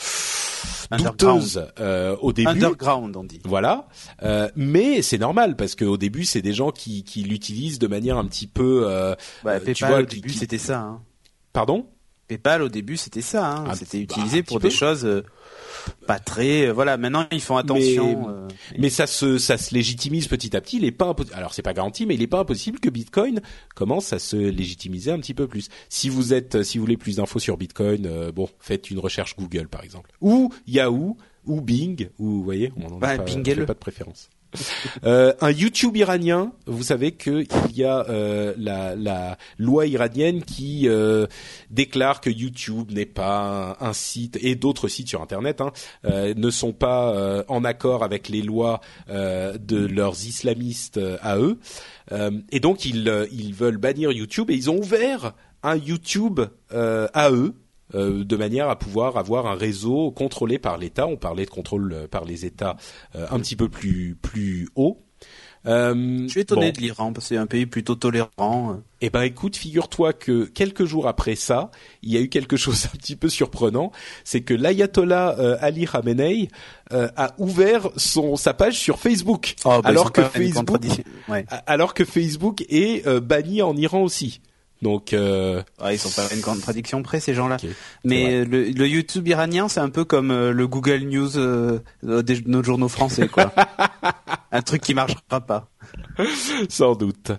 douteuses 0.92 1.66
euh, 1.80 2.16
au 2.22 2.34
début. 2.34 2.50
Underground, 2.50 3.18
on 3.18 3.24
dit. 3.24 3.42
Voilà. 3.46 3.88
Euh, 4.22 4.48
mais 4.56 5.02
c'est 5.02 5.18
normal 5.18 5.56
parce 5.56 5.74
qu'au 5.74 5.98
début, 5.98 6.24
c'est 6.24 6.44
des 6.44 6.54
gens 6.54 6.70
qui, 6.70 7.04
qui 7.04 7.24
l'utilisent 7.24 7.80
de 7.80 7.88
manière 7.88 8.20
un 8.20 8.26
petit 8.26 8.48
peu. 8.48 8.86
Bah, 9.44 9.60
PayPal, 9.60 9.74
tu 9.74 9.86
vois, 9.86 10.00
au 10.02 10.06
début, 10.06 10.34
c'était 10.34 10.60
ça. 10.60 10.82
Hein. 10.82 11.02
Pardon? 11.52 11.88
PayPal 12.28 12.62
au 12.62 12.70
début 12.70 12.98
c'était 12.98 13.22
ça, 13.22 13.58
hein. 13.58 13.76
c'était 13.76 14.00
utilisé 14.00 14.44
pour 14.44 14.60
des 14.60 14.70
choses 14.70 15.24
pas 16.08 16.20
très. 16.20 16.68
Euh, 16.68 16.74
voilà, 16.74 16.98
maintenant 16.98 17.26
ils 17.32 17.42
font 17.42 17.58
attention. 17.58 18.28
Mais, 18.28 18.34
euh, 18.34 18.48
mais, 18.78 18.90
ça 18.90 19.08
se 19.08 19.38
ça 19.38 19.58
se 19.58 19.74
légitimise 19.74 20.28
petit 20.28 20.56
à 20.56 20.62
petit. 20.62 20.78
Il 20.78 20.86
est 20.86 20.92
pas 20.92 21.16
alors 21.34 21.54
c'est 21.54 21.62
pas 21.62 21.74
garanti, 21.74 22.06
mais 22.06 22.16
il 22.16 22.22
est 22.22 22.28
pas 22.28 22.40
impossible 22.40 22.80
que 22.80 22.90
Bitcoin 22.90 23.42
commence 23.76 24.14
à 24.14 24.20
se 24.20 24.36
légitimiser 24.36 25.12
un 25.12 25.20
petit 25.20 25.34
peu 25.34 25.48
plus. 25.48 25.70
Si 25.90 26.10
vous 26.10 26.34
êtes, 26.34 26.64
si 26.64 26.78
vous 26.78 26.84
voulez 26.84 26.98
plus 26.98 27.18
d'infos 27.18 27.40
sur 27.40 27.58
Bitcoin, 27.58 28.06
euh, 28.06 28.32
bon, 28.32 28.50
faites 28.60 28.90
une 28.92 29.00
recherche 29.00 29.36
Google 29.36 29.68
par 29.68 29.84
exemple, 29.84 30.12
ou 30.22 30.52
Yahoo, 30.68 31.18
ou 31.46 31.62
Bing, 31.62 32.10
ou 32.20 32.26
vous 32.26 32.44
voyez, 32.44 32.72
on 32.78 32.90
n'en 32.90 32.98
bah, 32.98 33.18
pas, 33.18 33.26
pas 33.26 33.74
de 33.74 33.80
préférence. 33.80 34.30
Euh, 35.06 35.34
un 35.42 35.52
YouTube 35.52 35.98
iranien, 35.98 36.52
vous 36.66 36.84
savez 36.84 37.12
qu'il 37.12 37.48
y 37.74 37.84
a 37.84 38.06
euh, 38.10 38.54
la, 38.58 39.38
loi 39.58 39.86
iranienne 39.86 40.44
qui 40.44 40.88
euh, 40.88 41.28
déclare 41.70 42.22
que 42.22 42.30
YouTube 42.30 42.92
n'est 42.92 43.06
pas 43.06 43.78
un, 43.80 43.94
site 43.94 44.38
et 44.42 44.56
d'autres 44.56 44.88
sites 44.88 45.08
sur 45.08 45.22
Internet 45.22 45.62
hein, 45.62 45.72
ne 46.04 46.50
sont 46.50 46.74
pas 46.74 47.44
en 47.48 47.64
accord 47.64 48.04
avec 48.04 48.30
les 48.30 48.42
lois 48.42 48.82
de 49.08 49.86
leurs 49.86 50.26
islamistes 50.26 51.00
à 51.22 51.38
eux. 51.38 51.60
et 52.52 52.60
donc 52.60 52.86
ils 52.86 53.54
veulent 53.54 53.78
bannir 53.78 54.12
YouTube 54.12 54.50
et 54.52 54.56
ils 54.56 54.70
ont 54.70 54.78
ouvert 54.78 55.34
un 55.64 55.76
YouTube 55.76 56.42
à 56.72 57.32
eux 57.32 57.54
de 57.94 58.36
manière 58.36 58.70
à 58.70 58.78
pouvoir 58.78 59.18
avoir 59.18 59.48
un 59.48 59.56
réseau 59.56 60.12
contrôlé 60.12 60.60
par 60.60 60.78
l'État. 60.78 61.08
On 61.08 61.18
parlait 61.18 61.46
de 61.46 61.50
contrôle 61.50 62.08
par 62.10 62.26
les 62.26 62.46
États 62.46 62.78
un 63.14 63.40
petit 63.40 63.56
peu 63.56 63.70
plus 63.70 64.18
plus 64.22 64.68
haut. 64.76 65.06
Euh, 65.68 66.24
je 66.26 66.28
suis 66.28 66.42
étonné 66.42 66.72
de 66.72 66.80
l'Iran 66.80 67.12
parce 67.12 67.26
que 67.26 67.30
c'est 67.36 67.38
un 67.38 67.48
pays 67.48 67.66
plutôt 67.66 67.96
tolérant. 67.96 68.82
Eh 69.02 69.10
ben 69.10 69.24
écoute, 69.24 69.56
figure-toi 69.56 70.14
que 70.14 70.46
quelques 70.46 70.86
jours 70.86 71.08
après 71.08 71.36
ça, 71.36 71.72
il 72.04 72.12
y 72.12 72.18
a 72.18 72.20
eu 72.20 72.30
quelque 72.30 72.56
chose 72.56 72.86
un 72.94 72.98
petit 72.98 73.16
peu 73.16 73.30
surprenant, 73.30 73.92
c'est 74.24 74.42
que 74.42 74.54
l'ayatollah 74.54 75.36
euh, 75.40 75.58
Ali 75.62 75.88
Khamenei 75.88 76.50
euh, 76.92 77.10
a 77.16 77.34
ouvert 77.40 77.90
son 77.98 78.36
sa 78.36 78.54
page 78.54 78.78
sur 78.78 79.00
Facebook, 79.00 79.56
oh, 79.66 79.82
bah, 79.82 79.90
alors 79.90 80.12
que 80.12 80.22
Facebook, 80.22 80.68
alors 81.66 81.94
que 81.94 82.06
Facebook 82.06 82.64
est 82.70 83.08
euh, 83.08 83.20
banni 83.20 83.62
en 83.62 83.76
Iran 83.76 84.04
aussi. 84.04 84.42
Donc, 84.82 85.14
euh... 85.14 85.64
ah, 85.80 85.94
ils 85.94 86.00
sont 86.00 86.10
pas 86.10 86.34
une 86.34 86.42
grande 86.42 86.62
prédiction 86.62 87.02
près 87.02 87.20
ces 87.20 87.34
gens-là. 87.34 87.58
Mais 88.04 88.44
le, 88.44 88.66
le, 88.66 88.88
YouTube 88.88 89.28
iranien, 89.28 89.68
c'est 89.68 89.80
un 89.80 89.90
peu 89.90 90.04
comme 90.04 90.32
euh, 90.32 90.52
le 90.52 90.68
Google 90.68 91.00
News 91.06 91.38
euh, 91.38 91.80
de 92.04 92.50
nos 92.50 92.64
journaux 92.64 92.90
français, 92.90 93.28
quoi. 93.28 93.54
un 94.52 94.62
truc 94.62 94.82
qui 94.82 94.94
marchera 94.94 95.42
pas. 95.42 95.70
Sans 96.70 96.96
doute. 96.96 97.32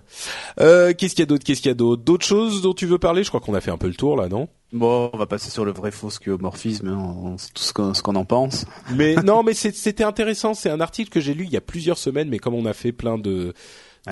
Euh, 0.59 0.93
qu'est-ce 0.93 1.15
qu'il 1.15 1.21
y 1.21 1.23
a 1.23 1.27
d'autre? 1.27 1.43
Qu'est-ce 1.43 1.61
qu'il 1.61 1.69
y 1.69 1.71
a 1.71 1.75
d'autre? 1.75 2.03
D'autres 2.03 2.25
choses 2.25 2.61
dont 2.61 2.73
tu 2.73 2.85
veux 2.85 2.99
parler? 2.99 3.23
Je 3.23 3.29
crois 3.29 3.39
qu'on 3.39 3.53
a 3.53 3.61
fait 3.61 3.71
un 3.71 3.77
peu 3.77 3.87
le 3.87 3.95
tour 3.95 4.17
là, 4.17 4.27
non? 4.29 4.47
Bon, 4.73 5.09
on 5.13 5.17
va 5.17 5.27
passer 5.27 5.49
sur 5.49 5.63
le 5.63 5.71
vrai 5.71 5.91
faux 5.91 6.09
schiomorphisme, 6.09 6.89
hein, 6.89 7.35
c'est 7.37 7.53
tout 7.53 7.63
ce 7.63 7.71
qu'on 8.01 8.15
en 8.15 8.25
pense. 8.25 8.65
Mais 8.93 9.15
non, 9.23 9.41
mais 9.41 9.53
c'était 9.53 10.03
intéressant. 10.03 10.53
C'est 10.53 10.69
un 10.69 10.81
article 10.81 11.09
que 11.09 11.21
j'ai 11.21 11.33
lu 11.33 11.45
il 11.45 11.51
y 11.51 11.57
a 11.57 11.61
plusieurs 11.61 11.97
semaines, 11.97 12.27
mais 12.27 12.39
comme 12.39 12.53
on 12.53 12.65
a 12.65 12.73
fait 12.73 12.91
plein 12.91 13.17
de 13.17 13.53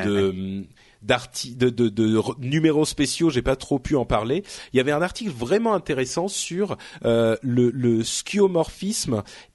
de, 0.03 0.65
de, 1.06 1.69
de, 1.69 1.90
de, 1.90 2.22
numéros 2.40 2.86
spéciaux, 2.86 3.30
j'ai 3.30 3.41
pas 3.41 3.56
trop 3.56 3.80
pu 3.80 3.95
en 3.95 4.06
parler. 4.06 4.44
Il 4.73 4.77
y 4.77 4.80
avait 4.80 4.91
un 4.91 5.02
article 5.02 5.32
vraiment 5.32 5.73
intéressant 5.73 6.27
sur 6.27 6.77
euh, 7.06 7.38
le, 7.41 7.69
le 7.72 8.02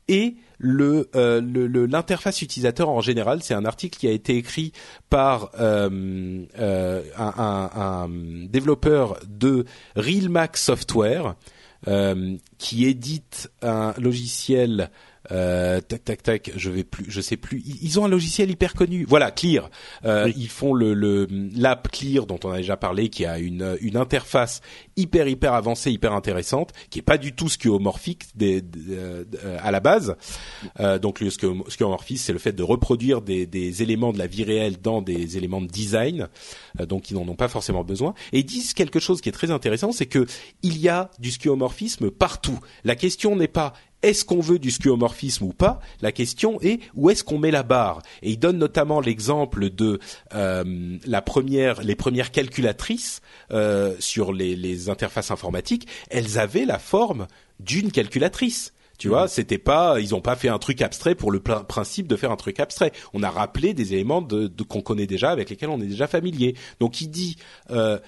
et 0.09 0.37
le 0.59 1.09
euh, 1.15 1.41
l'interface 1.89 2.43
utilisateur 2.43 2.89
en 2.89 3.01
général. 3.01 3.43
C'est 3.43 3.55
un 3.55 3.65
article 3.65 3.99
qui 3.99 4.09
a 4.09 4.11
été 4.11 4.37
écrit 4.37 4.73
par 5.09 5.51
euh, 5.59 6.45
un, 7.17 8.09
développeur 8.49 9.19
de 9.29 9.65
RealMac 9.97 10.57
Software 10.57 11.35
qui 12.59 12.85
édite 12.85 13.51
un 13.63 13.95
logiciel 13.97 14.91
euh, 15.33 15.81
tac 15.81 16.05
tac 16.05 16.23
tac, 16.23 16.51
je 16.57 16.71
vais 16.71 16.85
plus, 16.85 17.05
je 17.09 17.21
sais 17.21 17.37
plus. 17.37 17.63
Ils 17.83 18.01
ont 18.01 18.05
un 18.05 18.09
logiciel 18.09 18.51
hyper 18.51 18.75
connu. 18.75 19.05
Voilà, 19.09 19.31
Clear. 19.31 19.71
Euh, 20.05 20.33
Ils 20.37 20.49
font 20.49 20.73
le 20.73 20.95
l'app 21.55 21.91
Clear 21.91 22.27
dont 22.27 22.41
on 22.45 22.51
a 22.51 22.57
déjà 22.57 22.77
parlé, 22.77 23.09
qui 23.11 23.25
a 23.27 23.39
une 23.39 23.77
une 23.81 23.97
interface 23.97 24.61
hyper 24.97 25.29
hyper 25.29 25.53
avancée, 25.55 25.93
hyper 25.93 26.13
intéressante, 26.13 26.73
qui 26.89 27.01
est 27.01 27.03
pas 27.03 27.19
du 27.19 27.33
tout 27.35 27.49
skeuomorphique 27.49 28.25
des, 28.35 28.63
euh, 28.91 29.25
à 29.63 29.71
la 29.71 29.81
base. 29.81 30.17
Donc 31.03 31.21
le 31.21 31.31
skeuomorphisme, 31.31 32.25
c'est 32.25 32.33
le 32.33 32.39
fait 32.39 32.53
de 32.53 32.63
reproduire 32.63 33.21
des, 33.23 33.47
des 33.47 33.83
éléments 33.83 34.13
de 34.13 34.19
la 34.19 34.27
vie 34.27 34.45
réelle 34.45 34.81
dans 34.81 35.03
des 35.03 35.37
éléments 35.37 35.61
de 35.61 35.67
design, 35.67 36.29
donc 36.79 37.11
ils 37.11 37.15
n'en 37.15 37.29
ont 37.29 37.37
pas 37.37 37.49
forcément 37.49 37.85
besoin. 37.85 38.15
Et 38.33 38.41
ils 38.41 38.45
disent 38.45 38.75
quelque 38.75 39.01
chose 39.01 39.21
qui 39.21 39.29
est 39.29 39.33
très 39.33 39.51
intéressant, 39.51 39.93
c'est 39.93 40.07
que 40.07 40.27
il 40.63 40.79
y 40.79 40.89
a 40.89 41.11
du 41.19 41.31
skeuomorphisme 41.31 42.11
partout. 42.11 42.59
La 42.85 42.97
question 42.97 43.37
n'est 43.37 43.49
pas 43.49 43.73
est-ce 44.03 44.25
qu'on 44.25 44.41
veut 44.41 44.59
du 44.59 44.71
skeuomorphisme 44.71 45.45
ou 45.45 45.53
pas? 45.53 45.81
La 46.01 46.13
question 46.13 46.61
est 46.61 46.81
où 46.95 47.11
est-ce 47.11 47.23
qu'on 47.23 47.39
met 47.39 47.51
la 47.51 47.63
barre? 47.63 48.03
Et 48.23 48.31
il 48.31 48.39
donne 48.39 48.59
notamment 48.59 49.01
l'exemple 49.01 49.71
de 49.71 49.99
euh, 50.35 50.99
la 51.07 51.23
première, 51.23 51.83
les 51.83 51.97
premières 51.97 52.31
calculatrices 52.31 53.21
euh, 53.53 53.95
sur 53.99 54.33
les, 54.33 54.57
les, 54.57 54.89
interfaces 54.89 55.31
informatiques. 55.31 55.87
Elles 56.09 56.39
avaient 56.39 56.65
la 56.65 56.79
forme 56.79 57.27
d'une 57.59 57.93
calculatrice. 57.93 58.73
Tu 58.99 59.09
vois, 59.09 59.27
mmh. 59.27 59.29
c'était 59.29 59.59
pas, 59.59 59.99
ils 59.99 60.15
ont 60.15 60.21
pas 60.21 60.37
fait 60.37 60.49
un 60.49 60.59
truc 60.59 60.83
abstrait 60.83 61.15
pour 61.15 61.31
le 61.31 61.41
principe 61.41 62.07
de 62.07 62.17
faire 62.17 62.31
un 62.31 62.37
truc 62.37 62.61
abstrait. 62.61 62.93
On 63.15 63.23
a 63.23 63.31
rappelé 63.31 63.73
des 63.73 63.95
éléments 63.95 64.21
de, 64.21 64.47
de 64.47 64.63
qu'on 64.63 64.83
connaît 64.83 65.07
déjà, 65.07 65.31
avec 65.31 65.49
lesquels 65.49 65.71
on 65.71 65.81
est 65.81 65.87
déjà 65.87 66.07
familier. 66.07 66.55
Donc 66.81 67.01
il 67.01 67.09
dit. 67.09 67.37
Euh, 67.71 67.99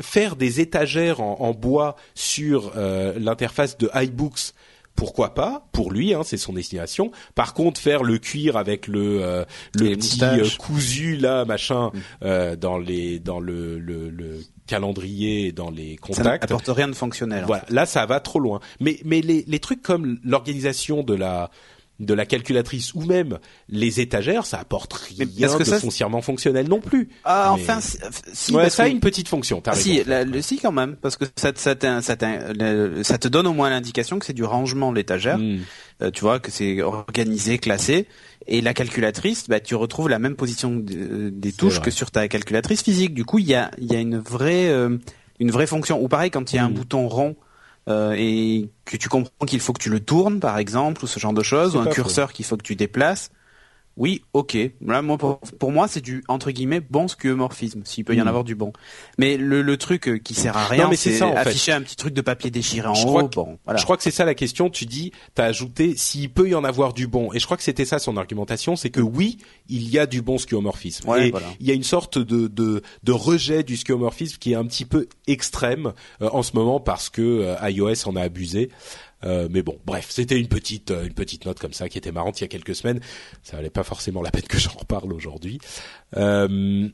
faire 0.00 0.36
des 0.36 0.60
étagères 0.60 1.22
en, 1.22 1.40
en 1.40 1.52
bois 1.52 1.96
sur 2.14 2.72
euh, 2.76 3.14
l'interface 3.18 3.78
de 3.78 3.88
iBooks 3.94 4.52
pourquoi 4.94 5.34
pas 5.34 5.66
Pour 5.72 5.90
lui, 5.90 6.14
hein, 6.14 6.22
c'est 6.24 6.36
son 6.36 6.52
destination. 6.52 7.12
Par 7.34 7.54
contre, 7.54 7.80
faire 7.80 8.02
le 8.02 8.18
cuir 8.18 8.56
avec 8.56 8.86
le 8.86 9.22
euh, 9.22 9.44
le 9.74 9.96
petit 9.96 10.22
euh, 10.22 10.46
cousu 10.58 11.16
là, 11.16 11.44
machin, 11.44 11.90
mm. 11.92 12.00
euh, 12.22 12.56
dans 12.56 12.78
les 12.78 13.18
dans 13.18 13.40
le, 13.40 13.78
le, 13.78 14.10
le 14.10 14.40
calendrier 14.66 15.52
dans 15.52 15.70
les 15.70 15.96
contacts. 15.96 16.24
Ça 16.24 16.30
n'apporte 16.32 16.68
rien 16.68 16.88
de 16.88 16.94
fonctionnel. 16.94 17.44
Voilà, 17.46 17.64
là 17.68 17.86
ça 17.86 18.06
va 18.06 18.20
trop 18.20 18.38
loin. 18.38 18.60
Mais 18.80 19.00
mais 19.04 19.20
les 19.20 19.44
les 19.46 19.58
trucs 19.58 19.82
comme 19.82 20.18
l'organisation 20.24 21.02
de 21.02 21.14
la 21.14 21.50
de 22.00 22.14
la 22.14 22.26
calculatrice 22.26 22.94
ou 22.94 23.02
même 23.02 23.38
les 23.68 24.00
étagères, 24.00 24.44
ça 24.44 24.58
apporte 24.58 24.92
rien 24.92 25.26
de 25.26 25.64
foncièrement 25.64 26.20
fonctionnel 26.20 26.68
non 26.68 26.80
plus. 26.80 27.08
Ah, 27.24 27.52
enfin, 27.52 27.78
si, 27.80 28.52
ouais, 28.52 28.70
ça 28.70 28.84
a 28.84 28.88
une 28.88 29.00
petite 29.00 29.28
fonction. 29.28 29.62
Ah, 29.66 29.74
si, 29.74 30.02
le, 30.04 30.40
si 30.40 30.58
quand 30.58 30.72
même, 30.72 30.96
parce 30.96 31.16
que 31.16 31.24
ça, 31.36 31.52
ça, 31.54 31.74
ça, 31.80 32.00
ça, 32.02 33.18
te 33.18 33.28
donne 33.28 33.46
au 33.46 33.52
moins 33.52 33.70
l'indication 33.70 34.18
que 34.18 34.26
c'est 34.26 34.32
du 34.32 34.44
rangement 34.44 34.90
de 34.90 34.96
l'étagère. 34.96 35.38
Hmm. 35.38 35.60
Euh, 36.02 36.10
tu 36.10 36.22
vois 36.22 36.40
que 36.40 36.50
c'est 36.50 36.82
organisé, 36.82 37.58
classé. 37.58 38.06
Et 38.48 38.60
la 38.60 38.74
calculatrice, 38.74 39.48
bah, 39.48 39.60
tu 39.60 39.76
retrouves 39.76 40.08
la 40.08 40.18
même 40.18 40.34
position 40.34 40.74
des 40.76 41.52
touches 41.52 41.80
que 41.80 41.92
sur 41.92 42.10
ta 42.10 42.26
calculatrice 42.26 42.82
physique. 42.82 43.14
Du 43.14 43.24
coup, 43.24 43.38
il 43.38 43.46
y 43.46 43.54
a, 43.54 43.70
y 43.78 43.94
a 43.94 44.00
une 44.00 44.18
vraie, 44.18 44.68
euh, 44.68 44.98
une 45.38 45.52
vraie 45.52 45.68
fonction. 45.68 46.02
Ou 46.02 46.08
pareil, 46.08 46.30
quand 46.32 46.52
il 46.52 46.56
y 46.56 46.58
a 46.58 46.64
un 46.64 46.70
hmm. 46.70 46.74
bouton 46.74 47.06
rond 47.06 47.36
euh, 47.88 48.14
et 48.16 48.70
que 48.84 48.96
tu 48.96 49.08
comprends 49.08 49.46
qu'il 49.46 49.60
faut 49.60 49.72
que 49.72 49.82
tu 49.82 49.90
le 49.90 50.00
tournes, 50.00 50.40
par 50.40 50.58
exemple, 50.58 51.04
ou 51.04 51.06
ce 51.06 51.18
genre 51.18 51.32
de 51.32 51.42
choses, 51.42 51.76
ou 51.76 51.80
un 51.80 51.86
curseur 51.86 52.32
qu'il 52.32 52.44
faut 52.44 52.56
que 52.56 52.62
tu 52.62 52.76
déplaces, 52.76 53.30
oui, 53.96 54.22
ok. 54.32 54.56
Là, 54.84 55.02
moi, 55.02 55.18
pour, 55.18 55.72
moi, 55.72 55.86
c'est 55.86 56.00
du 56.00 56.24
entre 56.28 56.50
guillemets 56.50 56.80
bon 56.80 57.08
skeuomorphisme, 57.08 57.82
s'il 57.84 58.04
peut 58.04 58.14
y 58.14 58.20
en 58.20 58.24
hmm. 58.24 58.28
avoir 58.28 58.44
du 58.44 58.54
bon. 58.54 58.72
Mais 59.18 59.36
le, 59.36 59.62
le 59.62 59.76
truc 59.76 60.08
euh, 60.08 60.18
qui 60.18 60.34
sert 60.34 60.56
à 60.56 60.66
rien, 60.66 60.90
c'est 60.94 61.20
afficher 61.22 61.72
un 61.72 61.82
petit 61.82 61.96
truc 61.96 62.14
de 62.14 62.20
papier 62.22 62.50
déchiré 62.50 62.88
en 62.88 62.94
haut. 62.94 63.28
bon, 63.28 63.58
voilà. 63.64 63.78
Je 63.78 63.84
crois 63.84 63.96
que 63.96 64.02
c'est 64.02 64.10
ça 64.10 64.24
la 64.24 64.34
question. 64.34 64.70
Tu 64.70 64.86
dis, 64.86 65.12
t'as 65.34 65.44
ajouté 65.44 65.94
s'il 65.96 66.30
peut 66.30 66.48
y 66.48 66.54
en 66.54 66.64
avoir 66.64 66.94
du 66.94 67.06
bon. 67.06 67.32
Et 67.32 67.38
je 67.38 67.44
crois 67.44 67.56
que 67.56 67.62
c'était 67.62 67.84
ça 67.84 67.98
son 67.98 68.16
argumentation, 68.16 68.76
c'est 68.76 68.90
que 68.90 69.00
oui, 69.00 69.38
il 69.68 69.88
y 69.88 69.98
a 69.98 70.06
du 70.06 70.22
bon 70.22 70.38
skeuomorphisme. 70.38 71.08
et 71.18 71.32
il 71.60 71.66
y 71.66 71.70
a 71.70 71.74
une 71.74 71.82
sorte 71.82 72.18
de, 72.18 72.48
de, 72.48 72.82
de 73.02 73.12
rejet 73.12 73.62
du 73.62 73.76
skeuomorphisme 73.76 74.38
qui 74.38 74.52
est 74.52 74.56
un 74.56 74.64
petit 74.64 74.84
peu 74.84 75.08
extrême 75.26 75.92
euh, 76.20 76.28
en 76.32 76.42
ce 76.42 76.52
moment 76.54 76.80
parce 76.80 77.10
que 77.10 77.22
euh, 77.22 77.70
iOS 77.70 78.08
en 78.08 78.16
a 78.16 78.22
abusé. 78.22 78.70
Euh, 79.24 79.48
mais 79.50 79.62
bon, 79.62 79.78
bref, 79.84 80.06
c'était 80.10 80.38
une 80.38 80.48
petite 80.48 80.90
euh, 80.90 81.06
une 81.06 81.14
petite 81.14 81.46
note 81.46 81.58
comme 81.58 81.72
ça 81.72 81.88
qui 81.88 81.98
était 81.98 82.12
marrante 82.12 82.40
il 82.40 82.44
y 82.44 82.46
a 82.46 82.48
quelques 82.48 82.74
semaines. 82.74 83.00
Ça 83.42 83.56
valait 83.56 83.70
pas 83.70 83.82
forcément 83.84 84.22
la 84.22 84.30
peine 84.30 84.42
que 84.42 84.58
j'en 84.58 84.72
reparle 84.72 85.12
aujourd'hui. 85.12 85.58
Euh, 86.16 86.88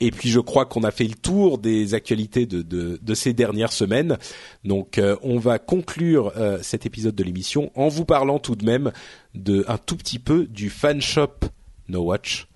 et 0.00 0.10
puis 0.10 0.30
je 0.30 0.40
crois 0.40 0.64
qu'on 0.64 0.82
a 0.82 0.90
fait 0.90 1.04
le 1.04 1.14
tour 1.14 1.58
des 1.58 1.92
actualités 1.92 2.46
de, 2.46 2.62
de, 2.62 2.98
de 3.02 3.14
ces 3.14 3.34
dernières 3.34 3.72
semaines. 3.72 4.16
Donc 4.64 4.98
on 5.22 5.38
va 5.38 5.58
conclure 5.58 6.32
cet 6.62 6.86
épisode 6.86 7.14
de 7.14 7.22
l'émission 7.22 7.70
en 7.74 7.88
vous 7.88 8.06
parlant 8.06 8.38
tout 8.38 8.56
de 8.56 8.64
même 8.64 8.92
de 9.34 9.62
un 9.68 9.76
tout 9.76 9.96
petit 9.96 10.18
peu 10.18 10.46
du 10.46 10.70
fan 10.70 11.02
shop 11.02 11.40
No 11.90 12.00
Watch. 12.04 12.46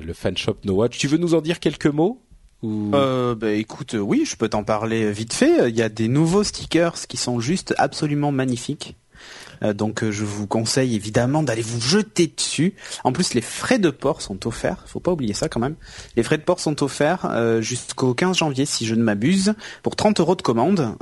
le 0.00 0.14
fan 0.14 0.34
shop 0.38 0.56
No 0.64 0.76
Watch. 0.76 0.96
Tu 0.96 1.08
veux 1.08 1.18
nous 1.18 1.34
en 1.34 1.42
dire 1.42 1.60
quelques 1.60 1.84
mots? 1.84 2.22
Euh, 2.64 3.34
bah, 3.34 3.52
écoute, 3.52 3.94
euh, 3.94 3.98
oui, 3.98 4.24
je 4.24 4.36
peux 4.36 4.48
t'en 4.48 4.64
parler 4.64 5.10
vite 5.12 5.32
fait. 5.32 5.68
Il 5.70 5.76
y 5.76 5.82
a 5.82 5.88
des 5.88 6.08
nouveaux 6.08 6.44
stickers 6.44 6.94
qui 7.06 7.16
sont 7.16 7.40
juste 7.40 7.74
absolument 7.78 8.32
magnifiques. 8.32 8.96
Euh, 9.62 9.72
donc 9.72 10.02
euh, 10.02 10.10
je 10.10 10.24
vous 10.24 10.46
conseille 10.46 10.94
évidemment 10.94 11.42
d'aller 11.42 11.62
vous 11.62 11.80
jeter 11.80 12.32
dessus. 12.34 12.74
En 13.04 13.12
plus 13.12 13.34
les 13.34 13.40
frais 13.40 13.78
de 13.78 13.90
port 13.90 14.22
sont 14.22 14.46
offerts, 14.46 14.84
faut 14.86 15.00
pas 15.00 15.12
oublier 15.12 15.34
ça 15.34 15.48
quand 15.48 15.60
même. 15.60 15.74
Les 16.16 16.22
frais 16.22 16.38
de 16.38 16.42
port 16.42 16.60
sont 16.60 16.82
offerts 16.82 17.28
euh, 17.30 17.60
jusqu'au 17.60 18.14
15 18.14 18.38
janvier 18.38 18.66
si 18.66 18.86
je 18.86 18.94
ne 18.94 19.02
m'abuse 19.02 19.54
pour 19.82 19.96
30 19.96 20.20
euros 20.20 20.36
de 20.36 20.42
commande. 20.42 20.96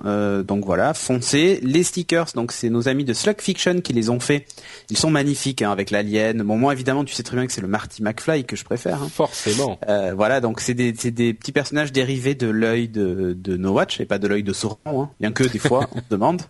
donc 0.47 0.65
voilà, 0.65 0.95
foncez. 0.95 1.61
Les 1.63 1.83
stickers, 1.83 2.27
donc 2.35 2.53
c'est 2.53 2.71
nos 2.71 2.89
amis 2.89 3.05
de 3.05 3.13
Slug 3.13 3.41
Fiction 3.41 3.81
qui 3.81 3.93
les 3.93 4.11
ont 4.11 4.21
fait. 4.21 4.47
Ils 4.91 4.99
sont 4.99 5.11
magnifiques 5.11 5.63
hein, 5.63 5.71
avec 5.71 5.91
l'alien. 5.91 6.43
Bon 6.43 6.57
moi 6.57 6.73
évidemment 6.73 7.05
tu 7.05 7.15
sais 7.15 7.23
très 7.23 7.37
bien 7.37 7.47
que 7.47 7.53
c'est 7.53 7.61
le 7.61 7.69
Marty 7.69 8.03
McFly 8.03 8.45
que 8.45 8.57
je 8.57 8.65
préfère. 8.65 9.03
Hein. 9.03 9.09
Forcément. 9.13 9.79
voilà 10.15 10.41
donc 10.41 10.61
c'est 10.61 10.75
des, 10.75 10.93
des 10.93 11.35
petits 11.35 11.53
personnages 11.53 11.93
dérivés 11.93 12.35
de 12.35 12.49
l'œil 12.49 12.89
de, 12.89 13.37
de 13.39 13.57
No 13.57 13.73
Watch 13.73 14.01
et 14.01 14.07
pas 14.07 14.19
de 14.19 14.27
l'œil 14.29 14.43
de 14.43 14.53
Sauron. 14.53 14.77
Hein. 14.87 15.11
Bien 15.21 15.33
que 15.33 15.45
des 15.45 15.59
fois 15.59 15.89
on 15.95 16.01
demande. 16.11 16.43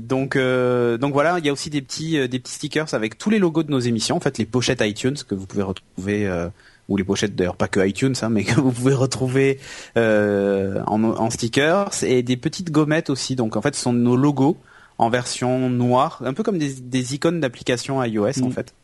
donc 0.00 0.36
euh, 0.36 0.51
donc 0.98 1.12
voilà, 1.12 1.38
il 1.38 1.46
y 1.46 1.48
a 1.48 1.52
aussi 1.52 1.70
des 1.70 1.82
petits 1.82 2.18
euh, 2.18 2.28
des 2.28 2.38
petits 2.38 2.54
stickers 2.54 2.94
avec 2.94 3.18
tous 3.18 3.30
les 3.30 3.38
logos 3.38 3.62
de 3.62 3.70
nos 3.70 3.80
émissions, 3.80 4.16
en 4.16 4.20
fait 4.20 4.38
les 4.38 4.46
pochettes 4.46 4.80
iTunes 4.82 5.16
que 5.26 5.34
vous 5.34 5.46
pouvez 5.46 5.62
retrouver 5.62 6.26
euh, 6.26 6.48
ou 6.88 6.96
les 6.96 7.04
pochettes 7.04 7.34
d'ailleurs 7.34 7.56
pas 7.56 7.68
que 7.68 7.86
iTunes 7.86 8.14
hein, 8.22 8.28
mais 8.28 8.44
que 8.44 8.60
vous 8.60 8.72
pouvez 8.72 8.94
retrouver 8.94 9.58
en, 9.96 11.30
stickers 11.30 11.90
et 12.02 12.22
des 12.22 12.36
petites 12.36 12.70
gommettes 12.70 13.10
aussi. 13.10 13.36
Donc 13.36 13.56
en 13.56 13.62
fait, 13.62 13.74
ce 13.74 13.82
sont 13.82 13.92
nos 13.92 14.16
logos 14.16 14.56
en 14.98 15.08
version 15.08 15.70
noire, 15.70 16.22
un 16.24 16.34
peu 16.34 16.42
comme 16.42 16.58
des, 16.58 17.14
icônes 17.14 17.40
d'application 17.40 18.02
iOS 18.02 18.42
en 18.42 18.48
mm. 18.48 18.52
fait 18.52 18.74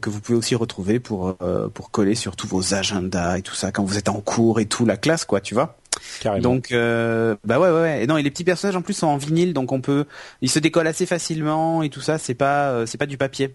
que 0.00 0.10
vous 0.10 0.20
pouvez 0.20 0.36
aussi 0.36 0.56
retrouver 0.56 0.98
pour 0.98 1.36
pour 1.72 1.90
coller 1.90 2.16
sur 2.16 2.34
tous 2.34 2.48
vos 2.48 2.74
agendas 2.74 3.38
et 3.38 3.42
tout 3.42 3.54
ça 3.54 3.70
quand 3.70 3.84
vous 3.84 3.98
êtes 3.98 4.08
en 4.08 4.20
cours 4.20 4.58
et 4.58 4.66
tout 4.66 4.84
la 4.84 4.96
classe 4.96 5.24
quoi, 5.24 5.40
tu 5.40 5.54
vois. 5.54 5.76
Carrément. 6.20 6.42
Donc 6.42 6.72
euh, 6.72 7.36
bah 7.44 7.58
ouais, 7.60 7.68
ouais 7.70 7.80
ouais. 7.80 8.04
Et 8.04 8.06
non, 8.06 8.16
et 8.16 8.22
les 8.22 8.30
petits 8.30 8.44
personnages 8.44 8.76
en 8.76 8.82
plus 8.82 8.94
sont 8.94 9.06
en 9.06 9.16
vinyle, 9.16 9.52
donc 9.52 9.72
on 9.72 9.80
peut, 9.80 10.04
ils 10.42 10.50
se 10.50 10.58
décollent 10.58 10.86
assez 10.86 11.06
facilement 11.06 11.82
et 11.82 11.90
tout 11.90 12.00
ça. 12.00 12.18
C'est 12.18 12.34
pas, 12.34 12.70
euh, 12.70 12.86
c'est 12.86 12.98
pas 12.98 13.06
du 13.06 13.18
papier. 13.18 13.54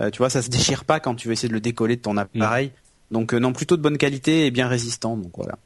Euh, 0.00 0.10
tu 0.10 0.18
vois, 0.18 0.30
ça 0.30 0.42
se 0.42 0.48
déchire 0.48 0.84
pas 0.84 1.00
quand 1.00 1.14
tu 1.14 1.28
veux 1.28 1.32
essayer 1.32 1.48
de 1.48 1.54
le 1.54 1.60
décoller 1.60 1.96
de 1.96 2.02
ton 2.02 2.16
appareil. 2.16 2.72
Donc 3.10 3.32
non, 3.32 3.52
plutôt 3.52 3.76
de 3.76 3.82
bonne 3.82 3.98
qualité 3.98 4.46
et 4.46 4.50
bien 4.50 4.68
résistant. 4.68 5.16
Donc 5.16 5.32
voilà. 5.36 5.58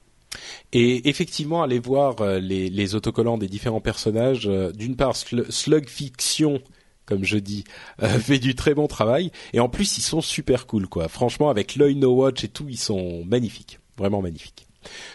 Et 0.72 1.08
effectivement, 1.10 1.62
allez 1.62 1.78
voir 1.78 2.24
les, 2.40 2.70
les 2.70 2.94
autocollants 2.94 3.36
des 3.36 3.48
différents 3.48 3.80
personnages. 3.82 4.48
D'une 4.74 4.96
part, 4.96 5.12
Sl- 5.12 5.50
Slug 5.50 5.88
Fiction, 5.88 6.62
comme 7.04 7.24
je 7.24 7.36
dis, 7.36 7.64
euh, 8.02 8.08
fait 8.18 8.38
du 8.38 8.54
très 8.54 8.74
bon 8.74 8.86
travail. 8.86 9.30
Et 9.52 9.60
en 9.60 9.68
plus, 9.68 9.98
ils 9.98 10.02
sont 10.02 10.20
super 10.22 10.66
cool, 10.66 10.86
quoi. 10.86 11.08
Franchement, 11.08 11.50
avec 11.50 11.76
l'œil 11.76 11.96
No 11.96 12.14
Watch 12.14 12.44
et 12.44 12.48
tout, 12.48 12.66
ils 12.68 12.78
sont 12.78 13.24
magnifiques, 13.26 13.80
vraiment 13.98 14.22
magnifiques. 14.22 14.66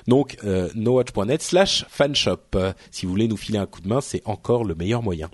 Donc, 0.07 0.38
euh, 0.44 0.69
nowatch.net 0.76 1.41
slash 1.41 1.85
fanshop. 1.89 2.56
Euh, 2.56 2.73
si 2.91 3.06
vous 3.06 3.11
voulez 3.11 3.27
nous 3.27 3.38
filer 3.38 3.57
un 3.57 3.65
coup 3.65 3.81
de 3.81 3.88
main, 3.88 4.02
c'est 4.02 4.22
encore 4.26 4.64
le 4.64 4.76
meilleur 4.76 5.03
moyen. 5.03 5.30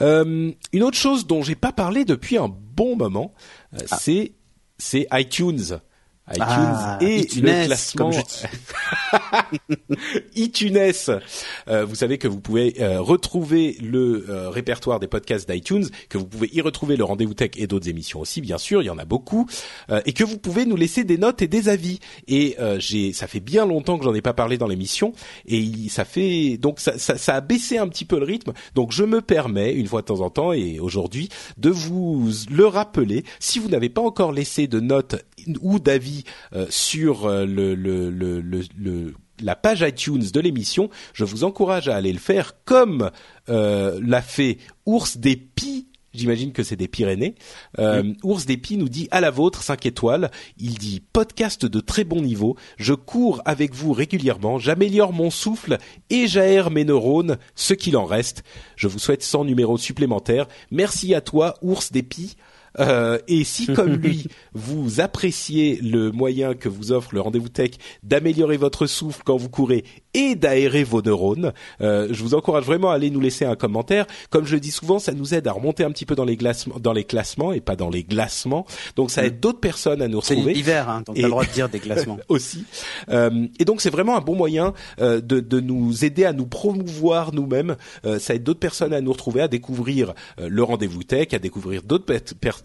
Euh, 0.00 0.52
une 0.72 0.82
autre 0.82 0.96
chose 0.96 1.26
dont 1.26 1.42
j'ai 1.42 1.54
pas 1.54 1.72
parlé 1.72 2.04
depuis 2.04 2.38
un 2.38 2.48
bon 2.48 2.96
moment, 2.96 3.34
euh, 3.74 3.78
c'est 3.98 4.32
c'est 4.78 5.06
iTunes. 5.12 5.80
iTunes 6.30 6.44
Ah, 6.46 6.98
et 7.00 7.20
iTunes, 7.20 7.42
le 7.44 7.66
classement 7.66 8.10
iTunes. 10.36 10.78
Euh, 11.68 11.84
vous 11.84 11.94
savez 11.96 12.18
que 12.18 12.28
vous 12.28 12.40
pouvez 12.40 12.74
euh, 12.80 13.00
retrouver 13.00 13.76
le 13.82 14.26
euh, 14.28 14.50
répertoire 14.50 15.00
des 15.00 15.08
podcasts 15.08 15.50
d'iTunes, 15.50 15.88
que 16.08 16.18
vous 16.18 16.26
pouvez 16.26 16.48
y 16.52 16.60
retrouver 16.60 16.96
le 16.96 17.04
rendez-vous 17.04 17.34
tech 17.34 17.50
et 17.56 17.66
d'autres 17.66 17.88
émissions 17.88 18.20
aussi, 18.20 18.40
bien 18.40 18.58
sûr, 18.58 18.82
il 18.82 18.86
y 18.86 18.90
en 18.90 18.98
a 18.98 19.04
beaucoup, 19.04 19.46
euh, 19.90 20.00
et 20.06 20.12
que 20.12 20.24
vous 20.24 20.38
pouvez 20.38 20.64
nous 20.64 20.76
laisser 20.76 21.04
des 21.04 21.18
notes 21.18 21.42
et 21.42 21.48
des 21.48 21.68
avis. 21.68 21.98
Et 22.28 22.56
euh, 22.60 22.78
j'ai, 22.78 23.12
ça 23.12 23.26
fait 23.26 23.40
bien 23.40 23.66
longtemps 23.66 23.98
que 23.98 24.04
j'en 24.04 24.14
ai 24.14 24.22
pas 24.22 24.34
parlé 24.34 24.58
dans 24.58 24.68
l'émission, 24.68 25.12
et 25.46 25.58
il- 25.58 25.90
ça 25.90 26.04
fait 26.04 26.56
donc 26.56 26.80
ça, 26.80 26.98
ça, 26.98 27.18
ça 27.18 27.34
a 27.34 27.40
baissé 27.40 27.78
un 27.78 27.88
petit 27.88 28.04
peu 28.04 28.18
le 28.18 28.24
rythme. 28.24 28.52
Donc 28.74 28.92
je 28.92 29.04
me 29.04 29.20
permets 29.20 29.72
une 29.72 29.86
fois 29.86 30.02
de 30.02 30.06
temps 30.06 30.20
en 30.20 30.30
temps 30.30 30.52
et 30.52 30.78
aujourd'hui 30.78 31.28
de 31.58 31.70
vous 31.70 32.30
le 32.50 32.66
rappeler. 32.66 33.24
Si 33.40 33.58
vous 33.58 33.68
n'avez 33.68 33.88
pas 33.88 34.00
encore 34.02 34.32
laissé 34.32 34.66
de 34.66 34.80
notes 34.80 35.16
ou 35.60 35.78
d'avis 35.80 36.11
euh, 36.54 36.66
sur 36.70 37.26
euh, 37.26 37.44
le, 37.46 37.74
le, 37.74 38.10
le, 38.10 38.40
le, 38.40 38.62
le- 38.76 39.14
la 39.42 39.56
page 39.56 39.80
iTunes 39.80 40.22
de 40.32 40.40
l'émission, 40.40 40.88
je 41.14 41.24
vous 41.24 41.42
encourage 41.42 41.88
à 41.88 41.96
aller 41.96 42.12
le 42.12 42.18
faire 42.20 42.52
comme 42.64 43.10
euh, 43.48 43.98
l'a 44.02 44.22
fait 44.22 44.58
Ours 44.86 45.16
des 45.16 45.36
Pis. 45.36 45.88
J'imagine 46.14 46.52
que 46.52 46.62
c'est 46.62 46.76
des 46.76 46.88
Pyrénées. 46.88 47.34
Euh, 47.78 48.12
Ours 48.22 48.44
des 48.44 48.58
Pis 48.58 48.76
nous 48.76 48.90
dit 48.90 49.08
à 49.10 49.20
la 49.22 49.30
vôtre 49.30 49.62
5 49.62 49.86
étoiles. 49.86 50.30
Il 50.58 50.74
dit 50.74 51.00
podcast 51.12 51.64
de 51.64 51.80
très 51.80 52.04
bon 52.04 52.20
niveau. 52.20 52.54
Je 52.76 52.92
cours 52.92 53.40
avec 53.46 53.74
vous 53.74 53.92
régulièrement. 53.94 54.58
J'améliore 54.58 55.14
mon 55.14 55.30
souffle 55.30 55.78
et 56.10 56.28
j'aère 56.28 56.70
mes 56.70 56.84
neurones, 56.84 57.38
ce 57.54 57.72
qu'il 57.74 57.96
en 57.96 58.04
reste. 58.04 58.44
Je 58.76 58.86
vous 58.88 58.98
souhaite 58.98 59.22
100 59.22 59.46
numéros 59.46 59.78
supplémentaires. 59.78 60.46
Merci 60.70 61.14
à 61.14 61.22
toi, 61.22 61.54
Ours 61.62 61.90
des 61.90 62.02
Pis. 62.02 62.36
Euh, 62.78 63.18
et 63.28 63.44
si, 63.44 63.66
comme 63.66 63.94
lui, 63.94 64.26
vous 64.52 65.00
appréciez 65.00 65.78
le 65.82 66.10
moyen 66.10 66.54
que 66.54 66.68
vous 66.68 66.92
offre 66.92 67.14
le 67.14 67.20
rendez-vous 67.20 67.48
tech 67.48 67.72
d'améliorer 68.02 68.56
votre 68.56 68.86
souffle 68.86 69.22
quand 69.24 69.36
vous 69.36 69.50
courez 69.50 69.84
et 70.14 70.34
d'aérer 70.34 70.84
vos 70.84 71.02
neurones, 71.02 71.52
euh, 71.80 72.08
je 72.10 72.22
vous 72.22 72.34
encourage 72.34 72.64
vraiment 72.64 72.90
à 72.90 72.94
aller 72.94 73.10
nous 73.10 73.20
laisser 73.20 73.44
un 73.44 73.56
commentaire. 73.56 74.06
Comme 74.30 74.46
je 74.46 74.54
le 74.54 74.60
dis 74.60 74.70
souvent, 74.70 74.98
ça 74.98 75.12
nous 75.12 75.34
aide 75.34 75.46
à 75.48 75.52
remonter 75.52 75.84
un 75.84 75.90
petit 75.90 76.06
peu 76.06 76.14
dans 76.14 76.24
les, 76.24 76.36
glassements, 76.36 76.78
dans 76.78 76.92
les 76.92 77.04
classements 77.04 77.52
et 77.52 77.60
pas 77.60 77.76
dans 77.76 77.90
les 77.90 78.04
glacements. 78.04 78.66
Donc 78.96 79.10
ça 79.10 79.24
aide 79.24 79.40
d'autres 79.40 79.60
personnes 79.60 80.02
à 80.02 80.08
nous 80.08 80.20
C'est 80.22 80.34
retrouver 80.34 80.54
l'hiver, 80.54 80.88
hein, 80.88 81.02
donc 81.06 81.16
Et- 81.16 81.20
t'as 81.22 81.26
le 81.26 81.30
droit 81.30 81.44
de 81.44 81.50
dire 81.52 81.68
des 81.68 81.80
classements. 81.80 82.18
aussi. 82.28 82.64
Euh, 83.10 83.46
et 83.58 83.64
donc 83.64 83.80
c'est 83.80 83.90
vraiment 83.90 84.16
un 84.16 84.20
bon 84.20 84.34
moyen 84.36 84.72
euh, 85.00 85.20
de, 85.20 85.40
de 85.40 85.60
nous 85.60 86.04
aider 86.04 86.24
à 86.24 86.32
nous 86.32 86.46
promouvoir 86.46 87.32
nous-mêmes. 87.32 87.76
Euh, 88.04 88.18
ça 88.18 88.34
aide 88.34 88.42
d'autres 88.42 88.60
personnes 88.60 88.92
à 88.92 89.00
nous 89.00 89.12
retrouver, 89.12 89.40
à 89.42 89.48
découvrir 89.48 90.14
euh, 90.40 90.48
le 90.48 90.62
rendez-vous 90.62 91.02
tech, 91.04 91.28
à 91.32 91.38
découvrir 91.38 91.82
d'autres 91.82 92.06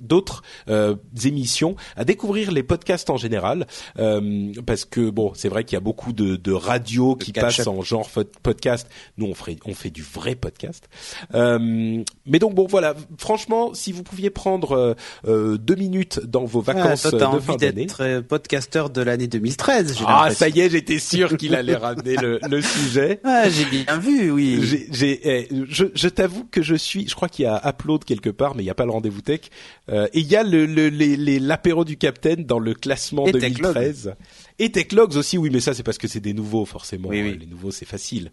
d'autres 0.02 0.42
euh, 0.70 0.96
émissions, 1.26 1.76
à 1.96 2.04
découvrir 2.04 2.52
les 2.52 2.64
podcasts 2.64 3.10
en 3.10 3.18
général. 3.18 3.68
Euh, 4.00 4.52
parce 4.66 4.86
que 4.86 5.10
bon, 5.10 5.32
c'est 5.36 5.50
vrai 5.50 5.64
qu'il 5.64 5.76
y 5.76 5.78
a 5.78 5.82
beaucoup 5.82 6.14
de, 6.14 6.36
de 6.36 6.52
radios 6.52 7.16
qui 7.16 7.32
passent 7.42 7.68
en 7.68 7.82
genre 7.82 8.10
podcast. 8.44 8.88
Nous 9.18 9.26
on 9.28 9.34
ferait, 9.34 9.58
on 9.66 9.74
fait 9.74 9.90
du 9.90 10.04
vrai 10.04 10.36
podcast. 10.36 10.88
Euh, 11.34 12.04
mais 12.26 12.40
donc 12.40 12.56
bon 12.56 12.68
voilà, 12.68 12.96
franchement, 13.18 13.74
si 13.74 13.92
vous 13.92 14.04
pouviez 14.04 14.30
prendre 14.30 14.72
euh, 14.74 14.94
euh, 15.28 15.58
deux 15.58 15.76
minutes 15.76 16.20
dans 16.26 16.46
vos 16.46 16.62
vacances 16.62 17.06
Ah, 17.06 17.10
toi, 17.12 17.20
t'as 17.20 17.36
de 17.36 17.40
fin 17.40 17.56
d'année. 17.56 17.86
d'être 17.86 18.02
euh, 18.04 18.22
podcasteur 18.22 18.90
de 18.90 19.02
l'année 19.02 19.28
2013. 19.28 19.98
j'ai 19.98 20.04
Ah, 20.08 20.30
ça 20.32 20.50
y 20.50 20.60
est, 20.60 20.70
j'étais 20.70 21.00
sûr 21.00 21.36
qu'il 21.38 21.56
allait 21.56 21.76
ramener 21.76 22.16
le, 22.16 22.40
le 22.50 22.62
sujet. 22.62 23.20
Ah, 23.30 23.50
j'ai 23.50 23.66
bien 23.66 23.98
vu, 23.98 24.32
oui. 24.32 24.60
J'ai, 24.64 24.88
j'ai, 24.92 25.20
eh, 25.24 25.48
je, 25.70 25.86
je 25.94 26.08
t'avoue 26.08 26.46
que 26.50 26.62
je 26.62 26.76
suis, 26.76 27.08
je 27.08 27.14
crois 27.16 27.28
qu'il 27.30 27.44
y 27.44 27.48
a 27.48 27.62
Upload 27.70 28.04
quelque 28.04 28.30
part, 28.30 28.56
mais 28.56 28.64
il 28.64 28.66
n'y 28.66 28.70
a 28.72 28.76
pas 28.76 28.86
le 28.86 28.92
rendez-vous 28.92 29.22
tech. 29.22 29.42
Euh, 29.90 30.08
et 30.14 30.20
il 30.20 30.28
y 30.28 30.36
a 30.36 30.44
le, 30.44 30.66
le, 30.66 30.90
l'apéro 31.40 31.84
du 31.86 31.98
Capitaine 31.98 32.46
dans 32.46 32.60
le 32.60 32.74
classement 32.74 33.26
Et 33.28 33.32
2013. 33.34 34.14
Et 34.60 34.72
Techlogs 34.72 35.16
aussi, 35.18 35.38
oui, 35.38 35.50
mais 35.52 35.60
ça 35.60 35.74
c'est 35.76 35.84
parce 35.84 35.98
que 36.00 36.08
c'est 36.08 36.20
des 36.20 36.34
nouveaux 36.34 36.66
forcément. 36.66 37.10
Oui, 37.10 37.22
oui. 37.22 37.30
Euh, 37.32 37.38
Les 37.40 37.46
nouveaux 37.46 37.70
c'est 37.72 37.86
facile. 37.86 38.32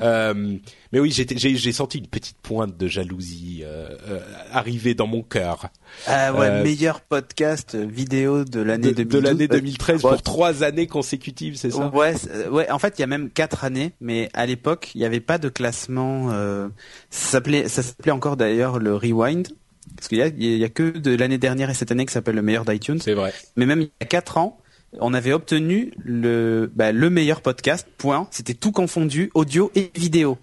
Euh, 0.00 0.56
mais 0.92 1.00
oui, 1.00 1.10
j'ai, 1.10 1.26
j'ai 1.56 1.72
senti 1.72 1.98
une 1.98 2.06
petite 2.06 2.36
pointe 2.42 2.76
de 2.76 2.86
jalousie 2.86 3.62
euh, 3.64 3.88
euh, 4.08 4.20
arriver 4.52 4.94
dans 4.94 5.06
mon 5.06 5.22
cœur 5.22 5.68
Ah 6.06 6.34
ouais, 6.34 6.46
Euh, 6.48 6.62
meilleur 6.62 7.00
podcast 7.00 7.74
vidéo 7.76 8.44
de 8.44 8.60
l'année 8.60 8.88
de, 8.92 9.02
2012. 9.04 9.20
de 9.22 9.26
l'année 9.26 9.48
2013 9.48 10.04
Ouais. 10.04 10.10
pour 10.10 10.22
trois 10.22 10.62
années 10.64 10.86
consécutives, 10.86 11.56
c'est 11.56 11.70
ça? 11.70 11.88
Ouais, 11.88 12.14
euh, 12.30 12.50
ouais. 12.50 12.70
En 12.70 12.78
fait, 12.78 12.94
il 12.98 13.00
y 13.00 13.04
a 13.04 13.06
même 13.06 13.30
quatre 13.30 13.64
années, 13.64 13.92
mais 14.02 14.28
à 14.34 14.44
l'époque, 14.44 14.90
il 14.94 14.98
n'y 14.98 15.04
avait 15.06 15.20
pas 15.20 15.38
de 15.38 15.48
classement. 15.48 16.30
Euh, 16.32 16.68
ça 17.10 17.30
s'appelait, 17.32 17.68
ça 17.68 17.82
s'appelait 17.82 18.12
encore 18.12 18.36
d'ailleurs 18.36 18.78
le 18.78 18.94
Rewind, 18.94 19.48
parce 19.96 20.08
qu'il 20.08 20.18
y 20.18 20.22
a, 20.22 20.26
il 20.26 20.58
y 20.58 20.64
a 20.64 20.68
que 20.68 20.98
de 20.98 21.14
l'année 21.16 21.38
dernière 21.38 21.70
et 21.70 21.74
cette 21.74 21.90
année 21.90 22.04
ça 22.06 22.14
s'appelle 22.14 22.34
le 22.34 22.42
meilleur 22.42 22.64
d'iTunes. 22.66 23.00
C'est 23.00 23.14
vrai. 23.14 23.32
Mais 23.56 23.64
même 23.64 23.80
il 23.80 23.84
y 23.84 23.90
a 24.02 24.06
quatre 24.06 24.36
ans, 24.36 24.58
on 25.00 25.14
avait 25.14 25.32
obtenu 25.32 25.92
le, 25.98 26.70
bah, 26.74 26.92
le 26.92 27.10
meilleur 27.10 27.40
podcast. 27.40 27.86
Point. 27.98 28.28
C'était 28.30 28.54
tout 28.54 28.72
confondu, 28.72 29.30
audio 29.34 29.70
et 29.74 29.90
vidéo. 29.94 30.38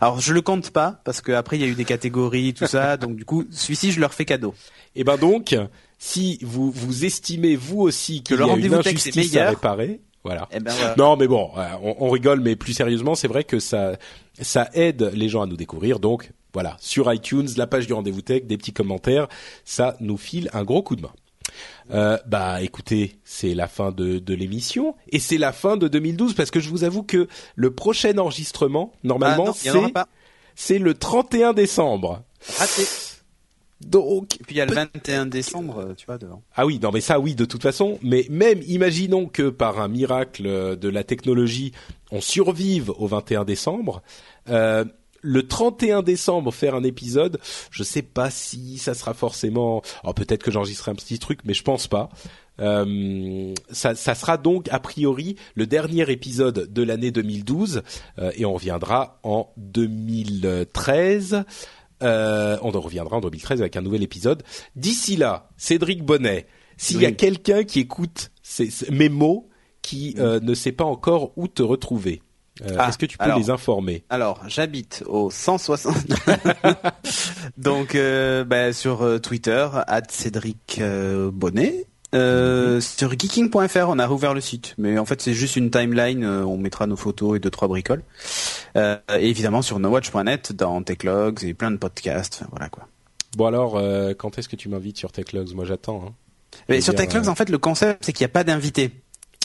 Alors 0.00 0.20
je 0.20 0.32
le 0.32 0.40
compte 0.40 0.70
pas 0.70 1.00
parce 1.04 1.20
qu'après 1.20 1.58
il 1.58 1.62
y 1.62 1.64
a 1.64 1.68
eu 1.68 1.74
des 1.74 1.84
catégories, 1.84 2.54
tout 2.54 2.66
ça. 2.66 2.96
donc 2.96 3.16
du 3.16 3.24
coup, 3.24 3.44
celui-ci 3.50 3.92
je 3.92 4.00
leur 4.00 4.14
fais 4.14 4.24
cadeau. 4.24 4.54
Et 4.96 5.04
ben 5.04 5.16
donc, 5.18 5.54
si 5.98 6.38
vous 6.42 6.70
vous 6.70 7.04
estimez 7.04 7.56
vous 7.56 7.80
aussi 7.80 8.22
y 8.28 8.34
le 8.34 8.44
rendez-vous 8.44 8.82
tech, 8.82 8.96
c'est 8.98 9.10
injustice 9.10 9.36
à 9.36 9.38
meilleur. 9.40 9.50
réparer, 9.50 10.00
voilà. 10.24 10.48
Eh 10.52 10.60
ben 10.60 10.72
voilà. 10.72 10.94
Non, 10.96 11.16
mais 11.16 11.28
bon, 11.28 11.50
euh, 11.56 11.66
on, 11.82 11.96
on 12.06 12.10
rigole, 12.10 12.40
mais 12.40 12.56
plus 12.56 12.72
sérieusement, 12.72 13.14
c'est 13.14 13.28
vrai 13.28 13.44
que 13.44 13.60
ça 13.60 13.92
ça 14.40 14.70
aide 14.72 15.10
les 15.14 15.28
gens 15.28 15.42
à 15.42 15.46
nous 15.46 15.56
découvrir. 15.56 16.00
Donc 16.00 16.32
voilà, 16.52 16.76
sur 16.80 17.12
iTunes, 17.12 17.48
la 17.56 17.66
page 17.66 17.86
du 17.86 17.92
rendez-vous 17.92 18.22
tech, 18.22 18.44
des 18.44 18.56
petits 18.56 18.72
commentaires, 18.72 19.28
ça 19.64 19.96
nous 20.00 20.16
file 20.16 20.48
un 20.52 20.64
gros 20.64 20.82
coup 20.82 20.96
de 20.96 21.02
main. 21.02 21.12
Euh, 21.90 22.18
bah 22.26 22.62
écoutez, 22.62 23.18
c'est 23.24 23.54
la 23.54 23.66
fin 23.66 23.92
de, 23.92 24.18
de 24.18 24.34
l'émission 24.34 24.94
et 25.08 25.18
c'est 25.18 25.38
la 25.38 25.52
fin 25.52 25.76
de 25.76 25.88
2012 25.88 26.34
parce 26.34 26.50
que 26.50 26.60
je 26.60 26.68
vous 26.68 26.84
avoue 26.84 27.02
que 27.02 27.28
le 27.56 27.70
prochain 27.70 28.16
enregistrement, 28.18 28.92
Ah 28.94 28.98
normalement, 29.02 29.54
aura 29.74 30.08
c'est 30.54 30.78
le 30.78 30.94
31 30.94 31.52
décembre. 31.52 32.22
Raté. 32.58 32.82
Donc 33.80 34.36
Et 34.36 34.44
puis 34.44 34.56
il 34.56 34.58
y 34.58 34.60
a 34.60 34.66
le 34.66 34.74
21 34.74 35.24
décembre, 35.26 35.78
euh, 35.78 35.94
tu 35.94 36.04
vois, 36.04 36.18
devant. 36.18 36.42
Ah 36.54 36.66
oui, 36.66 36.78
non 36.82 36.90
mais 36.92 37.00
ça 37.00 37.18
oui 37.18 37.34
de 37.34 37.46
toute 37.46 37.62
façon, 37.62 37.98
mais 38.02 38.26
même 38.28 38.60
imaginons 38.66 39.26
que 39.26 39.48
par 39.48 39.80
un 39.80 39.88
miracle 39.88 40.76
de 40.76 40.88
la 40.88 41.02
technologie, 41.02 41.72
on 42.10 42.20
survive 42.20 42.90
au 42.98 43.06
21 43.06 43.44
décembre, 43.44 44.02
euh, 44.50 44.84
le 45.22 45.46
31 45.46 46.02
décembre 46.02 46.52
faire 46.52 46.74
un 46.74 46.82
épisode, 46.84 47.38
je 47.70 47.82
sais 47.82 48.02
pas 48.02 48.30
si 48.30 48.78
ça 48.78 48.94
sera 48.94 49.14
forcément 49.14 49.82
alors 50.02 50.14
peut-être 50.14 50.42
que 50.42 50.50
j'enregistrerai 50.50 50.92
un 50.92 50.94
petit 50.94 51.18
truc 51.18 51.40
mais 51.44 51.54
je 51.54 51.62
pense 51.62 51.86
pas. 51.88 52.08
Euh, 52.60 53.54
ça, 53.70 53.94
ça 53.94 54.14
sera 54.14 54.36
donc 54.36 54.68
a 54.70 54.80
priori 54.80 55.36
le 55.54 55.66
dernier 55.66 56.10
épisode 56.10 56.70
de 56.70 56.82
l'année 56.82 57.10
2012 57.10 57.82
euh, 58.18 58.32
et 58.36 58.44
on 58.44 58.52
reviendra 58.52 59.18
en 59.22 59.48
2013. 59.56 61.44
Euh, 62.02 62.56
on 62.62 62.72
en 62.74 62.80
reviendra 62.80 63.16
en 63.16 63.20
2013 63.20 63.60
avec 63.60 63.76
un 63.76 63.82
nouvel 63.82 64.02
épisode. 64.02 64.42
D'ici 64.76 65.16
là, 65.16 65.50
Cédric 65.56 66.02
Bonnet, 66.04 66.46
s'il 66.76 67.00
y 67.00 67.06
a 67.06 67.12
quelqu'un 67.12 67.64
qui 67.64 67.80
écoute 67.80 68.30
ces, 68.42 68.70
ces- 68.70 68.90
mes 68.90 69.08
mots, 69.08 69.48
qui 69.82 70.14
euh, 70.18 70.40
ne 70.40 70.52
sait 70.54 70.72
pas 70.72 70.84
encore 70.84 71.32
où 71.36 71.48
te 71.48 71.62
retrouver, 71.62 72.22
euh, 72.66 72.76
Ah, 72.78 72.88
est-ce 72.88 72.98
que 72.98 73.06
tu 73.06 73.18
peux 73.18 73.24
alors. 73.24 73.38
les 73.38 73.50
informer? 73.50 74.02
Alors, 74.10 74.40
j'habite 74.46 75.02
au 75.06 75.30
160. 75.30 75.94
Donc, 77.58 77.94
euh, 77.94 78.44
bah, 78.44 78.72
sur 78.72 79.02
euh, 79.02 79.18
Twitter, 79.18 79.68
Cédric 80.08 80.78
euh, 80.80 81.30
Bonnet. 81.32 81.86
Euh, 82.12 82.80
Sur 82.80 83.12
geeking.fr, 83.12 83.86
on 83.88 83.98
a 84.00 84.06
rouvert 84.06 84.34
le 84.34 84.40
site, 84.40 84.74
mais 84.78 84.98
en 84.98 85.04
fait 85.04 85.22
c'est 85.22 85.32
juste 85.32 85.54
une 85.54 85.70
timeline. 85.70 86.24
on 86.24 86.56
mettra 86.58 86.88
nos 86.88 86.96
photos 86.96 87.36
et 87.36 87.38
deux 87.38 87.50
trois 87.50 87.68
bricoles. 87.68 88.02
Et 88.74 88.98
évidemment 89.20 89.62
sur 89.62 89.78
nowatch.net, 89.78 90.52
dans 90.52 90.82
Techlogs 90.82 91.44
et 91.44 91.54
plein 91.54 91.70
de 91.70 91.76
podcasts. 91.76 92.38
enfin, 92.40 92.48
voilà 92.50 92.68
quoi. 92.68 92.88
Bon 93.36 93.46
alors, 93.46 93.80
quand 94.18 94.38
est-ce 94.38 94.48
que 94.48 94.56
tu 94.56 94.68
m'invites 94.68 94.98
sur 94.98 95.12
Techlogs? 95.12 95.54
Moi 95.54 95.64
j'attends. 95.64 96.02
Hein. 96.08 96.12
Mais 96.68 96.80
sur 96.80 96.96
Techlogs, 96.96 97.28
en 97.28 97.36
fait, 97.36 97.48
le 97.48 97.58
concept 97.58 98.04
c'est 98.04 98.12
qu'il 98.12 98.24
n'y 98.24 98.30
a 98.30 98.34
pas 98.34 98.42
d'invité. 98.42 98.90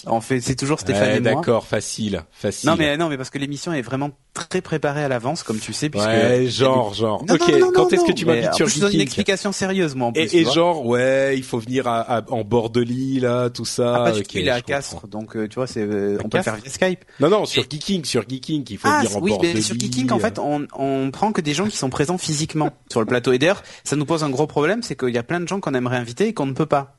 On 0.07 0.22
fait, 0.22 0.40
c'est 0.41 0.56
toujours 0.56 0.80
Stéphane 0.80 1.18
et 1.18 1.19
moi. 1.19 1.36
D'accord, 1.36 1.65
facile, 1.65 2.23
facile. 2.32 2.69
Non 2.69 2.76
mais 2.77 2.98
non 2.98 3.10
mais 3.10 3.18
parce 3.18 3.30
que 3.30 3.38
l'émission 3.38 3.73
est 3.73 3.82
vraiment 3.82 4.11
très 4.34 4.61
préparée 4.61 5.03
à 5.03 5.07
l'avance, 5.07 5.44
comme 5.44 5.60
tu 5.60 5.73
sais. 5.73 5.90
Puisque 5.90 6.07
ouais, 6.07 6.48
genre, 6.48 6.94
genre. 6.94 7.23
ok. 7.23 7.73
Quand 7.73 7.91
est-ce 7.91 8.03
que 8.03 8.11
tu 8.11 8.26
m'invites 8.26 8.53
sur 8.53 8.68
Je 8.68 8.80
donne 8.80 8.94
une 8.94 9.02
explication 9.02 9.52
sérieuse, 9.52 9.95
moi. 9.95 10.07
En 10.07 10.11
plus, 10.11 10.34
et, 10.34 10.41
et 10.41 10.45
genre, 10.45 10.86
ouais, 10.86 11.38
il 11.38 11.44
faut 11.44 11.60
venir 11.60 11.88
à, 11.88 12.23
en 12.30 12.44
bord 12.44 12.69
de 12.69 12.82
l'île, 12.82 13.23
là, 13.23 13.49
tout 13.49 13.65
ça. 13.65 13.95
Ah, 13.95 14.11
pas 14.11 14.18
okay, 14.18 14.41
il 14.41 14.48
est 14.48 14.52
à 14.52 14.61
Castres, 14.61 15.07
donc 15.07 15.36
euh, 15.36 15.48
tu 15.48 15.56
vois, 15.56 15.68
c'est, 15.68 15.82
euh, 15.82 16.18
on 16.23 16.30
peut 16.30 16.41
faire 16.41 16.56
via 16.56 16.69
Skype. 16.69 17.03
Non, 17.19 17.30
non, 17.30 17.45
sur 17.45 17.64
Geeking, 17.64 18.06
sur 18.06 18.27
Geeking, 18.27 18.65
il 18.69 18.77
faut 18.77 18.88
ah, 18.90 18.99
venir 18.99 19.18
en 19.18 19.22
oui, 19.22 19.32
bord 19.32 19.41
de 19.41 19.48
l'île. 19.48 19.64
sur 19.64 19.80
Geeking, 19.80 20.11
en 20.11 20.19
fait, 20.19 20.40
on, 20.40 20.68
on 20.77 21.11
prend 21.11 21.32
que 21.32 21.41
des 21.41 21.53
gens 21.53 21.68
qui 21.68 21.77
sont 21.77 21.90
présents 21.90 22.18
physiquement 22.18 22.69
sur 22.91 22.99
le 22.99 23.06
plateau. 23.06 23.32
Et 23.32 23.40
d'ailleurs, 23.40 23.64
ça 23.84 23.95
nous 23.95 24.06
pose 24.06 24.23
un 24.23 24.30
gros 24.30 24.48
problème, 24.48 24.84
c'est 24.84 24.95
qu'il 24.95 25.14
y 25.14 25.18
a 25.18 25.23
plein 25.23 25.40
de 25.40 25.48
gens 25.48 25.60
qu'on 25.60 25.73
aimerait 25.73 25.98
inviter 25.98 26.27
et 26.27 26.34
qu'on 26.34 26.45
ne 26.45 26.53
peut 26.53 26.65
pas. 26.65 26.98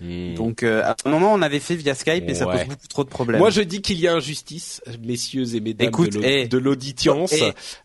Donc 0.00 0.62
euh, 0.62 0.82
à 0.84 0.94
un 1.06 1.10
moment 1.10 1.32
on 1.32 1.40
avait 1.40 1.58
fait 1.58 1.74
via 1.74 1.94
Skype 1.94 2.28
et 2.28 2.34
ça 2.34 2.44
pose 2.46 2.64
beaucoup 2.64 2.88
trop 2.88 3.04
de 3.04 3.08
problèmes. 3.08 3.38
Moi 3.38 3.48
je 3.48 3.62
dis 3.62 3.80
qu'il 3.80 3.98
y 3.98 4.06
a 4.06 4.14
injustice, 4.14 4.82
messieurs 5.02 5.54
et 5.54 5.60
mesdames 5.60 5.90
de 5.90 6.58
l'audience. 6.58 7.34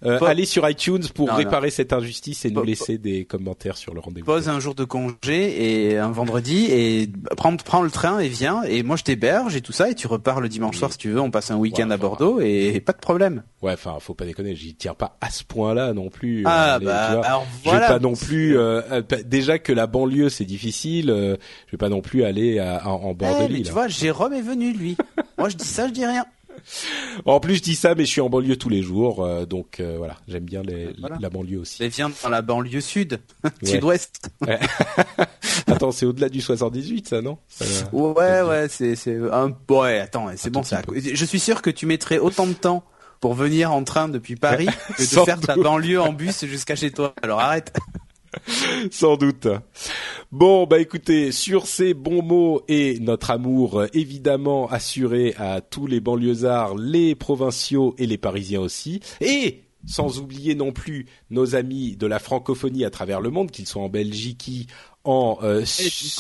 Euh, 0.04 0.20
allez 0.20 0.46
sur 0.46 0.70
iTunes 0.70 1.04
pour 1.14 1.30
réparer 1.32 1.70
cette 1.70 1.94
injustice 1.94 2.44
et 2.44 2.52
nous 2.52 2.64
laisser 2.64 2.98
des 2.98 3.24
commentaires 3.24 3.78
sur 3.78 3.94
le 3.94 4.02
rendez-vous. 4.02 4.26
Pose 4.26 4.50
un 4.50 4.60
jour 4.60 4.76
de 4.76 4.84
congé 4.84 5.92
et 5.92 5.98
un 5.98 6.12
vendredi 6.12 6.66
et 6.70 7.10
prends, 7.38 7.56
prends 7.56 7.82
le 7.82 7.92
train 7.92 8.20
et 8.20 8.28
viens 8.28 8.64
et 8.64 8.84
moi 8.84 8.98
je 8.98 9.04
t'héberge 9.04 9.56
et 9.56 9.62
tout 9.62 9.72
ça 9.72 9.90
et 9.90 9.96
tu 9.96 10.08
repars 10.08 10.42
le 10.42 10.50
dimanche 10.50 10.78
soir 10.78 10.92
si 10.92 10.98
tu 10.98 11.10
veux. 11.10 11.22
On 11.22 11.32
passe 11.32 11.50
un 11.52 11.58
week-end 11.58 11.90
à 11.92 11.98
Bordeaux 11.98 12.42
et 12.42 12.82
pas 12.86 12.94
de 12.94 13.00
problème. 13.00 13.44
Ouais, 13.62 13.74
enfin 13.74 13.98
faut 14.02 14.16
pas 14.16 14.26
déconner, 14.26 14.56
j'y 14.56 14.76
tiens 14.76 14.96
pas 14.96 15.18
à 15.22 15.30
ce 15.30 15.46
point-là 15.46 15.94
non 15.94 16.10
plus. 16.10 16.44
Ah 16.46 16.80
bah 16.80 17.22
alors 17.22 17.48
voilà. 17.64 17.80
Je 17.80 17.84
vais 17.84 18.00
pas 18.00 18.00
non 18.00 18.16
plus. 18.16 18.58
Euh, 18.58 19.02
déjà 19.26 19.60
que 19.60 19.72
la 19.72 19.88
banlieue 19.88 20.30
c'est 20.30 20.46
difficile, 20.46 21.08
je 21.08 21.72
vais 21.72 21.78
pas 21.78 21.88
non 21.88 22.01
plus 22.02 22.24
aller 22.24 22.60
à, 22.60 22.88
en 22.88 23.14
bord 23.14 23.38
eh, 23.40 23.48
de 23.48 23.54
l'île. 23.54 23.66
Tu 23.66 23.72
vois, 23.72 23.88
Jérôme 23.88 24.34
est 24.34 24.42
venu 24.42 24.74
lui. 24.74 24.98
Moi 25.38 25.50
je 25.50 25.58
dis 25.58 25.68
ça, 25.68 25.88
je 25.88 25.94
dis 25.94 26.06
rien. 26.06 26.26
En 27.26 27.40
plus, 27.40 27.56
je 27.56 27.62
dis 27.62 27.76
ça, 27.76 27.96
mais 27.96 28.06
je 28.06 28.10
suis 28.10 28.22
en 28.22 28.30
banlieue 28.30 28.56
tous 28.56 28.70
les 28.70 28.82
jours, 28.82 29.24
euh, 29.24 29.46
donc 29.46 29.80
euh, 29.80 29.96
voilà, 29.98 30.18
j'aime 30.28 30.44
bien 30.44 30.62
les, 30.62 30.90
la 31.20 31.30
banlieue 31.30 31.60
aussi. 31.60 31.78
Mais 31.82 31.90
viens 31.90 32.12
dans 32.24 32.30
la 32.30 32.42
banlieue 32.42 32.82
sud, 32.82 33.20
sud-ouest. 33.64 34.30
Attends, 35.68 35.92
c'est 35.92 36.06
au-delà 36.06 36.30
du 36.30 36.42
78, 36.42 37.10
ça, 37.10 37.22
non? 37.22 37.38
Ouais, 37.92 38.42
ouais, 38.42 38.68
c'est 38.70 38.96
c'est 38.96 39.18
un 39.32 39.54
ouais. 39.70 40.00
Attends, 40.00 40.28
c'est 40.36 40.50
bon, 40.50 40.64
ça. 40.64 40.82
Je 40.96 41.26
suis 41.26 41.40
sûr 41.40 41.62
que 41.62 41.70
tu 41.70 41.86
mettrais 41.86 42.18
autant 42.18 42.48
de 42.48 42.54
temps 42.54 42.84
pour 43.20 43.34
venir 43.34 43.72
en 43.72 43.84
train 43.84 44.10
depuis 44.10 44.36
Paris 44.36 44.68
que 44.98 45.02
de 45.02 45.26
faire 45.26 45.40
ta 45.40 45.56
banlieue 45.56 46.02
en 46.02 46.14
bus 46.14 46.46
jusqu'à 46.46 46.76
chez 46.76 46.92
toi. 46.92 47.14
Alors 47.22 47.40
arrête. 47.40 47.74
Sans 48.92 49.18
doute. 49.18 49.48
Bon, 50.32 50.66
bah 50.66 50.80
écoutez, 50.80 51.32
sur 51.32 51.68
ces 51.68 51.94
bons 51.94 52.22
mots 52.22 52.64
et 52.68 53.00
notre 53.00 53.32
amour 53.32 53.84
évidemment 53.94 54.70
assuré 54.70 55.34
à 55.38 55.62
tous 55.62 55.88
les 55.88 56.00
banlieusards, 56.00 56.76
les 56.76 57.16
provinciaux 57.16 57.96
et 57.98 58.08
les 58.08 58.18
parisiens 58.18 58.62
aussi, 58.62 59.02
et 59.20 59.64
sans 59.86 60.20
oublier 60.20 60.56
non 60.56 60.72
plus 60.72 61.08
nos 61.30 61.56
amis 61.56 61.96
de 61.96 62.08
la 62.08 62.20
francophonie 62.20 62.86
à 62.86 62.90
travers 62.90 63.22
le 63.22 63.30
monde, 63.30 63.52
qu'ils 63.52 63.68
soient 63.68 63.82
en 63.82 63.90
Belgique, 63.90 64.68
en 65.04 65.40
euh, 65.42 65.66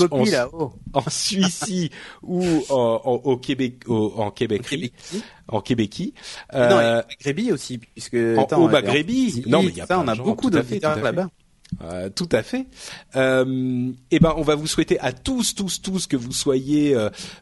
en, 0.10 0.74
en 0.94 1.10
Suisse 1.10 1.90
ou 2.24 2.44
en, 2.70 3.22
au 3.24 3.38
Québec, 3.38 3.84
en 3.88 4.32
Québec, 4.32 4.64
en 5.48 5.62
Québécois. 5.62 6.06
Euh, 6.54 6.70
non, 6.70 7.04
Maghrébie 7.08 7.52
aussi, 7.52 7.78
puisque 7.78 8.16
en, 8.16 8.48
au 8.58 8.68
Maghrébie. 8.68 9.44
Non, 9.48 9.62
mais 9.62 9.70
il 9.70 9.78
y 9.78 9.82
a 9.82 9.86
ça, 9.86 10.00
on 10.00 10.08
a 10.08 10.16
beaucoup 10.16 10.50
d'auditeurs 10.50 11.00
là-bas. 11.02 11.28
Euh, 11.84 12.10
tout 12.10 12.30
à 12.32 12.44
fait. 12.44 12.68
Euh, 13.16 13.92
eh 14.12 14.20
ben, 14.20 14.34
on 14.38 14.42
va 14.42 14.56
vous 14.56 14.68
souhaiter 14.68 15.00
à 15.00 15.14
tous, 15.14 15.56
tous, 15.56 15.82
tous 15.82 16.06
que 16.06 16.18
vous 16.18 16.34
soyez 16.34 16.96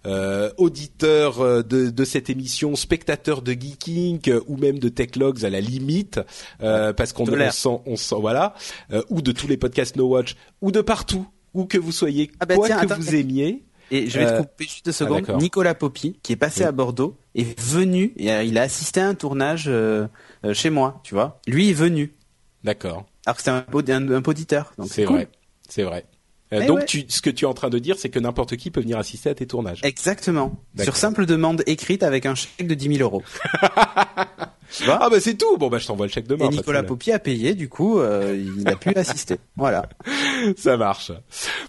euh, 0.05 0.49
auditeurs 0.57 1.63
de, 1.63 1.89
de, 1.89 2.05
cette 2.05 2.29
émission, 2.29 2.75
spectateurs 2.75 3.41
de 3.41 3.51
Geeking 3.51 4.39
ou 4.47 4.57
même 4.57 4.79
de 4.79 4.89
Techlogs 4.89 5.43
à 5.45 5.49
la 5.49 5.61
limite, 5.61 6.19
parce 6.59 7.13
qu'on 7.13 7.27
on 7.27 7.51
sent, 7.51 7.81
on 7.85 7.95
sent, 7.95 8.15
voilà, 8.19 8.53
ou 9.09 9.21
de 9.21 9.31
tous 9.31 9.47
les 9.47 9.57
podcasts 9.57 9.95
No 9.95 10.07
Watch, 10.07 10.35
ou 10.61 10.71
de 10.71 10.81
partout, 10.81 11.27
où 11.53 11.65
que 11.65 11.77
vous 11.77 11.91
soyez, 11.91 12.31
ah 12.39 12.45
bah 12.45 12.55
quoi 12.55 12.69
que 12.69 12.93
vous 12.93 13.15
aimiez. 13.15 13.63
Et 13.91 14.07
je 14.07 14.19
vais 14.19 14.25
te 14.31 14.41
couper 14.41 14.65
juste 14.65 14.85
deux 14.85 14.91
secondes. 14.91 15.25
Ah, 15.27 15.33
Nicolas 15.33 15.73
Poppy, 15.73 16.19
qui 16.21 16.33
est 16.33 16.37
passé 16.37 16.63
à 16.63 16.71
Bordeaux, 16.71 17.17
est 17.33 17.59
venu. 17.59 18.13
Et, 18.17 18.27
il 18.45 18.57
a 18.57 18.61
assisté 18.61 19.01
à 19.01 19.07
un 19.07 19.15
tournage 19.15 19.69
chez 20.53 20.69
moi, 20.69 21.01
tu 21.03 21.15
vois. 21.15 21.41
Lui 21.47 21.71
est 21.71 21.73
venu. 21.73 22.13
D'accord. 22.63 23.05
Alors 23.29 23.37
que 23.37 23.43
c'est 23.43 23.51
un, 23.51 23.63
un, 23.71 24.11
un 24.11 24.21
poditeur. 24.23 24.73
C'est 24.87 25.05
vrai, 25.05 25.27
c'est 25.67 25.83
vrai. 25.83 26.03
Euh, 26.51 26.65
donc, 26.65 26.87
tu, 26.87 27.05
ce 27.09 27.21
que 27.21 27.29
tu 27.29 27.45
es 27.45 27.47
en 27.47 27.53
train 27.53 27.69
de 27.69 27.77
dire, 27.77 27.99
c'est 27.99 28.09
que 28.09 28.17
n'importe 28.17 28.57
qui 28.57 28.71
peut 28.71 28.81
venir 28.81 28.97
assister 28.97 29.29
à 29.29 29.35
tes 29.35 29.45
tournages. 29.45 29.81
Exactement. 29.83 30.59
Sur 30.81 30.95
simple 30.95 31.27
demande 31.27 31.61
écrite 31.67 32.01
avec 32.01 32.25
un 32.25 32.33
chèque 32.33 32.65
de 32.65 32.73
10 32.73 32.97
000 32.97 33.07
euros. 33.07 33.21
ah 34.87 35.09
bah 35.09 35.19
c'est 35.19 35.37
tout. 35.37 35.57
Bon 35.57 35.69
bah 35.69 35.77
je 35.77 35.87
t'envoie 35.87 36.05
le 36.05 36.11
chèque 36.11 36.27
demain. 36.27 36.45
Et 36.45 36.49
Nicolas 36.49 36.83
Popi 36.83 37.11
a 37.11 37.19
payé, 37.19 37.55
du 37.55 37.69
coup, 37.69 37.99
euh, 37.99 38.37
il 38.57 38.67
a 38.67 38.75
pu 38.75 38.89
assister. 38.95 39.37
Voilà. 39.55 39.87
Ça 40.57 40.77
marche. 40.77 41.11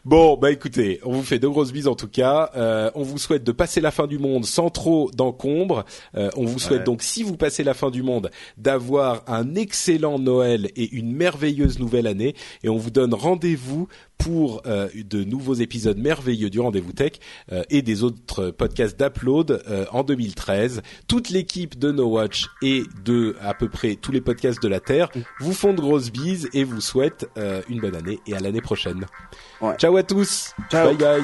Bon 0.05 0.37
bah 0.37 0.51
écoutez, 0.51 1.01
on 1.05 1.13
vous 1.13 1.23
fait 1.23 1.39
de 1.39 1.49
grosses 1.49 1.73
bises 1.73 1.89
en 1.89 1.95
tout 1.95 2.09
cas. 2.09 2.51
Euh, 2.57 2.91
on 2.95 3.03
vous 3.03 3.19
souhaite 3.19 3.45
de 3.45 3.53
passer 3.53 3.81
la 3.81 3.91
fin 3.91 4.07
du 4.07 4.19
monde 4.19 4.45
sans 4.45 4.71
trop 4.71 5.11
d'encombre. 5.13 5.85
Euh, 6.17 6.31
on 6.37 6.45
vous 6.45 6.59
souhaite 6.59 6.85
donc, 6.85 7.03
si 7.03 7.23
vous 7.23 7.37
passez 7.37 7.65
la 7.65 7.75
fin 7.75 7.91
du 7.91 8.03
monde, 8.03 8.31
d'avoir 8.57 9.23
un 9.27 9.55
excellent 9.55 10.19
Noël 10.19 10.71
et 10.77 10.91
une 10.93 11.13
merveilleuse 11.13 11.79
nouvelle 11.79 12.07
année. 12.07 12.35
Et 12.63 12.69
on 12.69 12.77
vous 12.77 12.91
donne 12.91 13.15
rendez-vous 13.15 13.89
pour 14.21 14.63
euh, 14.67 14.89
de 14.95 15.25
nouveaux 15.25 15.55
épisodes 15.55 15.99
merveilleux 15.99 16.51
du 16.51 16.61
Rendez-vous 16.61 16.93
Tech 16.93 17.13
euh, 17.53 17.63
et 17.71 17.83
des 17.83 18.03
autres 18.03 18.51
podcasts 18.51 18.99
d'Upload 19.01 19.63
euh, 19.69 19.87
en 19.93 20.03
2013. 20.05 20.83
Toute 21.09 21.31
l'équipe 21.31 21.79
de 21.79 21.91
No 21.91 22.07
Watch 22.07 22.49
et 22.63 22.83
de 23.05 23.37
à 23.41 23.55
peu 23.55 23.69
près 23.69 23.97
tous 23.97 24.13
les 24.13 24.21
podcasts 24.21 24.63
de 24.63 24.69
la 24.69 24.81
Terre 24.81 25.09
vous 25.41 25.53
font 25.53 25.73
de 25.73 25.81
grosses 25.81 26.11
bises 26.11 26.49
et 26.53 26.65
vous 26.65 26.81
souhaitent 26.81 27.29
une 27.69 27.81
bonne 27.81 27.97
année 27.97 28.21
et 28.27 28.35
à 28.35 28.41
l'année 28.41 28.61
prochaine. 28.61 29.07
Ciao 29.79 29.97
à 29.97 30.03
tous. 30.03 30.55
Bye 30.71 30.97
bye. 30.97 31.23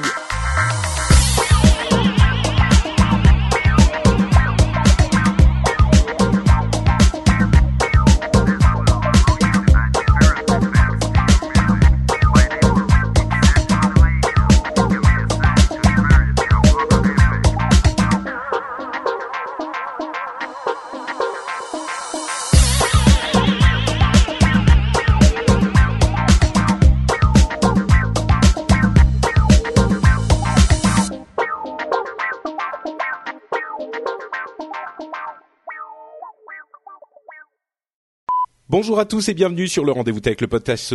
Bonjour 38.69 38.99
à 38.99 39.05
tous 39.05 39.29
et 39.29 39.33
bienvenue 39.33 39.69
sur 39.69 39.85
le 39.85 39.93
Rendez-vous 39.93 40.19
Tech, 40.19 40.41
le 40.41 40.47
podcast 40.47 40.93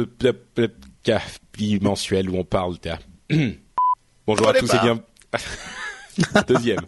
mensuel 1.80 2.28
où 2.28 2.36
on 2.36 2.44
parle. 2.44 2.76
Bonjour 4.26 4.46
à 4.46 4.52
tous 4.52 4.74
et 4.74 4.78
bienvenue. 4.78 5.02
Deuxième. 6.48 6.82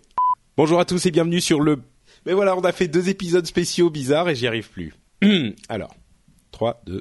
Bonjour 0.59 0.78
à 0.78 0.85
tous 0.85 1.06
et 1.06 1.11
bienvenue 1.11 1.40
sur 1.40 1.62
le. 1.62 1.81
Mais 2.27 2.35
voilà, 2.35 2.55
on 2.55 2.61
a 2.61 2.73
fait 2.73 2.86
deux 2.86 3.09
épisodes 3.09 3.47
spéciaux 3.47 3.89
bizarres 3.89 4.28
et 4.28 4.35
j'y 4.35 4.47
arrive 4.47 4.69
plus. 4.69 4.93
Alors, 5.70 5.97
3, 6.52 6.82
2, 6.85 7.01